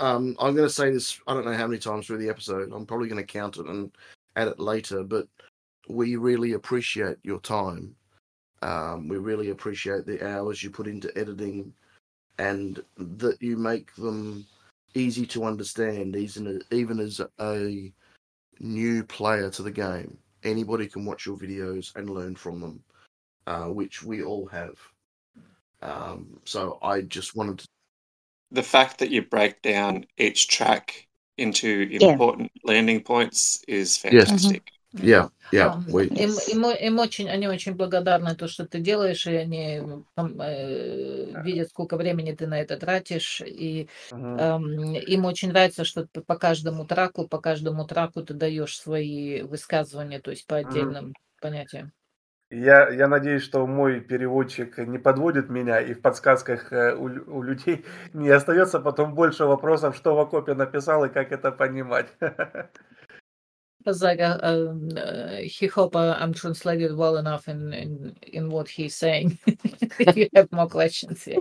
Um, 0.00 0.36
I'm 0.38 0.54
going 0.54 0.68
to 0.68 0.74
say 0.74 0.90
this. 0.90 1.20
I 1.26 1.34
don't 1.34 1.44
know 1.44 1.56
how 1.56 1.66
many 1.66 1.78
times 1.78 2.06
through 2.06 2.18
the 2.18 2.28
episode. 2.28 2.72
I'm 2.72 2.86
probably 2.86 3.08
going 3.08 3.24
to 3.24 3.32
count 3.32 3.56
it 3.56 3.66
and 3.66 3.90
add 4.36 4.48
it 4.48 4.60
later. 4.60 5.02
But 5.02 5.26
we 5.88 6.16
really 6.16 6.52
appreciate 6.52 7.16
your 7.22 7.40
time. 7.40 7.94
Um, 8.62 9.08
we 9.08 9.18
really 9.18 9.50
appreciate 9.50 10.06
the 10.06 10.26
hours 10.26 10.62
you 10.62 10.70
put 10.70 10.86
into 10.86 11.16
editing, 11.16 11.72
and 12.38 12.82
that 12.96 13.40
you 13.40 13.56
make 13.56 13.94
them 13.94 14.46
easy 14.94 15.26
to 15.26 15.44
understand, 15.44 16.16
even 16.16 16.62
even 16.70 16.98
as 16.98 17.20
a 17.40 17.92
new 18.60 19.04
player 19.04 19.50
to 19.50 19.62
the 19.62 19.70
game. 19.70 20.18
Anybody 20.44 20.86
can 20.86 21.04
watch 21.04 21.26
your 21.26 21.36
videos 21.36 21.94
and 21.96 22.10
learn 22.10 22.36
from 22.36 22.60
them, 22.60 22.82
uh, 23.46 23.66
which 23.66 24.02
we 24.02 24.22
all 24.22 24.46
have. 24.46 24.76
Um, 25.82 26.40
so 26.44 26.78
I 26.82 27.02
just 27.02 27.36
wanted 27.36 27.60
to 27.60 27.68
the 28.50 28.62
fact 28.62 28.98
that 28.98 29.10
you 29.10 29.22
break 29.22 29.62
down 29.62 30.04
each 30.16 30.48
track 30.48 31.06
into 31.36 31.88
important 31.90 32.50
yeah. 32.54 32.72
landing 32.72 33.00
points 33.02 33.62
is 33.68 33.96
fantastic. 33.96 34.62
Yes. 34.66 34.74
Yeah, 34.92 35.28
yeah. 35.52 35.82
We... 35.86 36.06
Им, 36.08 36.32
им, 36.48 36.64
им 36.70 36.98
очень, 36.98 37.28
они 37.28 37.46
очень 37.46 37.74
благодарны 37.74 38.34
то, 38.34 38.48
что 38.48 38.66
ты 38.66 38.80
делаешь, 38.80 39.26
и 39.26 39.34
они 39.34 39.82
э, 40.16 41.42
видят, 41.44 41.68
сколько 41.68 41.98
времени 41.98 42.32
ты 42.32 42.46
на 42.46 42.58
это 42.58 42.78
тратишь, 42.78 43.42
и 43.44 43.88
э, 44.10 44.16
им 44.16 45.26
очень 45.26 45.50
нравится, 45.50 45.84
что 45.84 46.06
ты 46.06 46.22
по 46.22 46.36
каждому 46.36 46.86
траку, 46.86 47.28
по 47.28 47.38
каждому 47.38 47.86
траку 47.86 48.22
ты 48.22 48.32
даешь 48.32 48.78
свои 48.78 49.42
высказывания, 49.42 50.20
то 50.20 50.30
есть 50.30 50.46
по 50.46 50.56
отдельным 50.56 51.08
uh-huh. 51.08 51.40
понятиям. 51.42 51.92
Я, 52.50 52.88
я 52.88 53.08
надеюсь, 53.08 53.42
что 53.42 53.66
мой 53.66 54.00
переводчик 54.00 54.78
не 54.78 54.98
подводит 54.98 55.50
меня, 55.50 55.80
и 55.80 55.92
в 55.92 56.00
подсказках 56.00 56.72
э, 56.72 56.94
у, 56.94 57.04
у 57.04 57.42
людей 57.42 57.84
не 58.14 58.30
остается 58.30 58.80
потом 58.80 59.14
больше 59.14 59.44
вопросов, 59.44 59.94
что 59.94 60.14
в 60.14 60.20
окопе 60.20 60.54
написал 60.54 61.04
и 61.04 61.10
как 61.10 61.30
это 61.30 61.52
понимать. 61.52 62.08
Like 63.86 64.20
uh, 64.20 64.38
um, 64.42 64.88
uh, 64.98 65.38
he 65.44 65.66
hope 65.66 65.96
uh, 65.96 66.14
I'm 66.20 66.34
translated 66.34 66.94
well 66.94 67.16
enough 67.16 67.48
in, 67.48 67.72
in 67.72 68.16
in 68.22 68.50
what 68.50 68.68
he's 68.68 68.94
saying. 68.94 69.38
if 69.46 70.16
you 70.16 70.28
have 70.34 70.52
more 70.52 70.68
questions, 70.68 71.26
yeah. 71.26 71.38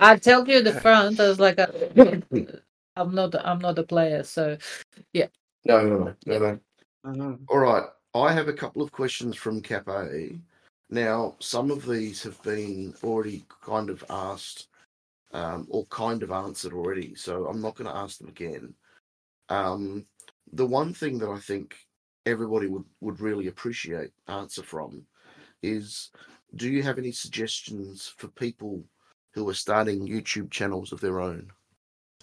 I 0.00 0.18
tell 0.20 0.46
you 0.46 0.62
the 0.62 0.78
front. 0.82 1.18
I 1.18 1.28
was 1.28 1.40
like, 1.40 1.58
uh, 1.58 1.68
I'm 2.94 3.14
not 3.14 3.34
I'm 3.42 3.58
not 3.58 3.78
a 3.78 3.84
player, 3.84 4.22
so 4.22 4.58
yeah. 5.14 5.28
No, 5.64 5.82
no, 5.82 5.98
no, 5.98 6.14
no. 6.26 6.38
no. 6.38 6.58
Mm-hmm. 7.06 7.44
All 7.48 7.58
right. 7.58 7.84
I 8.13 8.31
have 8.31 8.47
a 8.47 8.53
couple 8.53 8.81
of 8.81 8.91
questions 8.91 9.35
from 9.35 9.61
Cafe. 9.61 10.39
Now, 10.89 11.35
some 11.39 11.71
of 11.71 11.85
these 11.85 12.23
have 12.23 12.41
been 12.43 12.93
already 13.03 13.45
kind 13.61 13.89
of 13.89 14.03
asked 14.09 14.67
um, 15.33 15.67
or 15.69 15.85
kind 15.87 16.23
of 16.23 16.31
answered 16.31 16.73
already, 16.73 17.15
so 17.15 17.47
I'm 17.47 17.61
not 17.61 17.75
going 17.75 17.89
to 17.89 17.97
ask 17.97 18.19
them 18.19 18.29
again. 18.29 18.73
Um, 19.49 20.05
the 20.53 20.65
one 20.65 20.93
thing 20.93 21.17
that 21.19 21.29
I 21.29 21.39
think 21.39 21.75
everybody 22.25 22.67
would, 22.67 22.85
would 23.01 23.19
really 23.19 23.47
appreciate 23.47 24.11
answer 24.27 24.63
from 24.63 25.05
is 25.61 26.11
do 26.55 26.69
you 26.69 26.83
have 26.83 26.97
any 26.97 27.11
suggestions 27.11 28.13
for 28.17 28.27
people 28.29 28.83
who 29.33 29.47
are 29.49 29.53
starting 29.53 30.07
YouTube 30.07 30.51
channels 30.51 30.91
of 30.93 31.01
their 31.01 31.19
own? 31.19 31.51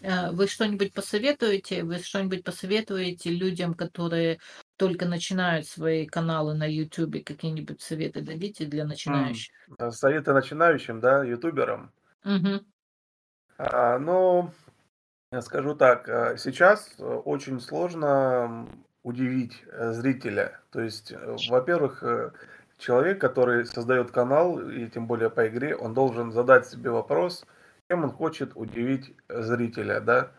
Вы 0.01 0.49
что-нибудь 0.49 0.93
посоветуете? 0.93 1.85
Вы 1.85 1.99
что-нибудь 1.99 2.43
посоветуете 2.43 3.31
людям, 3.31 3.75
которые 3.75 4.41
только 4.78 5.06
начинают 5.06 5.68
свои 5.68 6.06
каналы 6.06 6.54
на 6.54 6.66
YouTube, 6.66 7.24
какие-нибудь 7.24 7.82
советы 7.82 8.22
дадите 8.22 8.66
для 8.66 8.86
начинающих? 8.86 9.54
М, 9.80 9.92
Советы 9.92 10.34
начинающим, 10.34 11.00
да, 11.00 11.24
ютуберам. 11.24 11.92
Угу. 12.24 12.62
А, 13.58 13.98
ну, 13.98 14.52
скажу 15.42 15.76
так, 15.76 16.08
э, 16.08 16.38
сейчас 16.38 16.96
э, 17.00 17.04
очень 17.04 17.60
сложно 17.60 18.68
удивить 19.04 19.64
зрителя. 19.72 20.60
То 20.72 20.82
есть, 20.82 21.14
во-первых, 21.50 22.04
человек, 22.78 23.20
который 23.20 23.66
создает 23.66 24.12
канал, 24.12 24.60
и 24.60 24.88
тем 24.88 25.08
более 25.08 25.30
по 25.30 25.48
игре, 25.48 25.76
он 25.76 25.94
должен 25.94 26.32
задать 26.32 26.68
себе 26.68 26.92
вопрос, 26.92 27.46
чем 27.90 28.04
он 28.04 28.12
хочет 28.12 28.52
удивить 28.56 29.16
зрителя, 29.30 30.02
да. 30.02 30.32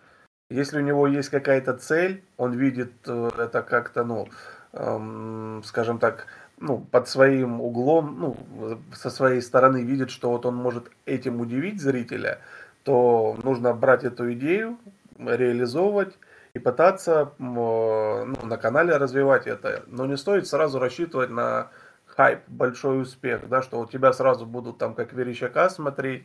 Если 0.51 0.79
у 0.79 0.83
него 0.83 1.07
есть 1.07 1.29
какая-то 1.29 1.75
цель, 1.75 2.23
он 2.39 2.55
видит 2.55 2.93
э, 3.07 3.31
это 3.37 3.61
как-то, 3.61 4.03
ну, 4.03 4.29
эм, 4.73 5.63
скажем 5.63 5.99
так, 5.99 6.27
ну, 6.59 6.79
под 6.79 7.07
своим 7.07 7.61
углом, 7.61 8.17
ну, 8.19 8.81
со 8.95 9.11
своей 9.11 9.43
стороны 9.43 9.83
видит, 9.83 10.11
что 10.11 10.31
вот 10.31 10.47
он 10.47 10.57
может 10.57 10.91
этим 11.05 11.43
удивить 11.43 11.83
зрителя, 11.83 12.39
то 12.83 13.37
нужно 13.45 13.75
брать 13.75 14.05
эту 14.05 14.33
идею, 14.33 14.79
реализовывать 15.19 16.17
и 16.55 16.59
пытаться 16.59 17.33
ну, 17.39 18.25
на 18.43 18.57
канале 18.57 18.97
развивать 18.97 19.47
это. 19.47 19.83
Но 19.87 20.07
не 20.07 20.17
стоит 20.17 20.47
сразу 20.47 20.79
рассчитывать 20.79 21.29
на 21.29 21.69
хайп, 22.07 22.41
большой 22.49 23.03
успех, 23.03 23.49
да, 23.51 23.61
что 23.61 23.81
у 23.81 23.87
тебя 23.87 24.15
сразу 24.15 24.47
будут 24.47 24.79
там 24.79 24.95
как 24.95 25.13
Верещака 25.13 25.69
смотреть. 25.69 26.25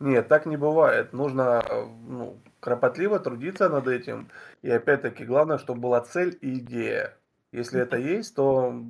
Нет, 0.00 0.28
так 0.28 0.46
не 0.46 0.56
бывает. 0.56 1.12
Нужно 1.12 1.64
э, 1.68 1.86
ну, 2.06 2.38
кропотливо 2.60 3.18
трудиться 3.18 3.68
над 3.68 3.88
этим. 3.88 4.30
И 4.62 4.70
опять-таки, 4.70 5.24
главное, 5.24 5.58
чтобы 5.58 5.80
была 5.80 6.00
цель 6.00 6.38
и 6.40 6.58
идея. 6.58 7.16
Если 7.52 7.80
это 7.80 7.96
есть, 7.96 8.34
то 8.34 8.84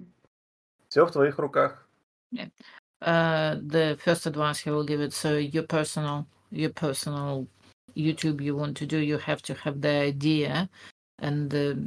все 0.89 1.07
в 1.07 1.13
твоих 1.13 1.39
руках. 1.39 1.87
Yeah. 2.33 2.51
Uh, 3.01 3.57
the 3.63 3.97
first 4.03 4.27
advice 4.27 4.59
he 4.59 4.71
will 4.71 4.85
give 4.85 5.01
it 5.01 5.13
so 5.13 5.37
your 5.37 5.63
personal 5.63 6.27
your 6.51 6.71
personal 6.71 7.47
youtube 7.95 8.41
you 8.41 8.57
want 8.57 8.77
to 8.77 8.87
do 8.87 8.99
you 8.99 9.17
have 9.19 9.41
to 9.41 9.55
have 9.55 9.81
the 9.81 9.89
idea 9.89 10.69
and 11.21 11.49
the 11.49 11.79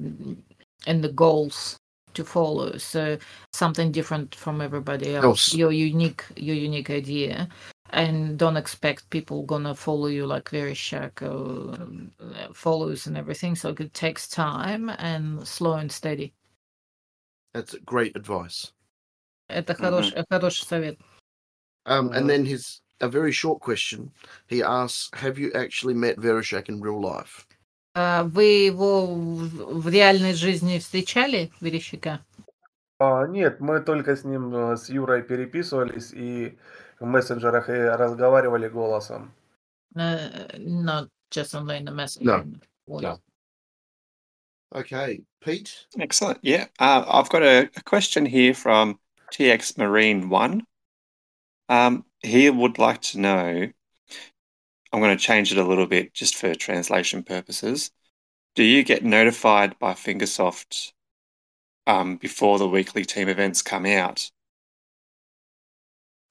and 0.88 1.04
the 1.04 1.12
goals 1.12 1.78
to 2.14 2.24
follow 2.24 2.78
so 2.78 3.18
something 3.52 3.92
different 3.92 4.34
from 4.34 4.62
everybody 4.62 5.14
else 5.14 5.54
your 5.54 5.74
unique 5.74 6.24
your 6.38 6.56
unique 6.56 6.90
idea 6.90 7.50
and 7.91 8.39
don't 8.39 8.57
expect 8.57 9.09
people 9.11 9.43
gonna 9.43 9.75
follow 9.75 10.07
you 10.07 10.27
like 10.27 10.49
very 10.51 10.75
shark 10.75 11.23
uh, 11.23 11.77
follows 12.53 13.07
and 13.07 13.17
everything 13.17 13.55
so 13.55 13.75
it 13.79 13.95
takes 13.95 14.29
time 14.29 14.91
and 14.99 15.47
slow 15.47 15.75
and 15.75 15.91
steady 15.91 16.33
that's 17.55 17.75
great 17.85 18.17
advice 18.17 18.73
это 19.49 19.75
хороший 19.75 20.15
mm-hmm. 20.15 20.25
хороший 20.31 20.65
совет 20.67 20.99
um, 21.87 22.11
and 22.13 22.29
then 22.29 22.45
his 22.45 22.81
a 23.01 23.09
very 23.09 23.33
short 23.33 23.61
question 23.61 24.11
he 24.49 24.63
asks 24.63 25.11
have 25.15 25.39
you 25.39 25.53
actually 25.55 25.95
met 25.95 26.17
Vereshak 26.19 26.69
in 26.69 26.81
real 26.81 27.01
life 27.01 27.47
uh, 27.95 28.25
вы 28.25 28.67
его 28.67 29.07
в 29.07 29.89
реальной 29.89 30.35
жизни 30.35 30.79
встречали 30.79 31.51
Верещака 31.61 32.21
А, 32.99 33.27
нет, 33.27 33.61
мы 33.61 33.81
только 33.81 34.17
с 34.17 34.25
ним, 34.25 34.55
э, 34.55 34.77
с 34.77 34.89
Юрой 34.89 35.23
переписывались 35.23 36.13
и 36.15 36.57
в 37.01 37.05
мессенджерах 37.07 37.69
и 37.69 37.73
разговаривали 37.73 38.69
голосом. 38.69 39.33
Uh, 39.95 40.47
not 40.59 41.09
just 41.31 41.55
only 41.55 41.79
in 41.79 41.87
the 41.87 41.91
message. 41.91 42.23
No, 42.23 42.41
in 42.41 42.61
voice. 42.87 43.03
no. 43.03 43.19
Okay, 44.75 45.23
Pete. 45.43 45.87
Excellent. 45.99 46.39
Yeah. 46.43 46.67
Uh, 46.79 47.05
I've 47.09 47.31
got 47.31 47.43
a, 47.43 47.71
a 47.77 47.83
question 47.83 48.27
here 48.27 48.53
from 48.53 48.99
TX 49.33 49.79
Marine 49.79 50.29
One. 50.29 50.65
Um, 51.69 52.05
he 52.21 52.51
would 52.51 52.79
like 52.79 53.01
to 53.03 53.21
know. 53.21 53.69
I'm 54.93 55.01
going 55.01 55.17
to 55.17 55.23
change 55.23 55.53
it 55.53 55.59
a 55.59 55.65
little 55.65 55.87
bit 55.87 56.15
just 56.15 56.37
for 56.37 56.55
translation 56.55 57.23
purposes. 57.23 57.91
Do 58.55 58.63
you 58.63 58.83
get 58.83 59.05
notified 59.05 59.79
by 59.79 59.93
Fingersoft 59.93 60.93
um, 61.87 62.17
before 62.17 62.59
the 62.59 62.69
weekly 62.69 63.05
team 63.05 63.29
events 63.29 63.63
come 63.63 63.87
out? 63.87 64.31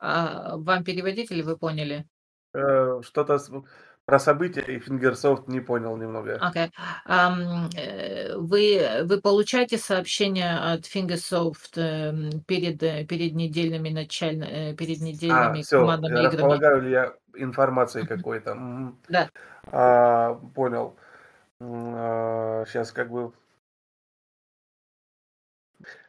А, 0.01 0.57
вам 0.57 0.83
переводить 0.85 1.31
или 1.31 1.43
вы 1.43 1.57
поняли? 1.57 2.07
Э, 2.55 3.01
Что-то 3.03 3.39
с- 3.39 3.51
про 4.07 4.19
события 4.19 4.63
и 4.63 4.79
Фингерсофт 4.81 5.47
не 5.47 5.61
понял 5.61 5.97
немного. 5.97 6.39
Окей. 6.41 6.71
Ам, 7.05 7.69
э, 7.77 8.37
вы, 8.37 9.03
вы 9.05 9.21
получаете 9.21 9.79
сообщения 9.79 10.57
от 10.59 10.81
Fingersoft 10.87 11.77
эм, 11.77 12.41
перед, 12.43 12.83
э, 12.83 13.05
перед 13.05 13.35
недельными 13.35 13.91
начально, 13.91 14.45
э, 14.45 14.75
перед 14.75 15.01
А, 15.01 15.05
недельными 15.05 15.63
все, 15.63 15.81
командными 15.81 16.15
играми? 16.15 16.29
располагаю 16.33 16.83
ли 16.83 16.91
я 16.91 17.15
информацией 17.35 18.07
какой-то? 18.07 18.55
Мгм. 18.55 18.99
Да. 19.09 19.31
А, 19.71 20.35
понял. 20.55 20.97
Сейчас 21.61 22.91
как 22.93 23.11
бы... 23.11 23.33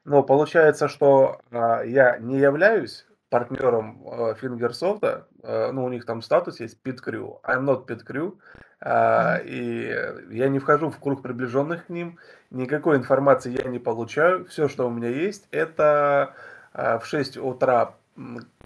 Но 0.05 0.23
получается, 0.23 0.87
что 0.87 1.41
а, 1.51 1.83
я 1.83 2.17
не 2.17 2.39
являюсь 2.39 3.05
партнером 3.31 4.03
а, 4.05 4.33
Фингерсофта, 4.35 5.25
а, 5.41 5.71
ну, 5.71 5.85
у 5.85 5.89
них 5.89 6.05
там 6.05 6.21
статус 6.21 6.59
есть 6.59 6.77
Pit 6.83 6.99
Crew, 7.03 7.41
I'm 7.43 7.63
not 7.65 7.87
Pit 7.87 8.05
Crew, 8.05 8.37
а, 8.81 9.37
и 9.37 9.89
я 10.29 10.49
не 10.49 10.59
вхожу 10.59 10.89
в 10.89 10.99
круг 10.99 11.23
приближенных 11.23 11.87
к 11.87 11.89
ним, 11.89 12.19
никакой 12.51 12.97
информации 12.97 13.57
я 13.57 13.69
не 13.69 13.79
получаю, 13.79 14.45
все, 14.45 14.67
что 14.67 14.85
у 14.85 14.91
меня 14.91 15.07
есть, 15.07 15.47
это 15.51 16.35
а, 16.73 16.99
в 16.99 17.05
6 17.05 17.37
утра, 17.37 17.95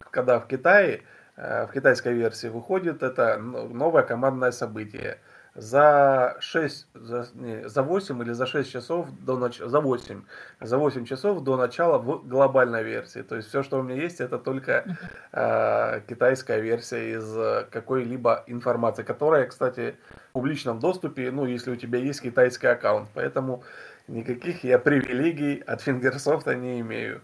когда 0.09 0.39
в 0.39 0.47
Китае, 0.47 1.03
а, 1.37 1.67
в 1.67 1.71
китайской 1.71 2.13
версии 2.13 2.47
выходит, 2.47 3.03
это 3.03 3.37
ну, 3.37 3.67
новое 3.69 4.01
командное 4.01 4.51
событие. 4.51 5.19
За 5.55 6.35
6, 6.41 6.87
за, 6.93 7.27
не, 7.33 7.69
за 7.69 7.81
8 7.81 8.21
или 8.21 8.33
за 8.33 8.45
6 8.45 8.71
часов 8.71 9.07
до 9.21 9.37
начала, 9.37 9.69
за 9.69 9.79
8, 9.79 10.25
за 10.59 10.77
8 10.77 11.05
часов 11.05 11.43
до 11.43 11.55
начала 11.55 11.97
в 11.97 12.27
глобальной 12.27 12.83
версии. 12.83 13.21
То 13.21 13.37
есть 13.37 13.47
все, 13.47 13.63
что 13.63 13.79
у 13.79 13.83
меня 13.83 14.01
есть, 14.01 14.19
это 14.19 14.37
только 14.37 14.97
э, 15.31 16.01
китайская 16.09 16.59
версия 16.59 17.11
из 17.11 17.37
э, 17.37 17.67
какой-либо 17.71 18.43
информации, 18.47 19.03
которая, 19.03 19.47
кстати, 19.47 19.95
в 20.31 20.33
публичном 20.33 20.81
доступе, 20.81 21.31
ну, 21.31 21.45
если 21.45 21.71
у 21.71 21.77
тебя 21.77 21.99
есть 21.99 22.21
китайский 22.21 22.67
аккаунт. 22.67 23.07
Поэтому 23.13 23.63
никаких 24.09 24.65
я 24.65 24.77
привилегий 24.77 25.59
от 25.59 25.79
Фингерсофта 25.81 26.55
не 26.55 26.81
имею. 26.81 27.21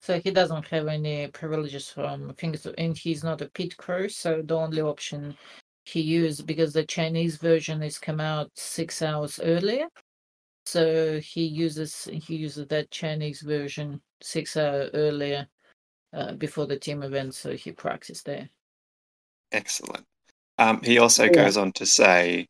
So 0.00 0.20
he 0.20 0.30
doesn't 0.30 0.66
have 0.68 0.86
any 0.86 1.26
privileges 1.28 1.88
from 1.88 2.32
Fingersoft, 2.34 2.74
and 2.78 2.96
he's 2.96 3.24
not 3.24 3.42
a 3.42 3.48
pit 3.48 3.76
crew. 3.76 4.08
So 4.08 4.42
the 4.42 4.54
only 4.54 4.80
option 4.80 5.34
he 5.88 6.00
used 6.00 6.46
because 6.46 6.72
the 6.72 6.84
Chinese 6.84 7.36
version 7.36 7.80
has 7.82 7.98
come 7.98 8.20
out 8.20 8.50
six 8.54 9.02
hours 9.02 9.40
earlier. 9.42 9.88
So 10.66 11.18
he 11.20 11.44
uses 11.46 12.04
he 12.12 12.36
uses 12.36 12.66
that 12.68 12.90
Chinese 12.90 13.40
version 13.40 14.02
six 14.20 14.56
hour 14.56 14.90
earlier 14.94 15.48
uh, 16.12 16.34
before 16.34 16.66
the 16.66 16.78
team 16.78 17.02
event. 17.02 17.34
So 17.34 17.56
he 17.56 17.72
practiced 17.72 18.26
there. 18.26 18.50
Excellent. 19.52 20.06
Um, 20.58 20.80
he 20.82 20.98
also 20.98 21.28
Yeah. 21.28 21.30
goes 21.30 21.56
on 21.56 21.72
to 21.72 21.86
say, 21.86 22.48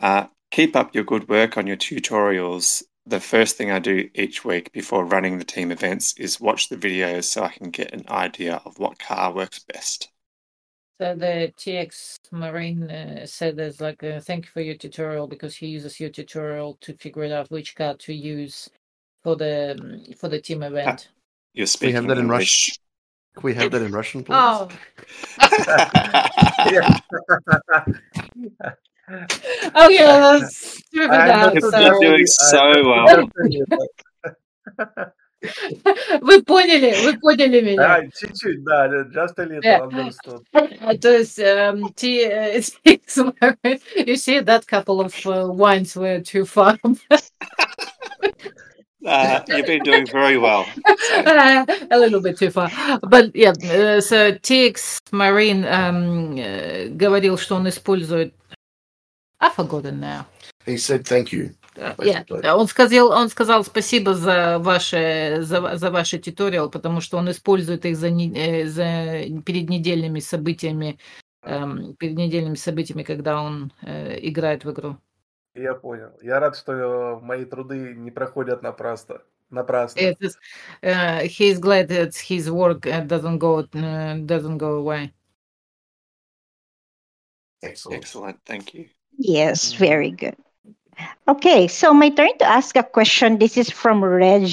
uh, 0.00 0.28
keep 0.50 0.76
up 0.76 0.94
your 0.94 1.04
good 1.04 1.28
work 1.28 1.56
on 1.58 1.66
your 1.66 1.76
tutorials. 1.76 2.82
The 3.06 3.20
first 3.20 3.56
thing 3.56 3.70
I 3.70 3.78
do 3.78 4.10
each 4.14 4.44
week 4.44 4.72
before 4.72 5.04
running 5.04 5.38
the 5.38 5.44
team 5.44 5.72
events 5.72 6.14
is 6.18 6.40
watch 6.40 6.68
the 6.68 6.76
videos 6.76 7.24
so 7.24 7.44
I 7.44 7.50
can 7.50 7.70
get 7.70 7.94
an 7.94 8.04
idea 8.08 8.62
of 8.64 8.78
what 8.78 8.98
car 8.98 9.32
works 9.32 9.60
best. 9.60 10.10
So 10.98 11.14
the 11.14 11.52
TX 11.58 12.16
Marine 12.32 12.90
uh, 12.90 13.26
said 13.26 13.56
there's 13.56 13.82
like 13.82 14.02
a 14.02 14.18
thank 14.18 14.46
you 14.46 14.50
for 14.50 14.62
your 14.62 14.76
tutorial 14.76 15.26
because 15.26 15.54
he 15.54 15.66
uses 15.66 16.00
your 16.00 16.08
tutorial 16.08 16.78
to 16.80 16.94
figure 16.94 17.24
out 17.34 17.50
which 17.50 17.76
card 17.76 18.00
to 18.00 18.14
use 18.14 18.70
for 19.22 19.36
the 19.36 19.76
um, 19.78 20.14
for 20.14 20.28
the 20.28 20.40
team 20.40 20.62
event. 20.62 21.10
You're 21.52 21.66
speaking 21.66 21.88
We 21.88 21.94
have 21.96 22.06
that 22.08 22.16
in 22.18 22.28
Russian. 22.28 22.74
Can 23.34 23.42
we 23.42 23.52
have 23.54 23.70
that 23.72 23.82
in 23.82 23.92
Russian, 23.92 24.24
please? 24.24 24.36
Oh, 24.38 24.68
oh 29.74 29.88
yeah, 29.90 30.30
that's 30.38 30.56
stupid. 30.56 31.10
I 31.10 31.26
that, 31.26 31.60
so- 31.60 32.00
doing 32.00 32.26
so 32.26 32.72
well. 32.84 33.28
understood 35.41 35.71
it. 35.71 36.21
Вы 36.21 36.43
поняли, 36.43 36.95
вы 37.03 37.19
поняли 37.19 37.61
меня. 37.61 37.95
А, 37.95 38.01
чуть-чуть, 38.05 38.63
да, 38.63 38.87
just 38.87 39.37
a 39.37 39.45
little 39.45 39.61
Yeah. 39.63 39.81
understood. 39.81 40.43
Uh, 40.53 40.97
То 40.99 41.17
есть 41.17 41.39
um, 41.39 41.93
T, 41.95 42.25
uh, 42.25 42.59
TX 42.85 43.33
Marine, 43.39 43.79
you 44.07 44.15
see 44.15 44.39
that 44.39 44.67
couple 44.67 45.01
of 45.01 45.13
uh, 45.25 45.47
wines 45.51 45.95
were 45.95 46.19
too 46.21 46.45
far. 46.45 46.77
Uh, 49.03 49.41
you've 49.47 49.65
been 49.65 49.81
doing 49.81 50.05
very 50.05 50.37
well. 50.37 50.63
So, 51.09 51.23
a 51.89 51.97
little 51.97 52.21
bit 52.21 52.37
too 52.37 52.51
far. 52.51 52.69
But 53.01 53.35
yeah, 53.35 53.49
uh, 53.63 53.99
so 53.99 54.33
TX 54.33 55.11
Marine 55.11 55.65
um, 55.65 56.37
uh, 56.37 56.87
говорил, 56.95 57.37
что 57.37 57.55
он 57.55 57.67
использует... 57.67 58.33
I 59.39 59.49
forgotten 59.49 59.99
now. 59.99 60.27
He 60.67 60.77
said 60.77 61.03
thank 61.03 61.31
you. 61.31 61.49
Yeah. 61.76 62.54
Он 62.54 62.66
сказал, 62.66 63.10
он 63.10 63.28
сказал 63.28 63.64
спасибо 63.64 64.14
за 64.14 64.58
ваши, 64.58 65.38
за, 65.40 65.76
за 65.76 65.90
ваши 65.90 66.18
туториал, 66.18 66.70
потому 66.70 67.00
что 67.00 67.18
он 67.18 67.30
использует 67.30 67.84
их 67.84 67.96
за, 67.96 68.10
не- 68.10 68.32
э, 68.34 68.66
за 68.66 69.42
перед 69.44 69.68
недельными 69.68 70.20
событиями, 70.20 70.98
эм, 71.42 71.94
перед 71.96 72.16
недельными 72.16 72.54
событиями, 72.54 73.02
когда 73.02 73.42
он 73.42 73.72
э, 73.82 74.18
играет 74.22 74.64
в 74.64 74.70
игру. 74.72 74.96
Я 75.54 75.74
понял. 75.74 76.10
Я 76.22 76.40
рад, 76.40 76.56
что 76.56 76.72
э, 76.72 77.20
мои 77.20 77.44
труды 77.44 77.94
не 77.94 78.10
проходят 78.10 78.62
напрасно. 78.62 79.20
Напрасно. 79.48 80.00
It 80.00 80.16
is, 80.20 80.36
uh, 80.82 81.20
he's 81.22 81.60
glad 81.60 81.88
that 81.88 82.14
his 82.16 82.50
work 82.50 82.80
doesn't 83.06 83.38
go 83.38 83.60
uh, 83.60 84.16
doesn't 84.26 84.58
go 84.58 84.78
away. 84.78 85.12
Excellent. 87.62 88.02
excellent. 88.02 88.36
Thank 88.44 88.74
you. 88.74 88.88
Yes, 89.18 89.72
Mm. 89.72 89.78
very 89.78 90.10
good. 90.10 90.36
Okay, 91.28 91.68
so 91.68 91.92
my 91.92 92.10
turn 92.10 92.36
to 92.38 92.44
ask 92.44 92.76
a 92.76 92.82
question. 92.82 93.38
This 93.38 93.56
is 93.56 93.70
from 93.70 94.04
Reg. 94.04 94.50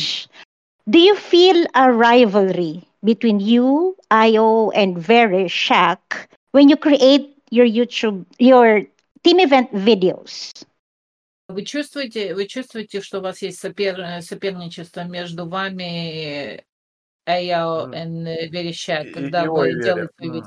Do 0.90 1.00
you 1.00 1.16
feel 1.16 1.66
a 1.76 1.92
rivalry 1.92 2.84
between 3.04 3.40
you, 3.40 3.96
IO, 4.12 4.72
and 4.72 4.98
Vereshchak 4.98 6.28
when 6.52 6.70
you 6.70 6.76
create 6.76 7.38
your 7.52 7.66
YouTube, 7.66 8.26
your 8.40 8.84
team 9.24 9.40
event 9.40 9.72
videos? 9.72 10.66
Вы 11.50 11.66
чувствуете, 11.66 12.34
вы 12.34 12.48
чувствуете, 12.48 13.02
что 13.02 13.20
у 13.20 13.22
вас 13.22 13.42
есть 13.42 13.60
сопер, 13.60 14.22
соперничество 14.22 15.04
между 15.04 15.48
вами, 15.48 16.64
Io 17.28 17.90
и 17.94 18.50
Верещак, 18.50 19.12
когда 19.14 19.46
вы 19.46 19.74
делаете... 19.82 20.44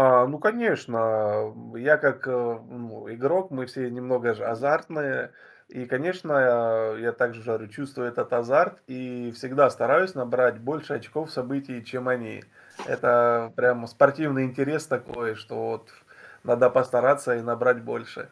А, 0.00 0.28
ну, 0.28 0.38
конечно, 0.38 1.52
я 1.76 1.96
как 1.96 2.28
э, 2.28 2.30
ну, 2.30 3.12
игрок, 3.12 3.50
мы 3.50 3.66
все 3.66 3.90
немного 3.90 4.32
же 4.32 4.44
азартные. 4.44 5.32
И, 5.66 5.86
конечно, 5.86 6.94
я, 7.00 7.10
также 7.10 7.42
говорю, 7.42 7.66
чувствую 7.66 8.06
этот 8.06 8.32
азарт 8.32 8.78
и 8.86 9.32
всегда 9.34 9.68
стараюсь 9.70 10.14
набрать 10.14 10.60
больше 10.60 10.94
очков 10.94 11.32
событий, 11.32 11.84
чем 11.84 12.06
они. 12.06 12.44
Это 12.86 13.52
прям 13.56 13.88
спортивный 13.88 14.44
интерес 14.44 14.86
такой, 14.86 15.34
что 15.34 15.56
вот 15.56 15.88
надо 16.44 16.70
постараться 16.70 17.34
и 17.34 17.42
набрать 17.42 17.82
больше. 17.82 18.30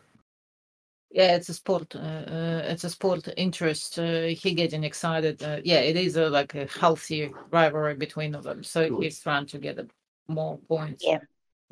Yeah, 1.10 1.34
it's 1.34 1.48
a 1.48 1.54
sport. 1.54 1.96
Uh, 1.96 1.98
uh, 1.98 2.62
it's 2.68 2.84
a 2.84 2.90
sport 2.90 3.26
interest. 3.36 3.98
Uh, 3.98 4.28
he 4.28 4.54
getting 4.54 4.84
excited. 4.84 5.42
Uh, 5.42 5.60
yeah, 5.64 5.80
it 5.80 5.96
is 5.96 6.16
a, 6.16 6.28
like 6.30 6.54
a 6.54 6.66
healthy 6.66 7.32
rivalry 7.50 7.96
between 7.96 8.36
of 8.36 8.44
them. 8.44 8.62
So 8.62 9.00
he's 9.00 9.20
trying 9.20 9.46
to 9.46 9.58
get 9.58 9.80
more 10.28 10.58
points. 10.68 11.04
Yeah. 11.04 11.18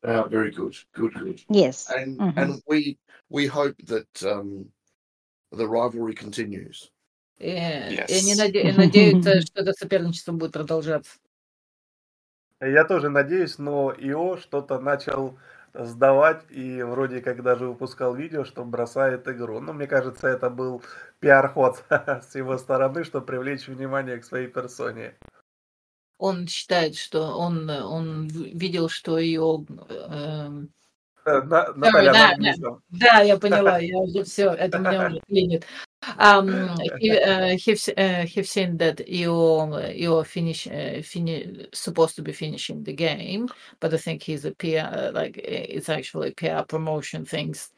Uh, 0.04 0.28
very 0.28 0.50
good. 0.50 0.76
Good, 0.94 1.14
good. 1.14 1.40
Yes. 1.48 1.88
And 1.90 2.18
Mhm. 2.18 2.36
and 2.36 2.62
we 2.66 2.98
we 3.30 3.46
hope 3.46 3.74
that 3.86 4.22
um, 4.22 4.70
the 5.50 5.66
rivalry 5.66 6.14
continues. 6.14 6.90
И, 7.38 7.48
и 7.48 7.96
Yes. 7.96 8.10
они 8.10 8.34
наде- 8.34 8.62
и 8.68 8.72
надеются, 8.76 9.40
что 9.40 9.62
это 9.62 9.72
соперничество 9.72 10.32
будет 10.32 10.52
продолжаться. 10.52 11.18
Я 12.60 12.84
тоже 12.84 13.08
надеюсь, 13.08 13.58
но 13.58 13.92
ИО 13.96 14.36
что-то 14.36 14.78
начал 14.78 15.38
сдавать, 15.74 16.44
и 16.50 16.82
вроде 16.82 17.20
как 17.20 17.42
даже 17.42 17.66
выпускал 17.66 18.14
видео, 18.14 18.44
что 18.44 18.64
бросает 18.64 19.26
игру. 19.26 19.58
Ну, 19.60 19.72
мне 19.72 19.86
кажется, 19.86 20.28
это 20.28 20.48
был 20.50 20.82
пиар-ход 21.20 21.82
с 22.30 22.34
его 22.34 22.58
стороны, 22.58 23.04
чтобы 23.04 23.26
привлечь 23.26 23.66
внимание 23.68 24.18
к 24.18 24.24
своей 24.24 24.46
персоне. 24.48 25.14
Он 26.17 26.47
считает, 26.47 26.95
что 26.95 27.37
он, 27.37 27.69
он 27.69 28.27
видел, 28.27 28.89
что 28.89 29.17
ее... 29.17 29.65
Эм... 29.89 30.73
Наталья 31.25 32.11
да, 32.11 32.35
да, 32.39 32.77
да, 32.89 33.21
я 33.21 33.37
поняла, 33.37 33.77
я 33.77 33.97
уже 33.99 34.23
все, 34.23 34.49
это 34.49 34.79
меня 34.79 35.07
уже 35.07 35.19
клинит. 35.27 35.65
Um, 36.17 36.77
he, 36.99 37.11
uh, 37.11 37.57
he's, 37.57 37.89
uh, 37.89 38.25
he's 38.25 38.49
seen 38.49 38.77
that 38.77 39.07
you're 39.07 39.91
you're 39.91 40.23
finish, 40.23 40.65
uh, 40.65 41.01
fini- 41.03 41.67
supposed 41.73 42.15
to 42.15 42.21
be 42.21 42.31
finishing 42.31 42.83
the 42.83 42.93
game, 42.93 43.49
but 43.81 43.93
I 43.93 43.97
think 43.97 44.23
he's 44.23 44.45
a 44.45 44.51
PR 44.51 45.11
like 45.11 45.37
it's 45.37 45.89
actually 45.89 46.31
PR 46.31 46.63
promotion 46.67 47.25
things. 47.25 47.71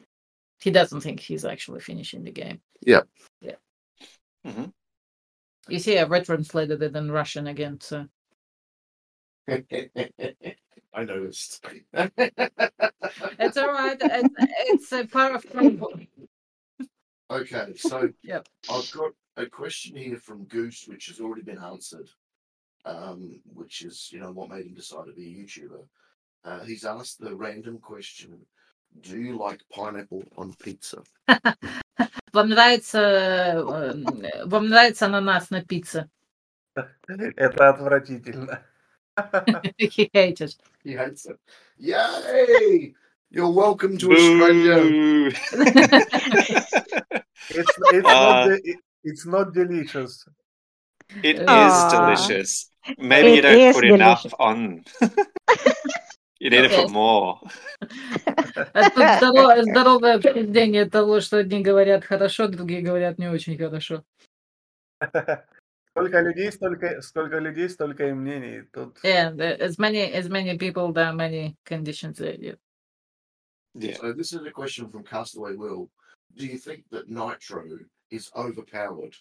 He 0.60 0.70
doesn't 0.70 1.00
think 1.00 1.18
he's 1.18 1.44
actually 1.44 1.80
finishing 1.80 2.22
the 2.22 2.30
game. 2.30 2.60
Yeah. 2.80 3.02
Yeah. 3.40 3.56
Mm-hmm. 4.46 4.66
You 5.68 5.78
see, 5.80 5.98
I 5.98 6.04
retranslated 6.04 6.80
it 6.80 6.94
in 6.94 7.10
Russian 7.10 7.48
again, 7.48 7.80
so. 7.80 8.06
I 10.94 11.04
noticed. 11.04 11.64
it's 11.92 13.56
all 13.56 13.72
right. 13.72 13.96
It's, 14.00 14.34
it's 14.38 14.92
a 14.92 15.06
part 15.06 15.34
of 15.34 15.44
Okay, 17.30 17.72
so 17.76 18.10
Yep. 18.22 18.48
I've 18.70 18.92
got 18.92 19.12
a 19.36 19.46
question 19.46 19.96
here 19.96 20.18
from 20.18 20.44
Goose, 20.44 20.86
which 20.86 21.06
has 21.06 21.18
already 21.18 21.42
been 21.42 21.58
answered, 21.58 22.10
um, 22.84 23.40
which 23.54 23.82
is, 23.82 24.10
you 24.12 24.20
know, 24.20 24.32
what 24.32 24.50
made 24.50 24.66
him 24.66 24.74
decide 24.74 25.06
to 25.06 25.12
be 25.12 25.26
a 25.26 25.44
YouTuber. 25.44 25.82
Uh, 26.44 26.64
he's 26.64 26.84
asked 26.84 27.20
the 27.20 27.34
random 27.34 27.78
question 27.78 28.44
Do 29.00 29.18
you 29.18 29.38
like 29.38 29.62
pineapple 29.70 30.24
on 30.36 30.52
pizza? 30.62 31.02
Вам 32.32 32.48
нравится, 32.48 32.98
э, 32.98 34.44
вам 34.46 34.68
нравится 34.68 35.06
ананас 35.06 35.50
на 35.50 35.62
пицце? 35.62 36.08
Это 37.36 37.68
отвратительно. 37.68 38.64
He 39.77 40.09
hates 40.13 40.41
it. 40.41 40.55
He 40.83 40.93
hates 40.93 41.25
it. 41.25 41.37
Yay! 41.77 42.93
You're 43.29 43.51
welcome 43.51 43.97
to 43.97 44.11
Australia. 44.13 45.31
It's 47.49 47.71
it's 47.93 48.07
Uh, 48.07 48.11
not 48.13 48.45
de- 48.47 48.61
it- 48.71 48.79
it's 49.03 49.25
not 49.25 49.53
delicious. 49.53 50.25
It 51.23 51.39
is 51.39 51.47
Aw. 51.47 51.89
delicious. 51.91 52.69
Maybe 52.97 53.29
you 53.31 53.37
It 53.39 53.41
don't 53.43 53.59
is 53.59 53.75
put 53.75 53.85
enough 53.85 54.23
delicious. 54.23 54.33
on. 54.39 54.83
you 56.39 56.49
need 56.49 56.63
to 56.63 56.69
Yes. 56.69 56.75
put 56.83 56.91
more. 56.91 57.39
Это 58.73 59.17
здоро- 59.19 59.61
здоровое 59.63 60.15
обсуждение 60.15 60.85
того, 60.85 61.21
что 61.21 61.37
одни 61.37 61.61
говорят 61.61 62.03
хорошо, 62.05 62.47
другие 62.47 62.81
говорят 62.81 63.17
не 63.19 63.27
очень 63.29 63.57
хорошо. 63.57 64.03
Сколько 65.97 66.21
людей, 66.21 66.51
столько 66.51 67.01
сколько 67.01 67.39
людей, 67.39 67.69
столько 67.69 68.07
и 68.07 68.13
мнений. 68.13 68.61
Тут 68.71 68.99
Yeah, 69.03 69.33
as 69.59 69.79
many 69.79 70.13
as 70.13 70.29
many 70.29 70.55
people, 70.57 70.93
there 70.93 71.07
are 71.07 71.13
many 71.13 71.55
conditions. 71.65 72.19
There. 72.19 72.35
Yeah. 72.35 72.55
Yeah. 73.73 73.97
So 73.97 74.13
this 74.13 74.31
is 74.31 74.45
a 74.45 74.51
question 74.51 74.91
from 74.91 75.03
Castaway 75.03 75.55
Will. 75.55 75.89
Do 76.35 76.45
you 76.45 76.59
think 76.59 76.83
that 76.91 77.09
Nitro 77.09 77.63
is 78.11 78.29
overpowered? 78.35 79.15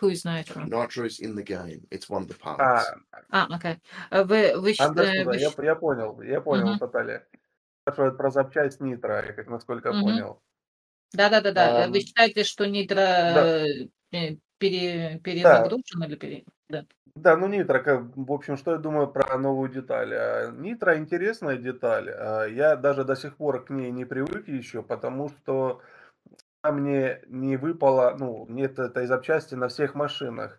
Who 0.00 0.08
is 0.08 0.24
Nitro? 0.24 0.64
Nitro's 0.64 1.20
in 1.20 1.36
the 1.36 1.44
game. 1.44 1.86
It's 1.92 2.08
one 2.10 2.22
of 2.22 2.28
the 2.28 2.36
а, 2.42 2.56
parts. 2.56 2.90
А, 3.30 3.46
окей. 3.54 3.76
А 4.10 4.24
Вы, 4.24 4.56
вы, 4.56 4.72
э, 4.72 4.74
Understood, 4.74 5.24
вы 5.24 5.36
я, 5.36 5.52
я 5.62 5.74
понял, 5.76 6.20
я 6.22 6.40
понял, 6.40 6.68
Мгм. 6.68 6.78
Наталья. 6.80 7.26
Спрашивают 7.82 8.16
про 8.16 8.30
запчасть 8.30 8.80
Нитро, 8.80 9.22
насколько 9.46 9.92
Мгм. 9.92 10.02
понял. 10.02 10.42
Да-да-да-да. 11.12 11.84
Ам, 11.84 11.92
Вы 11.92 12.00
считаете, 12.00 12.44
что 12.44 12.66
Нитро 12.66 12.96
да. 12.96 13.64
Пере, 14.58 15.20
перезагружен 15.22 16.02
или 16.04 16.16
пере... 16.16 16.44
Да. 16.68 16.84
Да, 17.14 17.36
ну 17.36 17.48
Нитро, 17.48 17.82
как, 17.82 18.16
в 18.16 18.32
общем, 18.32 18.56
что 18.56 18.72
я 18.72 18.78
думаю 18.78 19.08
про 19.08 19.38
новую 19.38 19.68
деталь? 19.68 20.14
А, 20.14 20.50
Нитро 20.52 20.96
интересная 20.96 21.56
деталь. 21.56 22.10
А, 22.10 22.44
Я 22.44 22.76
даже 22.76 23.04
до 23.04 23.16
сих 23.16 23.36
пор 23.36 23.64
к 23.64 23.70
ней 23.70 23.90
не 23.90 24.04
привык 24.04 24.46
еще, 24.46 24.82
потому 24.82 25.28
что 25.28 25.80
мне 26.64 27.22
не 27.28 27.56
выпала, 27.56 28.16
ну, 28.18 28.46
нет 28.48 28.78
этой 28.78 29.06
запчасти 29.06 29.54
на 29.54 29.68
всех 29.68 29.94
машинах. 29.94 30.58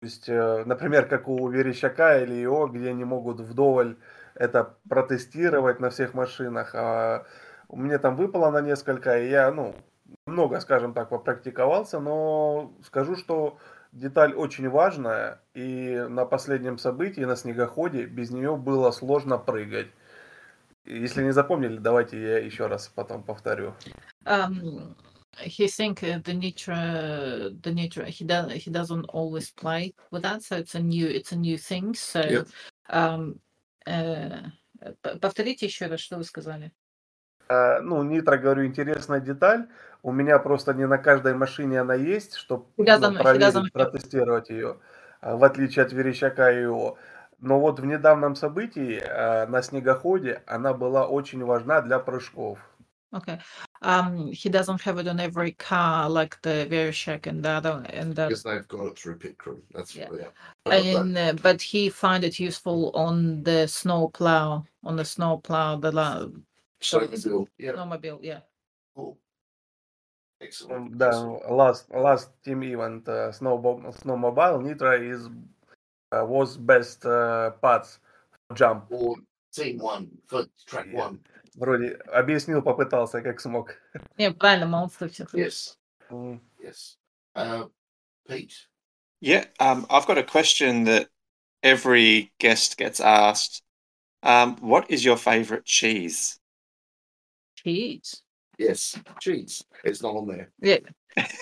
То 0.00 0.06
есть, 0.06 0.28
э, 0.28 0.64
например, 0.64 1.06
как 1.08 1.28
у 1.28 1.48
Верещака 1.48 2.18
или 2.22 2.42
ИО, 2.44 2.68
где 2.68 2.90
они 2.90 3.04
могут 3.04 3.40
вдоволь 3.40 3.98
это 4.34 4.76
протестировать 4.88 5.80
на 5.80 5.90
всех 5.90 6.14
машинах. 6.14 6.74
А 6.74 7.26
у 7.68 7.76
меня 7.76 7.98
там 7.98 8.16
выпало 8.16 8.50
на 8.50 8.60
несколько, 8.60 9.18
и 9.20 9.28
я, 9.28 9.50
ну, 9.52 9.74
много, 10.26 10.60
скажем 10.60 10.94
так, 10.94 11.08
попрактиковался, 11.08 12.00
но 12.00 12.74
скажу, 12.84 13.16
что 13.16 13.58
деталь 13.92 14.34
очень 14.34 14.68
важная, 14.68 15.40
и 15.54 16.06
на 16.08 16.24
последнем 16.24 16.78
событии, 16.78 17.22
на 17.22 17.36
снегоходе, 17.36 18.06
без 18.06 18.30
нее 18.30 18.56
было 18.56 18.90
сложно 18.90 19.38
прыгать. 19.38 19.88
Если 20.84 21.22
не 21.22 21.32
запомнили, 21.32 21.78
давайте 21.78 22.20
я 22.20 22.38
еще 22.38 22.66
раз 22.66 22.88
потом 22.88 23.22
повторю. 23.22 23.74
Um, 24.26 24.94
he 25.38 25.66
think 25.66 26.02
uh, 26.02 26.18
the 26.22 26.34
Nitro, 26.34 27.50
the 27.60 27.72
Nitro, 27.72 28.04
he 28.04 28.24
does, 28.24 28.52
he 28.52 28.70
doesn't 28.70 29.06
always 29.06 29.50
play 29.50 29.94
with 30.10 30.22
that, 30.22 30.42
so 30.42 30.56
it's 30.56 30.74
a 30.74 30.80
new, 30.80 31.06
it's 31.06 31.32
a 31.32 31.36
new 31.36 31.56
thing. 31.56 31.94
So, 31.94 32.20
Yep. 32.20 32.48
um, 32.90 33.40
п- 35.02 35.18
повторите 35.20 35.66
еще 35.66 35.86
раз, 35.86 36.00
что 36.00 36.16
вы 36.16 36.24
сказали. 36.24 36.72
А, 37.48 37.80
Ну, 37.80 38.02
Нитро, 38.02 38.38
говорю, 38.38 38.66
интересная 38.66 39.20
деталь. 39.20 39.68
У 40.02 40.12
меня 40.12 40.38
просто 40.38 40.72
не 40.72 40.86
на 40.86 40.98
каждой 40.98 41.34
машине 41.34 41.80
она 41.80 41.94
есть, 41.94 42.34
чтобы 42.34 42.64
He 42.78 42.84
doesn't- 42.84 43.16
he 43.18 43.38
doesn't 43.38 43.70
проверить, 43.70 43.72
протестировать 43.72 44.50
ее, 44.50 44.78
а, 45.20 45.36
в 45.36 45.44
отличие 45.44 45.84
от 45.84 45.92
Верещака 45.92 46.50
и 46.52 46.62
ИО. 46.64 46.96
Но 47.40 47.58
вот 47.60 47.80
в 47.80 47.86
недавнем 47.86 48.34
событии 48.36 49.02
а, 49.02 49.46
на 49.46 49.62
снегоходе 49.62 50.42
она 50.46 50.72
была 50.72 51.06
очень 51.06 51.44
важна 51.44 51.80
для 51.80 51.98
прыжков. 51.98 52.58
Okay. 53.12 53.40
Um, 53.82 54.30
he 54.30 54.48
doesn't 54.48 54.80
have 54.82 54.98
it 54.98 55.08
on 55.08 55.18
every 55.18 55.50
car 55.52 56.08
like 56.08 56.40
the 56.42 56.64
Verishak 56.68 57.26
and 57.26 57.42
the 57.42 57.50
other, 57.60 57.84
and 57.92 58.14
the 58.14 58.28
Because 58.28 58.44
they've 58.44 58.68
got 58.68 58.86
it 58.86 58.96
through 58.96 59.18
crew. 59.36 59.60
That's 59.72 59.96
Yeah. 59.96 60.08
yeah. 60.12 60.30
And, 60.66 61.16
uh, 61.18 61.32
but 61.42 61.60
he 61.60 61.90
find 61.90 62.22
it 62.22 62.38
useful 62.38 62.92
on 62.94 63.42
the 63.42 63.66
snow 63.66 64.08
plow, 64.08 64.64
on 64.84 64.96
the 64.96 65.04
snow 65.04 65.38
plow, 65.38 65.76
the 65.76 65.90
la- 65.90 66.28
Snowmobile. 66.80 67.48
Yeah. 67.58 67.72
snowmobile. 67.72 68.18
Yeah. 68.22 68.40
Cool. 68.94 69.18
Excellent. 70.41 70.97
Да, 70.97 71.07
excellent. 71.09 71.51
last 71.51 71.89
last 71.91 72.29
team 72.43 72.63
event 72.63 73.07
uh, 73.07 73.31
Snowbo- 73.31 73.81
Snowmobile 74.01 74.61
Nitro 74.61 74.91
is 74.91 75.27
uh, 76.11 76.25
was 76.25 76.57
best 76.57 77.05
uh, 77.05 77.51
pads 77.61 77.99
for 78.47 78.55
jump. 78.55 78.85
Or 78.91 79.15
team 79.51 79.79
one 79.79 80.09
for 80.27 80.45
track 80.67 80.87
Yeah. 80.91 81.05
one. 81.07 81.19
Вроде 81.57 81.97
объяснил, 82.13 82.61
попытался, 82.61 83.21
как 83.21 83.39
смог. 83.39 83.77
Не, 84.17 84.31
правильно, 84.33 84.67
молодцы 84.67 85.07
все. 85.07 85.25
Yes. 85.33 85.77
М, 86.11 86.41
Yes. 86.61 86.97
Uh, 87.33 87.69
Pete. 88.27 88.67
Yeah, 89.21 89.45
um, 89.59 89.85
I've 89.89 90.05
got 90.05 90.17
a 90.17 90.23
question 90.23 90.83
that 90.85 91.07
every 91.63 92.31
guest 92.39 92.77
gets 92.77 92.99
asked. 92.99 93.63
Um, 94.21 94.57
what 94.57 94.89
is 94.91 95.05
your 95.05 95.15
favorite 95.17 95.63
cheese? 95.65 96.39
Cheese. 97.55 98.21
Yes. 98.60 98.94
Cheese. 99.20 99.64
It's 99.84 100.02
not 100.02 100.14
on 100.16 100.26
there. 100.28 100.50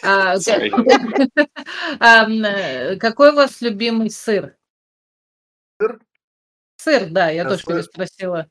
А. 0.05 0.37
Ам, 2.01 2.45
э, 2.45 2.97
Какой 2.97 3.31
у 3.33 3.35
вас 3.35 3.61
любимый 3.61 4.11
сыр? 4.11 4.57
Сыр? 5.81 6.01
Сыр, 6.77 7.11
да, 7.11 7.31
я 7.31 7.43
А, 7.43 7.49
тоже 7.49 7.63
сыр. 7.65 7.75
переспросила. 7.75 8.47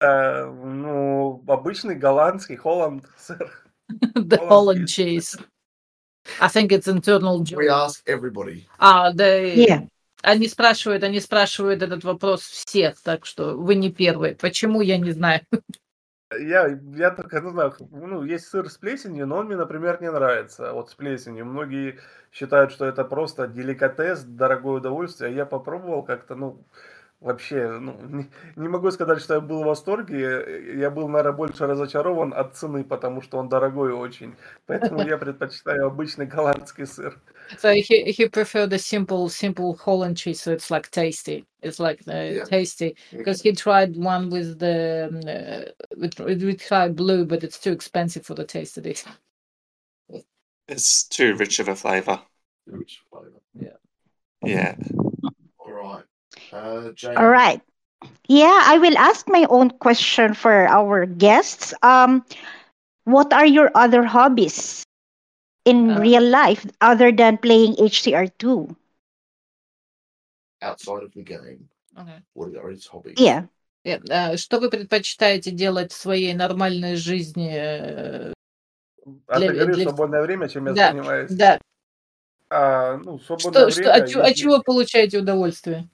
э, 0.00 0.44
ну, 0.46 1.42
обычный 1.48 1.96
голландский, 1.96 2.56
Холланд, 2.56 3.04
сыр. 3.18 3.50
The 4.14 4.38
Holland 4.48 4.86
cheese. 4.86 5.36
I 6.40 6.46
think 6.48 6.70
it's 6.70 6.86
internal 6.86 7.40
We 7.40 7.44
joke. 7.44 7.68
ask 7.68 8.02
everybody. 8.06 8.64
А, 8.78 9.12
да, 9.12 9.36
Yeah. 9.42 9.88
они 10.22 10.46
спрашивают, 10.48 11.02
они 11.02 11.18
спрашивают 11.20 11.82
этот 11.82 12.04
вопрос 12.04 12.42
всех, 12.42 13.00
так 13.02 13.26
что 13.26 13.56
вы 13.56 13.74
не 13.74 13.90
первые. 13.90 14.36
Почему, 14.36 14.80
я 14.80 14.96
не 14.98 15.10
знаю. 15.10 15.40
Я, 16.40 16.78
я 16.94 17.10
только, 17.10 17.40
ну, 17.40 17.50
знаю, 17.50 17.74
ну, 17.90 18.24
есть 18.24 18.46
сыр 18.46 18.68
с 18.70 18.76
плесенью, 18.78 19.26
но 19.26 19.38
он 19.38 19.46
мне, 19.46 19.56
например, 19.56 20.00
не 20.00 20.10
нравится. 20.10 20.72
Вот 20.72 20.90
с 20.90 20.94
плесенью. 20.94 21.46
Многие 21.46 21.98
считают, 22.32 22.72
что 22.72 22.84
это 22.86 23.04
просто 23.04 23.46
деликатес, 23.46 24.24
дорогое 24.24 24.76
удовольствие. 24.78 25.30
А 25.30 25.32
я 25.34 25.46
попробовал 25.46 26.02
как-то, 26.02 26.34
ну, 26.34 26.64
вообще, 27.22 27.78
ну, 27.78 27.96
не, 28.02 28.30
не 28.56 28.68
могу 28.68 28.90
сказать, 28.90 29.20
что 29.20 29.34
я 29.34 29.40
был 29.40 29.62
в 29.62 29.66
восторге. 29.66 30.76
Я 30.76 30.90
был, 30.90 31.08
наверное, 31.08 31.32
больше 31.32 31.66
разочарован 31.66 32.34
от 32.34 32.56
цены, 32.56 32.84
потому 32.84 33.22
что 33.22 33.38
он 33.38 33.48
дорогой 33.48 33.92
очень. 33.92 34.34
Поэтому 34.66 35.02
я 35.02 35.16
предпочитаю 35.18 35.86
обычный 35.86 36.26
голландский 36.26 36.86
сыр. 36.86 37.20
So 37.58 37.74
he 37.74 38.12
he 38.12 38.28
preferred 38.28 38.70
the 38.70 38.78
simple 38.78 39.28
simple 39.28 39.76
Holland 39.76 40.16
cheese, 40.16 40.40
so 40.40 40.52
it's 40.52 40.70
like 40.70 40.90
tasty. 40.90 41.44
It's 41.60 41.78
like 41.78 42.00
uh, 42.08 42.12
Yeah. 42.12 42.44
tasty 42.44 42.96
because 43.10 43.42
he 43.42 43.52
tried 43.52 43.96
one 43.96 44.30
with 44.30 44.58
the 44.58 45.08
um, 45.10 45.20
uh, 45.26 45.98
with 46.00 46.18
we 46.20 46.56
tried 46.56 46.96
blue, 46.96 47.26
but 47.26 47.44
it's 47.44 47.58
too 47.58 47.72
expensive 47.72 48.24
for 48.24 48.34
the 48.34 48.44
taste 48.44 48.78
of 48.78 48.86
it. 48.86 49.04
It's 50.68 51.04
too 51.04 51.34
rich 51.36 51.58
of 51.58 51.68
a 51.68 51.76
flavour. 51.76 52.22
Rich 52.66 53.02
flavour. 53.10 53.42
Yeah. 54.44 54.76
All 55.58 55.72
right. 55.72 56.04
Uh, 56.51 56.91
Jane. 56.93 57.17
All 57.17 57.29
right. 57.29 57.61
Yeah, 58.27 58.61
I 58.65 58.77
will 58.77 58.97
ask 58.97 59.27
my 59.27 59.45
own 59.49 59.71
question 59.71 60.33
for 60.33 60.67
our 60.67 61.05
guests. 61.05 61.73
Um, 61.81 62.23
what 63.05 63.33
are 63.33 63.45
your 63.45 63.71
other 63.73 64.03
hobbies 64.03 64.83
in 65.65 65.91
Uh, 65.91 65.99
real 65.99 66.23
life 66.23 66.65
other 66.79 67.11
than 67.11 67.37
playing 67.37 67.75
HCR2? 67.75 68.75
Outside 70.61 71.03
of 71.03 71.13
the 71.13 71.23
game, 71.23 71.69
Okay. 71.97 72.19
what 72.33 72.55
are 72.55 72.69
his 72.69 72.85
hobbies? 72.87 73.17
Yeah. 73.19 73.45
Yeah, 73.83 73.99
uh, 74.09 74.35
Что 74.37 74.59
вы 74.59 74.69
предпочитаете 74.69 75.51
делать 75.51 75.91
в 75.91 75.95
своей 75.97 76.33
нормальной 76.33 76.95
жизни? 76.95 77.49
э, 77.53 78.33
А 79.27 79.39
Для- 79.39 79.47
ты 79.49 79.53
говоришь 79.55 79.75
для- 79.77 79.85
свободное 79.87 80.21
время, 80.21 80.49
чем 80.49 80.67
я 80.67 80.73
Да, 80.73 80.91
занимаюсь? 80.91 81.31
Да. 81.31 81.59
А, 82.49 82.97
ну, 82.97 83.17
свободное 83.19 83.69
Что, 83.69 83.71
что, 83.71 83.81
время... 83.81 83.93
от, 84.03 84.09
чего- 84.09 84.21
от 84.21 84.27
если- 84.29 84.41
чего 84.41 84.61
получаете 84.61 85.17
удовольствие? 85.19 85.87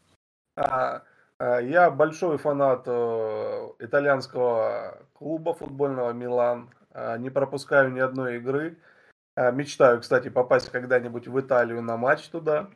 А, 0.58 1.02
а, 1.38 1.60
Я 1.60 1.90
большой 1.90 2.36
фанат 2.38 2.82
э, 2.86 3.68
итальянского 3.78 4.98
клуба 5.12 5.54
футбольного 5.54 6.12
Милан. 6.12 6.70
А, 6.92 7.16
Не 7.16 7.30
пропускаю 7.30 7.92
ни 7.92 8.00
одной 8.00 8.36
игры. 8.38 8.76
Мечтаю, 9.36 10.00
кстати, 10.00 10.30
попасть 10.30 10.68
когда-нибудь 10.70 11.28
в 11.28 11.40
Италию 11.40 11.80
на 11.80 11.96
матч 11.96 12.26
туда. 12.28 12.70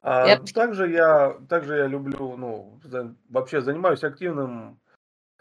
А. 0.00 0.38
Также 0.54 0.90
я, 0.90 1.36
также 1.48 1.76
я 1.76 1.86
люблю, 1.86 2.36
ну, 2.38 2.80
вообще 3.28 3.60
занимаюсь 3.60 4.02
активным 4.02 4.80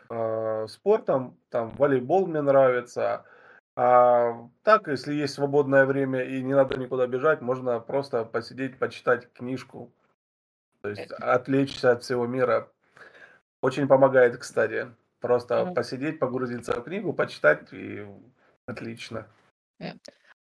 э, 0.10 0.68
спортом. 0.68 1.38
Там 1.50 1.70
волейбол 1.78 2.28
мне 2.28 2.42
нравится. 2.42 3.24
А 3.76 4.50
так, 4.64 4.88
если 4.88 5.14
есть 5.14 5.34
свободное 5.34 5.86
время 5.86 6.24
и 6.24 6.42
не 6.44 6.54
надо 6.54 6.78
никуда 6.78 7.08
бежать, 7.08 7.42
можно 7.42 7.80
просто 7.80 8.26
посидеть, 8.26 8.78
почитать 8.78 9.32
книжку. 9.32 9.94
То 10.84 10.90
есть 10.90 11.12
отвлечься 11.14 11.94
от 11.94 12.04
всего 12.04 12.28
мира. 12.28 12.70
Очень 13.62 13.88
помогает, 13.88 14.38
кстати. 14.38 14.94
Просто 15.22 15.64
Мгм. 15.64 15.74
посидеть, 15.74 16.20
погрузиться 16.20 16.74
в 16.74 16.84
книгу, 16.84 17.14
почитать 17.14 17.72
и 17.72 18.06
отлично. 18.66 19.28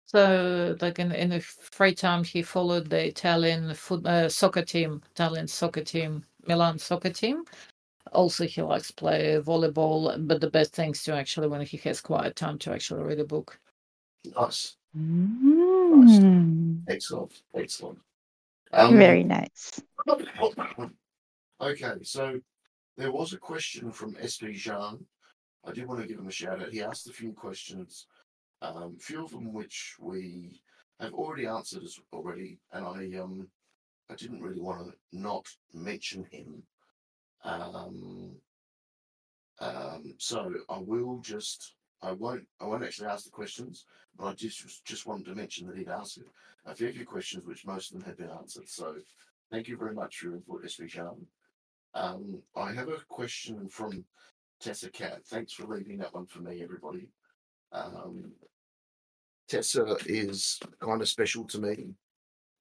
So, 0.07 0.75
like 0.81 0.99
in 0.99 1.11
in 1.13 1.31
his 1.31 1.45
free 1.45 1.93
time, 1.93 2.23
he 2.23 2.41
followed 2.43 2.89
the 2.89 3.07
Italian 3.07 3.73
foot, 3.73 4.05
uh, 4.05 4.27
soccer 4.27 4.63
team, 4.63 5.01
Italian 5.11 5.47
soccer 5.47 5.83
team, 5.83 6.25
Milan 6.47 6.79
soccer 6.79 7.11
team. 7.11 7.45
Also, 8.11 8.45
he 8.45 8.61
likes 8.61 8.91
play 8.91 9.39
volleyball, 9.41 10.13
but 10.27 10.41
the 10.41 10.49
best 10.49 10.73
things 10.73 11.03
to 11.03 11.13
actually 11.13 11.47
when 11.47 11.61
he 11.61 11.77
has 11.77 12.01
quiet 12.01 12.35
time 12.35 12.57
to 12.59 12.73
actually 12.73 13.03
read 13.03 13.19
a 13.19 13.25
book. 13.25 13.57
Nice. 14.35 14.75
Mm, 14.97 16.83
Excellent. 16.87 17.43
Excellent. 17.53 17.99
Um, 18.73 18.97
very 18.97 19.23
nice. 19.23 19.81
okay, 21.61 21.93
so 22.03 22.39
there 22.97 23.11
was 23.11 23.33
a 23.33 23.37
question 23.37 23.91
from 23.91 24.15
SB 24.15 24.53
Jean. 24.53 25.05
I 25.65 25.71
did 25.71 25.87
want 25.87 26.01
to 26.01 26.07
give 26.07 26.19
him 26.19 26.27
a 26.27 26.31
shout 26.31 26.61
out. 26.61 26.71
He 26.71 26.81
asked 26.81 27.09
a 27.09 27.13
few 27.13 27.33
questions, 27.33 28.07
um, 28.61 28.97
few 28.99 29.23
of 29.23 29.31
them 29.31 29.53
which 29.53 29.95
we 29.99 30.61
have 30.99 31.13
already 31.13 31.45
answered 31.47 31.83
as 31.83 31.99
already, 32.13 32.59
and 32.71 32.85
I 32.85 33.19
um 33.19 33.47
I 34.09 34.15
didn't 34.15 34.41
really 34.41 34.59
want 34.59 34.87
to 34.87 34.93
not 35.11 35.45
mention 35.73 36.25
him. 36.31 36.63
Um, 37.43 38.35
um, 39.59 40.15
so 40.17 40.53
I 40.69 40.79
will 40.79 41.19
just 41.19 41.75
I 42.01 42.11
won't 42.11 42.45
I 42.59 42.65
won't 42.65 42.83
actually 42.83 43.07
ask 43.07 43.25
the 43.25 43.31
questions, 43.31 43.85
but 44.17 44.25
I 44.25 44.33
just 44.33 44.85
just 44.85 45.05
wanted 45.05 45.25
to 45.25 45.35
mention 45.35 45.67
that 45.67 45.77
he'd 45.77 45.89
asked 45.89 46.19
a 46.65 46.75
fair 46.75 46.91
few 46.91 47.05
questions, 47.05 47.45
which 47.45 47.65
most 47.65 47.91
of 47.91 47.99
them 47.99 48.07
have 48.07 48.17
been 48.17 48.29
answered. 48.29 48.67
So 48.67 48.95
thank 49.51 49.67
you 49.67 49.77
very 49.77 49.93
much 49.93 50.17
for 50.17 50.27
your 50.27 50.35
input, 50.35 50.63
SV 50.63 50.89
Sharman. 50.89 51.27
Um, 51.93 52.41
I 52.55 52.71
have 52.71 52.87
a 52.87 52.99
question 53.09 53.67
from 53.67 54.05
Tessa 54.61 54.89
Cat. 54.89 55.25
Thanks 55.25 55.53
for 55.53 55.65
leaving 55.65 55.97
that 55.97 56.13
one 56.13 56.25
for 56.25 56.39
me, 56.39 56.63
everybody. 56.63 57.09
Um, 57.71 58.31
Tessa 59.47 59.97
is 60.05 60.59
kind 60.79 61.01
of 61.01 61.09
special 61.09 61.43
to 61.45 61.59
me. 61.59 61.89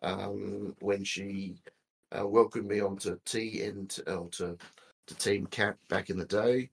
Um, 0.03 0.75
when 0.81 1.05
she 1.05 1.57
uh, 2.19 2.27
welcomed 2.27 2.67
me 2.67 2.81
onto 2.81 3.19
TN 3.21 4.01
uh, 4.09 4.29
to 4.33 4.57
to 5.07 5.15
Team 5.17 5.47
Cat 5.47 5.77
back 5.89 6.11
in 6.11 6.17
the 6.17 6.25
day, 6.25 6.71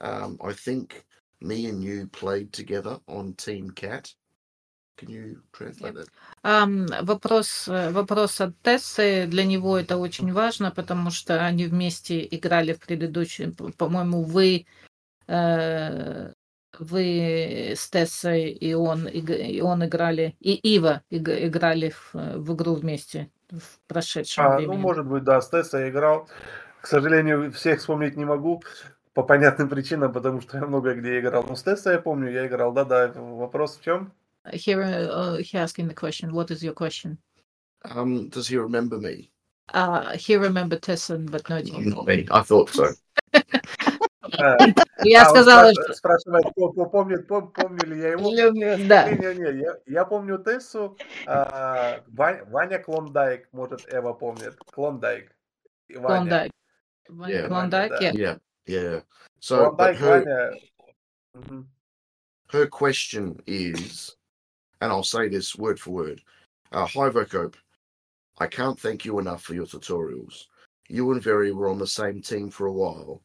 um, 0.00 0.38
I 0.42 0.52
think 0.52 1.04
me 1.46 1.66
and 1.66 1.82
you 1.82 2.08
played 2.08 2.52
together 2.52 2.98
on 3.06 3.34
Team 3.34 3.70
Cat. 3.70 4.14
Can 4.98 5.10
you 5.10 5.42
translate 5.52 5.94
that? 5.94 6.08
Ам, 6.42 6.86
вопрос, 7.02 7.68
э, 7.68 7.90
вопрос 7.90 8.40
от 8.40 8.56
Тессы. 8.62 9.26
Для 9.26 9.44
него 9.44 9.78
это 9.78 9.98
очень 9.98 10.32
важно, 10.32 10.70
потому 10.70 11.10
что 11.10 11.44
они 11.44 11.66
вместе 11.66 12.26
играли 12.30 12.72
в 12.72 12.80
предыдущем, 12.80 13.54
по-моему, 13.54 14.22
вы, 14.22 14.66
э, 15.28 16.32
вы 16.78 17.72
с 17.76 17.90
Тессой 17.90 18.50
и 18.50 18.72
он, 18.74 19.06
иг- 19.06 19.30
и 19.30 19.60
он 19.60 19.84
играли, 19.84 20.34
и 20.40 20.54
Ива 20.54 21.02
иг- 21.10 21.28
играли 21.28 21.90
в, 21.90 22.14
в 22.14 22.54
игру 22.54 22.74
вместе 22.74 23.30
в 23.50 23.78
прошедшем 23.86 24.46
А, 24.46 24.50
ну, 24.52 24.56
времени. 24.58 24.80
может 24.80 25.06
быть, 25.06 25.24
да, 25.24 25.40
с 25.42 25.50
Тессой 25.50 25.90
играл. 25.90 26.28
К 26.80 26.86
сожалению, 26.86 27.52
всех 27.52 27.80
вспомнить 27.80 28.16
не 28.16 28.24
могу 28.24 28.62
по 29.16 29.22
понятным 29.22 29.70
причинам, 29.70 30.12
потому 30.12 30.42
что 30.42 30.58
я 30.58 30.66
много 30.66 30.92
где 30.94 31.20
играл. 31.20 31.42
Но 31.48 31.56
с 31.56 31.62
Тессой 31.62 31.94
я 31.94 31.98
помню, 32.00 32.30
я 32.30 32.46
играл. 32.46 32.72
Да-да, 32.72 33.10
вопрос 33.14 33.78
в 33.78 33.82
чем? 33.82 34.12
Here, 34.52 35.08
uh, 35.08 35.38
he 35.40 35.54
asking 35.54 35.88
the 35.88 35.94
question, 35.94 36.32
what 36.32 36.50
is 36.50 36.62
your 36.62 36.74
question? 36.74 37.16
Um, 37.82 38.28
does 38.28 38.46
he 38.48 38.58
remember 38.58 38.98
me? 38.98 39.30
Uh, 39.72 40.12
he 40.18 40.36
remembered 40.36 40.82
Tessa, 40.82 41.16
but 41.16 41.48
not 41.48 41.64
you. 41.66 41.94
Not 41.94 42.04
me. 42.06 42.26
I 42.30 42.42
thought 42.42 42.68
so. 42.68 42.92
А, 43.32 44.56
Я 45.04 45.22
а, 45.22 45.30
сказала, 45.30 45.72
спрашивает- 45.72 45.96
спрашивает, 45.96 46.54
по- 46.54 46.72
по- 46.74 46.84
помнит, 46.84 47.26
пом- 47.26 47.50
помню 47.54 47.86
ли 47.86 47.98
я 47.98 48.08
его? 48.10 48.30
что... 48.30 48.52
Да. 48.86 49.10
Не-не-не, 49.10 49.72
я, 49.86 50.04
помню 50.04 50.38
Тессу. 50.38 50.98
а, 51.26 52.00
Ва- 52.08 52.44
Ваня 52.48 52.80
Клондайк, 52.80 53.48
может, 53.52 53.86
Эва 53.90 54.12
помнит. 54.12 54.56
Клондайк. 54.70 55.32
Клондайк. 55.90 56.52
Yeah. 57.08 57.46
Клондайк, 57.46 57.92
Да. 57.92 58.40
Yeah. 58.66 59.00
So 59.40 59.62
well, 59.62 59.72
but 59.72 59.96
her, 59.96 60.54
mm-hmm. 61.36 61.60
her 62.50 62.66
question 62.66 63.40
is, 63.46 64.16
and 64.80 64.90
I'll 64.90 65.02
say 65.02 65.28
this 65.28 65.56
word 65.56 65.78
for 65.78 65.90
word. 65.90 66.22
Uh, 66.72 66.86
Hi, 66.86 67.08
Vokope. 67.10 67.54
I 68.38 68.46
can't 68.46 68.78
thank 68.78 69.04
you 69.04 69.18
enough 69.18 69.42
for 69.42 69.54
your 69.54 69.66
tutorials. 69.66 70.44
You 70.88 71.12
and 71.12 71.22
Very 71.22 71.52
were 71.52 71.68
on 71.68 71.78
the 71.78 71.86
same 71.86 72.20
team 72.20 72.50
for 72.50 72.66
a 72.66 72.72
while. 72.72 73.22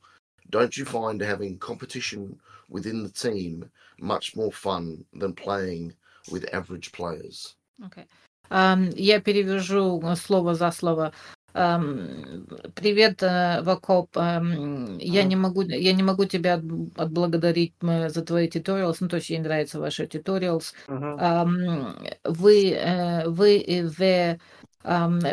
Don't 0.49 0.75
you 0.75 0.85
find 0.85 1.21
having 1.21 1.57
competition 1.57 2.39
within 2.69 3.03
the 3.03 3.09
team 3.09 3.69
much 3.99 4.35
more 4.35 4.51
fun 4.51 5.05
than 5.13 5.33
playing 5.33 5.93
with 6.29 6.53
average 6.53 6.91
players? 6.91 7.55
Okay. 7.85 8.05
Um, 8.49 8.89
я 8.95 9.21
перевяжу 9.21 10.01
э, 10.03 10.15
слово 10.15 10.55
за 10.55 10.71
слово. 10.71 11.13
Ам, 11.53 12.47
Привет, 12.75 13.21
э, 13.23 13.61
Вакоп. 13.63 14.09
Ам, 14.17 14.97
Я 14.99 15.23
не 15.23 15.35
могу, 15.35 15.61
я 15.63 15.93
не 15.93 16.03
могу 16.03 16.25
тебя 16.25 16.55
отб- 16.57 16.91
отблагодарить 16.95 17.73
м, 17.81 18.09
за 18.09 18.21
твои 18.23 18.47
tutorials. 18.47 18.97
Ну, 19.01 19.07
то 19.09 19.17
есть, 19.17 19.29
ей 19.29 19.39
нравятся 19.39 19.79
ваши 19.79 20.05
tutorials. 20.05 20.73
Ам, 21.17 21.95
Вы, 22.23 22.71
э, 22.73 23.27
вы 23.27 23.57
и 23.57 23.81
В 23.83 24.37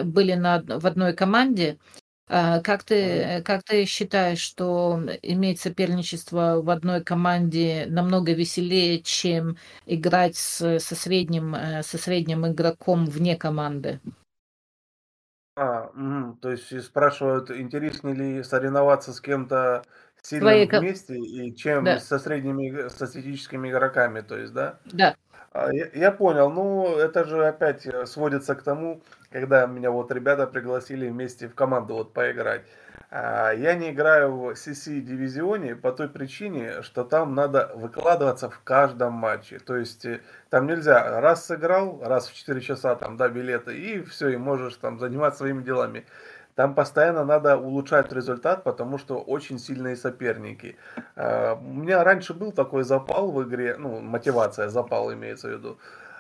были 0.05 0.35
на, 0.35 0.61
в 0.67 0.87
одной 0.87 1.15
команде. 1.15 1.79
Как 2.29 2.85
ты, 2.85 3.43
как 3.45 3.63
ты 3.65 3.87
считаешь, 3.87 4.41
что 4.41 5.01
иметь 5.23 5.61
соперничество 5.61 6.61
в 6.63 6.69
одной 6.71 7.03
команде 7.03 7.87
намного 7.89 8.33
веселее, 8.35 9.01
чем 9.03 9.57
играть 9.87 10.37
с- 10.37 10.79
со 10.81 10.95
средним, 10.95 11.55
э, 11.55 11.83
со 11.83 11.99
средним 11.99 12.47
игроком 12.47 13.07
вне 13.07 13.37
команды? 13.37 14.01
А, 15.61 15.91
мгм. 15.95 16.37
То 16.37 16.51
есть 16.53 16.71
и 16.73 16.81
спрашивают, 16.81 17.51
интереснее 17.51 18.15
ли 18.15 18.43
соревноваться 18.45 19.13
с 19.13 19.21
кем-то 19.21 19.83
сильным 20.23 20.69
ко- 20.69 20.79
вместе, 20.79 21.17
и 21.19 21.55
чем 21.57 21.85
Да. 21.85 21.99
со 21.99 22.19
средними, 22.19 22.89
со 22.89 23.07
статическими 23.07 23.69
игроками, 23.71 24.21
то 24.21 24.37
есть, 24.39 24.53
да? 24.53 24.79
Да. 24.85 25.17
А, 25.53 25.73
Я, 25.73 25.89
я 25.95 26.13
понял, 26.13 26.51
ну 26.51 26.97
это 26.97 27.25
же 27.25 27.47
опять 27.47 27.87
э, 27.87 28.07
сводится 28.07 28.55
к 28.55 28.63
тому, 28.63 29.03
когда 29.31 29.67
меня 29.67 29.91
вот 29.91 30.13
ребята 30.13 30.47
пригласили 30.47 31.09
вместе 31.09 31.49
в 31.49 31.55
команду 31.55 31.95
вот 31.95 32.13
поиграть. 32.15 32.63
А, 33.11 33.53
Я 33.53 33.75
не 33.75 33.91
играю 33.91 34.33
в 34.33 34.51
CC 34.53 35.01
дивизионе 35.01 35.75
по 35.75 35.93
той 35.93 36.09
причине, 36.09 36.83
что 36.83 37.05
там 37.05 37.35
надо 37.35 37.71
выкладываться 37.75 38.51
в 38.51 38.61
каждом 38.63 39.15
матче. 39.15 39.59
То 39.59 39.77
есть 39.77 40.05
э, 40.05 40.21
там 40.51 40.67
нельзя 40.67 41.21
раз 41.21 41.47
сыграл, 41.47 42.03
раз 42.05 42.29
в 42.29 42.35
4 42.35 42.61
часа 42.61 42.97
там, 42.97 43.17
да, 43.17 43.29
билеты, 43.29 43.77
и 43.77 44.03
все, 44.03 44.29
и 44.29 44.37
можешь 44.37 44.77
там 44.77 44.99
заниматься 44.99 45.39
своими 45.39 45.63
делами. 45.63 46.05
Там 46.55 46.75
постоянно 46.75 47.25
надо 47.25 47.57
улучшать 47.57 48.13
результат, 48.13 48.65
потому 48.65 48.99
что 48.99 49.19
очень 49.21 49.59
сильные 49.59 49.97
соперники. 49.97 50.77
А, 51.17 51.55
У 51.55 51.63
меня 51.63 52.05
раньше 52.05 52.35
был 52.35 52.53
такой 52.53 52.85
запал 52.85 53.31
в 53.31 53.43
игре, 53.45 53.77
ну, 53.79 54.01
мотивация, 54.01 54.69
запал 54.69 55.13
имеется 55.15 55.49
в 55.49 55.53
виду, 55.53 55.79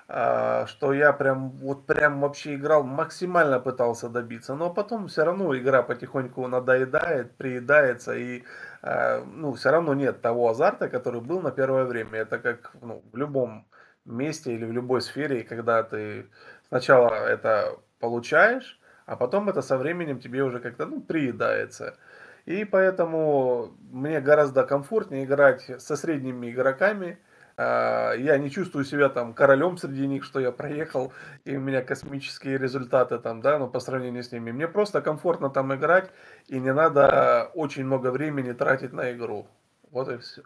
что 0.08 0.94
я 0.94 1.12
прям, 1.12 1.50
вот 1.50 1.86
прям 1.86 2.20
вообще 2.20 2.54
играл, 2.54 2.82
максимально 2.82 3.60
пытался 3.60 4.08
добиться, 4.08 4.54
но 4.54 4.72
потом 4.72 5.08
все 5.08 5.24
равно 5.24 5.54
игра 5.54 5.82
потихоньку 5.82 6.46
надоедает, 6.48 7.36
приедается, 7.36 8.14
и, 8.14 8.42
а, 8.80 9.22
ну, 9.24 9.52
все 9.52 9.70
равно 9.70 9.92
нет 9.92 10.22
того 10.22 10.48
азарта, 10.48 10.88
который 10.88 11.20
был 11.20 11.42
на 11.42 11.50
первое 11.50 11.84
время. 11.84 12.20
Это 12.20 12.38
как, 12.38 12.72
ну, 12.80 13.02
в 13.12 13.16
любом 13.18 13.68
месте 14.06 14.54
или 14.54 14.64
в 14.64 14.72
любой 14.72 15.02
сфере, 15.02 15.44
когда 15.44 15.82
ты 15.82 16.30
сначала 16.68 17.12
это 17.14 17.78
получаешь, 18.00 18.80
а 19.04 19.14
потом 19.16 19.50
это 19.50 19.60
со 19.60 19.76
временем 19.76 20.20
тебе 20.20 20.42
уже 20.42 20.58
как-то, 20.60 20.86
ну, 20.86 21.02
приедается. 21.02 21.98
И 22.46 22.64
поэтому 22.64 23.74
мне 23.78 24.22
гораздо 24.22 24.64
комфортнее 24.64 25.24
играть 25.24 25.70
со 25.82 25.96
средними 25.96 26.50
игроками. 26.50 27.18
А, 27.58 28.12
Я 28.14 28.38
не 28.38 28.50
чувствую 28.50 28.84
себя 28.84 29.08
там 29.08 29.34
королем 29.34 29.76
среди 29.76 30.06
них, 30.06 30.24
что 30.24 30.40
я 30.40 30.52
проехал, 30.52 31.12
и 31.44 31.56
у 31.56 31.60
меня 31.60 31.82
космические 31.82 32.56
результаты 32.56 33.18
там, 33.18 33.40
да, 33.40 33.58
но 33.58 33.68
по 33.68 33.80
сравнению 33.80 34.22
с 34.22 34.32
ними. 34.32 34.52
Мне 34.52 34.68
просто 34.68 35.02
комфортно 35.02 35.50
там 35.50 35.74
играть, 35.74 36.10
и 36.46 36.60
не 36.60 36.72
надо 36.72 37.50
очень 37.54 37.84
много 37.84 38.12
времени 38.12 38.52
тратить 38.52 38.92
на 38.92 39.12
игру. 39.12 39.48
Вот 39.90 40.08
и 40.08 40.18
все. 40.18 40.42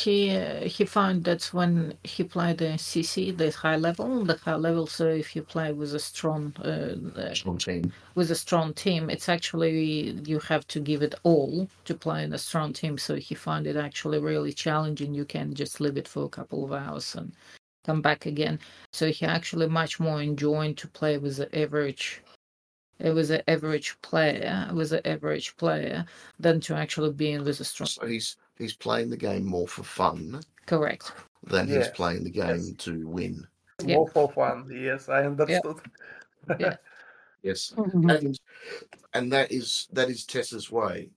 He 0.00 0.36
uh, 0.36 0.60
he 0.76 0.84
found 0.84 1.24
that 1.24 1.44
when 1.52 1.94
he 2.04 2.22
played 2.24 2.58
the 2.58 2.72
CC, 2.78 3.36
the 3.36 3.50
high 3.50 3.76
level, 3.76 4.24
the 4.24 4.36
high 4.38 4.56
level. 4.56 4.86
So 4.86 5.06
if 5.08 5.34
you 5.36 5.42
play 5.42 5.72
with 5.72 5.94
a 5.94 5.98
strong 5.98 6.54
uh, 6.64 6.96
uh, 7.20 7.34
Strong 7.34 7.58
team. 7.58 7.92
with 8.14 8.30
a 8.30 8.34
strong 8.34 8.72
team, 8.74 9.10
it's 9.10 9.28
actually 9.28 10.12
you 10.30 10.38
have 10.40 10.66
to 10.68 10.80
give 10.80 11.02
it 11.02 11.14
all 11.22 11.68
to 11.84 11.94
play 11.94 12.24
in 12.24 12.32
a 12.32 12.38
strong 12.38 12.72
team. 12.72 12.98
So 12.98 13.16
he 13.16 13.34
found 13.34 13.66
it 13.66 13.76
actually 13.76 14.20
really 14.20 14.52
challenging. 14.52 15.14
You 15.14 15.24
can 15.24 15.54
just 15.54 15.80
leave 15.80 15.96
it 15.96 16.08
for 16.08 16.24
a 16.24 16.28
couple 16.38 16.64
of 16.64 16.72
hours 16.72 17.14
and 17.14 17.32
come 17.84 18.00
back 18.02 18.26
again. 18.26 18.58
So 18.92 19.08
he 19.10 19.26
actually 19.26 19.68
much 19.68 20.00
more 20.00 20.22
enjoying 20.22 20.74
to 20.76 20.88
play 20.88 21.18
with 21.18 21.36
the 21.36 21.48
average. 21.58 22.22
It 22.98 23.12
was 23.12 23.30
an 23.30 23.42
average 23.48 23.96
player, 24.02 24.70
with 24.74 24.92
an 24.92 25.00
average 25.06 25.56
player, 25.56 26.04
than 26.38 26.60
to 26.62 26.74
actually 26.74 27.12
being 27.12 27.44
with 27.44 27.60
a 27.60 27.64
strong. 27.64 27.88
So 27.88 28.06
he's 28.06 28.36
he's 28.59 28.75
playing 28.75 29.09
the 29.09 29.17
game 29.17 29.45
more 29.45 29.67
for 29.67 29.83
fun 29.83 30.41
Correct. 30.65 31.11
than 31.43 31.67
he's 31.67 31.87
Yeah. 31.87 31.91
playing 31.93 32.23
the 32.23 32.31
game 32.31 32.57
Yes. 32.57 32.71
to 32.85 33.07
win. 33.07 33.47
Yeah. 33.83 33.95
More 33.95 34.07
for 34.09 34.31
fun. 34.31 34.69
Yes, 34.71 35.09
I 35.09 35.25
understood. 35.25 35.79
Yeah. 36.59 36.77
Yes. 37.43 37.73
Mhm. 37.75 38.17
And 38.17 38.39
and 39.13 39.31
that 39.31 39.51
is 39.51 39.87
that 39.93 40.09
is 40.09 40.25
Tessa's 40.25 40.71
way. 40.71 41.09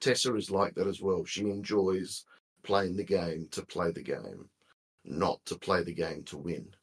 Tessa 0.00 0.34
is 0.36 0.50
like 0.50 0.74
that 0.74 0.86
as 0.86 1.00
well. 1.00 1.24
She 1.24 1.42
enjoys 1.50 2.24
playing 2.62 2.96
the 2.96 3.04
game 3.04 3.48
to 3.50 3.62
play 3.64 3.90
the 3.92 4.02
game, 4.02 4.48
not 5.04 5.44
to 5.46 5.56
play 5.58 5.82
the 5.82 5.94
game 5.94 6.22
to 6.24 6.38
win. 6.38 6.74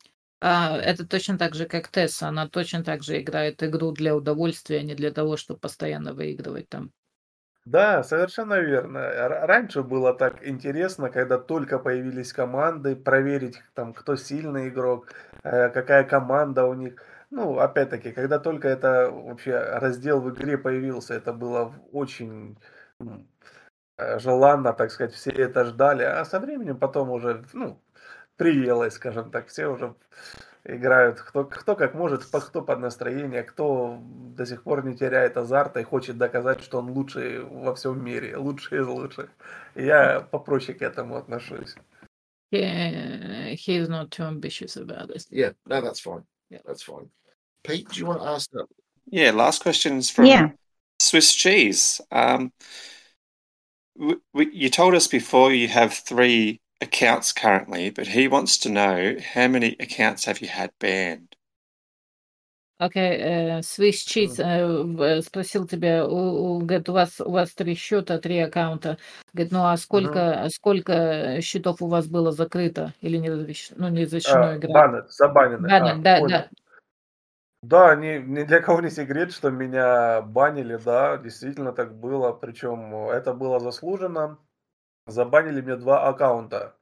А, 0.42 0.78
это 0.78 1.06
точно 1.08 1.38
так 1.38 1.56
же, 1.56 1.66
как 1.66 1.88
Тесса. 1.88 2.28
Она 2.28 2.48
точно 2.48 2.84
так 2.84 3.04
же 3.04 3.20
играет 3.22 3.64
игру 3.64 3.92
для 3.92 4.16
удовольствия, 4.16 4.80
а 4.80 4.84
не 4.84 4.94
для 4.94 5.12
того, 5.12 5.38
чтобы 5.38 5.60
постоянно 5.60 6.14
выигрывать 6.14 6.70
там. 6.70 6.92
Да, 7.67 8.03
совершенно 8.03 8.59
верно. 8.59 9.01
Раньше 9.47 9.83
было 9.83 10.15
так 10.15 10.47
интересно, 10.47 11.11
когда 11.11 11.39
только 11.39 11.79
появились 11.79 12.33
команды, 12.33 12.97
проверить, 12.97 13.63
там, 13.75 13.93
кто 13.93 14.17
сильный 14.17 14.69
игрок, 14.69 15.13
э, 15.45 15.69
какая 15.69 16.05
команда 16.05 16.65
у 16.67 16.75
них. 16.75 16.95
Ну, 17.31 17.59
опять-таки, 17.59 18.13
когда 18.13 18.39
только 18.39 18.67
это 18.69 19.11
вообще 19.11 19.57
раздел 19.59 20.21
в 20.21 20.31
игре 20.31 20.59
появился, 20.59 21.15
это 21.15 21.33
было 21.33 21.75
очень 21.93 22.59
э, 23.97 24.19
желанно, 24.19 24.73
так 24.73 24.91
сказать, 24.91 25.13
все 25.15 25.31
это 25.31 25.65
ждали, 25.65 26.03
а 26.03 26.25
со 26.25 26.41
временем 26.41 26.79
потом 26.79 27.11
уже, 27.11 27.45
ну, 27.53 27.81
приелось, 28.37 28.95
скажем 28.95 29.31
так, 29.31 29.49
все 29.49 29.67
уже 29.69 29.95
играют, 30.65 31.21
кто, 31.21 31.45
кто 31.45 31.75
как 31.77 31.95
может, 31.95 32.31
по- 32.31 32.41
кто 32.41 32.63
под 32.63 32.81
настроение, 32.81 33.43
кто 33.43 33.99
до 34.37 34.45
сих 34.47 34.63
пор 34.63 34.85
не 34.85 34.97
теряет 34.97 35.37
азарта 35.37 35.81
и 35.81 35.85
хочет 35.85 36.19
доказать, 36.19 36.63
что 36.63 36.79
он 36.79 36.91
лучший 36.91 37.41
во 37.45 37.75
всем 37.75 38.03
мире, 38.05 38.37
лучший 38.37 38.81
из 38.81 38.87
лучших. 38.87 39.31
Я 39.75 40.21
попроще 40.21 40.77
к 40.79 40.83
этому 40.83 41.17
отношусь. 41.17 41.75
He, 42.53 43.55
he 43.55 43.77
is 43.77 43.89
not 43.89 44.11
too 44.11 44.25
ambitious 44.25 44.77
about 44.77 45.09
this. 45.09 45.29
Yeah, 45.31 45.53
no, 45.67 45.81
that's 45.81 46.01
fine. 46.01 46.25
Yeah. 46.51 46.59
That's 46.67 46.83
fine. 46.83 47.09
Pete, 47.63 47.89
do 47.91 48.01
you 48.01 48.07
want 48.07 48.21
to 48.23 48.29
ask 48.29 48.51
that? 48.51 48.67
Yeah, 49.07 49.31
last 49.31 49.63
question 49.63 49.99
is 49.99 50.11
from 50.11 50.27
Yeah. 50.27 50.51
Swiss 50.99 51.33
cheese. 51.35 52.01
Um, 52.11 52.53
w- 53.97 54.21
w- 54.35 54.51
you 54.53 54.69
told 54.69 54.95
us 54.95 55.07
before 55.07 55.53
you 55.53 55.69
have 55.69 55.95
three 55.95 56.61
accounts 56.81 57.33
currently, 57.33 57.91
but 57.91 58.07
he 58.07 58.29
wants 58.29 58.59
to 58.59 58.69
know 58.69 59.17
how 59.35 59.49
many 59.49 59.77
accounts 59.79 60.25
have 60.25 60.41
you 60.41 60.49
had 60.49 60.71
banned? 60.79 61.37
Окей, 62.79 63.19
э, 63.21 63.59
Swiss 63.61 64.07
Cheese 64.07 64.39
э, 64.39 64.67
в- 64.67 65.21
спросил 65.23 65.67
тебя, 65.67 66.07
у, 66.07 66.57
у- 66.57 66.59
говорит, 66.61 66.89
у 66.89 66.95
вас 66.95 67.21
у 67.21 67.31
вас 67.31 67.53
три 67.53 67.75
счета, 67.75 68.19
три 68.19 68.39
аккаунта. 68.39 68.97
Говорит, 69.35 69.53
ну 69.53 69.65
а 69.67 69.77
сколько 69.77 70.49
сколько 70.51 71.39
счетов 71.43 71.83
у 71.83 71.89
вас 71.89 72.07
было 72.07 72.33
закрыто 72.33 72.95
или 73.03 73.19
не 73.19 73.29
разреш- 73.29 73.75
ну, 73.77 73.89
не 73.89 74.05
разрешено 74.05 74.53
А, 74.53 74.57
играть? 74.57 74.73
баны, 74.73 75.03
забанены. 75.11 75.69
Баны, 75.69 75.91
А, 75.91 75.97
да, 75.97 76.19
понял. 76.21 76.29
да. 76.39 76.51
Да, 77.63 77.95
ни, 77.97 78.17
ни 78.17 78.45
для 78.45 78.61
кого 78.61 78.81
не 78.81 78.89
секрет, 78.89 79.35
что 79.35 79.51
меня 79.51 80.23
банили, 80.23 80.77
да, 80.83 81.19
действительно 81.19 81.73
так 81.73 81.95
было. 81.95 82.33
Причем 82.33 82.95
это 83.11 83.35
было 83.35 83.61
заслуженно. 83.61 84.39
Забанили 85.11 85.61
мне 85.61 85.77
два 85.77 86.09
аккаунта. 86.09 86.75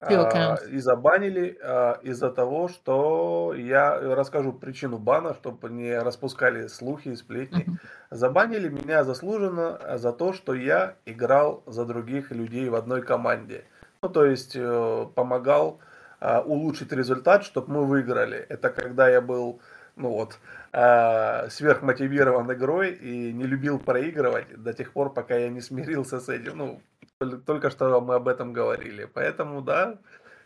А. 0.00 0.54
И 0.70 0.78
забанили 0.78 1.58
а, 1.60 1.98
из-за 2.02 2.30
того, 2.30 2.68
что 2.68 3.52
я 3.56 3.98
расскажу 3.98 4.52
причину 4.52 4.98
бана, 4.98 5.34
чтобы 5.34 5.70
не 5.70 5.98
распускали 5.98 6.68
слухи 6.68 7.08
и 7.08 7.16
сплетни. 7.16 7.66
Забанили 8.10 8.68
меня 8.68 9.02
заслуженно 9.02 9.76
а, 9.76 9.98
за 9.98 10.12
то, 10.12 10.32
что 10.32 10.54
я 10.54 10.94
играл 11.04 11.64
за 11.66 11.84
других 11.84 12.30
людей 12.30 12.68
в 12.68 12.76
одной 12.76 13.02
команде. 13.02 13.64
Ну, 14.00 14.08
то 14.08 14.24
есть 14.24 14.54
э, 14.54 15.06
помогал 15.16 15.80
а, 16.20 16.42
улучшить 16.42 16.92
результат, 16.92 17.42
чтобы 17.42 17.72
мы 17.72 17.84
выиграли. 17.84 18.38
Это 18.38 18.70
когда 18.70 19.08
я 19.08 19.20
был, 19.20 19.60
ну 19.96 20.10
вот, 20.10 20.38
а, 20.72 21.48
сверхмотивирован 21.50 22.52
игрой 22.52 22.94
и 22.94 23.32
не 23.32 23.44
любил 23.44 23.78
проигрывать 23.78 24.62
до 24.62 24.72
тех 24.72 24.92
пор, 24.92 25.12
пока 25.12 25.36
я 25.36 25.48
не 25.48 25.60
смирился 25.60 26.20
с 26.20 26.28
этим. 26.28 26.58
Ну, 26.58 26.82
тол- 27.20 27.38
только 27.38 27.70
что 27.70 28.00
мы 28.00 28.14
об 28.16 28.28
этом 28.28 28.52
говорили. 28.52 29.04
Поэтому, 29.06 29.62
да, 29.62 29.98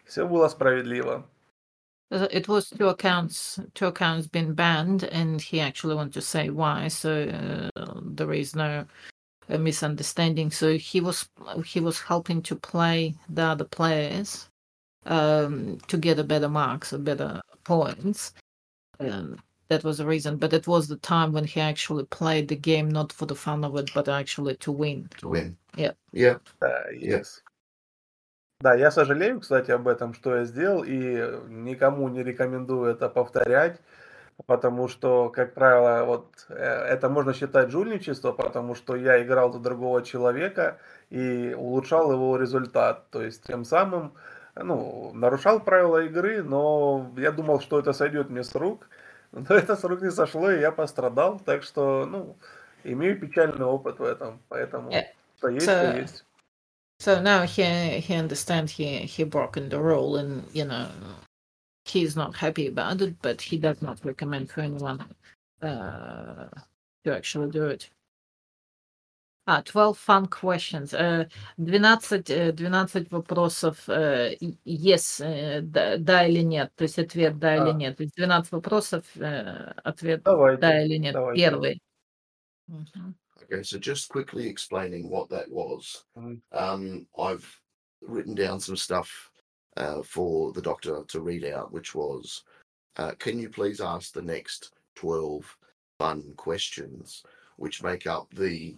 все 0.05 0.27
было 0.27 0.49
справедливо. 0.49 1.24
Uh, 2.11 2.28
It 2.31 2.47
was 2.47 2.69
two 2.69 2.89
accounts, 2.89 3.59
two 3.73 3.86
accounts 3.86 4.27
been 4.27 4.53
banned, 4.55 5.05
and 5.05 5.40
he 5.40 5.61
actually 5.61 5.94
wanted 5.94 6.12
to 6.12 6.20
say 6.20 6.51
why. 6.51 6.89
So 6.89 7.70
uh, 7.74 8.01
there 8.03 8.35
is 8.35 8.55
no 8.55 8.85
uh, 9.49 9.59
misunderstanding. 9.59 10.51
So 10.51 10.77
he 10.77 11.01
was 11.01 11.27
he 11.65 11.81
was 11.81 12.01
helping 12.01 12.43
to 12.43 12.55
play 12.55 13.15
the 13.31 13.43
other 13.43 13.65
players 13.65 14.51
um, 15.07 15.78
to 15.89 15.97
get 15.97 16.19
a 16.19 16.24
better 16.24 16.51
marks 16.51 16.93
or 16.93 16.99
better 16.99 17.40
points. 17.65 18.35
Um, 19.01 19.39
that 19.73 19.85
was 19.85 19.97
the 19.99 20.07
reason. 20.15 20.36
But 20.36 20.53
it 20.53 20.66
was 20.66 20.89
the 20.89 21.01
time 21.12 21.32
when 21.32 21.44
he 21.44 21.61
actually 21.61 22.05
played 22.19 22.49
the 22.49 22.61
game 22.70 22.89
not 22.99 23.12
for 23.12 23.27
the 23.27 23.35
fun 23.47 23.65
of 23.65 23.77
it, 23.81 23.90
but 23.94 24.09
actually 24.09 24.57
to 24.57 24.70
win. 24.82 25.09
To 25.19 25.28
win. 25.28 25.57
Yeah. 25.77 25.94
Yeah. 26.12 26.39
Да, 26.61 26.90
Yeah. 26.93 27.19
yes. 27.19 27.43
Да, 28.61 28.74
я 28.74 28.93
сожалею, 28.93 29.40
кстати, 29.40 29.73
об 29.73 29.89
этом, 29.89 30.15
что 30.15 30.36
я 30.36 30.44
сделал, 30.44 30.85
и 30.85 30.94
никому 31.49 32.09
не 32.09 32.23
рекомендую 32.23 32.93
это 32.93 33.09
повторять, 33.09 33.81
потому 34.47 34.86
что, 34.86 35.31
как 35.31 35.55
правило, 35.55 36.05
вот 36.05 36.47
э, 36.49 36.55
это 36.94 37.09
можно 37.09 37.35
считать 37.35 37.70
жульничество, 37.70 38.31
потому 38.31 38.77
что 38.77 38.94
я 38.94 39.20
играл 39.20 39.53
за 39.53 39.59
другого 39.59 40.03
человека 40.03 40.78
и 41.11 41.55
улучшал 41.59 42.12
его 42.12 42.36
результат, 42.36 43.11
то 43.11 43.20
есть 43.20 43.43
тем 43.43 43.65
самым, 43.65 44.15
ну, 44.55 45.11
нарушал 45.12 45.59
правила 45.59 46.05
игры, 46.05 46.44
но 46.44 47.12
я 47.16 47.32
думал, 47.32 47.61
что 47.61 47.81
это 47.81 47.93
сойдет 47.93 48.31
мне 48.31 48.44
с 48.44 48.55
рук, 48.55 48.89
но 49.33 49.55
это 49.55 49.77
с 49.77 49.85
рук 49.85 50.03
не 50.03 50.11
сошло, 50.11 50.51
и 50.51 50.61
я 50.61 50.71
пострадал, 50.71 51.41
так 51.41 51.63
что, 51.63 52.07
ну, 52.07 52.37
имею 52.85 53.19
печальный 53.19 53.65
опыт 53.65 53.99
в 53.99 54.05
этом, 54.05 54.41
поэтому... 54.49 54.91
Yeah. 54.91 55.07
Что 55.39 55.49
есть, 55.49 55.67
то 55.67 55.97
есть. 55.97 56.25
so 57.01 57.21
now 57.21 57.43
he 57.43 57.65
he 57.99 58.15
understands 58.15 58.71
he 58.71 58.99
he 58.99 59.25
broken 59.25 59.69
the 59.69 59.81
rule, 59.81 60.17
and 60.17 60.45
you 60.53 60.65
know 60.65 60.87
he's 61.85 62.15
not 62.15 62.37
happy 62.37 62.69
about 62.69 63.01
it, 63.01 63.21
but 63.21 63.41
he 63.43 63.59
does 63.59 63.83
not 63.83 63.99
recommend 64.05 64.49
for 64.51 64.61
anyone 64.61 65.05
uh, 65.63 66.47
to 67.05 67.13
actually 67.13 67.51
do 67.51 67.67
it. 67.67 67.91
А, 69.49 69.62
12 69.64 69.98
fun 69.98 70.28
questions. 70.28 70.94
Э, 70.94 71.30
12, 71.58 72.30
э, 72.30 72.52
12 72.52 73.10
вопросов 73.12 73.88
э, 73.88 74.34
и- 74.34 74.58
yes, 74.66 75.22
э, 75.24 75.62
да, 75.62 75.98
да 75.98 76.28
или 76.28 76.41
нет. 76.41 76.74
То 76.76 76.84
есть 76.84 76.99
ответ 76.99 77.40
да 77.40 77.56
или 77.56 77.70
А. 77.70 77.74
нет. 77.74 77.95
То 77.95 78.04
есть 78.04 78.16
12 78.18 78.52
вопросов, 78.52 79.06
э, 79.16 79.72
ответ 79.86 80.24
Давайте. 80.24 80.62
да 80.62 80.84
или 80.84 80.98
нет. 80.98 81.14
давайте. 81.14 81.41
Первый. 81.41 81.82
Мгм. 82.68 83.16
Okay, 83.49 83.64
so 83.64 83.80
just 83.80 84.10
quickly 84.10 84.49
explaining 84.49 85.10
what 85.10 85.30
that 85.30 85.49
was. 85.49 86.04
Мгм. 86.16 86.41
Um, 86.52 87.08
I've 87.18 87.45
written 88.02 88.36
down 88.36 88.60
some 88.60 88.76
stuff 88.76 89.32
uh, 89.78 90.04
for 90.04 90.52
the 90.52 90.62
doctor 90.62 91.06
to 91.08 91.22
read 91.22 91.45
out, 91.45 91.72
which 91.72 91.95
was, 91.95 92.44
uh, 92.98 93.14
can 93.18 93.40
you 93.40 93.49
please 93.49 93.80
ask 93.80 94.12
the 94.12 94.22
next 94.22 94.74
12 94.95 95.45
fun 95.99 96.34
questions, 96.36 97.24
which 97.56 97.82
make 97.82 98.06
up 98.06 98.28
the 98.34 98.78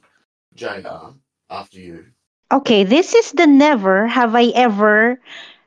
JR 0.55 1.13
after 1.49 1.79
you. 1.79 2.05
Okay, 2.51 2.83
this 2.83 3.13
is 3.13 3.31
the 3.33 3.45
Never 3.45 4.07
Have 4.07 4.35
I 4.35 4.51
Ever 4.55 5.21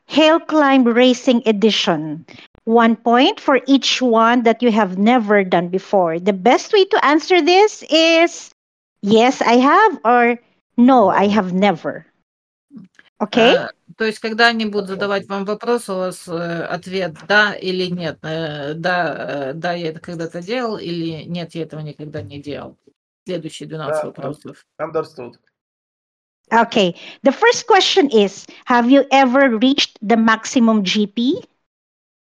Hill 0.06 0.40
Climb 0.40 0.84
Racing 0.84 1.42
Edition. 1.46 2.26
One 2.64 2.96
point 2.96 3.40
for 3.40 3.60
each 3.66 4.02
one 4.02 4.42
that 4.42 4.62
you 4.62 4.70
have 4.70 4.98
never 4.98 5.42
done 5.42 5.68
before. 5.68 6.18
The 6.18 6.32
best 6.32 6.72
way 6.72 6.84
to 6.84 7.04
answer 7.04 7.40
this 7.40 7.82
is 7.90 8.50
yes, 9.02 9.40
I 9.42 9.56
have, 9.58 10.00
or 10.04 10.38
no, 10.76 11.08
I 11.08 11.26
have 11.28 11.52
never. 11.52 12.06
Okay? 13.20 13.54
А, 13.56 13.70
то 13.96 14.04
есть, 14.04 14.18
когда 14.18 14.48
они 14.48 14.66
будут 14.66 14.88
задавать 14.88 15.28
вам 15.28 15.44
вопрос, 15.44 15.88
у 15.88 15.94
вас 15.94 16.26
э, 16.26 16.64
ответ 16.64 17.14
да 17.28 17.54
или 17.54 17.86
нет. 17.86 18.18
Э, 18.22 18.74
да, 18.74 19.50
э, 19.50 19.52
да, 19.54 19.74
я 19.74 19.90
это 19.90 20.00
когда-то 20.00 20.42
делал, 20.42 20.76
или 20.76 21.24
нет, 21.24 21.54
я 21.54 21.62
этого 21.62 21.80
никогда 21.80 22.22
не 22.22 22.40
делал. 22.40 22.76
Следующие 23.26 23.68
12 23.68 23.92
Да, 23.92 24.06
вопросов. 24.06 24.64
Understood. 24.80 25.34
Okay. 26.50 26.94
The 27.22 27.32
first 27.32 27.66
question 27.66 28.10
is 28.10 28.46
Have 28.66 28.90
you 28.90 29.04
ever 29.10 29.56
reached 29.58 29.98
the 30.02 30.16
maximum 30.16 30.82
GP? 30.82 31.44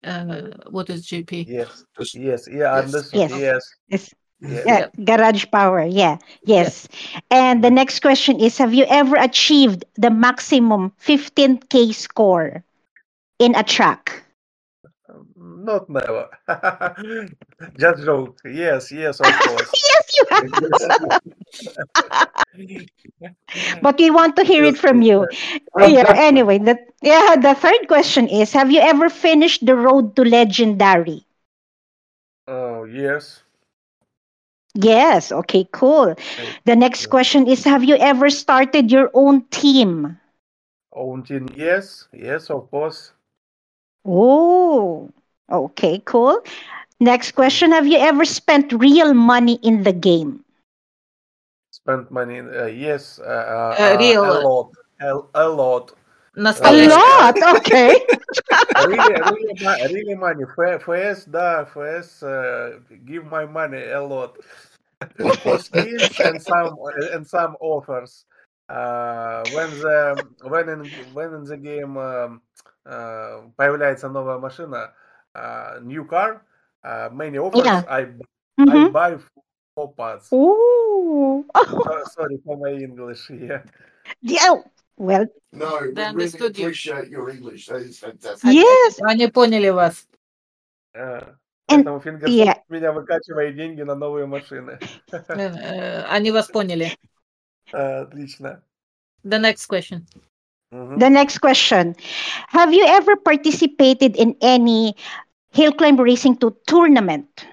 Э, 0.04 0.70
what 0.70 0.90
is 0.90 1.06
GP? 1.06 1.46
Yes. 1.48 1.84
Just 1.98 2.16
Yes. 2.16 2.48
Yeah, 2.48 2.76
Yes. 2.76 2.86
understood. 2.86 3.20
Yes. 3.20 3.32
Yes. 3.32 3.64
Yes. 3.90 4.14
Yes. 4.40 4.64
Yeah, 4.66 4.88
garage 5.04 5.46
power. 5.52 5.84
Yeah. 5.84 6.18
Yes. 6.44 6.88
And 7.32 7.64
the 7.64 7.72
next 7.72 8.02
question 8.02 8.40
is 8.40 8.58
Have 8.60 8.74
you 8.74 8.86
ever 8.88 9.16
achieved 9.18 9.84
the 9.96 10.12
maximum 10.12 10.94
15K 11.02 11.94
score 11.94 12.64
in 13.40 13.56
a 13.56 13.64
track? 13.64 14.21
Not 15.63 15.89
never. 15.89 16.27
Just 17.79 18.03
joke. 18.05 18.37
Yes, 18.45 18.91
yes, 18.91 19.21
of 19.21 19.33
course. 19.47 19.71
Yes, 19.73 20.05
you 20.19 20.25
have. 20.31 21.21
But 23.83 23.99
we 23.99 24.11
want 24.11 24.35
to 24.37 24.45
hear 24.45 24.65
it 24.65 24.77
from 24.77 25.03
you. 25.03 25.27
Yeah, 25.79 26.13
anyway, 26.17 26.59
the, 26.59 26.79
yeah, 27.01 27.37
the 27.37 27.55
third 27.55 27.87
question 27.87 28.29
is 28.29 28.53
Have 28.53 28.73
you 28.73 28.81
ever 28.81 29.09
finished 29.09 29.65
the 29.65 29.77
road 29.77 30.17
to 30.17 30.25
legendary? 30.25 31.25
Oh, 32.49 32.85
yes. 32.85 33.43
Yes. 34.75 35.31
Okay, 35.31 35.69
cool. 35.71 36.17
The 36.65 36.75
next 36.75 37.07
question 37.07 37.47
is 37.47 37.65
Have 37.65 37.85
you 37.85 37.97
ever 37.97 38.31
started 38.31 38.91
your 38.91 39.11
own 39.15 39.45
team? 39.51 40.19
Own 40.93 41.23
team, 41.23 41.49
yes, 41.55 42.09
yes, 42.13 42.51
of 42.51 42.71
course. 42.71 43.13
Oh, 44.05 45.11
okay, 45.52 46.02
cool. 46.06 46.42
Next 47.00 47.32
question 47.34 47.72
Have 47.72 47.88
you 47.88 47.98
ever 47.98 48.26
spent 48.26 48.74
real 48.74 49.14
money 49.14 49.60
in 49.64 49.84
the 49.84 49.94
game? 49.94 50.44
Spent 51.72 52.10
money. 52.12 52.40
Uh, 52.40 52.66
yes, 52.66 53.20
uh, 53.20 53.24
uh, 53.24 53.76
Uh, 53.80 53.94
uh, 53.94 53.98
real- 54.00 54.24
a 54.26 54.34
lot, 54.42 54.68
a, 55.00 55.46
a 55.46 55.48
lot. 55.48 55.92
A 55.92 55.94
Настоящий. 56.36 56.90
lot. 56.90 57.36
Okay. 57.58 57.94
really, 58.86 59.14
really, 59.14 59.54
mo- 59.60 59.88
really 59.90 60.16
money. 60.16 60.44
F- 60.44 60.82
FS, 60.82 61.26
да, 61.26 61.62
FS, 61.62 62.24
uh, 62.24 62.80
give 63.06 63.26
my 63.26 63.46
money 63.46 63.84
a 63.90 64.02
lot 64.02 64.38
for 65.44 65.58
skins 65.60 66.20
and 66.20 66.42
some 66.42 66.78
and 67.14 67.26
some 67.28 67.56
offers. 67.60 68.26
Uh, 68.70 69.44
when 69.50 69.70
the 69.80 70.26
when 70.44 70.70
in 70.70 70.82
when 71.14 71.34
in 71.34 71.44
the 71.44 71.58
game 71.58 71.98
um, 71.98 72.42
uh, 72.86 73.42
появляется 73.56 74.10
новая 74.10 74.38
машина, 74.40 74.94
uh, 75.35 75.81
new 75.83 76.05
car, 76.05 76.43
uh, 76.85 77.09
many 77.13 77.39
offers. 77.39 77.65
Yeah. 77.65 77.85
I 77.89 78.01
I 78.59 78.65
Mhm. 78.65 78.93
buy 78.93 79.19
four 79.75 79.93
parts. 79.95 80.33
Ooh. 80.33 81.45
Uh, 81.55 82.05
sorry 82.13 82.39
for 82.45 82.57
my 82.59 82.71
English. 82.73 83.31
Yeah. 83.31 83.63
yeah. 84.21 84.63
Well, 84.97 85.27
no, 85.53 85.79
we 85.81 85.87
really 85.89 86.05
understood 86.05 86.59
you. 86.59 86.67
appreciate 86.67 87.09
your 87.09 87.31
English. 87.31 87.67
That 87.67 87.81
is 87.83 87.99
fantastic. 87.99 88.53
yes. 88.53 89.01
Они 89.03 89.27
поняли 89.29 89.71
вас. 89.71 90.07
Uh, 90.95 91.35
Поэтому 91.67 92.01
Фингерс 92.01 92.31
yeah. 92.31 92.61
меня 92.69 92.93
выкачивает 92.93 93.57
деньги 93.57 93.81
на 93.83 93.95
новые 93.95 94.27
машины. 94.27 94.79
Э, 95.11 95.19
э, 95.29 96.03
Они 96.11 96.31
вас 96.31 96.49
поняли. 96.49 96.95
Uh, 97.73 98.03
Отлично. 98.03 98.63
The 99.25 99.39
next 99.39 99.67
question. 99.69 100.05
Mm-hmm. 100.73 100.99
The 100.99 101.11
next 101.11 101.39
question 101.39 101.95
Have 102.49 102.73
you 102.73 102.85
ever 102.87 103.17
participated 103.17 104.17
in 104.17 104.37
any 104.41 104.97
Hill 105.53 105.73
Climb 105.73 106.01
Racing 106.01 106.37
2 106.37 106.57
tournament? 106.67 107.47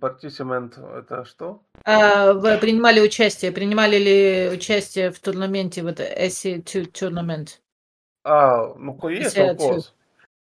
Participant 0.00 0.76
это 0.98 1.24
что? 1.24 1.62
А, 1.84 2.32
вы 2.32 2.58
принимали 2.58 3.00
участие, 3.00 3.52
принимали 3.52 3.96
ли 3.96 4.50
участие 4.52 5.10
в 5.10 5.20
турнире, 5.20 5.82
вот 5.82 6.00
SC2 6.00 6.90
tournament? 6.92 7.60
А, 8.24 8.74
ну, 8.76 8.98
yes, 9.02 9.36
of 9.36 9.56
course. 9.56 9.92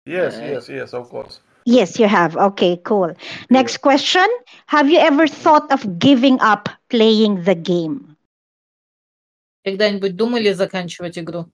Yes, 0.05 0.37
э. 0.37 0.53
yes, 0.53 0.69
yes, 0.69 0.93
of 0.93 1.09
course. 1.09 1.39
Yes, 1.65 1.99
you 1.99 2.07
have. 2.07 2.37
Okay, 2.37 2.77
cool. 2.83 3.15
Next 3.49 3.77
question. 3.81 4.27
Have 4.67 4.89
you 4.89 4.99
ever 4.99 5.27
thought 5.27 5.71
of 5.71 5.97
giving 5.97 6.39
up 6.41 6.69
playing 6.89 7.43
the 7.43 7.55
game? 7.55 8.14
Когда-нибудь 9.65 10.15
думали 10.15 10.53
заканчивать 10.53 11.17
игру? 11.17 11.47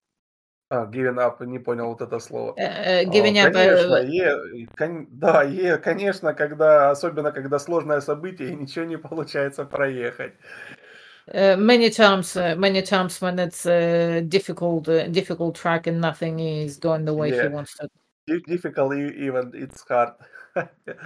А, 0.69 0.85
giving 0.85 1.17
up, 1.17 1.45
не 1.45 1.59
понял 1.59 1.88
вот 1.88 2.01
это 2.01 2.19
слово. 2.19 2.51
О, 2.51 3.03
Giving 3.05 3.35
up. 3.38 3.51
Конечно, 3.53 3.95
э, 3.95 4.05
е- 4.07 4.67
кон- 4.77 5.07
да, 5.09 5.43
е- 5.43 5.77
конечно, 5.77 6.33
когда, 6.33 6.91
особенно 6.91 7.31
когда 7.31 7.57
сложное 7.57 8.01
событие 8.01 8.49
и 8.51 8.55
ничего 8.55 8.85
не 8.85 8.97
получается 8.97 9.63
проехать. 9.65 10.33
Uh, 11.27 11.55
many 11.55 11.89
times, 11.89 12.35
uh, 12.35 12.55
many 12.57 12.81
times 12.81 13.21
when 13.21 13.38
it's 13.38 13.65
a 13.65 14.21
difficult, 14.21 14.88
uh, 14.89 15.07
difficult 15.07 15.55
track 15.55 15.88
and 15.88 16.01
nothing 16.01 16.39
is 16.39 16.77
going 16.79 17.05
the 17.05 17.13
way 17.13 17.29
he 17.31 17.35
Yeah. 17.38 17.49
wants 17.49 17.77
to. 17.77 17.88
Di- 18.27 18.43
Difficult, 18.47 18.93
e- 18.93 19.25
even 19.27 19.51
it's 19.53 19.83
hard. 19.88 20.13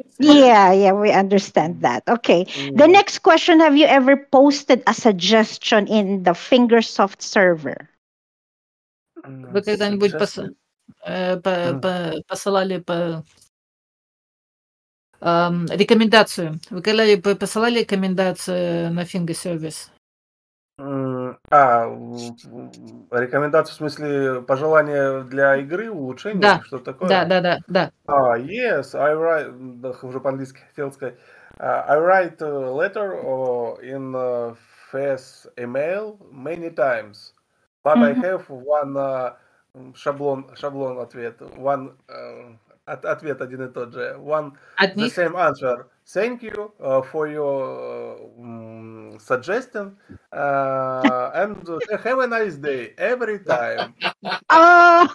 As 0.00 0.16
for 0.16 0.22
me, 0.22 0.40
Yeah, 0.40 0.72
yeah, 0.72 0.92
we 0.92 1.10
understand 1.12 1.82
that. 1.82 2.02
Okay. 2.08 2.44
The 2.74 2.84
м, 2.84 2.92
next 2.92 3.18
question 3.20 3.60
Have 3.60 3.76
you 3.76 3.86
ever 3.86 4.16
posted 4.16 4.82
a 4.86 4.94
suggestion 4.94 5.86
in 5.86 6.22
the 6.24 6.32
Fingersoft 6.32 7.20
server? 7.22 7.88
м, 9.24 9.52
Вы 9.52 9.62
когда-нибудь 9.62 10.14
пос- 10.14 10.26
suggestion? 10.36 10.56
э, 11.06 11.36
по- 11.40 11.72
Мгм. 11.72 11.80
по- 11.80 12.22
посылали 12.26 12.78
по 12.78 13.24
ам, 15.20 15.66
рекомендацию? 15.66 16.58
Вы 16.70 16.82
когда 16.82 17.04
по- 17.22 17.36
посылали 17.36 17.80
рекомендацию 17.80 18.92
на 18.92 19.02
Finger 19.04 19.34
Service? 19.34 19.90
А, 20.79 21.85
рекомендации 23.11 23.71
в 23.71 23.75
смысле 23.75 24.41
пожелания 24.41 25.21
для 25.21 25.57
игры, 25.57 25.89
улучшения, 25.89 26.41
Да, 26.41 26.61
что 26.63 26.79
такое? 26.79 27.09
Да, 27.09 27.25
да, 27.25 27.41
да, 27.41 27.59
да. 27.67 27.91
А, 28.05 28.37
yes, 28.37 28.93
I 28.95 29.13
write, 29.15 29.79
да, 29.81 29.93
уже 30.01 30.19
по-английски 30.19 30.59
хотел 30.69 30.91
сказать. 30.91 31.15
Uh, 31.59 31.83
I 31.87 31.97
write 31.97 32.39
a 32.41 32.69
letter 32.69 33.13
or 33.13 33.81
in 33.81 34.13
uh, 34.13 34.55
FS 34.91 35.47
email 35.57 36.19
many 36.31 36.69
times, 36.69 37.33
but 37.83 37.97
I 37.97 38.13
Мгм. 38.13 38.21
have 38.21 38.47
one 38.49 38.95
uh, 38.95 39.33
шаблон, 39.95 40.55
шаблон 40.55 40.99
ответ, 40.99 41.41
one 41.57 41.93
uh, 42.07 42.55
от- 42.86 43.04
ответ 43.04 43.40
один 43.40 43.62
и 43.62 43.68
тот 43.72 43.92
же, 43.92 44.16
one 44.18 44.52
От 44.76 44.94
the 44.94 45.02
них? 45.04 45.14
same 45.14 45.36
answer. 45.36 45.86
Thank 46.06 46.42
you 46.42 46.72
uh, 46.80 47.00
for 47.02 47.28
your 47.28 48.16
uh, 48.16 48.40
mm, 48.40 49.20
suggestion 49.20 49.96
uh, 50.32 51.30
and 51.34 51.56
have 52.04 52.18
a 52.18 52.26
nice 52.26 52.56
day 52.56 52.92
every 52.98 53.38
time. 53.40 53.94
Oh, 54.50 55.06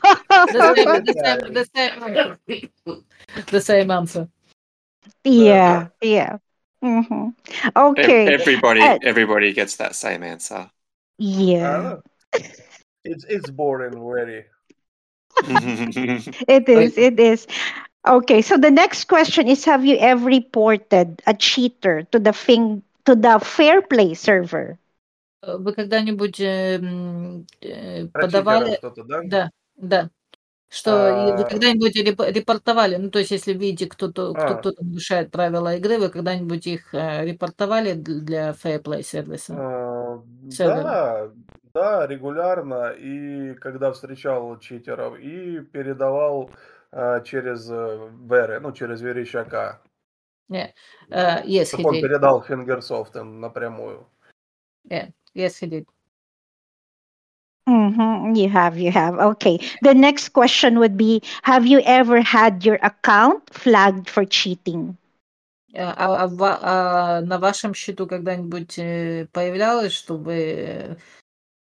The 0.52 0.62
same, 0.76 1.04
the 1.06 1.14
same, 1.24 1.54
the 1.54 1.66
same, 2.46 3.46
the 3.52 3.62
same 3.62 3.92
answer. 3.92 4.28
yeah, 5.24 5.88
yeah. 6.02 6.38
hmm 6.82 7.30
Ev- 7.64 7.76
Okay. 7.76 8.34
Everybody, 8.34 8.82
Uh, 8.82 8.98
everybody 9.04 9.54
gets 9.54 9.76
that 9.78 9.96
same 9.96 10.24
answer. 10.24 10.70
yeah, 11.18 11.94
Ah, 11.94 12.02
it's 13.04 13.26
it's 13.26 13.50
boring, 13.50 13.94
very. 14.00 14.46
it 16.48 16.70
is. 16.70 16.98
It 16.98 17.20
is. 17.20 17.48
Okay, 18.08 18.42
so 18.42 18.58
the 18.58 18.72
next 18.72 19.06
question 19.06 19.48
is 19.48 19.66
Have 19.66 19.86
you 19.86 19.98
ever 19.98 20.26
reported 20.26 21.22
a 21.28 21.34
cheater 21.34 22.04
to 22.12 22.20
the 22.20 22.34
thing 22.34 22.82
to 23.06 23.16
the 23.16 23.40
fair 23.40 23.82
play 23.82 24.14
server? 24.14 24.78
Э, 25.44 25.58
Вы 25.58 25.74
когда-нибудь 25.74 26.40
э, 26.40 26.76
м, 26.76 27.46
э, 27.62 28.08
Про 28.08 28.24
подавали... 28.24 28.76
читеров 28.76 28.78
что-то, 28.78 29.04
да? 29.04 29.22
Да, 29.24 29.50
да. 29.78 30.10
Что 30.73 31.29
и 31.29 31.37
вы 31.37 31.45
когда-нибудь 31.45 31.95
реп- 31.97 32.33
репортовали, 32.33 32.97
ну, 32.97 33.11
то 33.11 33.19
есть, 33.19 33.31
если 33.31 33.53
видите, 33.53 33.87
кто-то, 33.87 34.33
кто 34.33 34.43
а, 34.43 34.55
кто-то 34.55 34.83
нарушает 34.83 35.31
правила 35.31 35.77
игры, 35.77 35.99
вы 35.99 36.09
когда-нибудь 36.09 36.67
их 36.67 36.95
э, 36.95 37.27
репортовали 37.27 37.93
для 37.93 38.53
Fair 38.53 38.83
Play 38.83 39.03
сервиса? 39.03 39.53
Сервера? 40.51 40.83
да, 40.83 41.31
да, 41.75 42.07
регулярно. 42.07 42.91
И 42.91 43.53
когда 43.57 43.93
встречал 43.93 44.59
читеров, 44.61 45.19
и 45.19 45.61
передавал 45.61 46.51
через 47.25 47.69
э, 47.71 48.09
Веры, 48.31 48.61
ну, 48.61 48.73
через 48.73 49.03
Верещака. 49.03 49.83
Yeah. 50.49 50.71
Uh, 51.11 51.43
yes, 51.45 51.73
he 51.73 51.85
он 51.85 51.95
did. 51.95 52.01
передал 52.01 52.43
Фингерсофт 52.43 53.15
напрямую. 53.15 54.07
Yeah. 54.89 55.11
Yes, 55.35 55.59
he 55.61 55.67
did. 55.67 55.87
Mm-hmm. 57.72 58.36
You 58.36 58.50
have, 58.50 58.78
you 58.78 58.92
have. 58.92 59.16
Okay. 59.20 59.60
The 59.82 59.94
next 59.94 60.30
question 60.30 60.80
would 60.80 60.96
be 60.98 61.22
Have 61.44 61.66
you 61.68 61.82
ever 61.86 62.22
had 62.22 62.64
your 62.66 62.80
account 62.82 63.44
flagged 63.54 64.10
for 64.10 64.24
cheating? 64.26 64.96
А, 65.76 65.94
а- 65.98 66.24
а 66.24 66.28
ва- 66.28 66.60
а 66.62 67.22
на 67.22 67.38
вашем 67.38 67.74
счету 67.74 68.08
когда-нибудь 68.08 68.80
э, 68.80 69.28
появлялось, 69.32 69.92
чтобы... 69.94 70.34
э, 70.34 70.96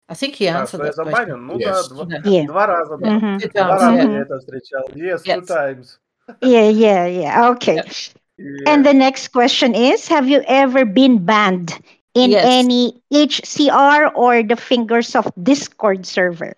I 0.07 0.15
think 0.15 0.35
he 0.39 0.47
А, 0.47 0.63
answered 0.63 0.67
что 0.67 0.85
я 0.85 0.91
that 0.91 0.95
question. 0.95 1.05
забанен? 1.05 1.45
Ну 1.45 1.59
да, 1.59 1.71
Yes. 1.81 1.89
два, 1.89 2.05
Да. 2.05 2.17
Yeah. 2.23 2.47
два 2.47 2.65
раза, 2.65 2.97
да. 2.97 3.07
Mm-hmm. 3.09 3.37
Two 3.37 3.51
Два 3.51 3.61
times, 3.61 3.81
раза 3.81 3.91
yeah. 3.91 4.11
я 4.13 4.19
это 4.21 4.39
встречал. 4.39 4.89
Yes, 4.95 5.23
two 5.23 5.41
Yes. 5.41 5.45
times. 5.47 5.99
Yeah, 6.41 6.69
yeah, 6.69 7.05
yeah. 7.07 7.49
Okay. 7.51 7.75
Yeah. 7.75 8.63
And 8.67 8.83
Yeah. 8.85 8.91
the 8.91 8.93
next 8.93 9.27
question 9.33 9.75
is 9.75 10.07
Have 10.07 10.27
you 10.29 10.41
ever 10.47 10.85
been 10.85 11.25
banned 11.25 11.77
in 12.14 12.36
Yes. 12.36 12.42
any 12.42 13.02
HCR 13.12 14.08
or 14.14 14.42
the 14.42 14.54
Fingersoft 14.56 15.32
Discord 15.42 16.06
server? 16.06 16.54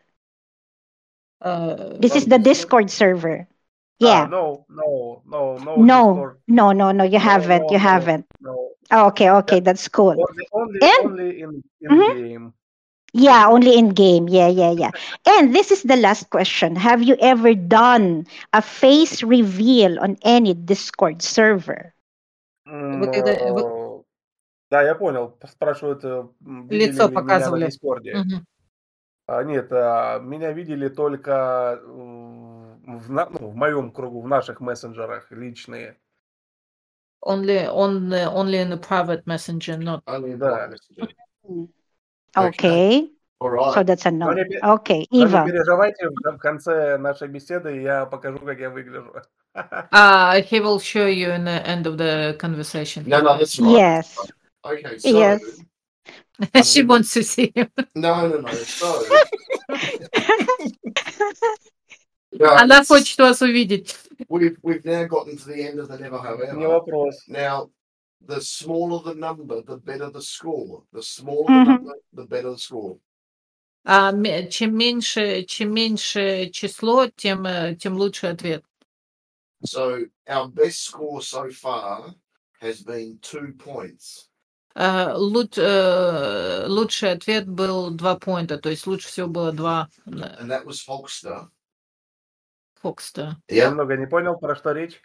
Uh, 1.40 1.98
This 1.98 2.16
is 2.16 2.26
the 2.26 2.38
Discord? 2.38 2.38
Discord 2.38 2.90
server. 2.90 3.46
Ah, 4.02 4.24
Yeah. 4.24 4.26
no, 4.26 4.64
no, 4.68 5.22
no, 5.26 5.58
no 5.58 5.84
No, 5.88 5.90
Discord. 5.90 6.38
no, 6.48 6.72
no, 6.72 6.92
no, 6.92 7.04
you 7.04 7.18
No, 7.20 7.32
haven't. 7.32 7.70
no, 7.70 7.70
You 7.70 7.78
haven't. 7.78 8.26
no. 8.40 8.70
Oh, 8.90 9.06
okay, 9.08 9.30
okay, 9.30 9.60
Yeah, 9.60 9.60
that's 9.60 9.88
cool. 9.88 10.16
only, 10.16 10.46
only, 10.52 10.80
And 10.80 11.02
only 11.02 11.40
in 11.40 11.62
in 11.80 11.92
Mhm. 11.92 12.06
game. 12.06 12.54
yeah, 13.12 13.46
only 13.48 13.76
in 13.76 13.90
game. 13.90 14.28
Yeah, 14.28 14.48
yeah, 14.48 14.70
yeah. 14.70 14.90
And 15.26 15.54
this 15.54 15.70
is 15.70 15.82
the 15.82 15.96
last 15.96 16.30
question. 16.30 16.76
Have 16.76 17.02
you 17.02 17.16
ever 17.20 17.54
done 17.54 18.26
a 18.52 18.62
face 18.62 19.22
reveal 19.22 19.98
on 20.00 20.16
any 20.22 20.54
Discord 20.54 21.22
server? 21.22 21.94
М, 22.66 23.00
Да, 24.76 24.82
я 24.82 24.94
понял. 24.94 25.34
Спрашивают, 25.50 26.04
э, 26.04 26.26
лицо 26.68 27.04
ли 27.04 27.08
меня 27.08 27.08
на 27.08 27.14
показывали. 27.14 27.64
Дискорде. 27.66 28.14
Мгм. 28.14 28.46
А, 29.26 29.42
Нет, 29.42 29.68
а, 29.72 30.18
меня 30.18 30.52
видели 30.52 30.88
только 30.90 31.80
м, 31.82 32.98
в, 32.98 33.10
на- 33.10 33.28
ну, 33.30 33.48
в 33.48 33.56
моем 33.56 33.90
кругу, 33.90 34.20
в 34.20 34.28
наших 34.28 34.60
мессенджерах 34.60 35.32
личные. 35.32 35.96
Only, 37.24 37.66
on, 37.72 38.10
the- 38.10 38.30
only 38.30 38.58
in 38.62 38.68
the 38.68 38.78
private 38.78 39.24
messenger, 39.24 39.78
not... 39.78 40.02
Only 40.04 40.32
in 40.32 40.38
Да. 40.38 40.70
Mm. 41.48 41.68
Okay. 42.36 43.08
All 43.40 43.50
so 43.50 43.74
right. 43.76 43.86
that's 43.86 44.06
a 44.06 44.10
no. 44.10 44.34
пе- 44.34 44.60
Okay, 44.62 45.06
но 45.10 45.26
не 45.44 45.50
переживайте, 45.52 46.08
в 46.08 46.36
в 46.36 46.38
конце 46.38 46.98
нашей 46.98 47.28
беседы 47.28 47.80
я 47.80 48.04
покажу, 48.06 48.38
как 48.38 48.58
я 48.58 48.68
выгляжу. 48.70 49.12
Uh, 49.54 50.42
he 50.50 50.60
will 50.60 50.78
show 50.78 51.06
you 51.06 51.30
in 51.30 51.44
the 51.44 51.66
end 51.66 51.86
of 51.86 51.96
the 51.98 52.36
conversation. 52.38 53.04
No, 53.06 53.20
no, 53.20 53.38
that's 53.38 53.58
right. 53.58 53.70
Yes, 53.70 54.16
Okay, 54.65 54.97
so 54.99 55.09
yes. 55.19 55.41
She 56.63 56.83
wants 56.83 57.13
to 57.13 57.23
see 57.23 57.51
him. 57.55 57.69
no, 57.95 58.27
no, 58.27 58.37
no. 58.39 58.51
So 58.51 59.03
no, 62.33 62.55
Она 62.57 62.79
it's, 62.81 62.87
хочет 62.87 63.17
вас 63.19 63.41
увидеть. 63.41 63.95
we've 64.29 64.57
we've 64.63 64.85
now 64.85 65.05
gotten 65.05 65.37
to 65.37 65.45
the 65.45 65.63
end 65.67 65.79
of 65.79 65.87
the 65.89 65.97
never 65.97 66.17
Не 66.17 66.23
however. 66.23 66.67
вопрос. 66.67 67.15
Now, 67.27 67.69
the 68.25 68.39
smaller 68.41 69.03
the 69.03 69.13
number, 69.15 69.61
the 69.61 69.77
better 69.77 70.09
the 70.09 70.21
score. 70.21 70.83
The 70.93 71.03
smaller 71.03 71.45
the 71.45 71.59
Mhm. 71.59 71.65
number, 71.65 71.93
the 72.13 72.25
better 72.25 72.51
the 72.51 72.57
score. 72.57 72.97
А 73.83 74.11
ме- 74.11 74.47
чем 74.49 74.75
меньше, 74.77 75.43
чем 75.43 75.73
меньше 75.73 76.49
число, 76.51 77.07
тем, 77.15 77.45
э, 77.47 77.75
тем 77.75 77.95
лучше 77.97 78.27
ответ. 78.27 78.63
So 79.65 80.05
our 80.27 80.47
best 80.49 80.83
score 80.83 81.21
so 81.21 81.49
far 81.51 82.13
has 82.61 82.81
been 82.83 83.17
two 83.21 83.53
points. 83.57 84.29
Э, 84.78 85.14
э, 85.16 86.66
лучший 86.68 87.12
ответ 87.12 87.48
был 87.48 87.90
два 87.90 88.16
поинта, 88.16 88.58
то 88.58 88.68
есть 88.68 88.86
лучше 88.86 89.08
всего 89.08 89.26
было 89.26 89.50
два 89.50 89.88
э, 90.04 90.10
and 90.10 90.48
that 90.48 90.66
was 90.66 90.76
Folkster. 90.86 91.48
Фокста. 92.82 93.38
Я 93.48 93.64
Yeah. 93.64 93.70
много 93.70 93.96
не 93.96 94.06
понял, 94.06 94.36
про 94.36 94.54
что 94.54 94.72
речь. 94.72 95.00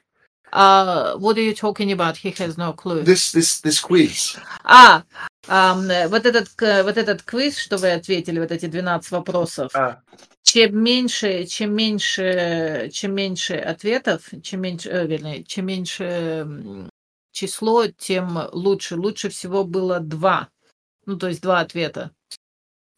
Uh, 0.52 1.15
what 1.18 1.38
are 1.38 1.41
you 1.41 1.53
talking 1.53 1.93
about? 1.93 2.18
He 2.18 2.31
has 2.31 2.57
no 2.57 2.73
clue. 2.73 3.03
This 3.03 3.31
this 3.34 3.61
this 3.64 3.80
quiz. 3.80 4.38
А, 4.65 5.03
э, 5.48 6.07
вот 6.10 6.26
этот, 6.26 6.49
вот 6.60 6.98
этот 6.98 7.22
квиз, 7.23 7.57
что 7.57 7.77
вы 7.77 7.93
ответили, 7.93 8.39
вот 8.39 8.52
эти 8.52 8.65
12 8.65 9.11
вопросов, 9.11 9.72
А, 9.73 10.02
чем 10.43 10.84
меньше, 10.84 11.45
чем 11.45 11.73
меньше, 11.73 12.89
чем 12.91 13.15
меньше 13.15 13.56
ответов, 13.56 14.23
чем 14.43 14.60
меньше, 14.60 14.89
э, 14.89 15.07
вернее, 15.07 15.45
чем 15.45 15.68
меньше 15.68 16.89
число, 17.32 17.88
тем 17.88 18.38
лучше. 18.52 18.95
Лучше 18.95 19.30
всего 19.30 19.64
было 19.64 19.99
два. 19.99 20.49
Ну, 21.06 21.18
то 21.18 21.28
есть 21.28 21.41
два 21.41 21.60
ответа. 21.62 22.12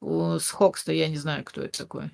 У- 0.02 0.38
С 0.40 0.50
Хокста 0.52 0.92
я 0.92 1.08
не 1.08 1.18
знаю, 1.18 1.44
кто 1.44 1.62
это 1.62 1.78
такой. 1.80 2.12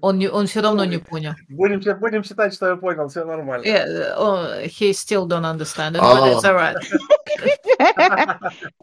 Он, 0.00 0.18
не, 0.18 0.28
он 0.30 0.46
все 0.46 0.60
равно 0.62 0.84
не 0.84 0.98
понял. 0.98 1.32
будем, 1.48 1.80
будем 1.98 2.22
считать, 2.22 2.54
что 2.54 2.68
я 2.68 2.76
понял, 2.76 3.08
все 3.08 3.24
нормально. 3.24 3.64
Yeah, 3.64 3.84
э, 3.84 4.14
о, 4.14 4.62
he 4.66 4.92
still 4.92 5.26
don't 5.26 5.44
understand 5.44 5.96
it, 5.96 6.00
but 6.00 6.22
Oh. 6.22 6.38
it's 6.38 6.44
alright. 6.44 6.76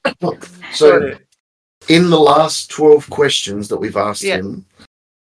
So 0.73 1.15
in 1.88 2.10
the 2.10 2.19
last 2.19 2.69
twelve 2.69 3.10
questions 3.10 3.68
that 3.69 3.78
we've 3.78 3.95
asked 3.98 4.22
Yeah. 4.23 4.38
him, 4.38 4.65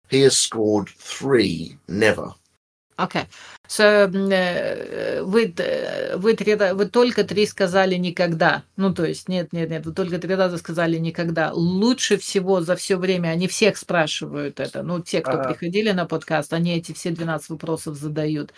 he 0.08 0.20
has 0.22 0.36
scored 0.36 0.88
three. 0.88 1.78
Never. 1.88 2.34
Okay. 3.00 3.26
So, 3.66 4.10
э, 4.32 5.22
вы, 5.22 5.54
вы, 6.16 6.34
три, 6.34 6.54
вы 6.54 6.86
только 6.86 7.24
три 7.24 7.46
сказали 7.46 7.94
никогда. 7.94 8.64
Ну, 8.76 8.92
то 8.92 9.04
есть, 9.04 9.28
нет, 9.28 9.52
нет, 9.52 9.70
нет, 9.70 9.86
вы 9.86 9.92
только 9.92 10.18
три 10.18 10.34
раза 10.34 10.58
сказали 10.58 10.98
никогда. 10.98 11.52
Лучше 11.52 12.18
всего 12.18 12.60
за 12.60 12.76
все 12.76 12.96
время, 12.96 13.28
они 13.28 13.48
всех 13.48 13.76
спрашивают 13.76 14.60
это. 14.60 14.82
Ну, 14.82 15.00
те, 15.00 15.20
кто 15.20 15.32
Ага. 15.32 15.48
приходили 15.48 15.92
на 15.92 16.04
подкаст, 16.04 16.52
они 16.52 16.76
эти 16.76 16.92
все 16.92 17.10
12 17.10 17.50
вопросов 17.50 17.96
задают. 17.96 18.52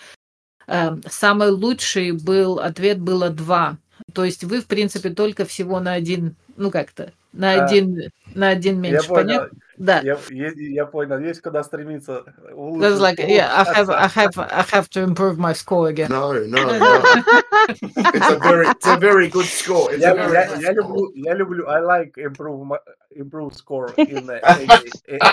Эм, 0.67 1.03
Самый 1.09 1.51
лучший 1.51 2.13
был, 2.13 2.59
ответ 2.59 3.01
было 3.01 3.31
два. 3.31 3.79
То 4.13 4.25
есть 4.25 4.45
вы, 4.45 4.61
в 4.61 4.67
принципе, 4.67 5.11
только 5.11 5.45
всего 5.45 5.79
на 5.79 5.93
один, 5.93 6.37
ну 6.57 6.71
как-то, 6.71 7.13
на 7.34 7.54
А, 7.54 7.66
один, 7.66 8.12
на 8.36 8.50
один 8.50 8.82
Я 8.82 8.92
меньше. 8.92 9.08
понял. 9.08 9.28
Понятно? 9.40 9.60
Да. 9.78 10.02
Я, 10.02 10.18
я, 10.32 10.52
я 10.56 10.86
понял. 10.88 11.20
Есть 11.20 11.42
куда 11.42 11.64
стремиться. 11.64 12.24
That's 12.26 12.54
улучшить 12.54 13.00
like, 13.00 13.14
скор. 13.14 13.26
yeah, 13.30 13.52
I 13.54 13.64
have, 13.64 13.90
I 13.92 14.08
have, 14.08 14.38
I 14.40 14.64
have 14.64 14.90
to 14.90 15.04
improve 15.04 15.38
my 15.38 15.54
score 15.54 15.88
again. 15.90 16.10
No, 16.10 16.34
no, 16.34 16.66
no. 16.66 17.02
it's 17.70 18.30
a 18.32 18.40
very 18.40 18.66
it's 18.68 18.88
a 18.88 18.98
very 18.98 19.28
good 19.30 19.46
score. 19.46 19.92
It's 19.94 20.02
Я, 20.02 20.14
a 20.14 20.16
very 20.16 20.34
я, 20.34 20.48
good 20.48 20.62
я 20.62 20.74
score. 20.74 20.74
люблю, 20.74 21.12
я 21.16 21.34
люблю, 21.36 21.68
I 21.68 21.80
like 21.80 22.18
improve, 22.18 22.66
my- 22.66 22.80
improve 23.16 23.54
score 23.54 23.94
in 23.98 24.28
uh, 24.30 24.40
any, 24.44 24.68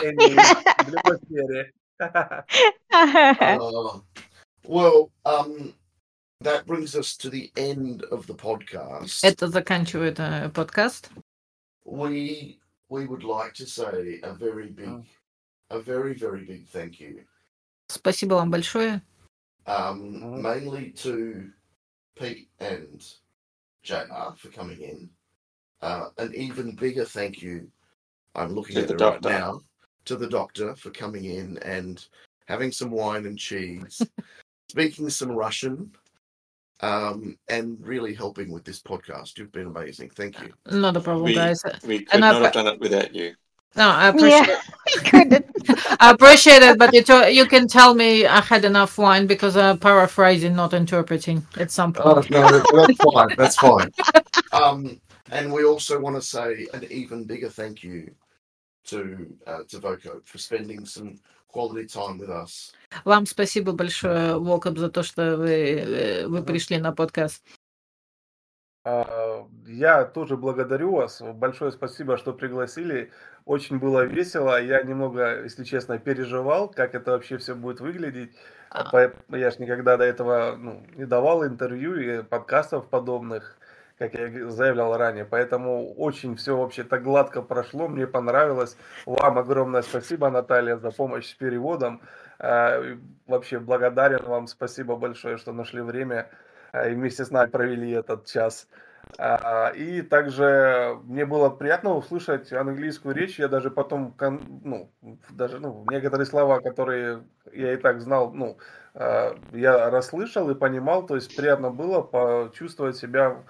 any, 0.05 0.35
в 0.85 0.89
любой 0.91 1.19
сфере. 1.24 1.73
Uh, 2.93 3.99
well, 4.66 5.11
um, 5.24 5.73
that 6.41 6.66
brings 6.66 6.95
us 6.95 7.16
to 7.16 7.31
the 7.31 7.51
end 7.57 8.03
of 8.11 8.27
the 8.27 8.35
podcast. 8.35 9.24
Это 9.24 9.49
заканчивает 9.49 10.19
э, 10.19 10.51
подкаст. 10.51 11.11
we 11.89 12.59
we 12.89 13.07
would 13.07 13.24
like 13.24 13.55
to 13.55 13.66
say 13.66 14.20
a 14.23 14.32
very 14.35 14.69
big, 14.69 14.89
Mm. 14.89 15.05
a 15.70 15.81
very 15.81 16.15
very 16.15 16.45
big 16.45 16.66
thank 16.69 17.01
you, 17.01 17.24
Спасибо 17.89 18.35
вам 18.36 18.51
большое. 18.51 19.03
um, 19.66 20.20
Mm. 20.20 20.41
mainly 20.43 20.91
to 20.93 21.51
Pete 22.16 22.49
and 22.61 23.03
JR 23.82 24.35
for 24.36 24.49
coming 24.51 24.81
in. 24.81 25.11
Uh, 25.81 26.09
an 26.19 26.35
even 26.35 26.74
bigger 26.74 27.05
thank 27.05 27.43
you. 27.43 27.70
I'm 28.35 28.55
looking 28.55 28.77
To 28.77 28.82
at 28.82 28.89
the 28.89 28.95
it 28.95 29.01
right 29.01 29.20
doctor. 29.23 29.28
now 29.28 29.61
to 30.07 30.16
the 30.16 30.28
doctor 30.28 30.74
for 30.77 30.91
coming 30.91 31.24
in 31.24 31.59
and 31.59 32.07
having 32.47 32.73
some 32.73 32.91
wine 32.91 33.27
and 33.27 33.39
cheese, 33.39 34.03
speaking 34.70 35.09
some 35.11 35.31
Russian, 35.32 35.93
um, 36.81 37.38
and 37.49 37.77
really 37.81 38.14
helping 38.14 38.51
with 38.51 38.64
this 38.65 38.81
podcast. 38.81 39.38
You've 39.38 39.51
been 39.51 39.68
amazing. 39.68 40.10
Thank 40.11 40.39
you. 40.41 40.53
Not 40.72 40.95
a 40.97 40.99
problem, 41.01 41.26
We, 41.26 41.35
guys. 41.35 41.61
we 41.85 41.99
could 41.99 42.14
And 42.14 42.22
not 42.22 42.35
I've- 42.35 42.45
have 42.45 42.53
done 42.53 42.68
it 42.68 42.80
without 42.80 43.14
you. 43.14 43.34
No, 43.76 43.88
I 43.88 44.07
appreciate 44.07 44.47
Yeah, 44.47 44.61
I 44.97 45.10
couldn't. 45.10 45.45
I 46.01 46.10
appreciate 46.11 46.64
it, 46.64 46.80
but 46.80 46.91
you, 46.93 47.03
to- 47.03 47.31
you 47.31 47.45
can 47.45 47.68
tell 47.68 47.93
me 47.93 48.26
I 48.26 48.41
had 48.41 48.65
enough 48.65 48.97
wine 48.97 49.27
because 49.27 49.56
I'm 49.56 49.77
paraphrasing, 49.77 50.56
not 50.56 50.73
interpreting 50.73 51.45
at 51.57 51.69
some 51.69 51.93
Oh, 51.99 52.15
point. 52.15 52.31
no, 52.31 52.49
that's 52.73 52.97
fine. 53.14 53.35
That's 53.38 53.56
fine. 53.57 53.91
Um, 54.51 54.99
and 55.30 55.53
we 55.53 55.64
also 55.64 55.99
want 55.99 56.15
to 56.15 56.22
say 56.23 56.65
an 56.73 56.84
even 56.89 57.23
bigger 57.23 57.49
thank 57.49 57.84
you 57.84 58.10
to 58.85 59.31
uh, 59.45 59.60
to 59.68 59.77
Voco 59.77 60.22
for 60.26 60.39
spending 60.39 60.84
some 60.85 61.19
quality 61.54 61.86
time 61.86 62.20
with 62.20 62.30
us. 62.30 62.74
Вам 63.06 63.26
спасибо 63.26 63.72
большое, 63.74 64.38
Вокоп, 64.38 64.78
за 64.78 64.90
то, 64.90 65.04
что 65.04 65.38
вы, 65.38 65.50
э, 65.50 66.28
вы 66.28 66.44
пришли 66.44 66.78
на 66.78 66.92
подкаст. 66.92 67.44
А, 68.86 69.46
Я 69.68 70.06
тоже 70.06 70.38
благодарю 70.38 70.96
вас. 70.96 71.22
Большое 71.22 71.72
спасибо, 71.72 72.18
что 72.18 72.34
пригласили. 72.34 73.12
Очень 73.46 73.80
было 73.80 74.06
весело. 74.06 74.62
Я 74.62 74.82
немного, 74.84 75.44
если 75.44 75.64
честно, 75.64 76.00
переживал, 76.00 76.70
как 76.70 76.96
это 76.96 77.12
вообще 77.12 77.38
все 77.38 77.56
будет 77.56 77.82
выглядеть. 77.82 78.32
А. 78.72 79.12
Я 79.30 79.52
ж 79.52 79.60
никогда 79.60 79.98
до 79.98 80.04
этого 80.04 80.56
ну, 80.58 80.86
не 80.96 81.06
давал 81.06 81.46
интервью 81.46 81.96
и 82.00 82.24
подкастов 82.24 82.88
подобных, 82.90 83.59
как 84.00 84.14
я 84.16 84.50
заявлял 84.50 84.98
ранее. 84.98 85.26
Поэтому 85.26 85.94
очень 85.94 86.36
все 86.36 86.58
вообще 86.58 86.84
так 86.84 87.04
гладко 87.04 87.42
прошло. 87.42 87.88
Мне 87.88 88.08
понравилось. 88.08 88.78
Вам 89.06 89.38
огромное 89.38 89.84
спасибо, 89.84 90.30
Наталья, 90.32 90.78
за 90.78 90.90
помощь 90.92 91.28
с 91.28 91.34
переводом. 91.34 92.02
И 92.42 92.98
Вообще 93.30 93.60
благодарен 93.60 94.26
вам. 94.26 94.48
Спасибо 94.48 94.96
большое, 94.96 95.38
что 95.38 95.54
нашли 95.54 95.82
время 95.82 96.30
а, 96.72 96.88
и 96.88 96.96
вместе 96.96 97.24
с 97.24 97.30
нами 97.30 97.48
провели 97.52 97.92
этот 97.92 98.26
час. 98.26 98.68
А, 99.20 99.70
И 99.76 100.02
также 100.02 100.98
мне 101.04 101.28
было 101.28 101.52
приятно 101.52 101.94
услышать 101.96 102.52
английскую 102.52 103.14
речь. 103.14 103.38
Я 103.38 103.48
даже 103.48 103.70
потом, 103.70 104.16
ну, 104.64 104.92
даже 105.30 105.60
ну, 105.60 105.86
некоторые 105.92 106.26
слова, 106.26 106.60
которые 106.60 107.24
я 107.54 107.74
и 107.74 107.78
так 107.78 108.02
знал, 108.02 108.34
ну, 108.34 108.58
я 108.96 109.92
расслышал 109.92 110.50
и 110.50 110.56
понимал. 110.56 111.06
То 111.06 111.16
есть 111.16 111.36
приятно 111.36 111.70
было 111.70 112.02
почувствовать 112.02 112.98
себя, 112.98 113.44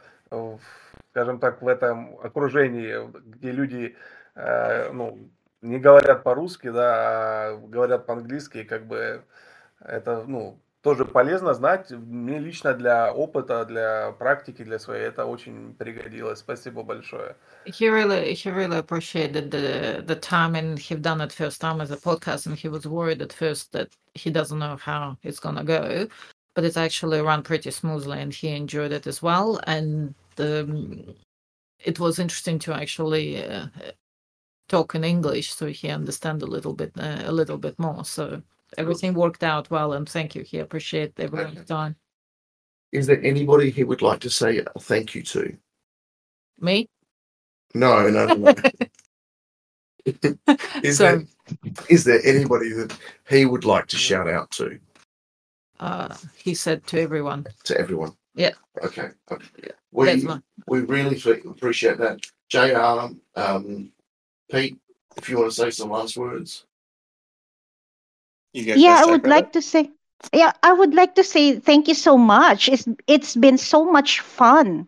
скажем 1.11 1.39
так, 1.39 1.61
в 1.61 1.67
этом 1.67 2.17
окружении, 2.19 2.95
где 3.35 3.51
люди, 3.51 3.95
э, 4.35 4.91
ну, 4.91 5.29
не 5.61 5.79
говорят 5.79 6.23
по-русски, 6.23 6.69
да, 6.69 6.93
а 6.93 7.57
говорят 7.57 8.05
по-английски, 8.05 8.63
как 8.63 8.85
бы 8.85 9.23
это, 9.81 10.23
ну, 10.27 10.59
тоже 10.81 11.05
полезно 11.05 11.53
знать. 11.53 11.91
Мне 11.91 12.39
лично 12.39 12.73
для 12.73 13.11
опыта, 13.11 13.65
для 13.65 14.11
практики, 14.13 14.63
для 14.63 14.79
своей 14.79 15.03
это 15.03 15.25
очень 15.25 15.75
пригодилось. 15.75 16.39
Спасибо 16.39 16.83
большое. 16.83 17.35
He 17.65 17.89
really, 17.89 18.33
he 18.33 18.49
really 18.49 18.77
appreciated 18.77 19.51
the 19.51 20.01
the 20.05 20.15
time, 20.15 20.55
and 20.55 20.79
he 20.79 20.95
done 20.95 21.21
it 21.21 21.33
first 21.33 21.59
time 21.59 21.81
as 21.81 21.91
a 21.91 21.97
podcast, 21.97 22.47
and 22.47 22.55
he 22.55 22.69
was 22.69 22.85
worried 22.85 23.21
at 23.21 23.33
first 23.33 23.73
that 23.73 23.89
he 24.13 24.31
doesn't 24.31 24.59
know 24.59 24.77
how 24.77 25.17
it's 25.23 25.39
gonna 25.39 25.63
go, 25.63 26.07
but 26.59 26.65
it's 26.65 26.75
actually 26.75 27.21
run 27.21 27.41
pretty 27.41 27.71
smoothly, 27.71 28.19
and 28.19 28.33
he 28.33 28.49
enjoyed 28.49 28.91
it 28.91 29.07
as 29.07 29.21
well. 29.21 29.61
And 29.65 30.13
um, 30.39 31.15
it 31.81 32.01
was 32.01 32.19
interesting 32.19 32.59
to 32.59 32.73
actually 32.73 33.41
uh, 33.41 33.67
talk 34.67 34.93
in 34.93 35.05
English, 35.05 35.53
so 35.53 35.67
he 35.67 35.87
understand 35.87 36.41
a 36.41 36.45
little 36.45 36.73
bit, 36.73 36.91
uh, 36.99 37.21
a 37.23 37.31
little 37.31 37.57
bit 37.57 37.79
more. 37.79 38.03
So 38.03 38.41
everything 38.77 39.13
worked 39.13 39.41
out 39.41 39.71
well, 39.71 39.93
and 39.93 40.09
thank 40.09 40.35
you. 40.35 40.41
He 40.43 40.57
appreciate 40.57 41.17
everyone's 41.17 41.63
time. 41.63 41.95
Is 42.91 43.07
there 43.07 43.23
anybody 43.23 43.69
he 43.69 43.85
would 43.85 44.01
like 44.01 44.19
to 44.19 44.29
say 44.29 44.57
a 44.57 44.79
thank 44.81 45.15
you 45.15 45.23
to? 45.23 45.55
Me, 46.59 46.89
No, 47.73 48.09
no, 48.09 48.25
no. 48.25 48.35
no. 48.35 48.53
is, 50.83 50.97
so. 50.97 51.03
there, 51.05 51.25
is 51.87 52.03
there 52.03 52.19
anybody 52.25 52.73
that 52.73 52.97
he 53.29 53.45
would 53.45 53.63
like 53.63 53.87
to 53.87 53.95
shout 53.95 54.27
out 54.27 54.51
to? 54.51 54.77
Uh, 55.79 56.15
he 56.35 56.53
said 56.53 56.85
to 56.87 56.99
everyone, 56.99 57.47
To 57.65 57.77
everyone? 57.77 58.13
Yeah. 58.35 58.51
Okay. 58.83 59.09
okay. 59.31 59.47
Yeah, 59.63 59.71
We, 59.91 60.05
"That's 60.07 60.23
one." 60.25 60.43
we 60.67 60.81
really 60.81 61.21
appreciate 61.45 61.97
that. 61.97 62.19
JR, 62.49 63.15
um, 63.39 63.91
Pete, 64.51 64.77
if 65.17 65.29
you 65.29 65.37
want 65.37 65.51
to 65.51 65.55
say 65.55 65.69
some 65.69 65.89
last 65.89 66.17
words. 66.17 66.65
You 68.53 68.63
yeah, 68.75 69.01
I 69.01 69.05
would 69.05 69.23
Jack, 69.23 69.29
like 69.29 69.51
to 69.53 69.61
say 69.61 69.91
yeah, 70.33 70.51
I 70.63 70.73
would 70.73 70.93
like 70.93 71.15
to 71.15 71.23
say 71.23 71.59
thank 71.59 71.87
you 71.87 71.93
so 71.93 72.17
much. 72.17 72.67
It's 72.67 72.87
it's 73.07 73.35
been 73.35 73.57
so 73.57 73.85
much 73.85 74.19
fun 74.19 74.87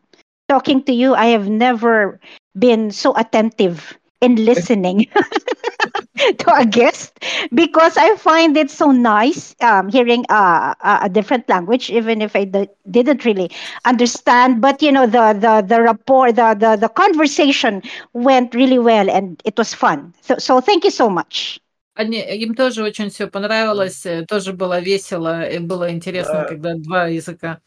talking 0.49 0.83
to 0.83 0.93
you. 0.93 1.15
I 1.15 1.27
have 1.27 1.47
never 1.47 2.19
been 2.57 2.91
so 2.91 3.15
attentive 3.15 3.97
in 4.19 4.35
listening 4.35 5.07
to 6.38 6.54
a 6.54 6.64
guest 6.64 7.12
because 7.54 7.96
I 7.96 8.16
find 8.16 8.56
it 8.56 8.70
so 8.70 8.90
nice 8.90 9.54
um, 9.60 9.88
hearing 9.88 10.24
uh, 10.28 10.74
a, 10.80 10.98
a 11.04 11.08
different 11.08 11.48
language, 11.48 11.90
even 11.90 12.22
if 12.22 12.34
I 12.36 12.44
d- 12.44 12.68
didn't 12.90 13.24
really 13.24 13.50
understand. 13.84 14.60
But 14.60 14.82
you 14.82 14.92
know, 14.92 15.06
the 15.06 15.32
the 15.38 15.64
the 15.66 15.82
rapport, 15.82 16.32
the 16.32 16.54
the 16.58 16.76
the 16.76 16.88
conversation 16.88 17.82
went 18.12 18.54
really 18.54 18.78
well, 18.78 19.10
and 19.10 19.40
it 19.44 19.56
was 19.58 19.74
fun. 19.74 20.14
So 20.22 20.38
so 20.38 20.60
thank 20.60 20.84
you 20.84 20.90
so 20.90 21.08
much. 21.10 21.60
Они, 21.94 22.20
им 22.20 22.54
тоже 22.54 22.82
очень 22.84 23.08
все 23.08 23.26
понравилось, 23.26 24.04
э, 24.04 24.26
тоже 24.26 24.52
было 24.52 24.80
весело, 24.80 25.48
и 25.48 25.58
было 25.58 25.90
интересно, 25.90 26.40
Да. 26.40 26.44
когда 26.44 26.74
два 26.74 27.06
языка. 27.06 27.58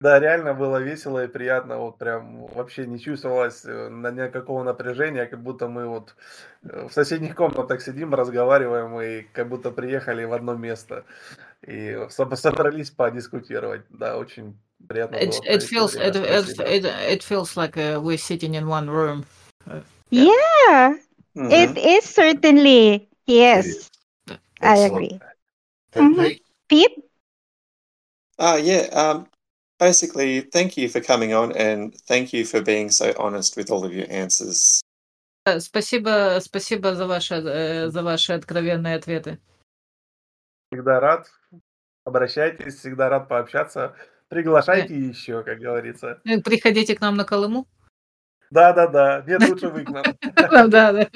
Да, 0.00 0.18
реально 0.18 0.54
было 0.54 0.78
весело 0.78 1.24
и 1.24 1.28
приятно. 1.28 1.78
Вот 1.78 1.98
прям 1.98 2.46
вообще 2.46 2.86
не 2.86 2.98
чувствовалось 2.98 3.64
э, 3.64 3.88
на 3.88 4.10
никакого 4.10 4.62
напряжения, 4.64 5.26
как 5.26 5.42
будто 5.42 5.68
мы 5.68 5.86
вот 5.86 6.14
э, 6.64 6.88
в 6.88 6.92
соседних 6.92 7.34
комнатах 7.34 7.80
сидим, 7.80 8.12
разговариваем 8.14 9.00
и 9.00 9.22
как 9.32 9.48
будто 9.48 9.70
приехали 9.70 10.24
в 10.24 10.32
одно 10.32 10.54
место 10.56 11.04
и 11.66 12.06
со- 12.10 12.36
собрались 12.36 12.90
подискутировать. 12.90 13.82
Да, 13.88 14.18
очень 14.18 14.58
приятно 14.88 15.16
It, 15.16 15.28
было 15.28 15.40
it 15.40 15.44
провести 15.44 15.74
feels 15.76 15.92
время. 15.94 16.08
it, 16.10 16.16
it, 16.16 16.42
Спасибо. 16.44 16.62
it, 16.64 16.84
it 17.14 17.22
feels 17.22 17.56
like 17.56 17.76
uh, 17.76 18.00
we're 18.00 18.18
sitting 18.18 18.54
in 18.54 18.66
one 18.68 18.90
room. 18.90 19.24
Yeah, 20.10 20.96
Mhm. 21.34 21.50
it 21.50 21.78
is 21.78 22.04
certainly 22.04 23.08
yes. 23.26 23.90
I 24.28 24.36
Excellent. 24.60 24.92
agree. 24.92 25.20
And 25.94 26.16
Mhm. 26.16 26.18
Pete, 26.18 26.42
Pete, 26.68 27.04
Uh, 28.36 28.58
yeah. 28.60 28.88
Um, 28.92 29.26
basically, 29.78 30.40
thank 30.40 30.76
you 30.76 30.88
for 30.88 31.00
coming 31.00 31.32
on, 31.32 31.52
and 31.52 31.94
thank 32.06 32.32
you 32.32 32.44
for 32.44 32.60
being 32.60 32.90
so 32.90 33.12
honest 33.18 33.56
with 33.56 33.70
all 33.70 33.84
of 33.84 33.92
your 33.92 34.06
answers. 34.10 34.80
Э, 35.46 35.60
Спасибо, 35.60 36.38
спасибо 36.40 36.94
за 36.94 37.06
ваши, 37.06 37.34
э, 37.34 37.88
за 37.90 38.02
ваши 38.02 38.32
откровенные 38.32 38.96
ответы. 38.96 39.38
Всегда 40.72 41.00
рад. 41.00 41.26
Обращайтесь, 42.04 42.76
всегда 42.76 43.08
рад 43.08 43.28
пообщаться. 43.28 43.94
Приглашайте 44.28 44.94
еще, 44.94 45.42
как 45.42 45.58
говорится. 45.58 46.20
Э, 46.24 46.40
Приходите 46.40 46.94
к 46.96 47.00
нам 47.00 47.16
на 47.16 47.24
Колыму. 47.24 47.66
Да-да-да. 48.50 49.22
Нет, 49.26 49.40
лучше 49.48 49.68
вы 49.68 49.84
к 49.84 49.90
нам. 49.90 50.04
Да, 50.70 50.92
да. 50.92 51.08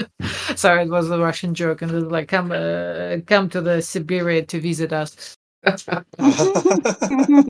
Sorry, 0.56 0.84
it 0.84 0.90
was 0.90 1.10
a 1.10 1.18
Russian 1.18 1.54
joke, 1.54 1.82
and 1.82 1.90
it 1.90 1.94
was 1.94 2.10
like 2.10 2.28
come, 2.28 2.52
uh, 2.52 3.20
come 3.26 3.48
to 3.50 3.60
the 3.62 3.80
Siberia 3.80 4.42
to 4.44 4.60
visit 4.60 4.92
us. 4.92 5.36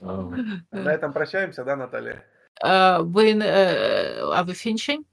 oh, 0.00 0.32
На 0.72 0.90
этом 0.92 1.12
прощаемся, 1.12 1.64
да, 1.64 1.76
Наталья? 1.76 2.24
Uh, 2.62 3.02
when 3.02 3.42
uh, 3.42 4.30
are 4.32 4.44
we 4.44 4.54
finishing? 4.54 5.04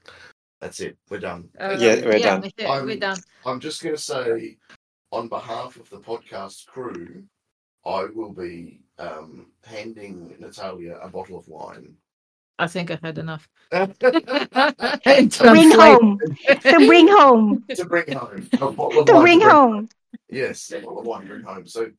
that's 0.60 0.78
it. 0.80 0.96
We're 1.10 1.18
done. 1.18 1.48
Uh, 1.58 1.76
Yeah, 1.78 1.96
we're 2.04 2.16
yeah, 2.18 2.38
done. 2.38 2.42
we're, 2.56 2.84
we're 2.84 2.90
I'm- 2.92 2.98
done. 3.00 3.18
I'm 3.44 3.58
just 3.60 3.82
going 3.82 3.96
to 3.96 4.00
say, 4.00 4.56
on 5.10 5.28
behalf 5.28 5.76
of 5.76 5.90
the 5.90 5.98
podcast 5.98 6.66
crew, 6.66 7.24
I 7.84 8.06
will 8.14 8.32
be 8.32 8.82
um, 8.98 9.46
handing 9.64 10.36
Natalia 10.38 10.98
a 11.02 11.08
bottle 11.08 11.36
of 11.36 11.48
wine. 11.48 11.96
I 12.60 12.68
think 12.68 12.92
I 12.92 12.98
had 13.02 13.18
enough. 13.18 13.48
bring 13.72 13.92
Translate. 15.30 15.72
home 15.74 16.18
to 16.20 16.86
bring 16.86 17.08
home 17.08 17.64
to 17.74 17.84
bring 17.84 18.12
home. 18.12 18.48
A 18.52 18.70
bottle 18.70 19.00
of 19.00 19.06
to 19.06 19.12
wine 19.14 19.22
bring 19.22 19.40
home. 19.40 19.88
Yes, 20.30 20.70
a 20.70 20.78
bottle 20.80 21.00
of 21.00 21.06
wine 21.06 21.22
to 21.22 21.26
bring 21.28 21.42
home. 21.42 21.66
So, 21.66 21.90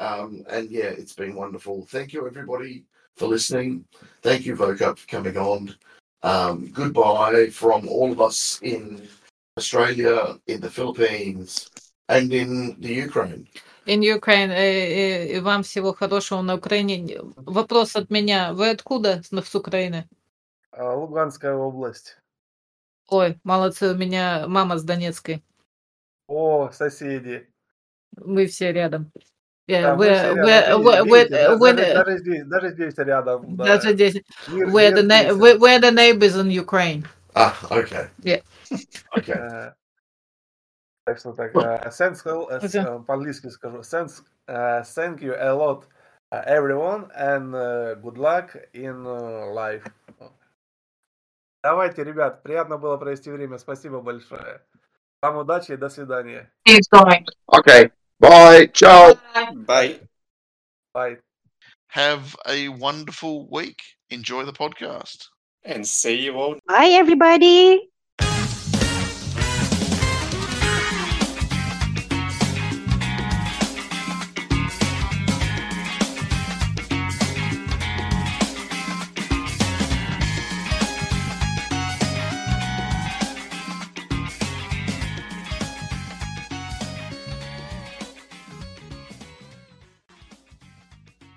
um, 0.00 0.44
and 0.50 0.70
yeah, 0.70 0.90
it's 0.90 1.14
been 1.14 1.34
wonderful. 1.34 1.86
Thank 1.86 2.12
you, 2.12 2.26
everybody, 2.26 2.84
for 3.16 3.26
listening. 3.26 3.84
Thank 4.22 4.46
you, 4.46 4.56
Vocup, 4.56 4.98
for 4.98 5.08
coming 5.08 5.36
on. 5.36 5.74
Um, 6.22 6.70
goodbye 6.72 7.50
from 7.50 7.88
all 7.88 8.12
of 8.12 8.20
us 8.20 8.58
in 8.62 9.06
Australia, 9.56 10.38
in 10.46 10.60
the 10.60 10.70
Philippines, 10.70 11.70
and 12.08 12.32
in 12.32 12.76
the 12.80 12.92
Ukraine. 12.92 13.48
In 13.86 14.02
Ukraine. 14.02 14.50
э, 14.50 14.56
э, 14.56 15.36
и 15.36 15.40
вам 15.40 15.62
всего 15.62 15.92
хорошего 15.92 16.42
на 16.42 16.56
Украине. 16.56 17.20
Вопрос 17.36 17.94
от 17.96 18.10
меня. 18.10 18.52
Вы 18.52 18.70
откуда 18.70 19.22
с 19.22 19.30
с 19.30 19.54
Украины? 19.54 20.08
А, 20.72 20.94
Луганская 20.94 21.54
область. 21.54 22.18
Ой, 23.08 23.38
молодцы, 23.44 23.92
у 23.92 23.94
меня 23.94 24.46
мама 24.48 24.78
с 24.78 24.82
Донецкой. 24.82 25.44
О, 26.26 26.70
соседи. 26.72 27.48
Мы 28.16 28.46
все 28.46 28.72
рядом. 28.72 29.12
Yeah, 29.68 29.82
Да, 29.82 29.96
все 29.96 30.04
where 30.04 30.34
рядом. 30.34 30.82
where 30.84 31.04
Видите, 31.04 31.10
where, 31.10 31.28
да- 31.28 31.56
when 31.56 31.76
даже, 31.76 31.90
uh, 31.90 31.94
даже 31.94 32.18
здесь, 32.18 32.44
даже 32.46 32.68
здесь 32.70 32.98
рядом. 32.98 33.56
да. 33.56 33.64
what 33.64 33.82
they- 33.96 34.24
Мир- 34.48 34.68
where 34.68 34.90
the 34.92 35.02
мир 35.02 35.04
na- 35.04 35.22
тесен. 35.24 35.38
where, 35.40 35.58
where 35.58 35.80
the 35.80 35.90
neighbors 35.90 36.36
in 36.36 36.50
Ukraine. 36.50 37.04
Ah, 37.34 37.54
okay. 37.70 38.08
Yeah. 38.22 38.40
Okay. 39.16 39.34
Э, 39.34 39.72
Так 41.04 41.18
что 41.18 41.32
так, 41.34 41.54
э, 41.54 41.88
thanks, 41.90 42.22
э, 42.24 42.58
э, 42.62 42.98
по-английски 43.06 43.48
скажу. 43.48 43.78
Thanks, 43.80 44.22
э, 44.48 44.82
thank 44.82 45.20
you 45.20 45.34
a 45.38 45.52
lot, 45.52 45.84
uh, 46.32 46.44
everyone, 46.46 47.10
and 47.14 47.54
uh, 47.54 47.94
good 48.00 48.16
luck 48.18 48.56
in 48.72 49.04
uh, 49.04 49.52
life. 49.52 49.84
Давайте, 51.62 52.04
ребят, 52.04 52.42
приятно 52.42 52.78
было 52.78 52.96
провести 52.96 53.30
время. 53.30 53.58
Спасибо 53.58 54.00
большое. 54.00 54.62
Вам 55.22 55.38
удачи 55.38 55.72
и 55.72 55.76
до 55.76 55.88
свидания. 55.88 56.50
Okay. 57.48 57.90
Bye. 58.28 58.66
Ciao. 58.66 59.14
Bye. 59.54 60.00
Bye. 60.92 61.16
Have 61.88 62.36
a 62.48 62.68
wonderful 62.68 63.48
week. 63.50 63.78
Enjoy 64.10 64.44
the 64.44 64.52
podcast. 64.52 65.26
And 65.64 65.86
see 65.86 66.24
you 66.24 66.34
all 66.34 66.56
Bye, 66.66 66.88
everybody. 66.90 67.88